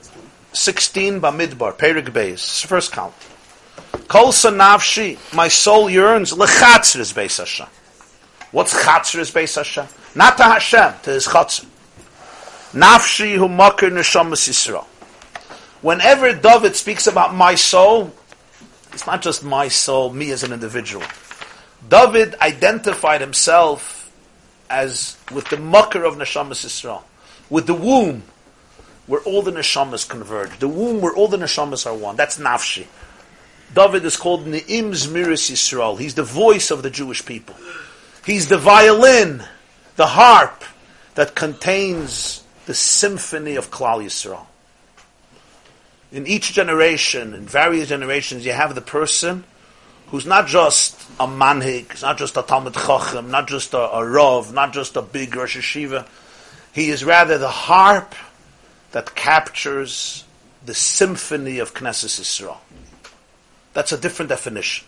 16 0.52 1.20
Bamidbar, 1.20 1.76
Perik 1.76 2.10
Beis, 2.10 2.64
first 2.66 2.92
count. 2.92 3.14
Kol 4.08 4.28
nafshi, 4.32 5.18
my 5.34 5.48
soul 5.48 5.88
yearns 5.88 6.32
lechatzres 6.32 7.14
beis 7.14 7.38
Hashem. 7.38 7.66
What's 8.50 8.74
chatzres 8.74 9.32
beis 9.32 9.56
Hashem? 9.56 9.86
Not 10.14 10.36
to 10.36 10.44
Hashem, 10.44 10.94
to 11.02 11.10
his 11.10 11.26
chatzr. 11.26 11.64
Nafshi 12.72 13.36
hu 13.36 13.48
makir 13.48 13.90
neshamas 13.90 14.48
Yisrael. 14.48 14.86
Whenever 15.82 16.34
David 16.34 16.76
speaks 16.76 17.06
about 17.06 17.34
my 17.34 17.54
soul, 17.54 18.12
it's 18.92 19.06
not 19.06 19.22
just 19.22 19.42
my 19.42 19.68
soul, 19.68 20.12
me 20.12 20.30
as 20.30 20.42
an 20.42 20.52
individual. 20.52 21.04
David 21.88 22.34
identified 22.40 23.20
himself 23.20 24.12
as 24.68 25.16
with 25.32 25.48
the 25.48 25.56
mucker 25.56 26.04
of 26.04 26.16
neshamas 26.16 26.64
Yisrael, 26.64 27.02
with 27.48 27.66
the 27.66 27.74
womb 27.74 28.22
where 29.06 29.20
all 29.22 29.42
the 29.42 29.50
neshamas 29.50 30.08
converge, 30.08 30.56
the 30.58 30.68
womb 30.68 31.00
where 31.00 31.14
all 31.14 31.28
the 31.28 31.36
neshamas 31.36 31.86
are 31.86 31.96
one. 31.96 32.14
That's 32.14 32.38
nafshi. 32.38 32.86
David 33.74 34.04
is 34.04 34.16
called 34.16 34.46
Ne'im 34.46 34.90
Zmiris 34.90 35.50
Yisrael. 35.50 35.98
He's 35.98 36.14
the 36.14 36.22
voice 36.22 36.70
of 36.70 36.82
the 36.82 36.90
Jewish 36.90 37.24
people. 37.24 37.56
He's 38.24 38.48
the 38.48 38.58
violin, 38.58 39.42
the 39.96 40.06
harp 40.06 40.64
that 41.14 41.34
contains 41.34 42.44
the 42.66 42.74
symphony 42.74 43.56
of 43.56 43.70
Klal 43.70 44.04
Yisrael. 44.04 44.46
In 46.12 46.26
each 46.26 46.52
generation, 46.52 47.34
in 47.34 47.46
various 47.46 47.88
generations, 47.88 48.44
you 48.44 48.52
have 48.52 48.74
the 48.74 48.80
person 48.80 49.44
who's 50.08 50.26
not 50.26 50.48
just 50.48 51.00
a 51.20 51.26
manhig, 51.26 52.02
not 52.02 52.18
just 52.18 52.36
a 52.36 52.42
Talmid 52.42 52.74
Chacham, 52.74 53.30
not 53.30 53.46
just 53.46 53.74
a, 53.74 53.78
a 53.78 54.04
Rav, 54.04 54.52
not 54.52 54.72
just 54.72 54.96
a 54.96 55.02
big 55.02 55.36
Rosh 55.36 55.56
Hashiva. 55.56 56.06
He 56.72 56.90
is 56.90 57.04
rather 57.04 57.38
the 57.38 57.48
harp 57.48 58.14
that 58.90 59.14
captures 59.14 60.24
the 60.66 60.74
symphony 60.74 61.58
of 61.58 61.74
Knesset 61.74 62.20
Yisrael. 62.20 62.56
That's 63.72 63.92
a 63.92 63.98
different 63.98 64.30
definition. 64.30 64.86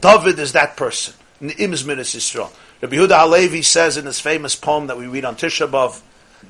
David 0.00 0.38
is 0.38 0.52
that 0.52 0.76
person. 0.76 1.14
Ni'im 1.40 1.70
Midas 1.86 2.14
Yisrael. 2.14 2.50
Rabbi 2.80 2.96
Yehuda 2.96 3.18
Halevi 3.20 3.62
says 3.62 3.96
in 3.96 4.06
his 4.06 4.20
famous 4.20 4.56
poem 4.56 4.86
that 4.86 4.96
we 4.96 5.06
read 5.06 5.24
on 5.24 5.36
Tisha 5.36 5.68
B'Av, 5.68 6.00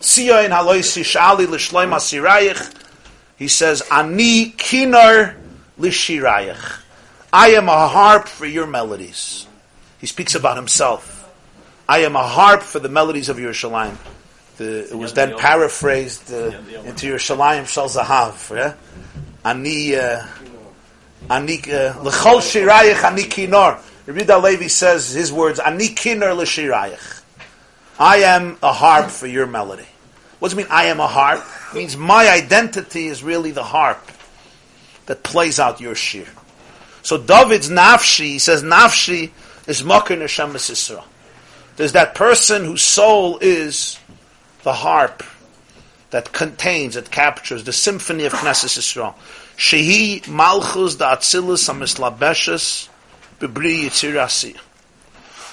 Tzion 0.01 0.51
haloisi 0.51 1.03
shali 1.03 1.49
l'shloim 1.49 1.95
asirayich. 1.95 2.75
He 3.39 3.49
says, 3.49 3.83
Ani 3.91 4.51
kinar 4.51 5.37
l'shirayich. 5.79 6.83
I 7.33 7.51
am 7.51 7.69
a 7.69 7.87
harp 7.87 8.27
for 8.27 8.47
your 8.47 8.67
melodies. 8.67 9.47
He 10.01 10.07
speaks 10.07 10.35
about 10.35 10.57
himself. 10.57 11.15
I 11.89 12.01
am 12.01 12.17
a 12.17 12.27
harp 12.27 12.63
for 12.63 12.81
the 12.81 12.89
melodies 12.89 13.29
of 13.29 13.37
Yerushalayim. 13.37 13.97
The, 14.57 14.91
it 14.91 14.95
was 14.95 15.13
then 15.13 15.39
paraphrased 15.39 16.33
uh, 16.33 16.59
into 16.85 17.07
Yerushalayim 17.15 17.69
Shel 17.69 17.89
Zahav. 17.89 18.55
Yeah? 18.55 18.75
Ani, 19.45 19.95
uh, 19.95 20.27
ani, 21.31 21.59
uh, 21.73 21.95
l'chol 22.03 22.41
shirayich 22.41 23.05
ani 23.05 23.23
kinor. 23.23 23.79
Rabbi 24.07 24.37
Levi 24.37 24.67
says 24.67 25.11
his 25.11 25.33
words, 25.33 25.61
ani 25.61 25.89
kinor 25.89 26.37
l'shirayich. 26.37 27.23
I 28.01 28.19
am 28.19 28.59
a 28.63 28.73
harp 28.73 29.11
for 29.11 29.27
your 29.27 29.47
melody. 29.47 29.87
What 30.41 30.49
does 30.49 30.59
it 30.59 30.63
mean, 30.63 30.71
I 30.71 30.87
am 30.87 30.99
a 30.99 31.07
harp? 31.07 31.45
It 31.71 31.75
means 31.75 31.97
my 31.97 32.29
identity 32.29 33.09
is 33.09 33.23
really 33.23 33.51
the 33.51 33.63
harp 33.63 34.11
that 35.07 35.23
plays 35.23 35.59
out 35.59 35.81
your 35.81 35.95
shir. 35.95 36.27
So 37.03 37.19
David's 37.19 37.69
nafshi, 37.71 38.25
he 38.25 38.39
says 38.39 38.63
nafshi 38.63 39.31
is 39.67 39.83
makir 39.83 40.19
neshem 40.19 40.53
Yisrael. 40.53 41.05
There's 41.77 41.93
that 41.93 42.15
person 42.15 42.65
whose 42.65 42.83
soul 42.83 43.39
is 43.39 43.99
the 44.63 44.73
harp 44.73 45.23
that 46.11 46.33
contains, 46.33 46.95
that 46.95 47.11
captures 47.11 47.65
the 47.65 47.73
symphony 47.73 48.25
of 48.25 48.33
Knesset 48.33 48.79
Yisrael. 48.79 49.15
Shehi 49.57 50.27
malchus 50.27 50.97
da 50.97 51.17
atzilus 51.17 51.69
amislabeshes 51.69 52.89
b'bri 53.41 53.85
yitzirasi. 53.85 54.57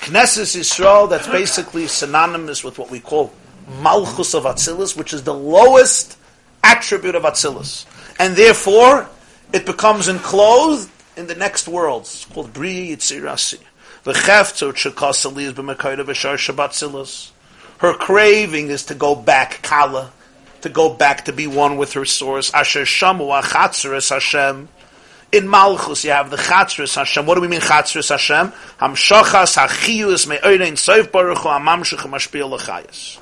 Knesset 0.01 0.57
Yisrael, 0.57 1.09
that's 1.09 1.27
basically 1.27 1.87
synonymous 1.87 2.63
with 2.63 2.79
what 2.79 2.89
we 2.89 2.99
call 2.99 3.33
Malchus 3.81 4.33
of 4.33 4.43
Atzilus, 4.43 4.95
which 4.95 5.13
is 5.13 5.23
the 5.23 5.33
lowest 5.33 6.17
attribute 6.63 7.15
of 7.15 7.23
Atzilus. 7.23 7.85
And 8.19 8.35
therefore, 8.35 9.09
it 9.53 9.65
becomes 9.65 10.07
enclosed 10.07 10.89
in 11.17 11.27
the 11.27 11.35
next 11.35 11.67
worlds. 11.67 12.13
It's 12.13 12.25
called 12.33 12.53
Bri 12.53 12.89
Yitzirasi. 12.89 13.59
Her 17.77 17.93
craving 17.93 18.69
is 18.69 18.85
to 18.85 18.95
go 18.95 19.15
back, 19.15 19.61
Kala, 19.63 20.11
to 20.61 20.69
go 20.69 20.93
back 20.93 21.25
to 21.25 21.33
be 21.33 21.47
one 21.47 21.77
with 21.77 21.93
her 21.93 22.05
source. 22.05 22.53
Asher 22.53 22.83
Shamu 22.83 23.41
Achatzeres 23.41 24.09
Hashem. 24.11 24.69
In 25.31 25.49
Malchus, 25.49 26.05
you 26.05 26.11
have 26.11 26.29
the 26.29 26.37
Chatzris 26.37 26.95
Hashem. 26.95 27.25
What 27.25 27.35
do 27.35 27.41
we 27.41 27.47
mean 27.47 27.59
Chatzris 27.59 28.09
Hashem? 28.09 28.53
Hamshachas 28.79 29.57
Hachiyus 29.57 30.27
Me'orein 30.27 30.73
Soif 30.73 31.11
Baruch 31.11 31.39
Hu 31.39 31.49
Amamshach 31.49 32.07
Mashpil 32.07 32.57
Lachayas. 32.57 33.17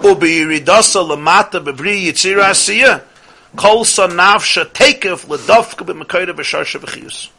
Lamata 0.00 1.64
Bebri 1.64 2.06
Yitzira 2.06 2.54
B'Mekoida 5.84 6.34
B'Sharsha. 6.34 7.30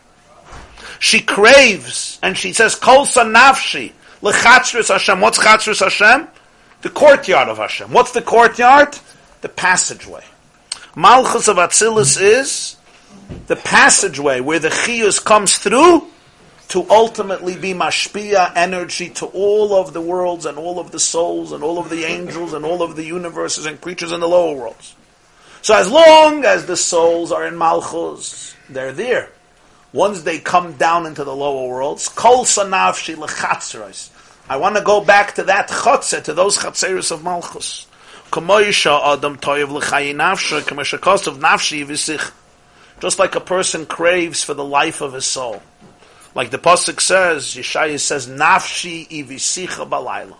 She 0.99 1.21
craves, 1.21 2.19
and 2.21 2.37
she 2.37 2.53
says, 2.53 2.75
Kol 2.75 3.05
Sanavshi 3.05 3.91
Lechatzris 4.21 4.89
Hashem. 4.89 5.19
What's 5.19 5.39
Chatzris 5.39 5.79
Hashem? 5.79 6.27
The 6.81 6.89
courtyard 6.89 7.49
of 7.49 7.57
Hashem. 7.57 7.91
What's 7.91 8.11
the 8.11 8.21
courtyard? 8.21 8.97
The 9.41 9.49
passageway. 9.49 10.23
Malchus 10.95 11.47
of 11.47 11.57
Atzilus 11.57 12.21
is 12.21 12.75
the 13.47 13.55
passageway 13.55 14.41
where 14.41 14.59
the 14.59 14.69
chiyus 14.69 15.23
comes 15.23 15.57
through 15.57 16.07
to 16.71 16.89
ultimately 16.89 17.57
be 17.57 17.73
mashpia 17.73 18.53
energy 18.55 19.09
to 19.09 19.25
all 19.25 19.75
of 19.75 19.91
the 19.91 19.99
worlds 19.99 20.45
and 20.45 20.57
all 20.57 20.79
of 20.79 20.91
the 20.91 20.99
souls 20.99 21.51
and 21.51 21.65
all 21.65 21.77
of 21.77 21.89
the 21.89 22.05
angels 22.05 22.53
and 22.53 22.63
all 22.63 22.81
of 22.81 22.95
the 22.95 23.03
universes 23.03 23.65
and 23.65 23.81
creatures 23.81 24.13
in 24.13 24.21
the 24.21 24.27
lower 24.27 24.55
worlds. 24.55 24.95
So 25.61 25.75
as 25.75 25.91
long 25.91 26.45
as 26.45 26.65
the 26.65 26.77
souls 26.77 27.33
are 27.33 27.45
in 27.45 27.57
malchus, 27.57 28.55
they're 28.69 28.93
there. 28.93 29.31
Once 29.91 30.21
they 30.21 30.39
come 30.39 30.71
down 30.77 31.05
into 31.05 31.25
the 31.25 31.35
lower 31.35 31.67
worlds, 31.67 32.07
kol 32.07 32.45
sanavshi 32.45 33.15
lechatzros. 33.15 34.09
I 34.47 34.55
want 34.55 34.77
to 34.77 34.81
go 34.81 35.03
back 35.03 35.35
to 35.35 35.43
that 35.43 35.67
chotze, 35.67 36.23
to 36.23 36.33
those 36.33 36.57
chatzeros 36.57 37.11
of 37.11 37.21
malchus. 37.21 37.85
Just 43.01 43.19
like 43.19 43.35
a 43.35 43.41
person 43.41 43.85
craves 43.85 44.43
for 44.43 44.53
the 44.53 44.63
life 44.63 45.01
of 45.01 45.11
his 45.11 45.25
soul. 45.25 45.61
Like 46.33 46.49
the 46.49 46.57
Pasuk 46.57 47.01
says, 47.01 47.45
Yeshaya 47.55 47.99
says, 47.99 48.27
Nafshi 48.27 49.07
ivisicha 49.09 49.87
balayla. 49.87 50.35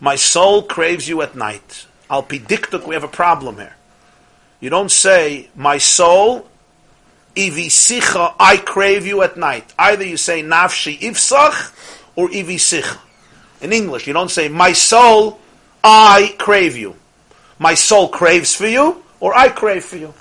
My 0.00 0.16
soul 0.16 0.62
craves 0.62 1.08
you 1.08 1.20
at 1.22 1.34
night. 1.34 1.86
Al 2.08 2.22
pidiktuk, 2.22 2.86
we 2.86 2.94
have 2.94 3.04
a 3.04 3.08
problem 3.08 3.56
here. 3.56 3.76
You 4.60 4.70
don't 4.70 4.90
say, 4.90 5.50
my 5.54 5.78
soul, 5.78 6.48
ivisicha, 7.34 8.34
I 8.40 8.56
crave 8.56 9.06
you 9.06 9.22
at 9.22 9.36
night. 9.36 9.74
Either 9.78 10.04
you 10.04 10.16
say 10.16 10.42
nafshi 10.42 10.98
ifsach 10.98 11.72
or 12.16 12.28
ivisicha. 12.28 12.98
In 13.60 13.72
English, 13.72 14.06
you 14.06 14.12
don't 14.12 14.30
say, 14.30 14.48
my 14.48 14.72
soul, 14.72 15.38
I 15.84 16.34
crave 16.38 16.76
you. 16.76 16.96
My 17.58 17.74
soul 17.74 18.08
craves 18.08 18.54
for 18.54 18.66
you, 18.66 19.02
or 19.20 19.36
I 19.36 19.48
crave 19.48 19.84
for 19.84 19.96
you. 19.96 20.14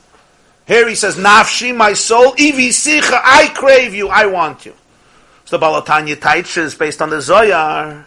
Here 0.68 0.88
he 0.88 0.96
says, 0.96 1.16
Nafshi, 1.16 1.76
my 1.76 1.94
soul, 1.94 2.34
Ivi 2.34 2.70
Sicha, 2.70 3.20
I 3.24 3.52
crave 3.56 3.94
you, 3.94 4.10
I 4.10 4.26
want 4.26 4.66
you. 4.66 4.74
So 5.46 5.56
the 5.56 5.62
Baal 5.62 5.82
Tanya 5.82 6.18
Taitcha 6.18 6.58
is 6.58 6.76
based 6.76 7.02
on 7.02 7.10
the 7.10 7.18
Zoyar. 7.18 8.06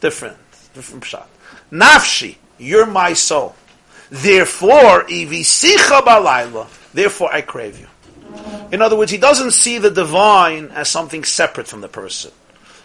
Different. 0.00 0.36
Different 0.74 1.04
pshat. 1.04 1.24
Nafshi, 1.70 2.36
you're 2.58 2.86
my 2.86 3.14
soul. 3.14 3.54
Therefore, 4.10 5.04
ivisicha 5.04 6.02
balayla. 6.02 6.66
Therefore, 6.92 7.32
I 7.32 7.40
crave 7.40 7.80
you. 7.80 7.86
In 8.70 8.82
other 8.82 8.96
words, 8.96 9.10
he 9.10 9.16
doesn't 9.16 9.52
see 9.52 9.78
the 9.78 9.90
divine 9.90 10.66
as 10.66 10.90
something 10.90 11.24
separate 11.24 11.66
from 11.66 11.80
the 11.80 11.88
person. 11.88 12.30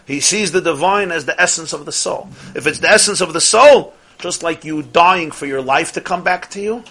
He 0.06 0.20
sees 0.20 0.52
the 0.52 0.62
divine 0.62 1.12
as 1.12 1.26
the 1.26 1.38
essence 1.38 1.74
of 1.74 1.84
the 1.84 1.92
soul. 1.92 2.30
If 2.54 2.66
it's 2.66 2.78
the 2.78 2.88
essence 2.88 3.20
of 3.20 3.34
the 3.34 3.42
soul, 3.42 3.94
just 4.18 4.42
like 4.42 4.64
you 4.64 4.82
dying 4.82 5.30
for 5.30 5.44
your 5.44 5.60
life 5.60 5.92
to 5.92 6.00
come 6.00 6.24
back 6.24 6.48
to 6.50 6.62
you, 6.62 6.82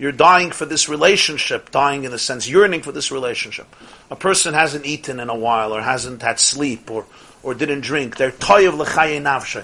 you're 0.00 0.12
dying 0.12 0.50
for 0.50 0.64
this 0.64 0.88
relationship, 0.88 1.70
dying 1.70 2.04
in 2.04 2.10
the 2.10 2.18
sense 2.18 2.48
yearning 2.48 2.80
for 2.80 2.90
this 2.90 3.12
relationship. 3.12 3.66
A 4.10 4.16
person 4.16 4.54
hasn't 4.54 4.86
eaten 4.86 5.20
in 5.20 5.28
a 5.28 5.34
while, 5.34 5.74
or 5.74 5.82
hasn't 5.82 6.22
had 6.22 6.40
sleep, 6.40 6.90
or, 6.90 7.04
or 7.42 7.52
didn't 7.52 7.82
drink. 7.82 8.16
They're 8.16 8.30
toyev 8.30 8.78
l'chaye 8.78 9.20
navshe. 9.20 9.62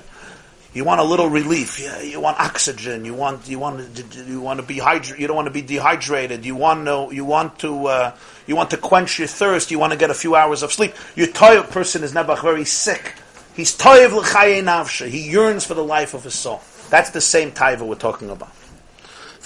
You 0.75 0.85
want 0.85 1.01
a 1.01 1.05
little 1.05 1.31
relief. 1.31 1.81
Yeah, 1.81 2.03
you 2.03 2.21
want 2.21 2.39
oxygen. 2.39 3.07
You 3.07 3.15
want 3.15 3.49
you 3.49 3.59
want 3.59 4.05
you 4.29 4.43
want 4.43 4.61
to 4.61 4.67
be 4.67 4.79
hydra- 4.79 5.19
You 5.19 5.27
don't 5.27 5.37
want 5.37 5.47
to 5.47 5.55
be 5.55 5.63
dehydrated. 5.63 6.45
You 6.45 6.55
want 6.55 6.85
to 6.85 7.09
you 7.15 7.25
want 7.25 7.59
to 7.61 7.87
uh, 7.87 8.17
you 8.47 8.57
want 8.57 8.69
to 8.73 8.77
quench 8.77 9.19
your 9.19 9.29
thirst. 9.29 9.71
You 9.71 9.79
want 9.79 9.95
to 9.95 9.99
get 9.99 10.11
a 10.11 10.15
few 10.15 10.35
hours 10.35 10.63
of 10.63 10.71
sleep. 10.71 10.93
Your 11.15 11.29
toyev 11.29 11.71
person 11.71 12.05
is 12.05 12.13
never 12.13 12.37
very 12.37 12.67
sick. 12.67 13.15
He's 13.55 13.75
toyev 13.75 14.13
l'chaye 14.13 14.63
navshe. 14.63 15.09
He 15.09 15.31
yearns 15.31 15.65
for 15.65 15.73
the 15.73 15.83
life 15.83 16.13
of 16.13 16.25
his 16.25 16.35
soul. 16.35 16.61
That's 16.91 17.09
the 17.09 17.23
same 17.23 17.53
taiva 17.53 17.87
we're 17.87 17.95
talking 17.95 18.29
about. 18.29 18.53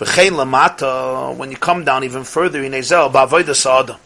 V'chein 0.00 0.30
lamata, 0.30 1.36
when 1.36 1.50
you 1.50 1.58
come 1.58 1.84
down 1.84 2.04
even 2.04 2.24
further 2.24 2.64
in 2.64 2.72
Ezel, 2.72 3.12
ba'avoidas 3.12 3.66
adam. 3.66 3.98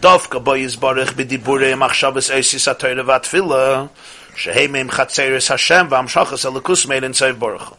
Dovka 0.00 0.42
bo 0.42 0.52
yizbarech 0.52 1.12
b'diburei 1.12 1.74
machshavas 1.76 2.32
eisis 2.34 2.64
ha-toyre 2.64 3.04
v'atfila, 3.04 3.90
shehei 4.34 4.70
meim 4.70 4.88
chatzeres 4.88 5.48
Hashem 5.50 5.90
v'amshachas 5.90 6.50
alakus 6.50 6.86
meilin 6.86 7.12
tzayv 7.12 7.38
baruch. 7.38 7.76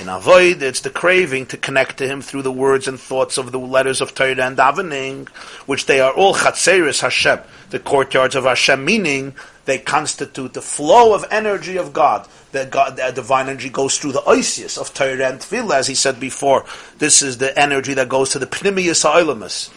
In 0.00 0.08
avoid, 0.08 0.62
it's 0.62 0.82
the 0.82 0.90
craving 0.90 1.46
to 1.46 1.56
connect 1.56 1.98
to 1.98 2.06
Him 2.06 2.22
through 2.22 2.42
the 2.42 2.52
words 2.52 2.86
and 2.86 3.00
thoughts 3.00 3.36
of 3.36 3.50
the 3.50 3.58
letters 3.58 4.00
of 4.00 4.14
Torah 4.14 4.36
and 4.46 4.56
davening, 4.56 5.28
which 5.66 5.86
they 5.86 5.98
are 5.98 6.12
all 6.12 6.34
chatzeres 6.34 7.00
Hashem, 7.00 7.40
the 7.70 7.80
courtyards 7.80 8.36
of 8.36 8.44
Hashem, 8.44 8.84
meaning 8.84 9.34
they 9.64 9.78
constitute 9.78 10.54
the 10.54 10.62
flow 10.62 11.14
of 11.14 11.24
energy 11.32 11.76
of 11.78 11.92
God. 11.92 12.28
The, 12.52 12.66
God, 12.66 12.96
the 12.96 13.10
divine 13.10 13.48
energy 13.48 13.70
goes 13.70 13.98
through 13.98 14.12
the 14.12 14.20
oisius 14.20 14.78
of 14.78 14.94
Torah 14.94 15.30
and 15.30 15.40
Tefillah, 15.40 15.74
as 15.74 15.88
he 15.88 15.96
said 15.96 16.20
before. 16.20 16.64
This 16.98 17.20
is 17.20 17.38
the 17.38 17.58
energy 17.58 17.94
that 17.94 18.08
goes 18.08 18.30
to 18.30 18.38
the 18.38 18.46
pnimius 18.46 19.02
ha'olamus. 19.02 19.68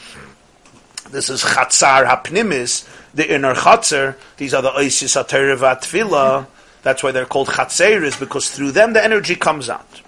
This 1.09 1.31
is 1.31 1.41
chatzar 1.43 2.05
ha'pnimis, 2.05 2.87
the 3.15 3.33
inner 3.33 3.55
chatzar. 3.55 4.15
These 4.37 4.53
are 4.53 4.61
the 4.61 4.69
oisius 4.69 5.19
of 5.19 5.27
Torah 5.27 5.57
v'atfilah. 5.57 6.45
That's 6.83 7.01
why 7.01 7.11
they're 7.11 7.25
called 7.25 7.47
chatzeres, 7.47 8.19
because 8.19 8.51
through 8.51 8.71
them 8.73 8.93
the 8.93 9.03
energy 9.03 9.35
comes 9.35 9.67
out. 9.67 10.01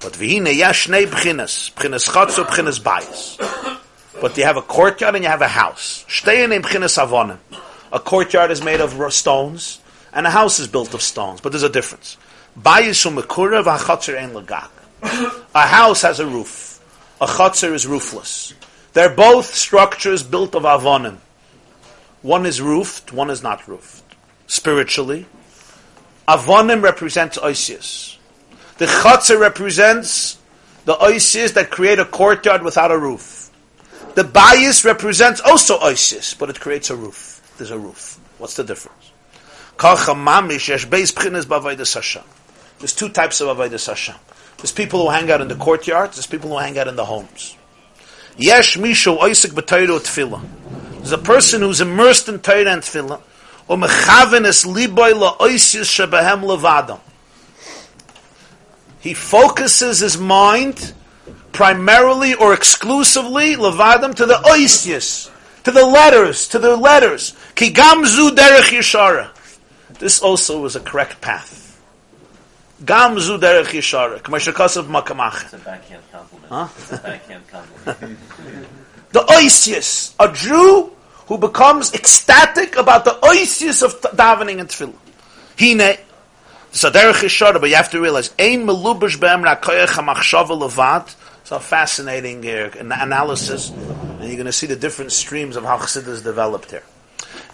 But 0.00 0.14
v'hine 0.14 0.46
yashnei 0.46 1.06
b'chinas, 1.06 1.72
b'chinas 1.74 2.08
chatzor, 2.08 2.46
b'chinas 2.46 2.80
bayis. 2.80 3.80
But 4.20 4.36
you 4.36 4.44
have 4.44 4.56
a 4.56 4.62
courtyard 4.62 5.14
and 5.14 5.24
you 5.24 5.30
have 5.30 5.42
a 5.42 5.48
house. 5.48 6.06
Shtein 6.08 6.54
in 6.56 6.62
b'chinas 6.62 6.98
avonim. 6.98 7.38
A 7.92 8.00
courtyard 8.00 8.50
is 8.50 8.64
made 8.64 8.80
of 8.80 9.12
stones, 9.12 9.80
and 10.12 10.26
a 10.26 10.30
house 10.30 10.58
is 10.58 10.68
built 10.68 10.94
of 10.94 11.02
stones. 11.02 11.42
But 11.42 11.52
there's 11.52 11.62
a 11.62 11.68
difference. 11.68 12.16
Bayis 12.58 13.04
u'mekura 13.06 13.62
v'achatzer 13.62 14.18
ein 14.18 14.32
l'gak. 14.34 14.70
A 15.54 15.66
house 15.66 16.02
has 16.02 16.18
a 16.18 16.26
roof. 16.26 16.80
A 17.20 17.26
chutzir 17.26 17.74
is 17.74 17.86
roofless. 17.86 18.54
They're 18.94 19.14
both 19.14 19.54
structures 19.54 20.22
built 20.22 20.54
of 20.54 20.62
avonim. 20.62 21.18
One 22.22 22.46
is 22.46 22.60
roofed, 22.60 23.12
one 23.12 23.30
is 23.30 23.42
not 23.42 23.68
roofed. 23.68 24.02
Spiritually, 24.46 25.26
avonim 26.26 26.82
represents 26.82 27.36
oisius. 27.38 28.16
The 28.80 28.86
chutzir 28.86 29.38
represents 29.38 30.38
the 30.86 30.94
oisius 30.94 31.52
that 31.52 31.68
create 31.70 31.98
a 31.98 32.06
courtyard 32.06 32.62
without 32.62 32.90
a 32.90 32.96
roof. 32.98 33.50
The 34.14 34.24
bias 34.24 34.86
represents 34.86 35.42
also 35.42 35.78
oisius, 35.78 36.32
but 36.36 36.48
it 36.48 36.58
creates 36.58 36.88
a 36.88 36.96
roof 36.96 37.30
there's 37.60 37.70
a 37.70 37.78
roof. 37.78 38.18
What's 38.38 38.56
the 38.56 38.64
difference? 38.64 39.12
There's 42.78 42.94
two 42.94 43.08
types 43.10 43.40
of 43.42 43.56
Avodah 43.56 43.86
Hashem. 43.86 44.14
There's 44.56 44.72
people 44.72 45.02
who 45.02 45.10
hang 45.10 45.30
out 45.30 45.42
in 45.42 45.48
the 45.48 45.56
courtyards, 45.56 46.16
there's 46.16 46.26
people 46.26 46.48
who 46.50 46.56
hang 46.56 46.78
out 46.78 46.88
in 46.88 46.96
the 46.96 47.04
homes. 47.04 47.56
Yesh 48.38 48.78
mishu 48.78 49.18
oisik 49.18 49.50
b'tayro 49.50 50.00
tefillah. 50.00 50.42
There's 50.96 51.12
a 51.12 51.18
person 51.18 51.60
who's 51.60 51.82
immersed 51.82 52.30
in 52.30 52.38
Torah 52.40 52.72
and 52.72 52.80
tefillah, 52.80 53.20
or 53.68 53.76
mechaven 53.76 54.46
es 54.46 54.64
liboy 54.64 55.12
la'oisis 55.12 55.84
shebehem 55.84 56.42
levadam. 56.42 57.00
He 59.00 59.14
focuses 59.14 59.98
his 60.00 60.18
mind 60.18 60.92
primarily 61.52 62.34
or 62.34 62.54
exclusively 62.54 63.54
levadim, 63.54 64.14
to 64.14 64.26
the 64.26 64.34
oisius, 64.34 65.30
to 65.64 65.70
the 65.70 65.84
letters, 65.84 66.48
to 66.48 66.58
the 66.58 66.76
letters. 66.76 67.34
Ki 67.54 67.72
gamzu 67.72 68.30
derech 68.30 68.70
yishara. 68.70 69.30
This 69.98 70.20
also 70.20 70.60
was 70.60 70.76
a 70.76 70.80
correct 70.80 71.20
path. 71.20 71.80
Gamzu 72.84 73.40
derech 73.40 73.66
yishara. 73.66 74.20
K'mashakasav 74.20 74.84
makamach. 74.84 75.44
It's 75.44 75.54
a 75.54 75.58
backhand 75.58 76.02
compliment. 76.12 76.48
Huh? 76.48 76.68
It's 76.76 76.92
a 76.92 76.98
backhand 76.98 77.48
compliment. 77.48 78.18
The 79.12 79.20
oisius, 79.20 80.14
a 80.20 80.32
Jew 80.32 80.92
who 81.26 81.36
becomes 81.36 81.92
ecstatic 81.94 82.76
about 82.76 83.04
the 83.04 83.18
oisius 83.22 83.82
of 83.82 84.00
davening 84.16 84.60
and 84.60 84.68
tefillah. 84.68 84.94
Hine, 85.58 85.98
so 86.72 86.90
derech 86.90 87.22
yishara, 87.22 87.60
but 87.60 87.70
you 87.70 87.76
have 87.76 87.90
to 87.90 88.00
realize, 88.00 88.34
ein 88.38 88.66
melubash 88.66 89.20
be'em 89.20 89.42
rakoyach 89.42 89.88
ha-machshava 89.88 90.58
levad, 90.58 91.14
it's 91.40 91.52
a 91.52 91.60
fascinating 91.60 92.46
uh, 92.46 92.70
analysis, 92.78 93.70
and 93.70 94.24
you're 94.24 94.36
going 94.36 94.46
to 94.46 94.52
see 94.52 94.66
the 94.66 94.76
different 94.76 95.12
streams 95.12 95.56
of 95.56 95.64
how 95.64 95.78
Chassidus 95.78 96.22
developed 96.22 96.70
here. 96.70 96.82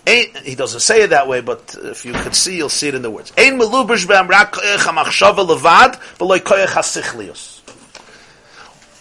He 0.06 0.54
doesn't 0.54 0.80
say 0.80 1.02
it 1.02 1.10
that 1.10 1.26
way, 1.26 1.40
but 1.40 1.74
if 1.82 2.04
you 2.04 2.12
could 2.12 2.34
see, 2.34 2.56
you'll 2.56 2.68
see 2.68 2.88
it 2.88 2.94
in 2.94 3.02
the 3.02 3.10
words. 3.10 3.32
Ein 3.36 3.58
melubish 3.58 4.06
be'am 4.06 4.28
rak 4.28 4.52
koyach 4.52 4.78
ha-machshava 4.78 5.46
levad, 5.46 5.96
v'loy 6.18 6.38
koyach 6.38 6.68
ha-sichlius. 6.68 7.60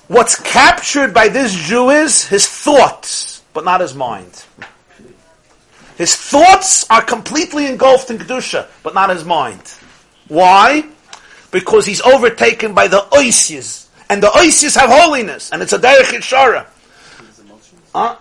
What's 0.08 0.40
captured 0.40 1.14
by 1.14 1.30
this 1.30 1.54
Jew 1.54 1.90
is 1.90 2.28
his 2.28 2.48
thoughts, 2.48 3.42
but 3.54 3.66
not 3.66 3.82
his 3.82 3.96
mind. 3.96 4.46
His 5.98 6.16
thoughts 6.16 6.86
are 6.90 7.02
completely 7.02 7.68
engulfed 7.68 8.10
in 8.12 8.18
Kedusha, 8.18 8.68
but 8.84 8.94
not 8.94 9.10
his 9.10 9.24
mind. 9.24 9.62
Why? 10.28 10.88
Because 11.52 11.86
he's 11.86 12.02
overtaken 12.02 12.74
by 12.74 12.88
the 12.88 13.00
oisias, 13.12 13.88
and 14.10 14.22
the 14.22 14.28
oisias 14.28 14.78
have 14.80 14.90
holiness, 14.90 15.52
and 15.52 15.62
it's 15.62 15.74
a 15.74 15.80
derech 15.80 16.12
shara. 16.22 16.66
Huh? 17.94 18.18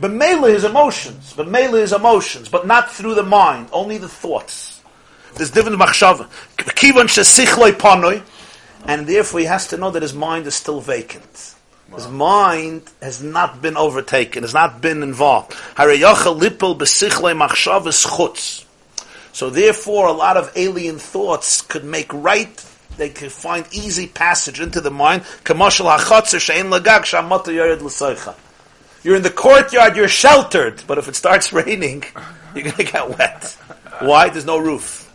But 0.00 0.12
mele 0.12 0.44
is 0.44 0.64
emotions, 0.64 1.34
but 1.36 1.48
mele 1.48 1.76
is 1.76 1.92
emotions, 1.92 2.48
but 2.48 2.66
not 2.66 2.90
through 2.90 3.14
the 3.14 3.22
mind, 3.22 3.68
only 3.72 3.98
the 3.98 4.08
thoughts. 4.08 4.80
There's 5.34 5.50
different 5.50 5.78
machshava. 5.78 6.28
Kivan 6.56 7.08
shesichloi 7.08 7.72
panoi, 7.72 8.22
and 8.86 9.06
therefore 9.06 9.40
he 9.40 9.46
has 9.46 9.66
to 9.68 9.76
know 9.76 9.90
that 9.90 10.02
his 10.02 10.14
mind 10.14 10.46
is 10.46 10.54
still 10.54 10.80
vacant. 10.80 11.54
His 11.94 12.06
mind 12.06 12.82
has 13.00 13.22
not 13.22 13.62
been 13.62 13.76
overtaken, 13.76 14.42
has 14.42 14.52
not 14.54 14.80
been 14.80 15.02
involved. 15.02 15.52
Harayacha 15.74 16.38
lipel 16.38 16.78
besichloi 16.78 17.36
machshavas 17.36 18.06
chutz. 18.06 18.64
So 19.38 19.50
therefore, 19.50 20.08
a 20.08 20.12
lot 20.12 20.36
of 20.36 20.50
alien 20.56 20.98
thoughts 20.98 21.62
could 21.62 21.84
make 21.84 22.12
right. 22.12 22.50
They 22.96 23.08
could 23.08 23.30
find 23.30 23.64
easy 23.70 24.08
passage 24.08 24.58
into 24.58 24.80
the 24.80 24.90
mind. 24.90 25.22
You're 29.04 29.16
in 29.16 29.22
the 29.22 29.32
courtyard, 29.32 29.96
you're 29.96 30.08
sheltered, 30.08 30.82
but 30.88 30.98
if 30.98 31.06
it 31.06 31.14
starts 31.14 31.52
raining, 31.60 32.02
you're 32.52 32.64
going 32.64 32.76
to 32.78 32.82
get 32.82 33.16
wet. 33.16 33.56
Why? 34.00 34.28
There's 34.28 34.44
no 34.44 34.58
roof. 34.58 35.08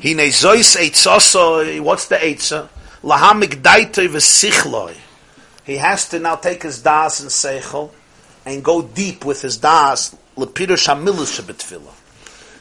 He 0.00 0.14
nezois 0.14 0.78
eitzosoi. 0.78 1.82
What's 1.82 2.06
the 2.06 2.16
eitza? 2.16 2.70
Lahamik 3.02 3.60
daitoi 3.60 4.08
v'sichloi. 4.08 4.96
He 5.66 5.76
has 5.76 6.08
to 6.08 6.18
now 6.18 6.36
take 6.36 6.62
his 6.62 6.80
das 6.82 7.20
and 7.20 7.28
seichel 7.28 7.90
and 8.46 8.64
go 8.64 8.80
deep 8.80 9.26
with 9.26 9.42
his 9.42 9.58
das 9.58 10.16
lepirush 10.34 10.88
hamilus 10.88 11.38
shebetfilah 11.38 11.92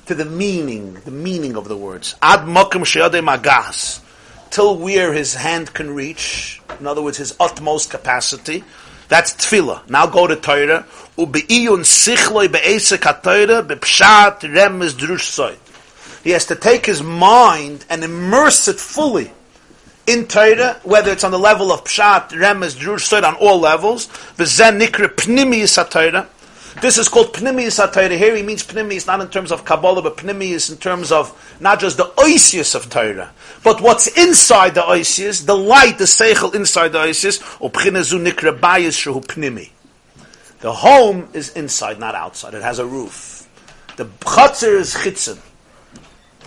to 0.05 0.15
the 0.15 0.25
meaning, 0.25 0.95
the 1.05 1.11
meaning 1.11 1.55
of 1.55 1.67
the 1.67 1.77
words. 1.77 2.15
Ad 2.21 2.41
mokum 2.41 2.85
she'odei 2.85 3.23
magas 3.23 4.01
till 4.49 4.77
where 4.77 5.13
his 5.13 5.33
hand 5.33 5.73
can 5.73 5.93
reach. 5.95 6.61
In 6.79 6.87
other 6.87 7.01
words, 7.01 7.17
his 7.17 7.35
utmost 7.39 7.89
capacity. 7.89 8.63
That's 9.09 9.33
tefillah. 9.33 9.89
Now 9.89 10.05
go 10.07 10.27
to 10.27 10.35
Torah. 10.35 10.85
Ubeiyun 11.17 11.81
sichloi 11.81 12.51
be'esek 12.51 13.03
ha-Torah 13.03 13.63
be'pshat 13.63 14.41
remez 14.41 14.91
drush. 14.91 15.57
He 16.23 16.31
has 16.31 16.45
to 16.47 16.55
take 16.55 16.85
his 16.85 17.01
mind 17.01 17.85
and 17.89 18.03
immerse 18.03 18.67
it 18.67 18.79
fully 18.79 19.31
in 20.05 20.27
Torah, 20.27 20.79
whether 20.83 21.11
it's 21.11 21.23
on 21.23 21.31
the 21.31 21.39
level 21.39 21.71
of 21.71 21.83
pshat, 21.83 22.29
remez, 22.29 22.75
drush 22.77 23.23
on 23.23 23.35
all 23.35 23.59
levels. 23.59 24.07
V'zen 24.37 24.79
nikra 24.79 25.07
pnimiyis 25.07 25.75
ha-Torah. 25.75 26.27
This 26.81 26.97
is 26.97 27.07
called 27.07 27.33
pnimiyis 27.33 27.77
ha-Torah. 27.77 28.17
Here 28.17 28.35
he 28.35 28.43
means 28.43 28.63
pnimiyis 28.63 29.07
not 29.07 29.21
in 29.21 29.29
terms 29.29 29.51
of 29.51 29.63
Kabbalah, 29.63 30.01
but 30.01 30.17
pnimiyis 30.17 30.71
in 30.71 30.77
terms 30.77 31.11
of 31.11 31.57
not 31.59 31.79
just 31.79 31.97
the 31.97 32.05
oisius 32.17 32.75
of 32.75 32.89
Torah. 32.89 33.31
But 33.63 33.81
what's 33.81 34.07
inside 34.17 34.75
the 34.75 34.81
oisius, 34.81 35.45
the 35.45 35.55
light, 35.55 35.97
the 35.97 36.05
seichel 36.05 36.53
inside 36.55 36.89
the 36.89 36.99
oisius, 36.99 37.39
ubchinazu 37.59 38.25
nikra 38.25 38.59
bayis 38.59 38.97
shehu 38.99 39.25
pnimi. 39.25 39.69
The 40.59 40.71
home 40.71 41.29
is 41.33 41.49
inside, 41.49 41.99
not 41.99 42.15
outside. 42.15 42.53
It 42.53 42.63
has 42.63 42.79
a 42.79 42.85
roof. 42.85 43.47
The 43.97 44.05
chatzir 44.05 44.77
is 44.77 44.95
chitzin. 44.95 45.37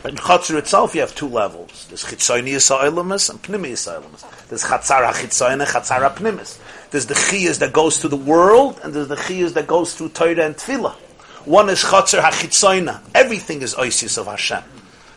In 0.05 0.17
chatzir 0.17 0.57
itself, 0.59 0.95
you 0.95 1.03
have 1.03 1.15
two 1.15 1.29
levels. 1.29 1.87
There's 1.89 2.05
chitzoni 2.05 2.55
yisailamus 2.55 3.31
and 3.31 3.43
pnimi 3.43 3.73
yisailamus. 3.73 4.49
There's 4.49 4.65
and 4.65 4.73
chatzar 4.73 6.01
ha-pnimis. 6.01 6.59
There's 6.91 7.07
the 7.07 7.15
chiyas 7.15 7.59
that 7.59 7.73
goes 7.73 7.99
to 8.01 8.09
the 8.09 8.17
world, 8.17 8.81
and 8.83 8.95
there's 8.95 9.09
the 9.09 9.17
chiyas 9.17 9.55
that 9.55 9.67
goes 9.67 9.95
through 9.95 10.11
Torah 10.11 10.45
and 10.45 10.55
Tefillah. 10.57 10.95
One 11.45 11.69
is 11.69 11.83
chatzar 11.83 12.21
ha-chitzoina. 12.21 13.01
Everything 13.15 13.63
is 13.63 13.75
oisius 13.75 14.19
of 14.19 14.27
Hashem. 14.27 14.63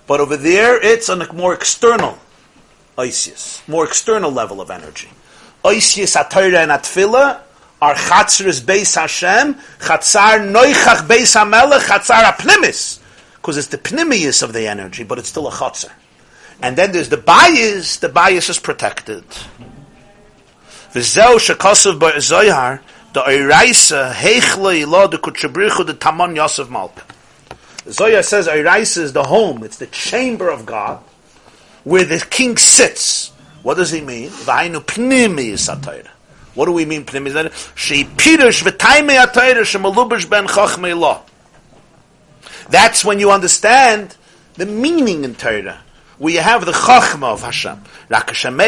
But 0.08 0.20
over 0.20 0.38
there, 0.38 0.80
it's 0.82 1.10
on 1.10 1.22
a 1.22 1.34
more 1.34 1.54
external 1.54 2.18
oisius, 2.98 3.68
more 3.68 3.86
external 3.86 4.32
level 4.32 4.62
of 4.62 4.70
energy. 4.70 5.10
Oisius 5.64 6.16
at 6.16 6.32
Torah 6.32 6.60
and 6.60 6.72
ha-Tefillah 6.72 7.42
are 7.82 7.96
chatzar 7.96 8.62
beis 8.62 8.96
Hashem, 8.96 9.56
chatzar 9.80 10.52
noichach 10.52 11.08
beis 11.08 11.36
hamelech, 11.36 11.82
chatzar 11.82 12.24
ha-pnimis. 12.24 13.00
Because 13.36 13.58
it's 13.58 13.68
the 13.68 13.78
pnimius 13.78 14.44
of 14.44 14.54
the 14.54 14.68
energy, 14.68 15.04
but 15.04 15.18
it's 15.18 15.30
still 15.30 15.48
a 15.48 15.52
chatzar. 15.52 15.92
And 16.62 16.78
then 16.78 16.92
there's 16.92 17.10
the 17.10 17.18
bias, 17.18 17.98
the 17.98 18.10
bias 18.10 18.50
is 18.50 18.60
protected. 18.60 19.24
V'zeu 20.94 21.38
shekosov 21.38 22.00
ba'zoyhar, 22.00 22.82
the 23.14 23.22
oiraisa, 23.22 24.12
heichlo 24.12 24.76
ilo 24.76 25.08
de 25.08 25.18
kutchabrichu 25.18 25.86
de 25.86 25.94
tamon 25.94 26.36
yosef 26.36 26.68
malka. 26.70 27.04
Zoya 27.86 28.24
says 28.24 28.48
oiraisa 28.48 28.98
is 28.98 29.14
the 29.14 29.24
home, 29.24 29.64
it's 29.64 29.78
the 29.78 29.88
chamber 29.88 30.50
of 30.50 30.66
God, 30.66 31.00
where 31.84 32.06
the 32.06 32.26
king 32.30 32.58
sits. 32.58 33.32
What 33.62 33.76
does 33.76 33.92
he 33.92 34.02
mean? 34.02 34.30
V'hainu 34.30 34.84
pnimi 34.84 35.52
is 35.52 35.70
What 36.56 36.66
do 36.66 36.72
we 36.72 36.86
mean 36.86 37.06
pnimi 37.06 37.76
She 37.76 38.06
pirush 38.06 38.64
v'taime 38.64 39.24
atayra 39.24 39.62
shemalubish 39.62 40.28
ben 40.28 40.48
chachmei 40.48 40.98
lo. 41.00 41.22
That's 42.70 43.06
when 43.06 43.20
you 43.20 43.32
understand 43.32 44.16
the 44.56 44.66
meaning 44.66 45.24
in 45.24 45.36
Torah 45.36 45.82
where 46.20 46.34
you 46.34 46.42
have 46.42 46.66
the 46.66 46.72
chachma 46.72 47.34
of 47.34 47.42
Hashem. 47.42 47.82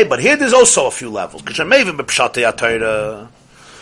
But 0.10 0.20
here 0.20 0.36
there's 0.36 0.54
also 0.54 0.88
a 0.88 0.92
few 0.92 1.10
levels. 1.10 1.44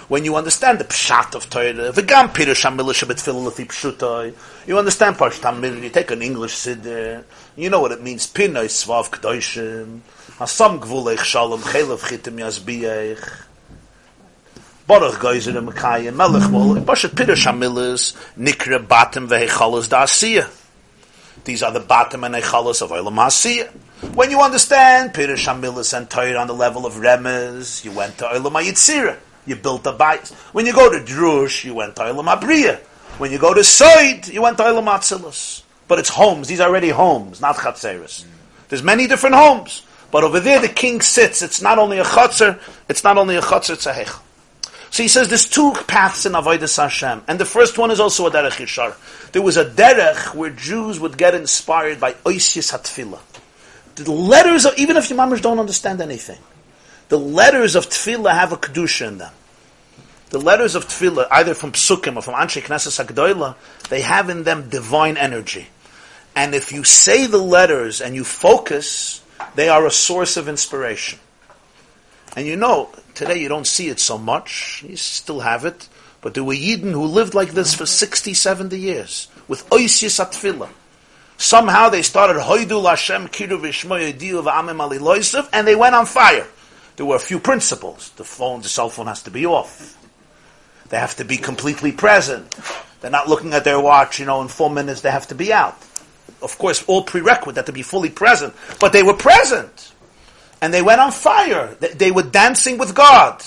When 0.10 0.26
you 0.26 0.36
understand 0.36 0.80
the 0.80 0.86
pshat 0.86 1.36
of 1.36 1.50
Torah, 1.52 1.92
v'gam 1.94 2.30
pirush 2.30 2.66
lefi 2.66 3.66
pshutai, 3.68 4.34
you 4.66 4.78
understand 4.80 5.18
parshat 5.18 5.42
hamilah, 5.42 5.84
you 5.84 5.90
take 5.92 6.10
an 6.10 6.24
English 6.24 6.56
siddur, 6.56 7.24
you 7.56 7.70
know 7.70 7.80
what 7.80 7.92
it 7.92 8.02
means, 8.02 8.26
pinoi 8.26 8.66
svav 8.66 9.12
k'doishim, 9.12 10.02
hasam 10.40 10.80
gvuleich 10.80 11.24
shalom, 11.24 11.62
chelev 11.62 12.00
chitim 12.00 12.40
yazbiyech, 12.40 13.46
Baruch 14.88 15.20
Geiser 15.20 15.56
and 15.56 15.70
Mekayim, 15.70 16.16
Melech 16.16 16.50
Mol, 16.50 16.78
Pashat 16.78 17.10
Pirush 17.10 17.46
HaMilas, 17.46 18.16
Nikra 18.36 18.80
Batim 18.84 19.28
Vehechalas 19.28 19.88
Da'asiyah. 19.88 20.50
These 21.50 21.64
are 21.64 21.72
the 21.72 21.80
bottom 21.80 22.24
and 22.24 22.36
echalos 22.36 22.84
of 22.84 22.92
Olam 22.92 23.16
Hasiyah. 23.16 24.14
When 24.14 24.30
you 24.30 24.40
understand 24.40 25.16
Pirush 25.16 25.48
Hamilas 25.48 25.98
and 25.98 26.08
Torah 26.08 26.36
on 26.36 26.46
the 26.46 26.54
level 26.54 26.86
of 26.86 26.94
Remez, 26.94 27.84
you 27.84 27.92
went 27.92 28.20
to 28.20 28.26
Olam 28.26 28.52
HaYitzirah. 28.52 29.18
You 29.48 29.56
built 29.56 29.88
a 29.88 29.92
bite. 29.92 30.28
When 30.52 30.68
you 30.68 30.74
go 30.74 30.92
to 30.92 31.04
Drush, 31.04 31.66
you 31.66 31.74
went 31.74 31.96
to 31.96 32.04
Olam 32.04 32.32
HaBriyah. 32.32 32.78
When 33.18 33.32
you 33.32 33.40
go 33.40 33.56
to 33.56 33.62
Soid, 33.62 34.32
you 34.32 34.44
went 34.44 34.58
to 34.58 34.64
Olam 34.64 34.86
HaTzilus. 34.86 35.64
But 35.88 35.98
it's 35.98 36.10
homes. 36.10 36.48
These 36.48 36.60
are 36.60 36.70
already 36.70 36.90
homes, 36.90 37.42
not 37.42 37.56
chatzeres. 37.56 38.26
There's 38.68 38.84
many 38.84 39.08
different 39.08 39.34
homes. 39.34 39.82
But 40.12 40.24
over 40.24 40.40
there, 40.40 40.62
the 40.62 40.70
king 40.70 41.02
sits. 41.02 41.42
It's 41.42 41.64
not 41.64 41.80
only 41.80 41.98
a 41.98 42.04
chatzer, 42.04 42.62
it's 42.88 43.04
not 43.04 43.18
only 43.18 43.38
a 43.38 43.42
chatzer, 43.42 43.74
it's 43.74 43.88
a 43.88 43.94
hechel. 43.94 44.22
So 44.92 45.04
he 45.04 45.10
says 45.10 45.28
there's 45.30 45.48
two 45.48 45.74
paths 45.88 46.26
in 46.26 46.34
Avodah 46.34 46.76
Hashem, 46.76 47.24
and 47.28 47.40
the 47.40 47.46
first 47.46 47.78
one 47.78 47.92
is 47.92 48.00
also 48.00 48.28
a 48.28 48.32
derech 48.32 48.58
yishar. 48.58 48.96
There 49.32 49.42
was 49.42 49.58
a 49.58 49.66
derech 49.66 50.34
where 50.34 50.50
Jews 50.50 51.00
would 51.00 51.18
get 51.18 51.36
inspired 51.36 52.00
by 52.00 52.14
oisis 52.14 52.72
hatfila. 52.72 53.20
The 53.96 54.12
letters 54.12 54.66
of 54.66 54.78
even 54.78 54.98
if 54.98 55.10
your 55.10 55.18
mamas 55.18 55.42
don't 55.42 55.60
understand 55.60 56.02
anything, 56.02 56.40
the 57.10 57.20
letters 57.20 57.76
of 57.76 57.88
tefillah 57.88 58.32
have 58.32 58.52
a 58.52 58.58
kedusha 58.58 59.08
in 59.08 59.18
them. 59.18 59.34
The 60.30 60.40
letters 60.40 60.76
of 60.76 60.86
tefillah, 60.86 61.28
either 61.32 61.54
from 61.54 61.72
psukim 61.72 62.16
or 62.16 62.22
from 62.22 62.36
Anshe 62.36 62.62
Knesset 62.62 63.04
Hakdoila, 63.04 63.56
they 63.90 64.02
have 64.02 64.30
in 64.30 64.44
them 64.44 64.70
divine 64.70 65.18
energy. 65.18 65.68
And 66.36 66.56
if 66.56 66.72
you 66.72 66.84
say 66.84 67.28
the 67.28 67.40
letters 67.40 68.00
and 68.00 68.16
you 68.16 68.24
focus, 68.24 69.22
they 69.56 69.70
are 69.70 69.86
a 69.86 69.92
source 69.92 70.38
of 70.38 70.48
inspiration. 70.48 71.20
And 72.36 72.46
you 72.46 72.56
know, 72.56 72.90
today 73.20 73.38
you 73.38 73.50
don't 73.50 73.68
see 73.68 73.90
it 73.90 74.00
so 74.00 74.18
much. 74.18 74.82
You 74.88 74.96
still 74.96 75.42
have 75.42 75.66
it. 75.66 75.90
But 76.22 76.34
there 76.34 76.44
were 76.44 76.54
Yidden 76.54 76.92
who 76.92 77.04
lived 77.04 77.34
like 77.34 77.52
this 77.52 77.76
for 77.76 77.86
60, 77.86 78.34
70 78.34 78.80
years, 78.80 79.28
with 79.48 79.70
Oisis 79.70 80.24
Atfila. 80.24 80.70
Somehow 81.38 81.90
they 81.90 82.02
started 82.02 82.38
Hoidul 82.42 82.90
Hashem 82.90 83.28
Kiru 83.28 83.60
Vishmoy 83.60 84.14
V'amim 84.18 84.80
Ali 84.80 85.48
and 85.54 85.68
they 85.68 85.76
went 85.76 85.96
on 85.96 86.06
fire. 86.06 86.48
There 86.96 87.06
were 87.06 87.18
a 87.18 87.20
few 87.20 87.40
principles. 87.40 88.10
The 88.12 88.24
phone, 88.24 88.62
the 88.62 88.70
cell 88.70 88.90
phone 88.90 89.08
has 89.08 89.24
to 89.24 89.32
be 89.32 89.46
off. 89.46 89.98
They 90.90 90.98
have 90.98 91.16
to 91.18 91.26
be 91.26 91.38
completely 91.38 91.92
present. 91.92 92.56
They're 93.02 93.12
not 93.12 93.30
looking 93.30 93.54
at 93.54 93.64
their 93.66 93.80
watch, 93.80 94.20
you 94.20 94.26
know, 94.26 94.42
in 94.42 94.48
four 94.48 94.70
minutes 94.70 95.02
they 95.02 95.12
have 95.12 95.28
to 95.28 95.36
be 95.36 95.54
out. 95.54 95.78
Of 96.42 96.58
course, 96.58 96.84
all 96.88 97.04
prerequisite 97.04 97.56
that 97.56 97.66
to 97.66 97.74
be 97.74 97.84
fully 97.84 98.10
present. 98.10 98.54
But 98.80 98.94
they 98.94 99.04
were 99.04 99.14
present 99.14 99.94
and 100.62 100.74
they 100.74 100.82
went 100.82 101.00
on 101.00 101.12
fire. 101.12 101.76
They, 101.80 102.12
were 102.12 102.24
dancing 102.24 102.78
with 102.78 102.94
God. 102.94 103.44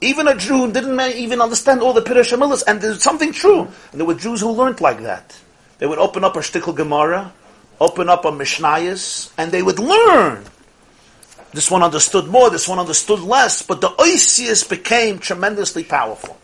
Even 0.00 0.26
a 0.26 0.36
Jew 0.36 0.66
who 0.66 0.72
didn't 0.72 0.98
even 1.00 1.40
understand 1.40 1.80
all 1.80 1.92
the 1.92 2.02
Pirush 2.02 2.36
Hamilas, 2.36 2.64
and 2.66 2.80
there's 2.80 3.02
something 3.02 3.32
true. 3.32 3.68
And 3.92 4.00
there 4.00 4.06
were 4.06 4.14
Jews 4.14 4.40
who 4.40 4.50
learned 4.50 4.80
like 4.80 5.02
that. 5.02 5.38
They 5.78 5.86
would 5.86 5.98
open 5.98 6.24
up 6.24 6.36
a 6.36 6.40
Shtickle 6.40 6.74
Gemara, 6.74 7.32
open 7.80 8.08
up 8.08 8.24
a 8.24 8.32
Mishnayos, 8.32 9.32
and 9.38 9.52
they 9.52 9.62
would 9.62 9.78
learn. 9.78 10.44
This 11.52 11.70
one 11.70 11.82
understood 11.82 12.26
more, 12.26 12.50
this 12.50 12.66
one 12.66 12.78
understood 12.78 13.20
less, 13.20 13.62
but 13.62 13.80
the 13.80 13.90
Oisius 13.90 14.68
became 14.68 15.18
tremendously 15.18 15.84
powerful. 15.84 16.38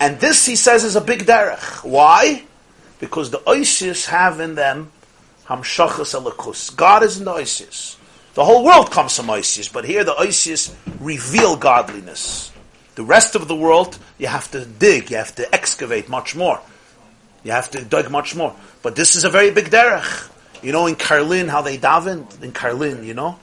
And 0.00 0.18
this, 0.20 0.44
he 0.44 0.56
says, 0.56 0.84
is 0.84 0.96
a 0.96 1.00
big 1.00 1.24
derech. 1.24 1.84
Why? 1.84 2.44
Because 2.98 3.30
the 3.30 3.38
Oisius 3.38 4.06
have 4.06 4.40
in 4.40 4.54
them 4.54 4.90
Hamshachas 5.46 6.20
Alakus. 6.20 6.74
God 6.74 7.02
is 7.02 7.18
in 7.18 7.24
the 7.24 7.32
Oisius. 7.32 7.97
The 8.38 8.44
whole 8.44 8.62
world 8.62 8.92
comes 8.92 9.16
from 9.16 9.30
Isis, 9.30 9.68
but 9.68 9.84
here 9.84 10.04
the 10.04 10.14
Isis 10.14 10.72
reveal 11.00 11.56
godliness. 11.56 12.52
The 12.94 13.02
rest 13.02 13.34
of 13.34 13.48
the 13.48 13.56
world, 13.56 13.98
you 14.16 14.28
have 14.28 14.48
to 14.52 14.64
dig, 14.64 15.10
you 15.10 15.16
have 15.16 15.34
to 15.34 15.52
excavate 15.52 16.08
much 16.08 16.36
more. 16.36 16.60
You 17.42 17.50
have 17.50 17.68
to 17.72 17.84
dig 17.84 18.12
much 18.12 18.36
more. 18.36 18.54
But 18.80 18.94
this 18.94 19.16
is 19.16 19.24
a 19.24 19.28
very 19.28 19.50
big 19.50 19.70
derech. 19.70 20.30
You 20.62 20.70
know, 20.70 20.86
in 20.86 20.94
Karlin, 20.94 21.48
how 21.48 21.62
they 21.62 21.78
daven? 21.78 22.40
In 22.40 22.52
Karlin, 22.52 23.04
you 23.04 23.12
know? 23.12 23.40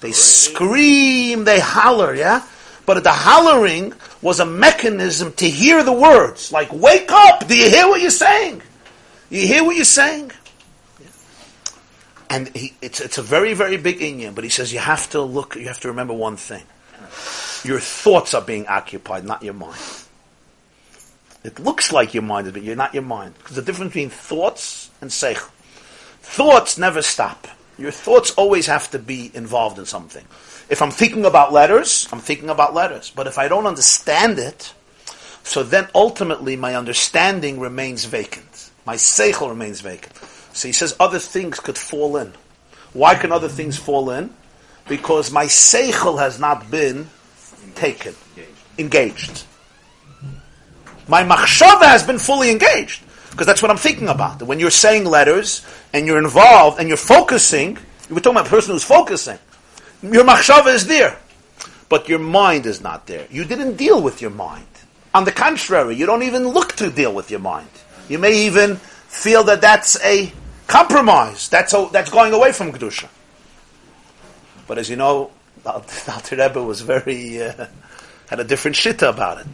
They 0.00 0.10
scream, 0.10 1.44
they 1.44 1.60
holler, 1.60 2.12
yeah? 2.12 2.44
But 2.84 3.04
the 3.04 3.12
hollering 3.12 3.92
was 4.22 4.40
a 4.40 4.44
mechanism 4.44 5.34
to 5.34 5.48
hear 5.48 5.84
the 5.84 5.92
words. 5.92 6.50
Like, 6.50 6.72
wake 6.72 7.12
up! 7.12 7.46
Do 7.46 7.56
you 7.56 7.70
hear 7.70 7.86
what 7.86 8.00
you're 8.00 8.10
saying? 8.10 8.60
You 9.30 9.46
hear 9.46 9.62
what 9.62 9.76
you're 9.76 9.84
saying? 9.84 10.32
And 12.32 12.48
he, 12.56 12.72
it's, 12.80 12.98
it's 12.98 13.18
a 13.18 13.22
very, 13.22 13.52
very 13.52 13.76
big 13.76 13.98
inyan, 13.98 14.34
but 14.34 14.42
he 14.42 14.48
says 14.48 14.72
you 14.72 14.78
have 14.78 15.10
to 15.10 15.20
look, 15.20 15.54
you 15.54 15.66
have 15.66 15.80
to 15.80 15.88
remember 15.88 16.14
one 16.14 16.38
thing. 16.38 16.62
Your 17.62 17.78
thoughts 17.78 18.32
are 18.32 18.40
being 18.40 18.66
occupied, 18.66 19.26
not 19.26 19.42
your 19.42 19.52
mind. 19.52 19.78
It 21.44 21.58
looks 21.58 21.92
like 21.92 22.14
your 22.14 22.22
mind 22.22 22.46
is, 22.46 22.54
but 22.54 22.62
you're 22.62 22.74
not 22.74 22.94
your 22.94 23.02
mind. 23.02 23.34
Because 23.36 23.56
the 23.56 23.62
difference 23.62 23.90
between 23.90 24.08
thoughts 24.08 24.88
and 25.02 25.10
seich. 25.10 25.46
Thoughts 26.22 26.78
never 26.78 27.02
stop. 27.02 27.48
Your 27.76 27.90
thoughts 27.90 28.30
always 28.30 28.66
have 28.66 28.90
to 28.92 28.98
be 28.98 29.30
involved 29.34 29.78
in 29.78 29.84
something. 29.84 30.24
If 30.70 30.80
I'm 30.80 30.90
thinking 30.90 31.26
about 31.26 31.52
letters, 31.52 32.08
I'm 32.12 32.20
thinking 32.20 32.48
about 32.48 32.72
letters. 32.72 33.12
But 33.14 33.26
if 33.26 33.36
I 33.38 33.48
don't 33.48 33.66
understand 33.66 34.38
it, 34.38 34.72
so 35.42 35.62
then 35.62 35.86
ultimately 35.94 36.56
my 36.56 36.76
understanding 36.76 37.60
remains 37.60 38.06
vacant. 38.06 38.70
My 38.86 38.94
seichel 38.94 39.50
remains 39.50 39.82
vacant. 39.82 40.14
So 40.52 40.68
he 40.68 40.72
says 40.72 40.94
other 41.00 41.18
things 41.18 41.60
could 41.60 41.78
fall 41.78 42.16
in. 42.16 42.32
Why 42.92 43.14
can 43.14 43.32
other 43.32 43.48
things 43.48 43.76
fall 43.76 44.10
in? 44.10 44.34
Because 44.88 45.30
my 45.30 45.46
seichel 45.46 46.18
has 46.18 46.38
not 46.38 46.70
been 46.70 47.08
taken, 47.74 48.14
engaged. 48.78 49.44
My 51.08 51.22
machshava 51.22 51.84
has 51.84 52.02
been 52.02 52.18
fully 52.18 52.50
engaged 52.50 53.02
because 53.30 53.46
that's 53.46 53.62
what 53.62 53.70
I'm 53.70 53.76
thinking 53.76 54.08
about. 54.08 54.42
When 54.42 54.60
you're 54.60 54.70
saying 54.70 55.04
letters 55.04 55.64
and 55.92 56.06
you're 56.06 56.18
involved 56.18 56.78
and 56.78 56.88
you're 56.88 56.96
focusing, 56.96 57.78
we're 58.10 58.20
talking 58.20 58.36
about 58.36 58.46
a 58.46 58.50
person 58.50 58.72
who's 58.72 58.84
focusing. 58.84 59.38
Your 60.02 60.24
machshava 60.24 60.74
is 60.74 60.86
there, 60.86 61.18
but 61.88 62.08
your 62.08 62.18
mind 62.18 62.66
is 62.66 62.80
not 62.80 63.06
there. 63.06 63.26
You 63.30 63.44
didn't 63.44 63.76
deal 63.76 64.02
with 64.02 64.20
your 64.20 64.30
mind. 64.30 64.66
On 65.14 65.24
the 65.24 65.32
contrary, 65.32 65.94
you 65.96 66.06
don't 66.06 66.22
even 66.22 66.48
look 66.48 66.72
to 66.76 66.90
deal 66.90 67.12
with 67.14 67.30
your 67.30 67.40
mind. 67.40 67.68
You 68.08 68.18
may 68.18 68.46
even 68.46 68.76
feel 68.76 69.44
that 69.44 69.60
that's 69.60 70.02
a 70.04 70.32
Compromise. 70.66 71.48
That's, 71.48 71.72
a, 71.74 71.88
that's 71.92 72.10
going 72.10 72.32
away 72.32 72.52
from 72.52 72.72
Kedusha. 72.72 73.08
But 74.66 74.78
as 74.78 74.88
you 74.88 74.96
know, 74.96 75.30
Alter 75.66 76.36
Rebbe 76.36 76.62
was 76.62 76.80
very, 76.80 77.42
uh, 77.42 77.66
had 78.28 78.40
a 78.40 78.44
different 78.44 78.76
shitta 78.76 79.08
about 79.08 79.40
it. 79.40 79.46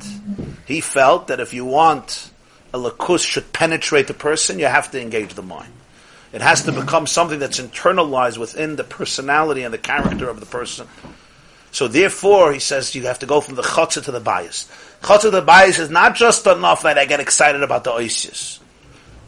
He 0.67 0.81
felt 0.81 1.29
that 1.29 1.41
if 1.41 1.53
you 1.53 1.65
want 1.65 2.31
a 2.73 2.79
lakus 2.79 3.25
should 3.25 3.53
penetrate 3.53 4.07
the 4.07 4.15
person, 4.15 4.59
you 4.59 4.67
have 4.67 4.91
to 4.93 5.01
engage 5.01 5.35
the 5.35 5.43
mind. 5.43 5.73
It 6.33 6.43
has 6.43 6.63
to 6.65 6.73
become 6.73 7.07
something 7.07 7.39
that's 7.39 7.59
internalized 7.59 8.37
within 8.37 8.77
the 8.77 8.85
personality 8.85 9.63
and 9.63 9.73
the 9.73 9.79
character 9.79 10.29
of 10.29 10.41
the 10.41 10.47
person. 10.47 10.87
So 11.71 11.89
therefore, 11.89 12.53
he 12.53 12.59
says 12.59 12.95
you 12.95 13.07
have 13.07 13.19
to 13.21 13.27
go 13.27 13.41
from 13.41 13.55
the 13.55 13.63
chotzer 13.63 14.05
to 14.05 14.13
the 14.13 14.21
bias. 14.21 14.71
Chotzer 15.03 15.23
to 15.23 15.31
the 15.31 15.43
bias 15.43 15.79
is 15.79 15.91
not 15.91 16.15
just 16.15 16.47
enough 16.47 16.83
that 16.83 16.99
I 16.99 17.07
get 17.07 17.21
excited 17.21 17.63
about 17.63 17.85
the 17.85 17.91
oisius, 17.91 18.59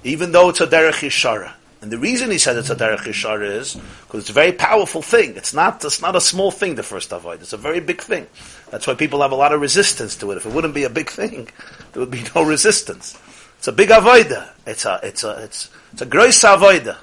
even 0.04 0.32
though 0.32 0.50
it's 0.50 0.60
a 0.60 0.66
derech 0.66 1.06
yishara. 1.06 1.52
And 1.82 1.90
the 1.90 1.98
reason 1.98 2.30
he 2.30 2.38
said 2.38 2.56
it's 2.56 2.68
a 2.68 2.76
derech 2.76 3.04
yishara 3.04 3.56
is 3.56 3.74
because 4.02 4.20
it's 4.20 4.30
a 4.30 4.34
very 4.34 4.52
powerful 4.52 5.00
thing. 5.00 5.34
It's 5.36 5.54
not, 5.54 5.82
it's 5.82 6.02
not 6.02 6.14
a 6.14 6.20
small 6.20 6.50
thing, 6.50 6.74
the 6.74 6.82
first 6.82 7.10
avoid. 7.12 7.40
It's 7.40 7.54
a 7.54 7.56
very 7.56 7.80
big 7.80 8.02
thing. 8.02 8.26
That's 8.70 8.86
why 8.86 8.94
people 8.94 9.22
have 9.22 9.32
a 9.32 9.36
lot 9.36 9.52
of 9.52 9.62
resistance 9.62 10.14
to 10.16 10.30
it. 10.30 10.36
If 10.36 10.46
it 10.46 10.52
wouldn't 10.52 10.74
be 10.74 10.84
a 10.84 10.90
big 10.90 11.08
thing, 11.08 11.48
there 11.92 12.00
would 12.00 12.10
be 12.10 12.24
no 12.34 12.42
resistance. 12.42 13.18
It's 13.56 13.68
a 13.68 13.72
big 13.72 13.88
avoida. 13.88 14.50
It's 14.66 14.84
a, 14.84 15.00
it's 15.02 15.24
a, 15.24 15.42
it's, 15.42 15.70
it's 15.92 16.02
a 16.02 16.06
gross 16.06 16.40
avoida. 16.40 16.98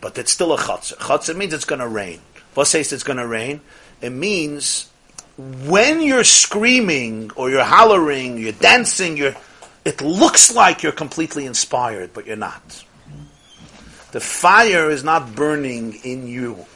But 0.00 0.16
it's 0.16 0.32
still 0.32 0.52
a 0.52 0.58
chotzer. 0.58 0.96
Chotzer 0.96 1.36
means 1.36 1.52
it's 1.52 1.64
going 1.64 1.80
to 1.80 1.88
rain. 1.88 2.20
What 2.54 2.66
says 2.66 2.92
it's 2.92 3.02
going 3.02 3.16
to 3.16 3.26
rain? 3.26 3.60
It 4.00 4.10
means 4.10 4.90
when 5.36 6.00
you're 6.00 6.24
screaming 6.24 7.32
or 7.34 7.50
you're 7.50 7.64
hollering, 7.64 8.38
you're 8.38 8.52
dancing, 8.52 9.16
you're, 9.16 9.34
it 9.84 10.00
looks 10.00 10.54
like 10.54 10.82
you're 10.82 10.92
completely 10.92 11.46
inspired, 11.46 12.12
but 12.12 12.26
you're 12.26 12.36
not. 12.36 12.84
The 14.14 14.20
fire 14.20 14.90
is 14.90 15.02
not 15.02 15.34
burning 15.34 15.98
in 16.04 16.28
you. 16.28 16.66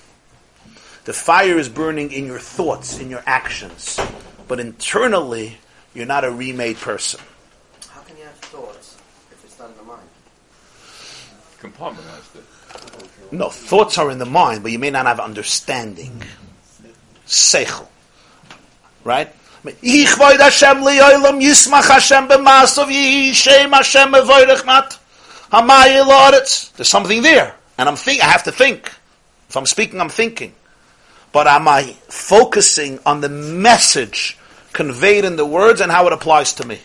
The 1.05 1.12
fire 1.12 1.56
is 1.56 1.69
burning 1.69 2.10
in 2.10 2.27
your 2.27 2.40
thoughts, 2.40 2.98
in 2.98 3.10
your 3.10 3.23
actions. 3.27 4.01
But 4.48 4.59
internally, 4.59 5.59
you're 5.94 6.05
not 6.05 6.24
a 6.24 6.32
remade 6.32 6.78
person. 6.78 7.20
How 7.90 8.01
can 8.01 8.16
you 8.16 8.24
have 8.24 8.35
thoughts 8.35 8.97
if 9.31 9.44
it's 9.44 9.56
not 9.56 9.70
in 9.70 9.77
the 9.77 9.85
mind? 9.85 10.09
Compartmentalized 11.60 12.35
it. 12.35 13.32
No, 13.32 13.51
thoughts 13.51 13.98
are 13.98 14.10
in 14.10 14.19
the 14.19 14.27
mind, 14.27 14.65
but 14.65 14.73
you 14.73 14.81
may 14.81 14.90
not 14.90 15.06
have 15.06 15.20
understanding. 15.20 16.20
Seichel. 17.24 17.86
Right? 19.05 19.32
Ich 19.81 20.09
void 20.16 20.40
Hashem 20.40 20.78
li'olam 20.78 21.40
yismach 21.40 21.89
Hashem 21.89 22.27
b'masav 22.27 22.86
yishem 22.86 23.73
Hashem 23.73 24.10
evoirech 24.10 24.66
mat 24.66 24.98
hamayi 25.53 26.05
loretz. 26.05 26.73
There's 26.73 26.89
something 26.89 27.23
there. 27.23 27.55
And 27.79 27.89
I'm 27.89 27.97
think, 27.97 28.23
I 28.23 28.27
have 28.27 28.45
to 28.45 28.53
think. 28.53 28.93
If 29.49 29.57
I'm 29.57 29.66
speaking, 29.66 30.01
I'm 30.01 30.09
thinking. 30.09 30.55
But 31.33 31.47
am 31.47 31.69
I 31.69 31.95
focusing 32.09 32.99
on 33.07 33.20
the 33.20 33.29
message 33.29 34.37
conveyed 34.73 35.25
in 35.25 35.37
the 35.37 35.47
words 35.47 35.81
and 35.81 35.91
how 35.91 36.07
it 36.07 36.12
applies 36.12 36.55
to 36.55 36.66
me? 36.66 36.79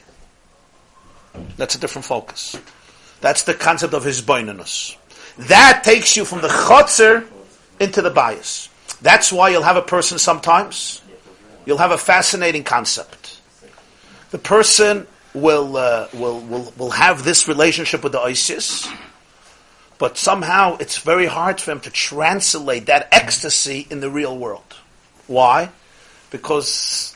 That's 1.57 1.75
a 1.75 1.79
different 1.79 2.05
focus. 2.05 2.55
That's 3.21 3.43
the 3.43 3.53
concept 3.53 3.93
of 3.93 4.03
hisboinenus. 4.03 4.97
That 5.37 5.81
takes 5.83 6.15
you 6.15 6.25
from 6.25 6.41
the 6.41 6.47
chotzer 6.47 7.25
into 7.79 8.01
the 8.01 8.11
bayis. 8.11 8.69
That's 9.01 9.33
why 9.33 9.49
you'll 9.49 9.63
have 9.63 9.77
a 9.77 9.81
person 9.81 10.19
sometimes. 10.19 11.01
You'll 11.65 11.79
have 11.79 11.91
a 11.91 11.97
fascinating 11.97 12.63
concept. 12.63 13.39
The 14.31 14.37
person 14.37 15.07
will 15.33 15.77
uh, 15.77 16.07
will 16.13 16.39
will 16.41 16.73
will 16.77 16.91
have 16.91 17.23
this 17.23 17.47
relationship 17.47 18.03
with 18.03 18.11
the 18.11 18.19
ISIS, 18.19 18.87
but 19.97 20.17
somehow 20.17 20.77
it's 20.79 20.97
very 20.99 21.25
hard 21.25 21.59
for 21.59 21.71
him 21.71 21.79
to 21.81 21.89
translate 21.89 22.85
that 22.87 23.07
ecstasy 23.11 23.87
in 23.89 23.99
the 23.99 24.09
real 24.09 24.37
world. 24.37 24.75
Why? 25.27 25.69
Because 26.29 27.15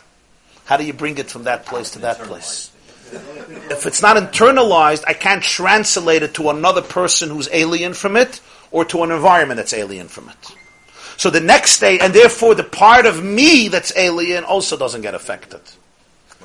how 0.66 0.78
do 0.78 0.86
you 0.86 0.94
bring 0.94 1.18
it 1.18 1.30
from 1.30 1.44
that 1.44 1.66
place 1.66 1.92
to 1.92 2.00
that 2.00 2.20
place? 2.20 2.72
If 3.70 3.86
it's 3.86 4.02
not 4.02 4.18
internalized, 4.18 5.04
I 5.08 5.14
can't 5.14 5.42
translate 5.42 6.24
it 6.24 6.34
to 6.36 6.50
another 6.50 6.82
person 6.82 7.30
who's 7.30 7.48
alien 7.54 7.94
from 7.94 8.18
it 8.18 8.42
or 8.72 8.84
to 8.86 9.04
an 9.04 9.12
environment 9.12 9.58
that's 9.58 9.74
alien 9.74 10.10
from 10.10 10.30
it. 10.30 10.56
So 11.16 11.30
the 11.30 11.40
next 11.40 11.80
day, 11.80 12.00
and 12.00 12.14
therefore 12.14 12.54
the 12.54 12.64
part 12.64 13.06
of 13.06 13.24
me 13.24 13.70
that's 13.70 13.96
alien 13.96 14.44
also 14.44 14.78
doesn't 14.78 15.02
get 15.02 15.16
affected. 15.16 15.62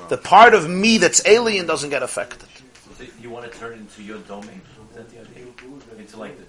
The 0.09 0.17
part 0.17 0.53
of 0.53 0.69
me 0.69 0.97
that's 0.97 1.25
alien 1.25 1.65
doesn't 1.65 1.89
get 1.89 2.03
affected. 2.03 2.49
So 2.97 3.05
you 3.21 3.29
want 3.29 3.51
to 3.51 3.57
turn 3.57 3.73
into 3.73 4.03
your 4.03 4.19
domain? 4.19 4.61
Is 4.91 4.97
that 4.97 5.09
the 5.09 5.21
idea? 5.21 5.43
Into 5.97 6.17
like 6.17 6.37
the, 6.37 6.45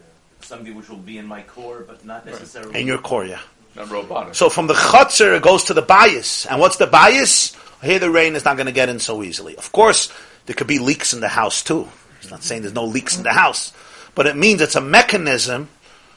something 0.47 0.75
which 0.75 0.89
will 0.89 0.97
be 0.97 1.19
in 1.19 1.27
my 1.27 1.43
core, 1.43 1.85
but 1.87 2.05
not 2.05 2.27
necessarily. 2.27 2.81
In 2.81 2.87
your 2.87 2.99
core, 2.99 3.25
yeah. 3.25 3.41
Not 3.77 3.91
robotic. 3.91 4.35
So 4.35 4.49
from 4.49 4.67
the 4.67 4.75
chutzer, 4.75 5.37
it 5.37 5.43
goes 5.43 5.65
to 5.65 5.75
the 5.75 5.83
bayis. 5.83 6.47
And 6.51 6.61
what's 6.61 6.77
the 6.77 6.87
bayis? 6.87 7.57
Here 7.83 7.99
the 7.99 8.11
rain 8.11 8.35
is 8.37 8.45
not 8.45 8.57
going 8.57 8.67
to 8.67 8.73
get 8.73 8.89
in 8.89 8.99
so 8.99 9.23
easily. 9.23 9.57
Of 9.57 9.73
course, 9.73 10.13
there 10.47 10.55
could 10.55 10.67
be 10.67 10.79
leaks 10.79 11.13
in 11.13 11.21
the 11.21 11.29
house 11.29 11.63
too. 11.63 11.89
It's 12.21 12.31
not 12.31 12.43
saying 12.43 12.63
there's 12.63 12.75
no 12.75 12.85
leaks 12.85 13.17
in 13.17 13.23
the 13.23 13.33
house. 13.33 13.73
But 14.15 14.27
it 14.27 14.37
means 14.37 14.61
it's 14.61 14.77
a 14.77 14.81
mechanism 14.81 15.69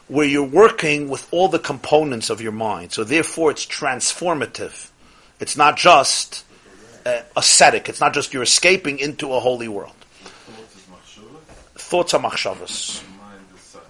where 0.07 0.25
you're 0.25 0.43
working 0.43 1.09
with 1.09 1.27
all 1.31 1.47
the 1.49 1.59
components 1.59 2.29
of 2.29 2.41
your 2.41 2.51
mind. 2.51 2.93
So 2.93 3.03
therefore 3.03 3.51
it's 3.51 3.65
transformative. 3.65 4.89
It's 5.39 5.57
not 5.57 5.77
just 5.77 6.45
uh, 7.07 7.21
ascetic. 7.35 7.89
It's 7.89 8.01
not 8.01 8.13
just 8.13 8.33
you're 8.33 8.43
escaping 8.43 8.99
into 8.99 9.33
a 9.33 9.39
holy 9.39 9.67
world. 9.67 9.93
Thoughts 11.75 12.13
are 12.13 12.21
machshavas. 12.21 13.03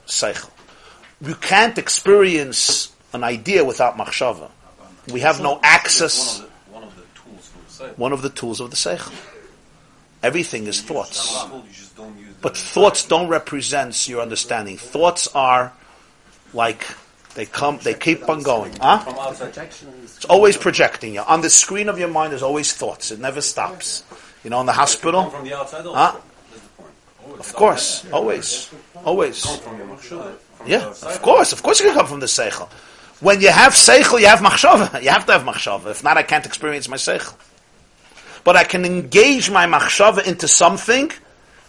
Seichel. 0.06 0.52
You 1.22 1.36
can't 1.36 1.78
experience 1.78 2.96
an 3.14 3.24
idea 3.24 3.66
without 3.66 3.98
machshava. 3.98 4.50
We 5.12 5.22
have 5.22 5.42
no 5.42 5.60
access. 5.64 6.44
One 6.70 6.84
of 6.84 6.96
the, 6.96 7.02
one 7.02 7.02
of 7.02 7.02
the 7.02 7.04
tools. 7.16 7.98
One 7.98 8.14
of 8.14 8.22
the 8.22 8.30
tools 8.30 8.60
of 8.60 8.70
the 8.70 8.76
seichel. 8.76 9.14
Everything 10.22 10.68
is 10.68 10.82
thoughts. 10.82 11.46
But 12.42 12.56
thoughts 12.56 13.06
don't 13.06 13.30
represent 13.30 14.08
your 14.08 14.22
understanding. 14.22 14.78
Thoughts 14.78 15.28
are 15.34 15.74
like 16.54 16.86
they 17.38 17.46
come, 17.46 17.78
they 17.84 17.94
keep 17.94 18.28
on 18.28 18.42
going. 18.42 18.76
Huh? 18.82 19.04
It's 19.06 20.26
always 20.26 20.58
projecting 20.58 21.14
you. 21.14 21.22
On 21.22 21.42
the 21.42 21.52
screen 21.52 21.88
of 21.88 22.00
your 22.00 22.08
mind, 22.08 22.32
there's 22.32 22.42
always 22.42 22.74
thoughts. 22.74 23.12
It 23.12 23.20
never 23.20 23.42
stops. 23.42 24.04
You 24.44 24.50
know, 24.50 24.60
in 24.60 24.66
the 24.66 24.74
hospital, 24.74 25.30
from 25.30 25.46
the 25.46 25.54
outside. 25.54 25.86
Huh? 25.86 26.16
That's 26.50 26.64
the 26.64 26.70
point. 26.82 27.40
of 27.40 27.54
course, 27.54 28.12
always, 28.12 28.72
always. 29.06 29.44
Come 29.44 29.60
from 29.60 29.78
your 29.78 29.86
machshava. 29.86 30.34
Yeah, 30.66 30.88
of 30.88 31.22
course, 31.22 31.54
of 31.54 31.62
course, 31.62 31.80
you 31.80 31.86
can 31.86 31.94
come 31.94 32.08
from 32.08 32.22
the 32.22 32.26
seichel. 32.26 32.72
When 33.20 33.40
you 33.40 33.52
have 33.52 33.74
seichel, 33.74 34.20
you 34.20 34.26
have 34.26 34.40
machshava. 34.40 35.00
You 35.04 35.10
have 35.10 35.28
to 35.28 35.34
have 35.34 35.44
machshava. 35.44 35.92
If 35.92 36.04
not, 36.04 36.18
I 36.18 36.24
can't 36.24 36.46
experience 36.48 36.90
my 36.90 36.98
seichel. 36.98 37.36
But 38.44 38.56
I 38.56 38.64
can 38.64 38.84
engage 38.84 39.52
my 39.52 39.68
machshava 39.68 40.26
into 40.26 40.48
something 40.48 41.12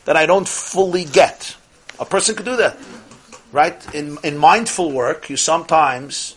that 0.07 0.17
I 0.17 0.25
don't 0.25 0.49
fully 0.49 1.05
get. 1.05 1.57
A 2.01 2.07
person 2.07 2.37
could 2.37 2.47
do 2.47 2.57
that, 2.57 2.79
right? 3.53 3.95
In 3.95 4.19
in 4.23 4.39
mindful 4.39 4.93
work, 4.93 5.31
you 5.31 5.37
sometimes 5.37 6.37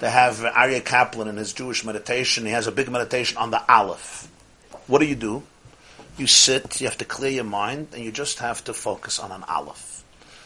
they 0.00 0.10
have 0.10 0.36
Aryeh 0.36 0.84
Kaplan 0.84 1.28
in 1.28 1.36
his 1.36 1.52
Jewish 1.52 1.84
meditation. 1.84 2.46
He 2.46 2.52
has 2.52 2.66
a 2.66 2.72
big 2.72 2.90
meditation 2.90 3.36
on 3.38 3.50
the 3.50 3.62
Aleph. 3.70 4.28
What 4.86 5.00
do 5.00 5.06
you 5.06 5.16
do? 5.16 5.42
You 6.16 6.26
sit. 6.26 6.80
You 6.80 6.86
have 6.86 6.98
to 6.98 7.04
clear 7.04 7.30
your 7.30 7.44
mind, 7.44 7.88
and 7.92 8.04
you 8.04 8.12
just 8.12 8.38
have 8.38 8.62
to 8.64 8.74
focus 8.74 9.18
on 9.18 9.32
an 9.32 9.44
Aleph. 9.48 10.04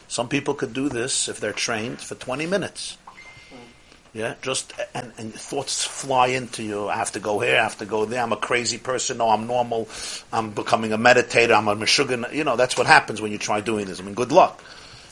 Some 0.09 0.29
people 0.29 0.55
could 0.55 0.75
do 0.75 0.89
this 0.89 1.29
if 1.29 1.41
they're 1.41 1.55
trained 1.55 2.01
for 2.01 2.15
20 2.15 2.47
minutes. 2.47 2.99
Yeah, 4.13 4.35
just 4.43 4.75
and, 4.95 5.11
and 5.17 5.33
thoughts 5.33 5.85
fly 5.85 6.29
into 6.29 6.63
you. 6.63 6.89
I 6.89 6.97
have 6.97 7.13
to 7.13 7.21
go 7.21 7.41
here. 7.41 7.57
I 7.57 7.63
have 7.63 7.79
to 7.79 7.87
go 7.87 8.05
there. 8.05 8.23
I'm 8.23 8.33
a 8.33 8.37
crazy 8.37 8.77
person. 8.77 9.19
No, 9.19 9.31
I'm 9.31 9.47
normal. 9.47 9.89
I'm 10.31 10.51
becoming 10.51 10.93
a 10.93 10.99
meditator. 10.99 11.57
I'm 11.57 11.69
a 11.69 11.75
meshuggah. 11.75 12.31
You 12.35 12.45
know, 12.45 12.57
that's 12.57 12.77
what 12.77 12.87
happens 12.87 13.23
when 13.23 13.33
you 13.33 13.39
try 13.39 13.63
doing 13.63 13.87
this. 13.87 14.01
I 14.01 14.03
mean, 14.03 14.15
good 14.15 14.31
luck. 14.31 14.63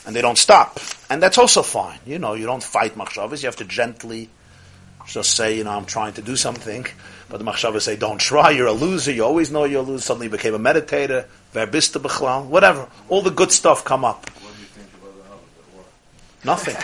And 0.05 0.15
they 0.15 0.21
don't 0.21 0.37
stop, 0.37 0.79
and 1.11 1.21
that's 1.21 1.37
also 1.37 1.61
fine. 1.61 1.99
You 2.07 2.17
know, 2.17 2.33
you 2.33 2.47
don't 2.47 2.63
fight 2.63 2.95
machshavas. 2.95 3.43
You 3.43 3.47
have 3.47 3.57
to 3.57 3.65
gently 3.65 4.29
just 5.07 5.35
say, 5.35 5.57
you 5.57 5.63
know, 5.63 5.71
I'm 5.71 5.85
trying 5.85 6.13
to 6.13 6.21
do 6.21 6.35
something. 6.35 6.85
But 7.29 7.37
the 7.37 7.45
machshavas 7.45 7.81
say, 7.81 7.95
don't 7.95 8.19
try. 8.19 8.51
You're 8.51 8.67
a 8.67 8.73
loser. 8.73 9.11
You 9.11 9.23
always 9.23 9.51
know 9.51 9.65
you're 9.65 9.81
a 9.81 9.85
loser. 9.85 10.01
Suddenly 10.01 10.27
you 10.27 10.31
became 10.31 10.53
a 10.53 10.59
meditator. 10.59 11.25
Verbista 11.53 12.01
b'chlal. 12.01 12.45
Whatever. 12.45 12.87
All 13.09 13.21
the 13.21 13.31
good 13.31 13.51
stuff 13.51 13.85
come 13.85 14.05
up. 14.05 14.29
What 14.29 14.53
do 14.55 14.61
you 14.61 14.67
think 14.67 14.87
about 14.93 15.13
the 16.43 16.49
Aleph? 16.49 16.53
Nothing. 16.67 16.75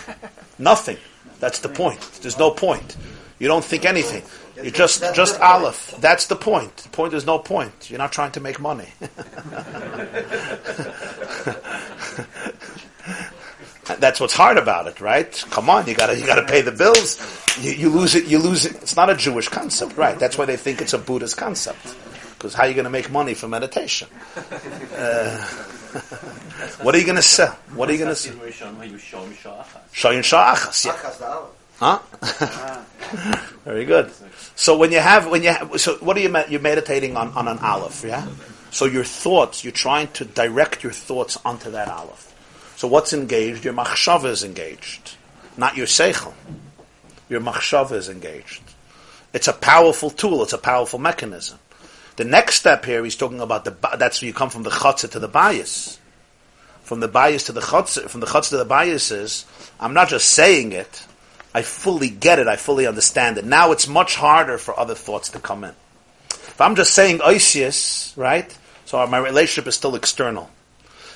Nothing. 0.60 0.98
That's 1.40 1.60
the 1.60 1.70
point. 1.70 2.02
There's 2.22 2.38
no 2.38 2.52
point. 2.52 2.98
You 3.40 3.48
don't 3.48 3.64
think 3.64 3.86
anything. 3.86 4.24
You 4.64 4.72
just 4.72 5.02
just 5.14 5.40
Aleph. 5.40 5.96
That's 6.00 6.26
the 6.26 6.36
point. 6.36 6.76
The 6.78 6.90
point 6.90 7.14
is 7.14 7.28
no 7.28 7.38
point. 7.38 7.92
You're 7.92 8.00
not 8.00 8.12
trying 8.12 8.32
to 8.32 8.40
make 8.40 8.60
money. 8.60 8.88
That's 13.88 14.20
what's 14.20 14.34
hard 14.34 14.58
about 14.58 14.88
it, 14.88 15.00
right? 15.00 15.32
Come 15.50 15.70
on, 15.70 15.88
you 15.88 15.96
gotta 15.96 16.18
you 16.18 16.26
gotta 16.26 16.46
pay 16.46 16.62
the 16.62 16.72
bills. 16.72 17.20
You, 17.62 17.72
you 17.72 17.90
lose 17.90 18.16
it. 18.16 18.26
You 18.26 18.40
lose 18.40 18.66
it. 18.66 18.76
It's 18.76 18.96
not 18.96 19.10
a 19.10 19.16
Jewish 19.16 19.50
concept, 19.50 19.98
right? 19.98 20.18
That's 20.20 20.38
why 20.38 20.46
they 20.46 20.58
think 20.58 20.82
it's 20.82 20.94
a 20.94 20.98
Buddhist 20.98 21.38
concept. 21.38 21.96
Because 22.38 22.54
how 22.54 22.64
are 22.64 22.68
you 22.68 22.76
going 22.76 22.84
to 22.84 22.92
make 22.92 23.10
money 23.10 23.34
from 23.34 23.50
meditation? 23.50 24.08
Uh, 24.96 25.38
what 26.84 26.94
are 26.94 27.00
you 27.00 27.06
going 27.06 27.16
to 27.16 27.22
sell? 27.24 27.58
What 27.74 27.90
are 27.90 27.94
you 27.94 27.98
going 27.98 28.12
to 28.12 28.16
sell? 28.16 28.36
Shayin 29.92 30.22
sha'achas, 30.22 30.86
yeah. 30.86 30.92
Huh? 31.80 32.00
Very 33.66 33.86
good. 33.86 34.12
So 34.56 34.78
when 34.78 34.92
you 34.92 35.00
have 35.00 35.28
when 35.30 35.42
you 35.44 35.50
have, 35.50 35.80
so 35.80 35.96
what 35.96 36.16
are 36.18 36.20
you 36.20 36.36
you're 36.50 36.62
meditating 36.62 37.18
on 37.18 37.30
on 37.30 37.48
an 37.48 37.60
aleph, 37.60 38.04
yeah? 38.04 38.28
So 38.70 38.86
your 38.86 39.04
thoughts, 39.04 39.64
you're 39.64 39.72
trying 39.72 40.10
to 40.14 40.26
direct 40.26 40.84
your 40.84 40.92
thoughts 40.92 41.38
onto 41.46 41.72
that 41.72 41.88
aleph. 41.88 42.27
So 42.78 42.88
what's 42.88 43.12
engaged? 43.12 43.66
Your 43.66 43.74
machshava 43.74 44.26
is 44.26 44.44
engaged, 44.44 45.16
not 45.58 45.76
your 45.76 45.88
seichel. 45.88 46.34
Your 47.28 47.42
machshava 47.42 47.94
is 47.94 48.08
engaged. 48.08 48.62
It's 49.34 49.48
a 49.48 49.54
powerful 49.54 50.12
tool. 50.12 50.44
It's 50.44 50.54
a 50.54 50.60
powerful 50.60 51.00
mechanism. 51.00 51.58
The 52.18 52.24
next 52.24 52.56
step 52.56 52.86
here, 52.86 53.04
he's 53.04 53.16
talking 53.16 53.42
about 53.42 53.66
the. 53.66 53.76
That's 53.98 54.22
where 54.22 54.28
you 54.28 54.34
come 54.34 54.52
from 54.52 54.62
the 54.62 54.70
chutzah 54.70 55.10
to 55.10 55.20
the 55.20 55.28
bayis. 55.28 55.98
From 56.84 57.00
the 57.00 57.10
bayis 57.10 57.48
to 57.48 57.52
the 57.52 57.62
chutzah, 57.62 58.12
from 58.12 58.22
the 58.22 58.28
chutzah 58.28 58.50
to 58.50 58.58
the 58.58 58.66
bayis 58.66 59.12
is, 59.12 59.46
I'm 59.80 59.96
not 59.96 60.10
just 60.10 60.30
saying 60.30 60.72
it. 60.72 61.04
I 61.56 61.64
fully 61.64 62.12
get 62.12 62.38
it. 62.38 62.48
I 62.48 62.58
fully 62.58 62.86
understand 62.86 63.40
it. 63.40 63.46
Now 63.46 63.72
it's 63.72 63.88
much 63.88 64.16
harder 64.16 64.60
for 64.60 64.80
other 64.80 64.94
thoughts 64.94 65.30
to 65.30 65.40
come 65.40 65.64
in. 65.64 65.74
If 66.30 66.62
I'm 66.62 66.76
just 66.76 66.94
saying 66.94 67.20
oisius, 67.20 68.16
right? 68.16 68.56
So 68.86 69.06
my 69.08 69.18
relationship 69.18 69.68
is 69.68 69.74
still 69.74 69.96
external. 69.96 70.52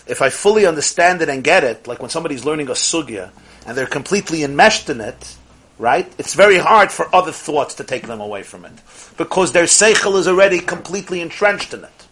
If 0.08 0.22
I 0.22 0.30
fully 0.30 0.66
understand 0.66 1.22
it 1.22 1.30
and 1.30 1.44
get 1.44 1.64
it, 1.64 1.88
like 1.88 2.02
when 2.02 2.10
somebody's 2.10 2.46
learning 2.46 2.70
a 2.70 2.74
sugya 2.74 3.32
and 3.66 3.78
they're 3.78 3.86
completely 3.86 4.44
enmeshed 4.44 4.90
in 4.90 5.02
it, 5.02 5.36
right? 5.78 6.12
It's 6.18 6.34
very 6.34 6.58
hard 6.58 6.92
for 6.92 7.14
other 7.14 7.32
thoughts 7.32 7.76
to 7.76 7.84
take 7.84 8.08
them 8.08 8.22
away 8.22 8.44
from 8.44 8.66
it 8.66 8.74
because 9.18 9.52
their 9.52 9.66
seichel 9.66 10.18
is 10.18 10.28
already 10.28 10.60
completely 10.60 11.22
entrenched 11.22 11.74
in 11.74 11.84
it. 11.84 12.08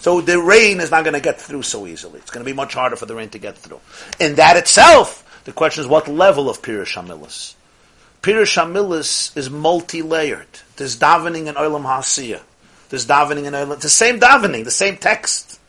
So 0.00 0.20
the 0.20 0.40
rain 0.40 0.80
is 0.80 0.90
not 0.90 1.04
going 1.04 1.14
to 1.14 1.20
get 1.20 1.40
through 1.40 1.62
so 1.62 1.86
easily. 1.86 2.18
It's 2.18 2.30
going 2.30 2.44
to 2.44 2.50
be 2.50 2.56
much 2.56 2.74
harder 2.74 2.96
for 2.96 3.06
the 3.06 3.14
rain 3.14 3.28
to 3.30 3.38
get 3.38 3.56
through. 3.56 3.80
In 4.18 4.34
that 4.34 4.56
itself, 4.56 5.42
the 5.44 5.52
question 5.52 5.82
is 5.84 5.88
what 5.88 6.08
level 6.08 6.50
of 6.50 6.60
Pirush 6.60 6.94
Hamilis? 6.94 7.54
Pirush 8.20 8.56
Hamilis 8.60 9.36
is 9.36 9.50
multi-layered. 9.50 10.48
There's 10.76 10.96
davening 10.96 11.46
in 11.46 11.54
Olam 11.54 11.84
Hasiyah. 11.84 12.40
There's 12.88 13.06
davening 13.06 13.44
in 13.44 13.52
Olam... 13.52 13.80
The 13.80 13.88
same 13.88 14.18
davening, 14.18 14.64
the 14.64 14.70
same 14.72 14.96
text. 14.96 15.60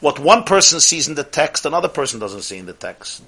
What 0.00 0.18
one 0.18 0.44
person 0.44 0.80
sees 0.80 1.08
in 1.08 1.14
the 1.14 1.24
text, 1.24 1.66
another 1.66 1.88
person 1.88 2.20
doesn't 2.20 2.42
see 2.42 2.56
in 2.56 2.66
the 2.66 2.72
text. 2.72 3.22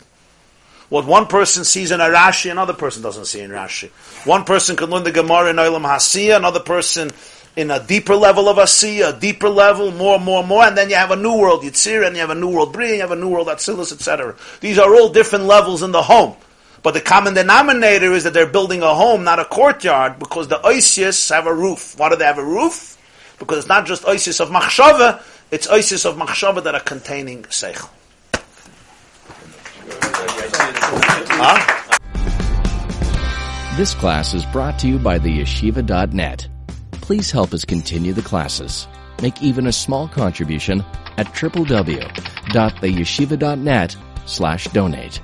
What 0.88 1.06
one 1.06 1.26
person 1.26 1.64
sees 1.64 1.90
in 1.90 2.00
a 2.00 2.04
Rashi, 2.04 2.50
another 2.50 2.74
person 2.74 3.02
doesn't 3.02 3.24
see 3.24 3.40
in 3.40 3.50
Rashi. 3.50 3.88
One 4.26 4.44
person 4.44 4.76
can 4.76 4.90
learn 4.90 5.04
the 5.04 5.12
Gemara 5.12 5.50
in 5.50 5.56
Olam 5.56 5.86
Hasiyah, 5.86 6.36
another 6.36 6.60
person 6.60 7.10
in 7.56 7.70
a 7.70 7.82
deeper 7.82 8.14
level 8.14 8.48
of 8.48 8.56
Asiyah, 8.56 9.16
a 9.16 9.20
deeper 9.20 9.48
level, 9.48 9.90
more, 9.90 10.18
more, 10.18 10.44
more, 10.44 10.64
and 10.64 10.76
then 10.76 10.90
you 10.90 10.96
have 10.96 11.10
a 11.10 11.16
new 11.16 11.36
world 11.36 11.62
Yitzir, 11.62 12.06
and 12.06 12.14
you 12.14 12.20
have 12.20 12.30
a 12.30 12.34
new 12.34 12.48
world 12.48 12.72
Bri, 12.72 12.88
and 12.88 12.94
you 12.96 13.00
have 13.00 13.10
a 13.10 13.16
new 13.16 13.28
world 13.28 13.48
Atzilus, 13.48 13.92
etc. 13.92 14.34
These 14.60 14.78
are 14.78 14.94
all 14.94 15.10
different 15.10 15.44
levels 15.44 15.82
in 15.82 15.92
the 15.92 16.02
home. 16.02 16.36
But 16.82 16.94
the 16.94 17.00
common 17.00 17.34
denominator 17.34 18.12
is 18.12 18.24
that 18.24 18.34
they're 18.34 18.46
building 18.46 18.82
a 18.82 18.94
home, 18.94 19.24
not 19.24 19.38
a 19.38 19.44
courtyard, 19.44 20.18
because 20.18 20.48
the 20.48 20.56
Oisius 20.56 21.30
have 21.30 21.46
a 21.46 21.54
roof. 21.54 21.98
Why 21.98 22.08
do 22.08 22.16
they 22.16 22.24
have 22.24 22.38
a 22.38 22.44
roof? 22.44 22.98
Because 23.38 23.58
it's 23.58 23.68
not 23.68 23.86
just 23.86 24.02
Oisius 24.02 24.40
of 24.40 24.50
Machshava, 24.50 25.22
it's 25.52 25.68
Oisius 25.68 26.04
of 26.06 26.16
Machshava 26.16 26.64
that 26.64 26.74
are 26.74 26.80
containing 26.80 27.44
Seichel. 27.44 27.88
Huh? 31.34 31.78
This 33.76 33.94
class 33.94 34.34
is 34.34 34.44
brought 34.46 34.80
to 34.80 34.88
you 34.88 34.98
by 34.98 35.18
the 35.18 35.40
yeshiva.net. 35.40 36.48
Please 36.92 37.30
help 37.30 37.52
us 37.52 37.66
continue 37.66 38.14
the 38.14 38.22
classes. 38.22 38.88
Make 39.20 39.42
even 39.42 39.66
a 39.66 39.72
small 39.72 40.08
contribution 40.08 40.82
at 41.18 41.26
www.theyeshiva.net 41.26 43.96
slash 44.24 44.64
donate. 44.68 45.20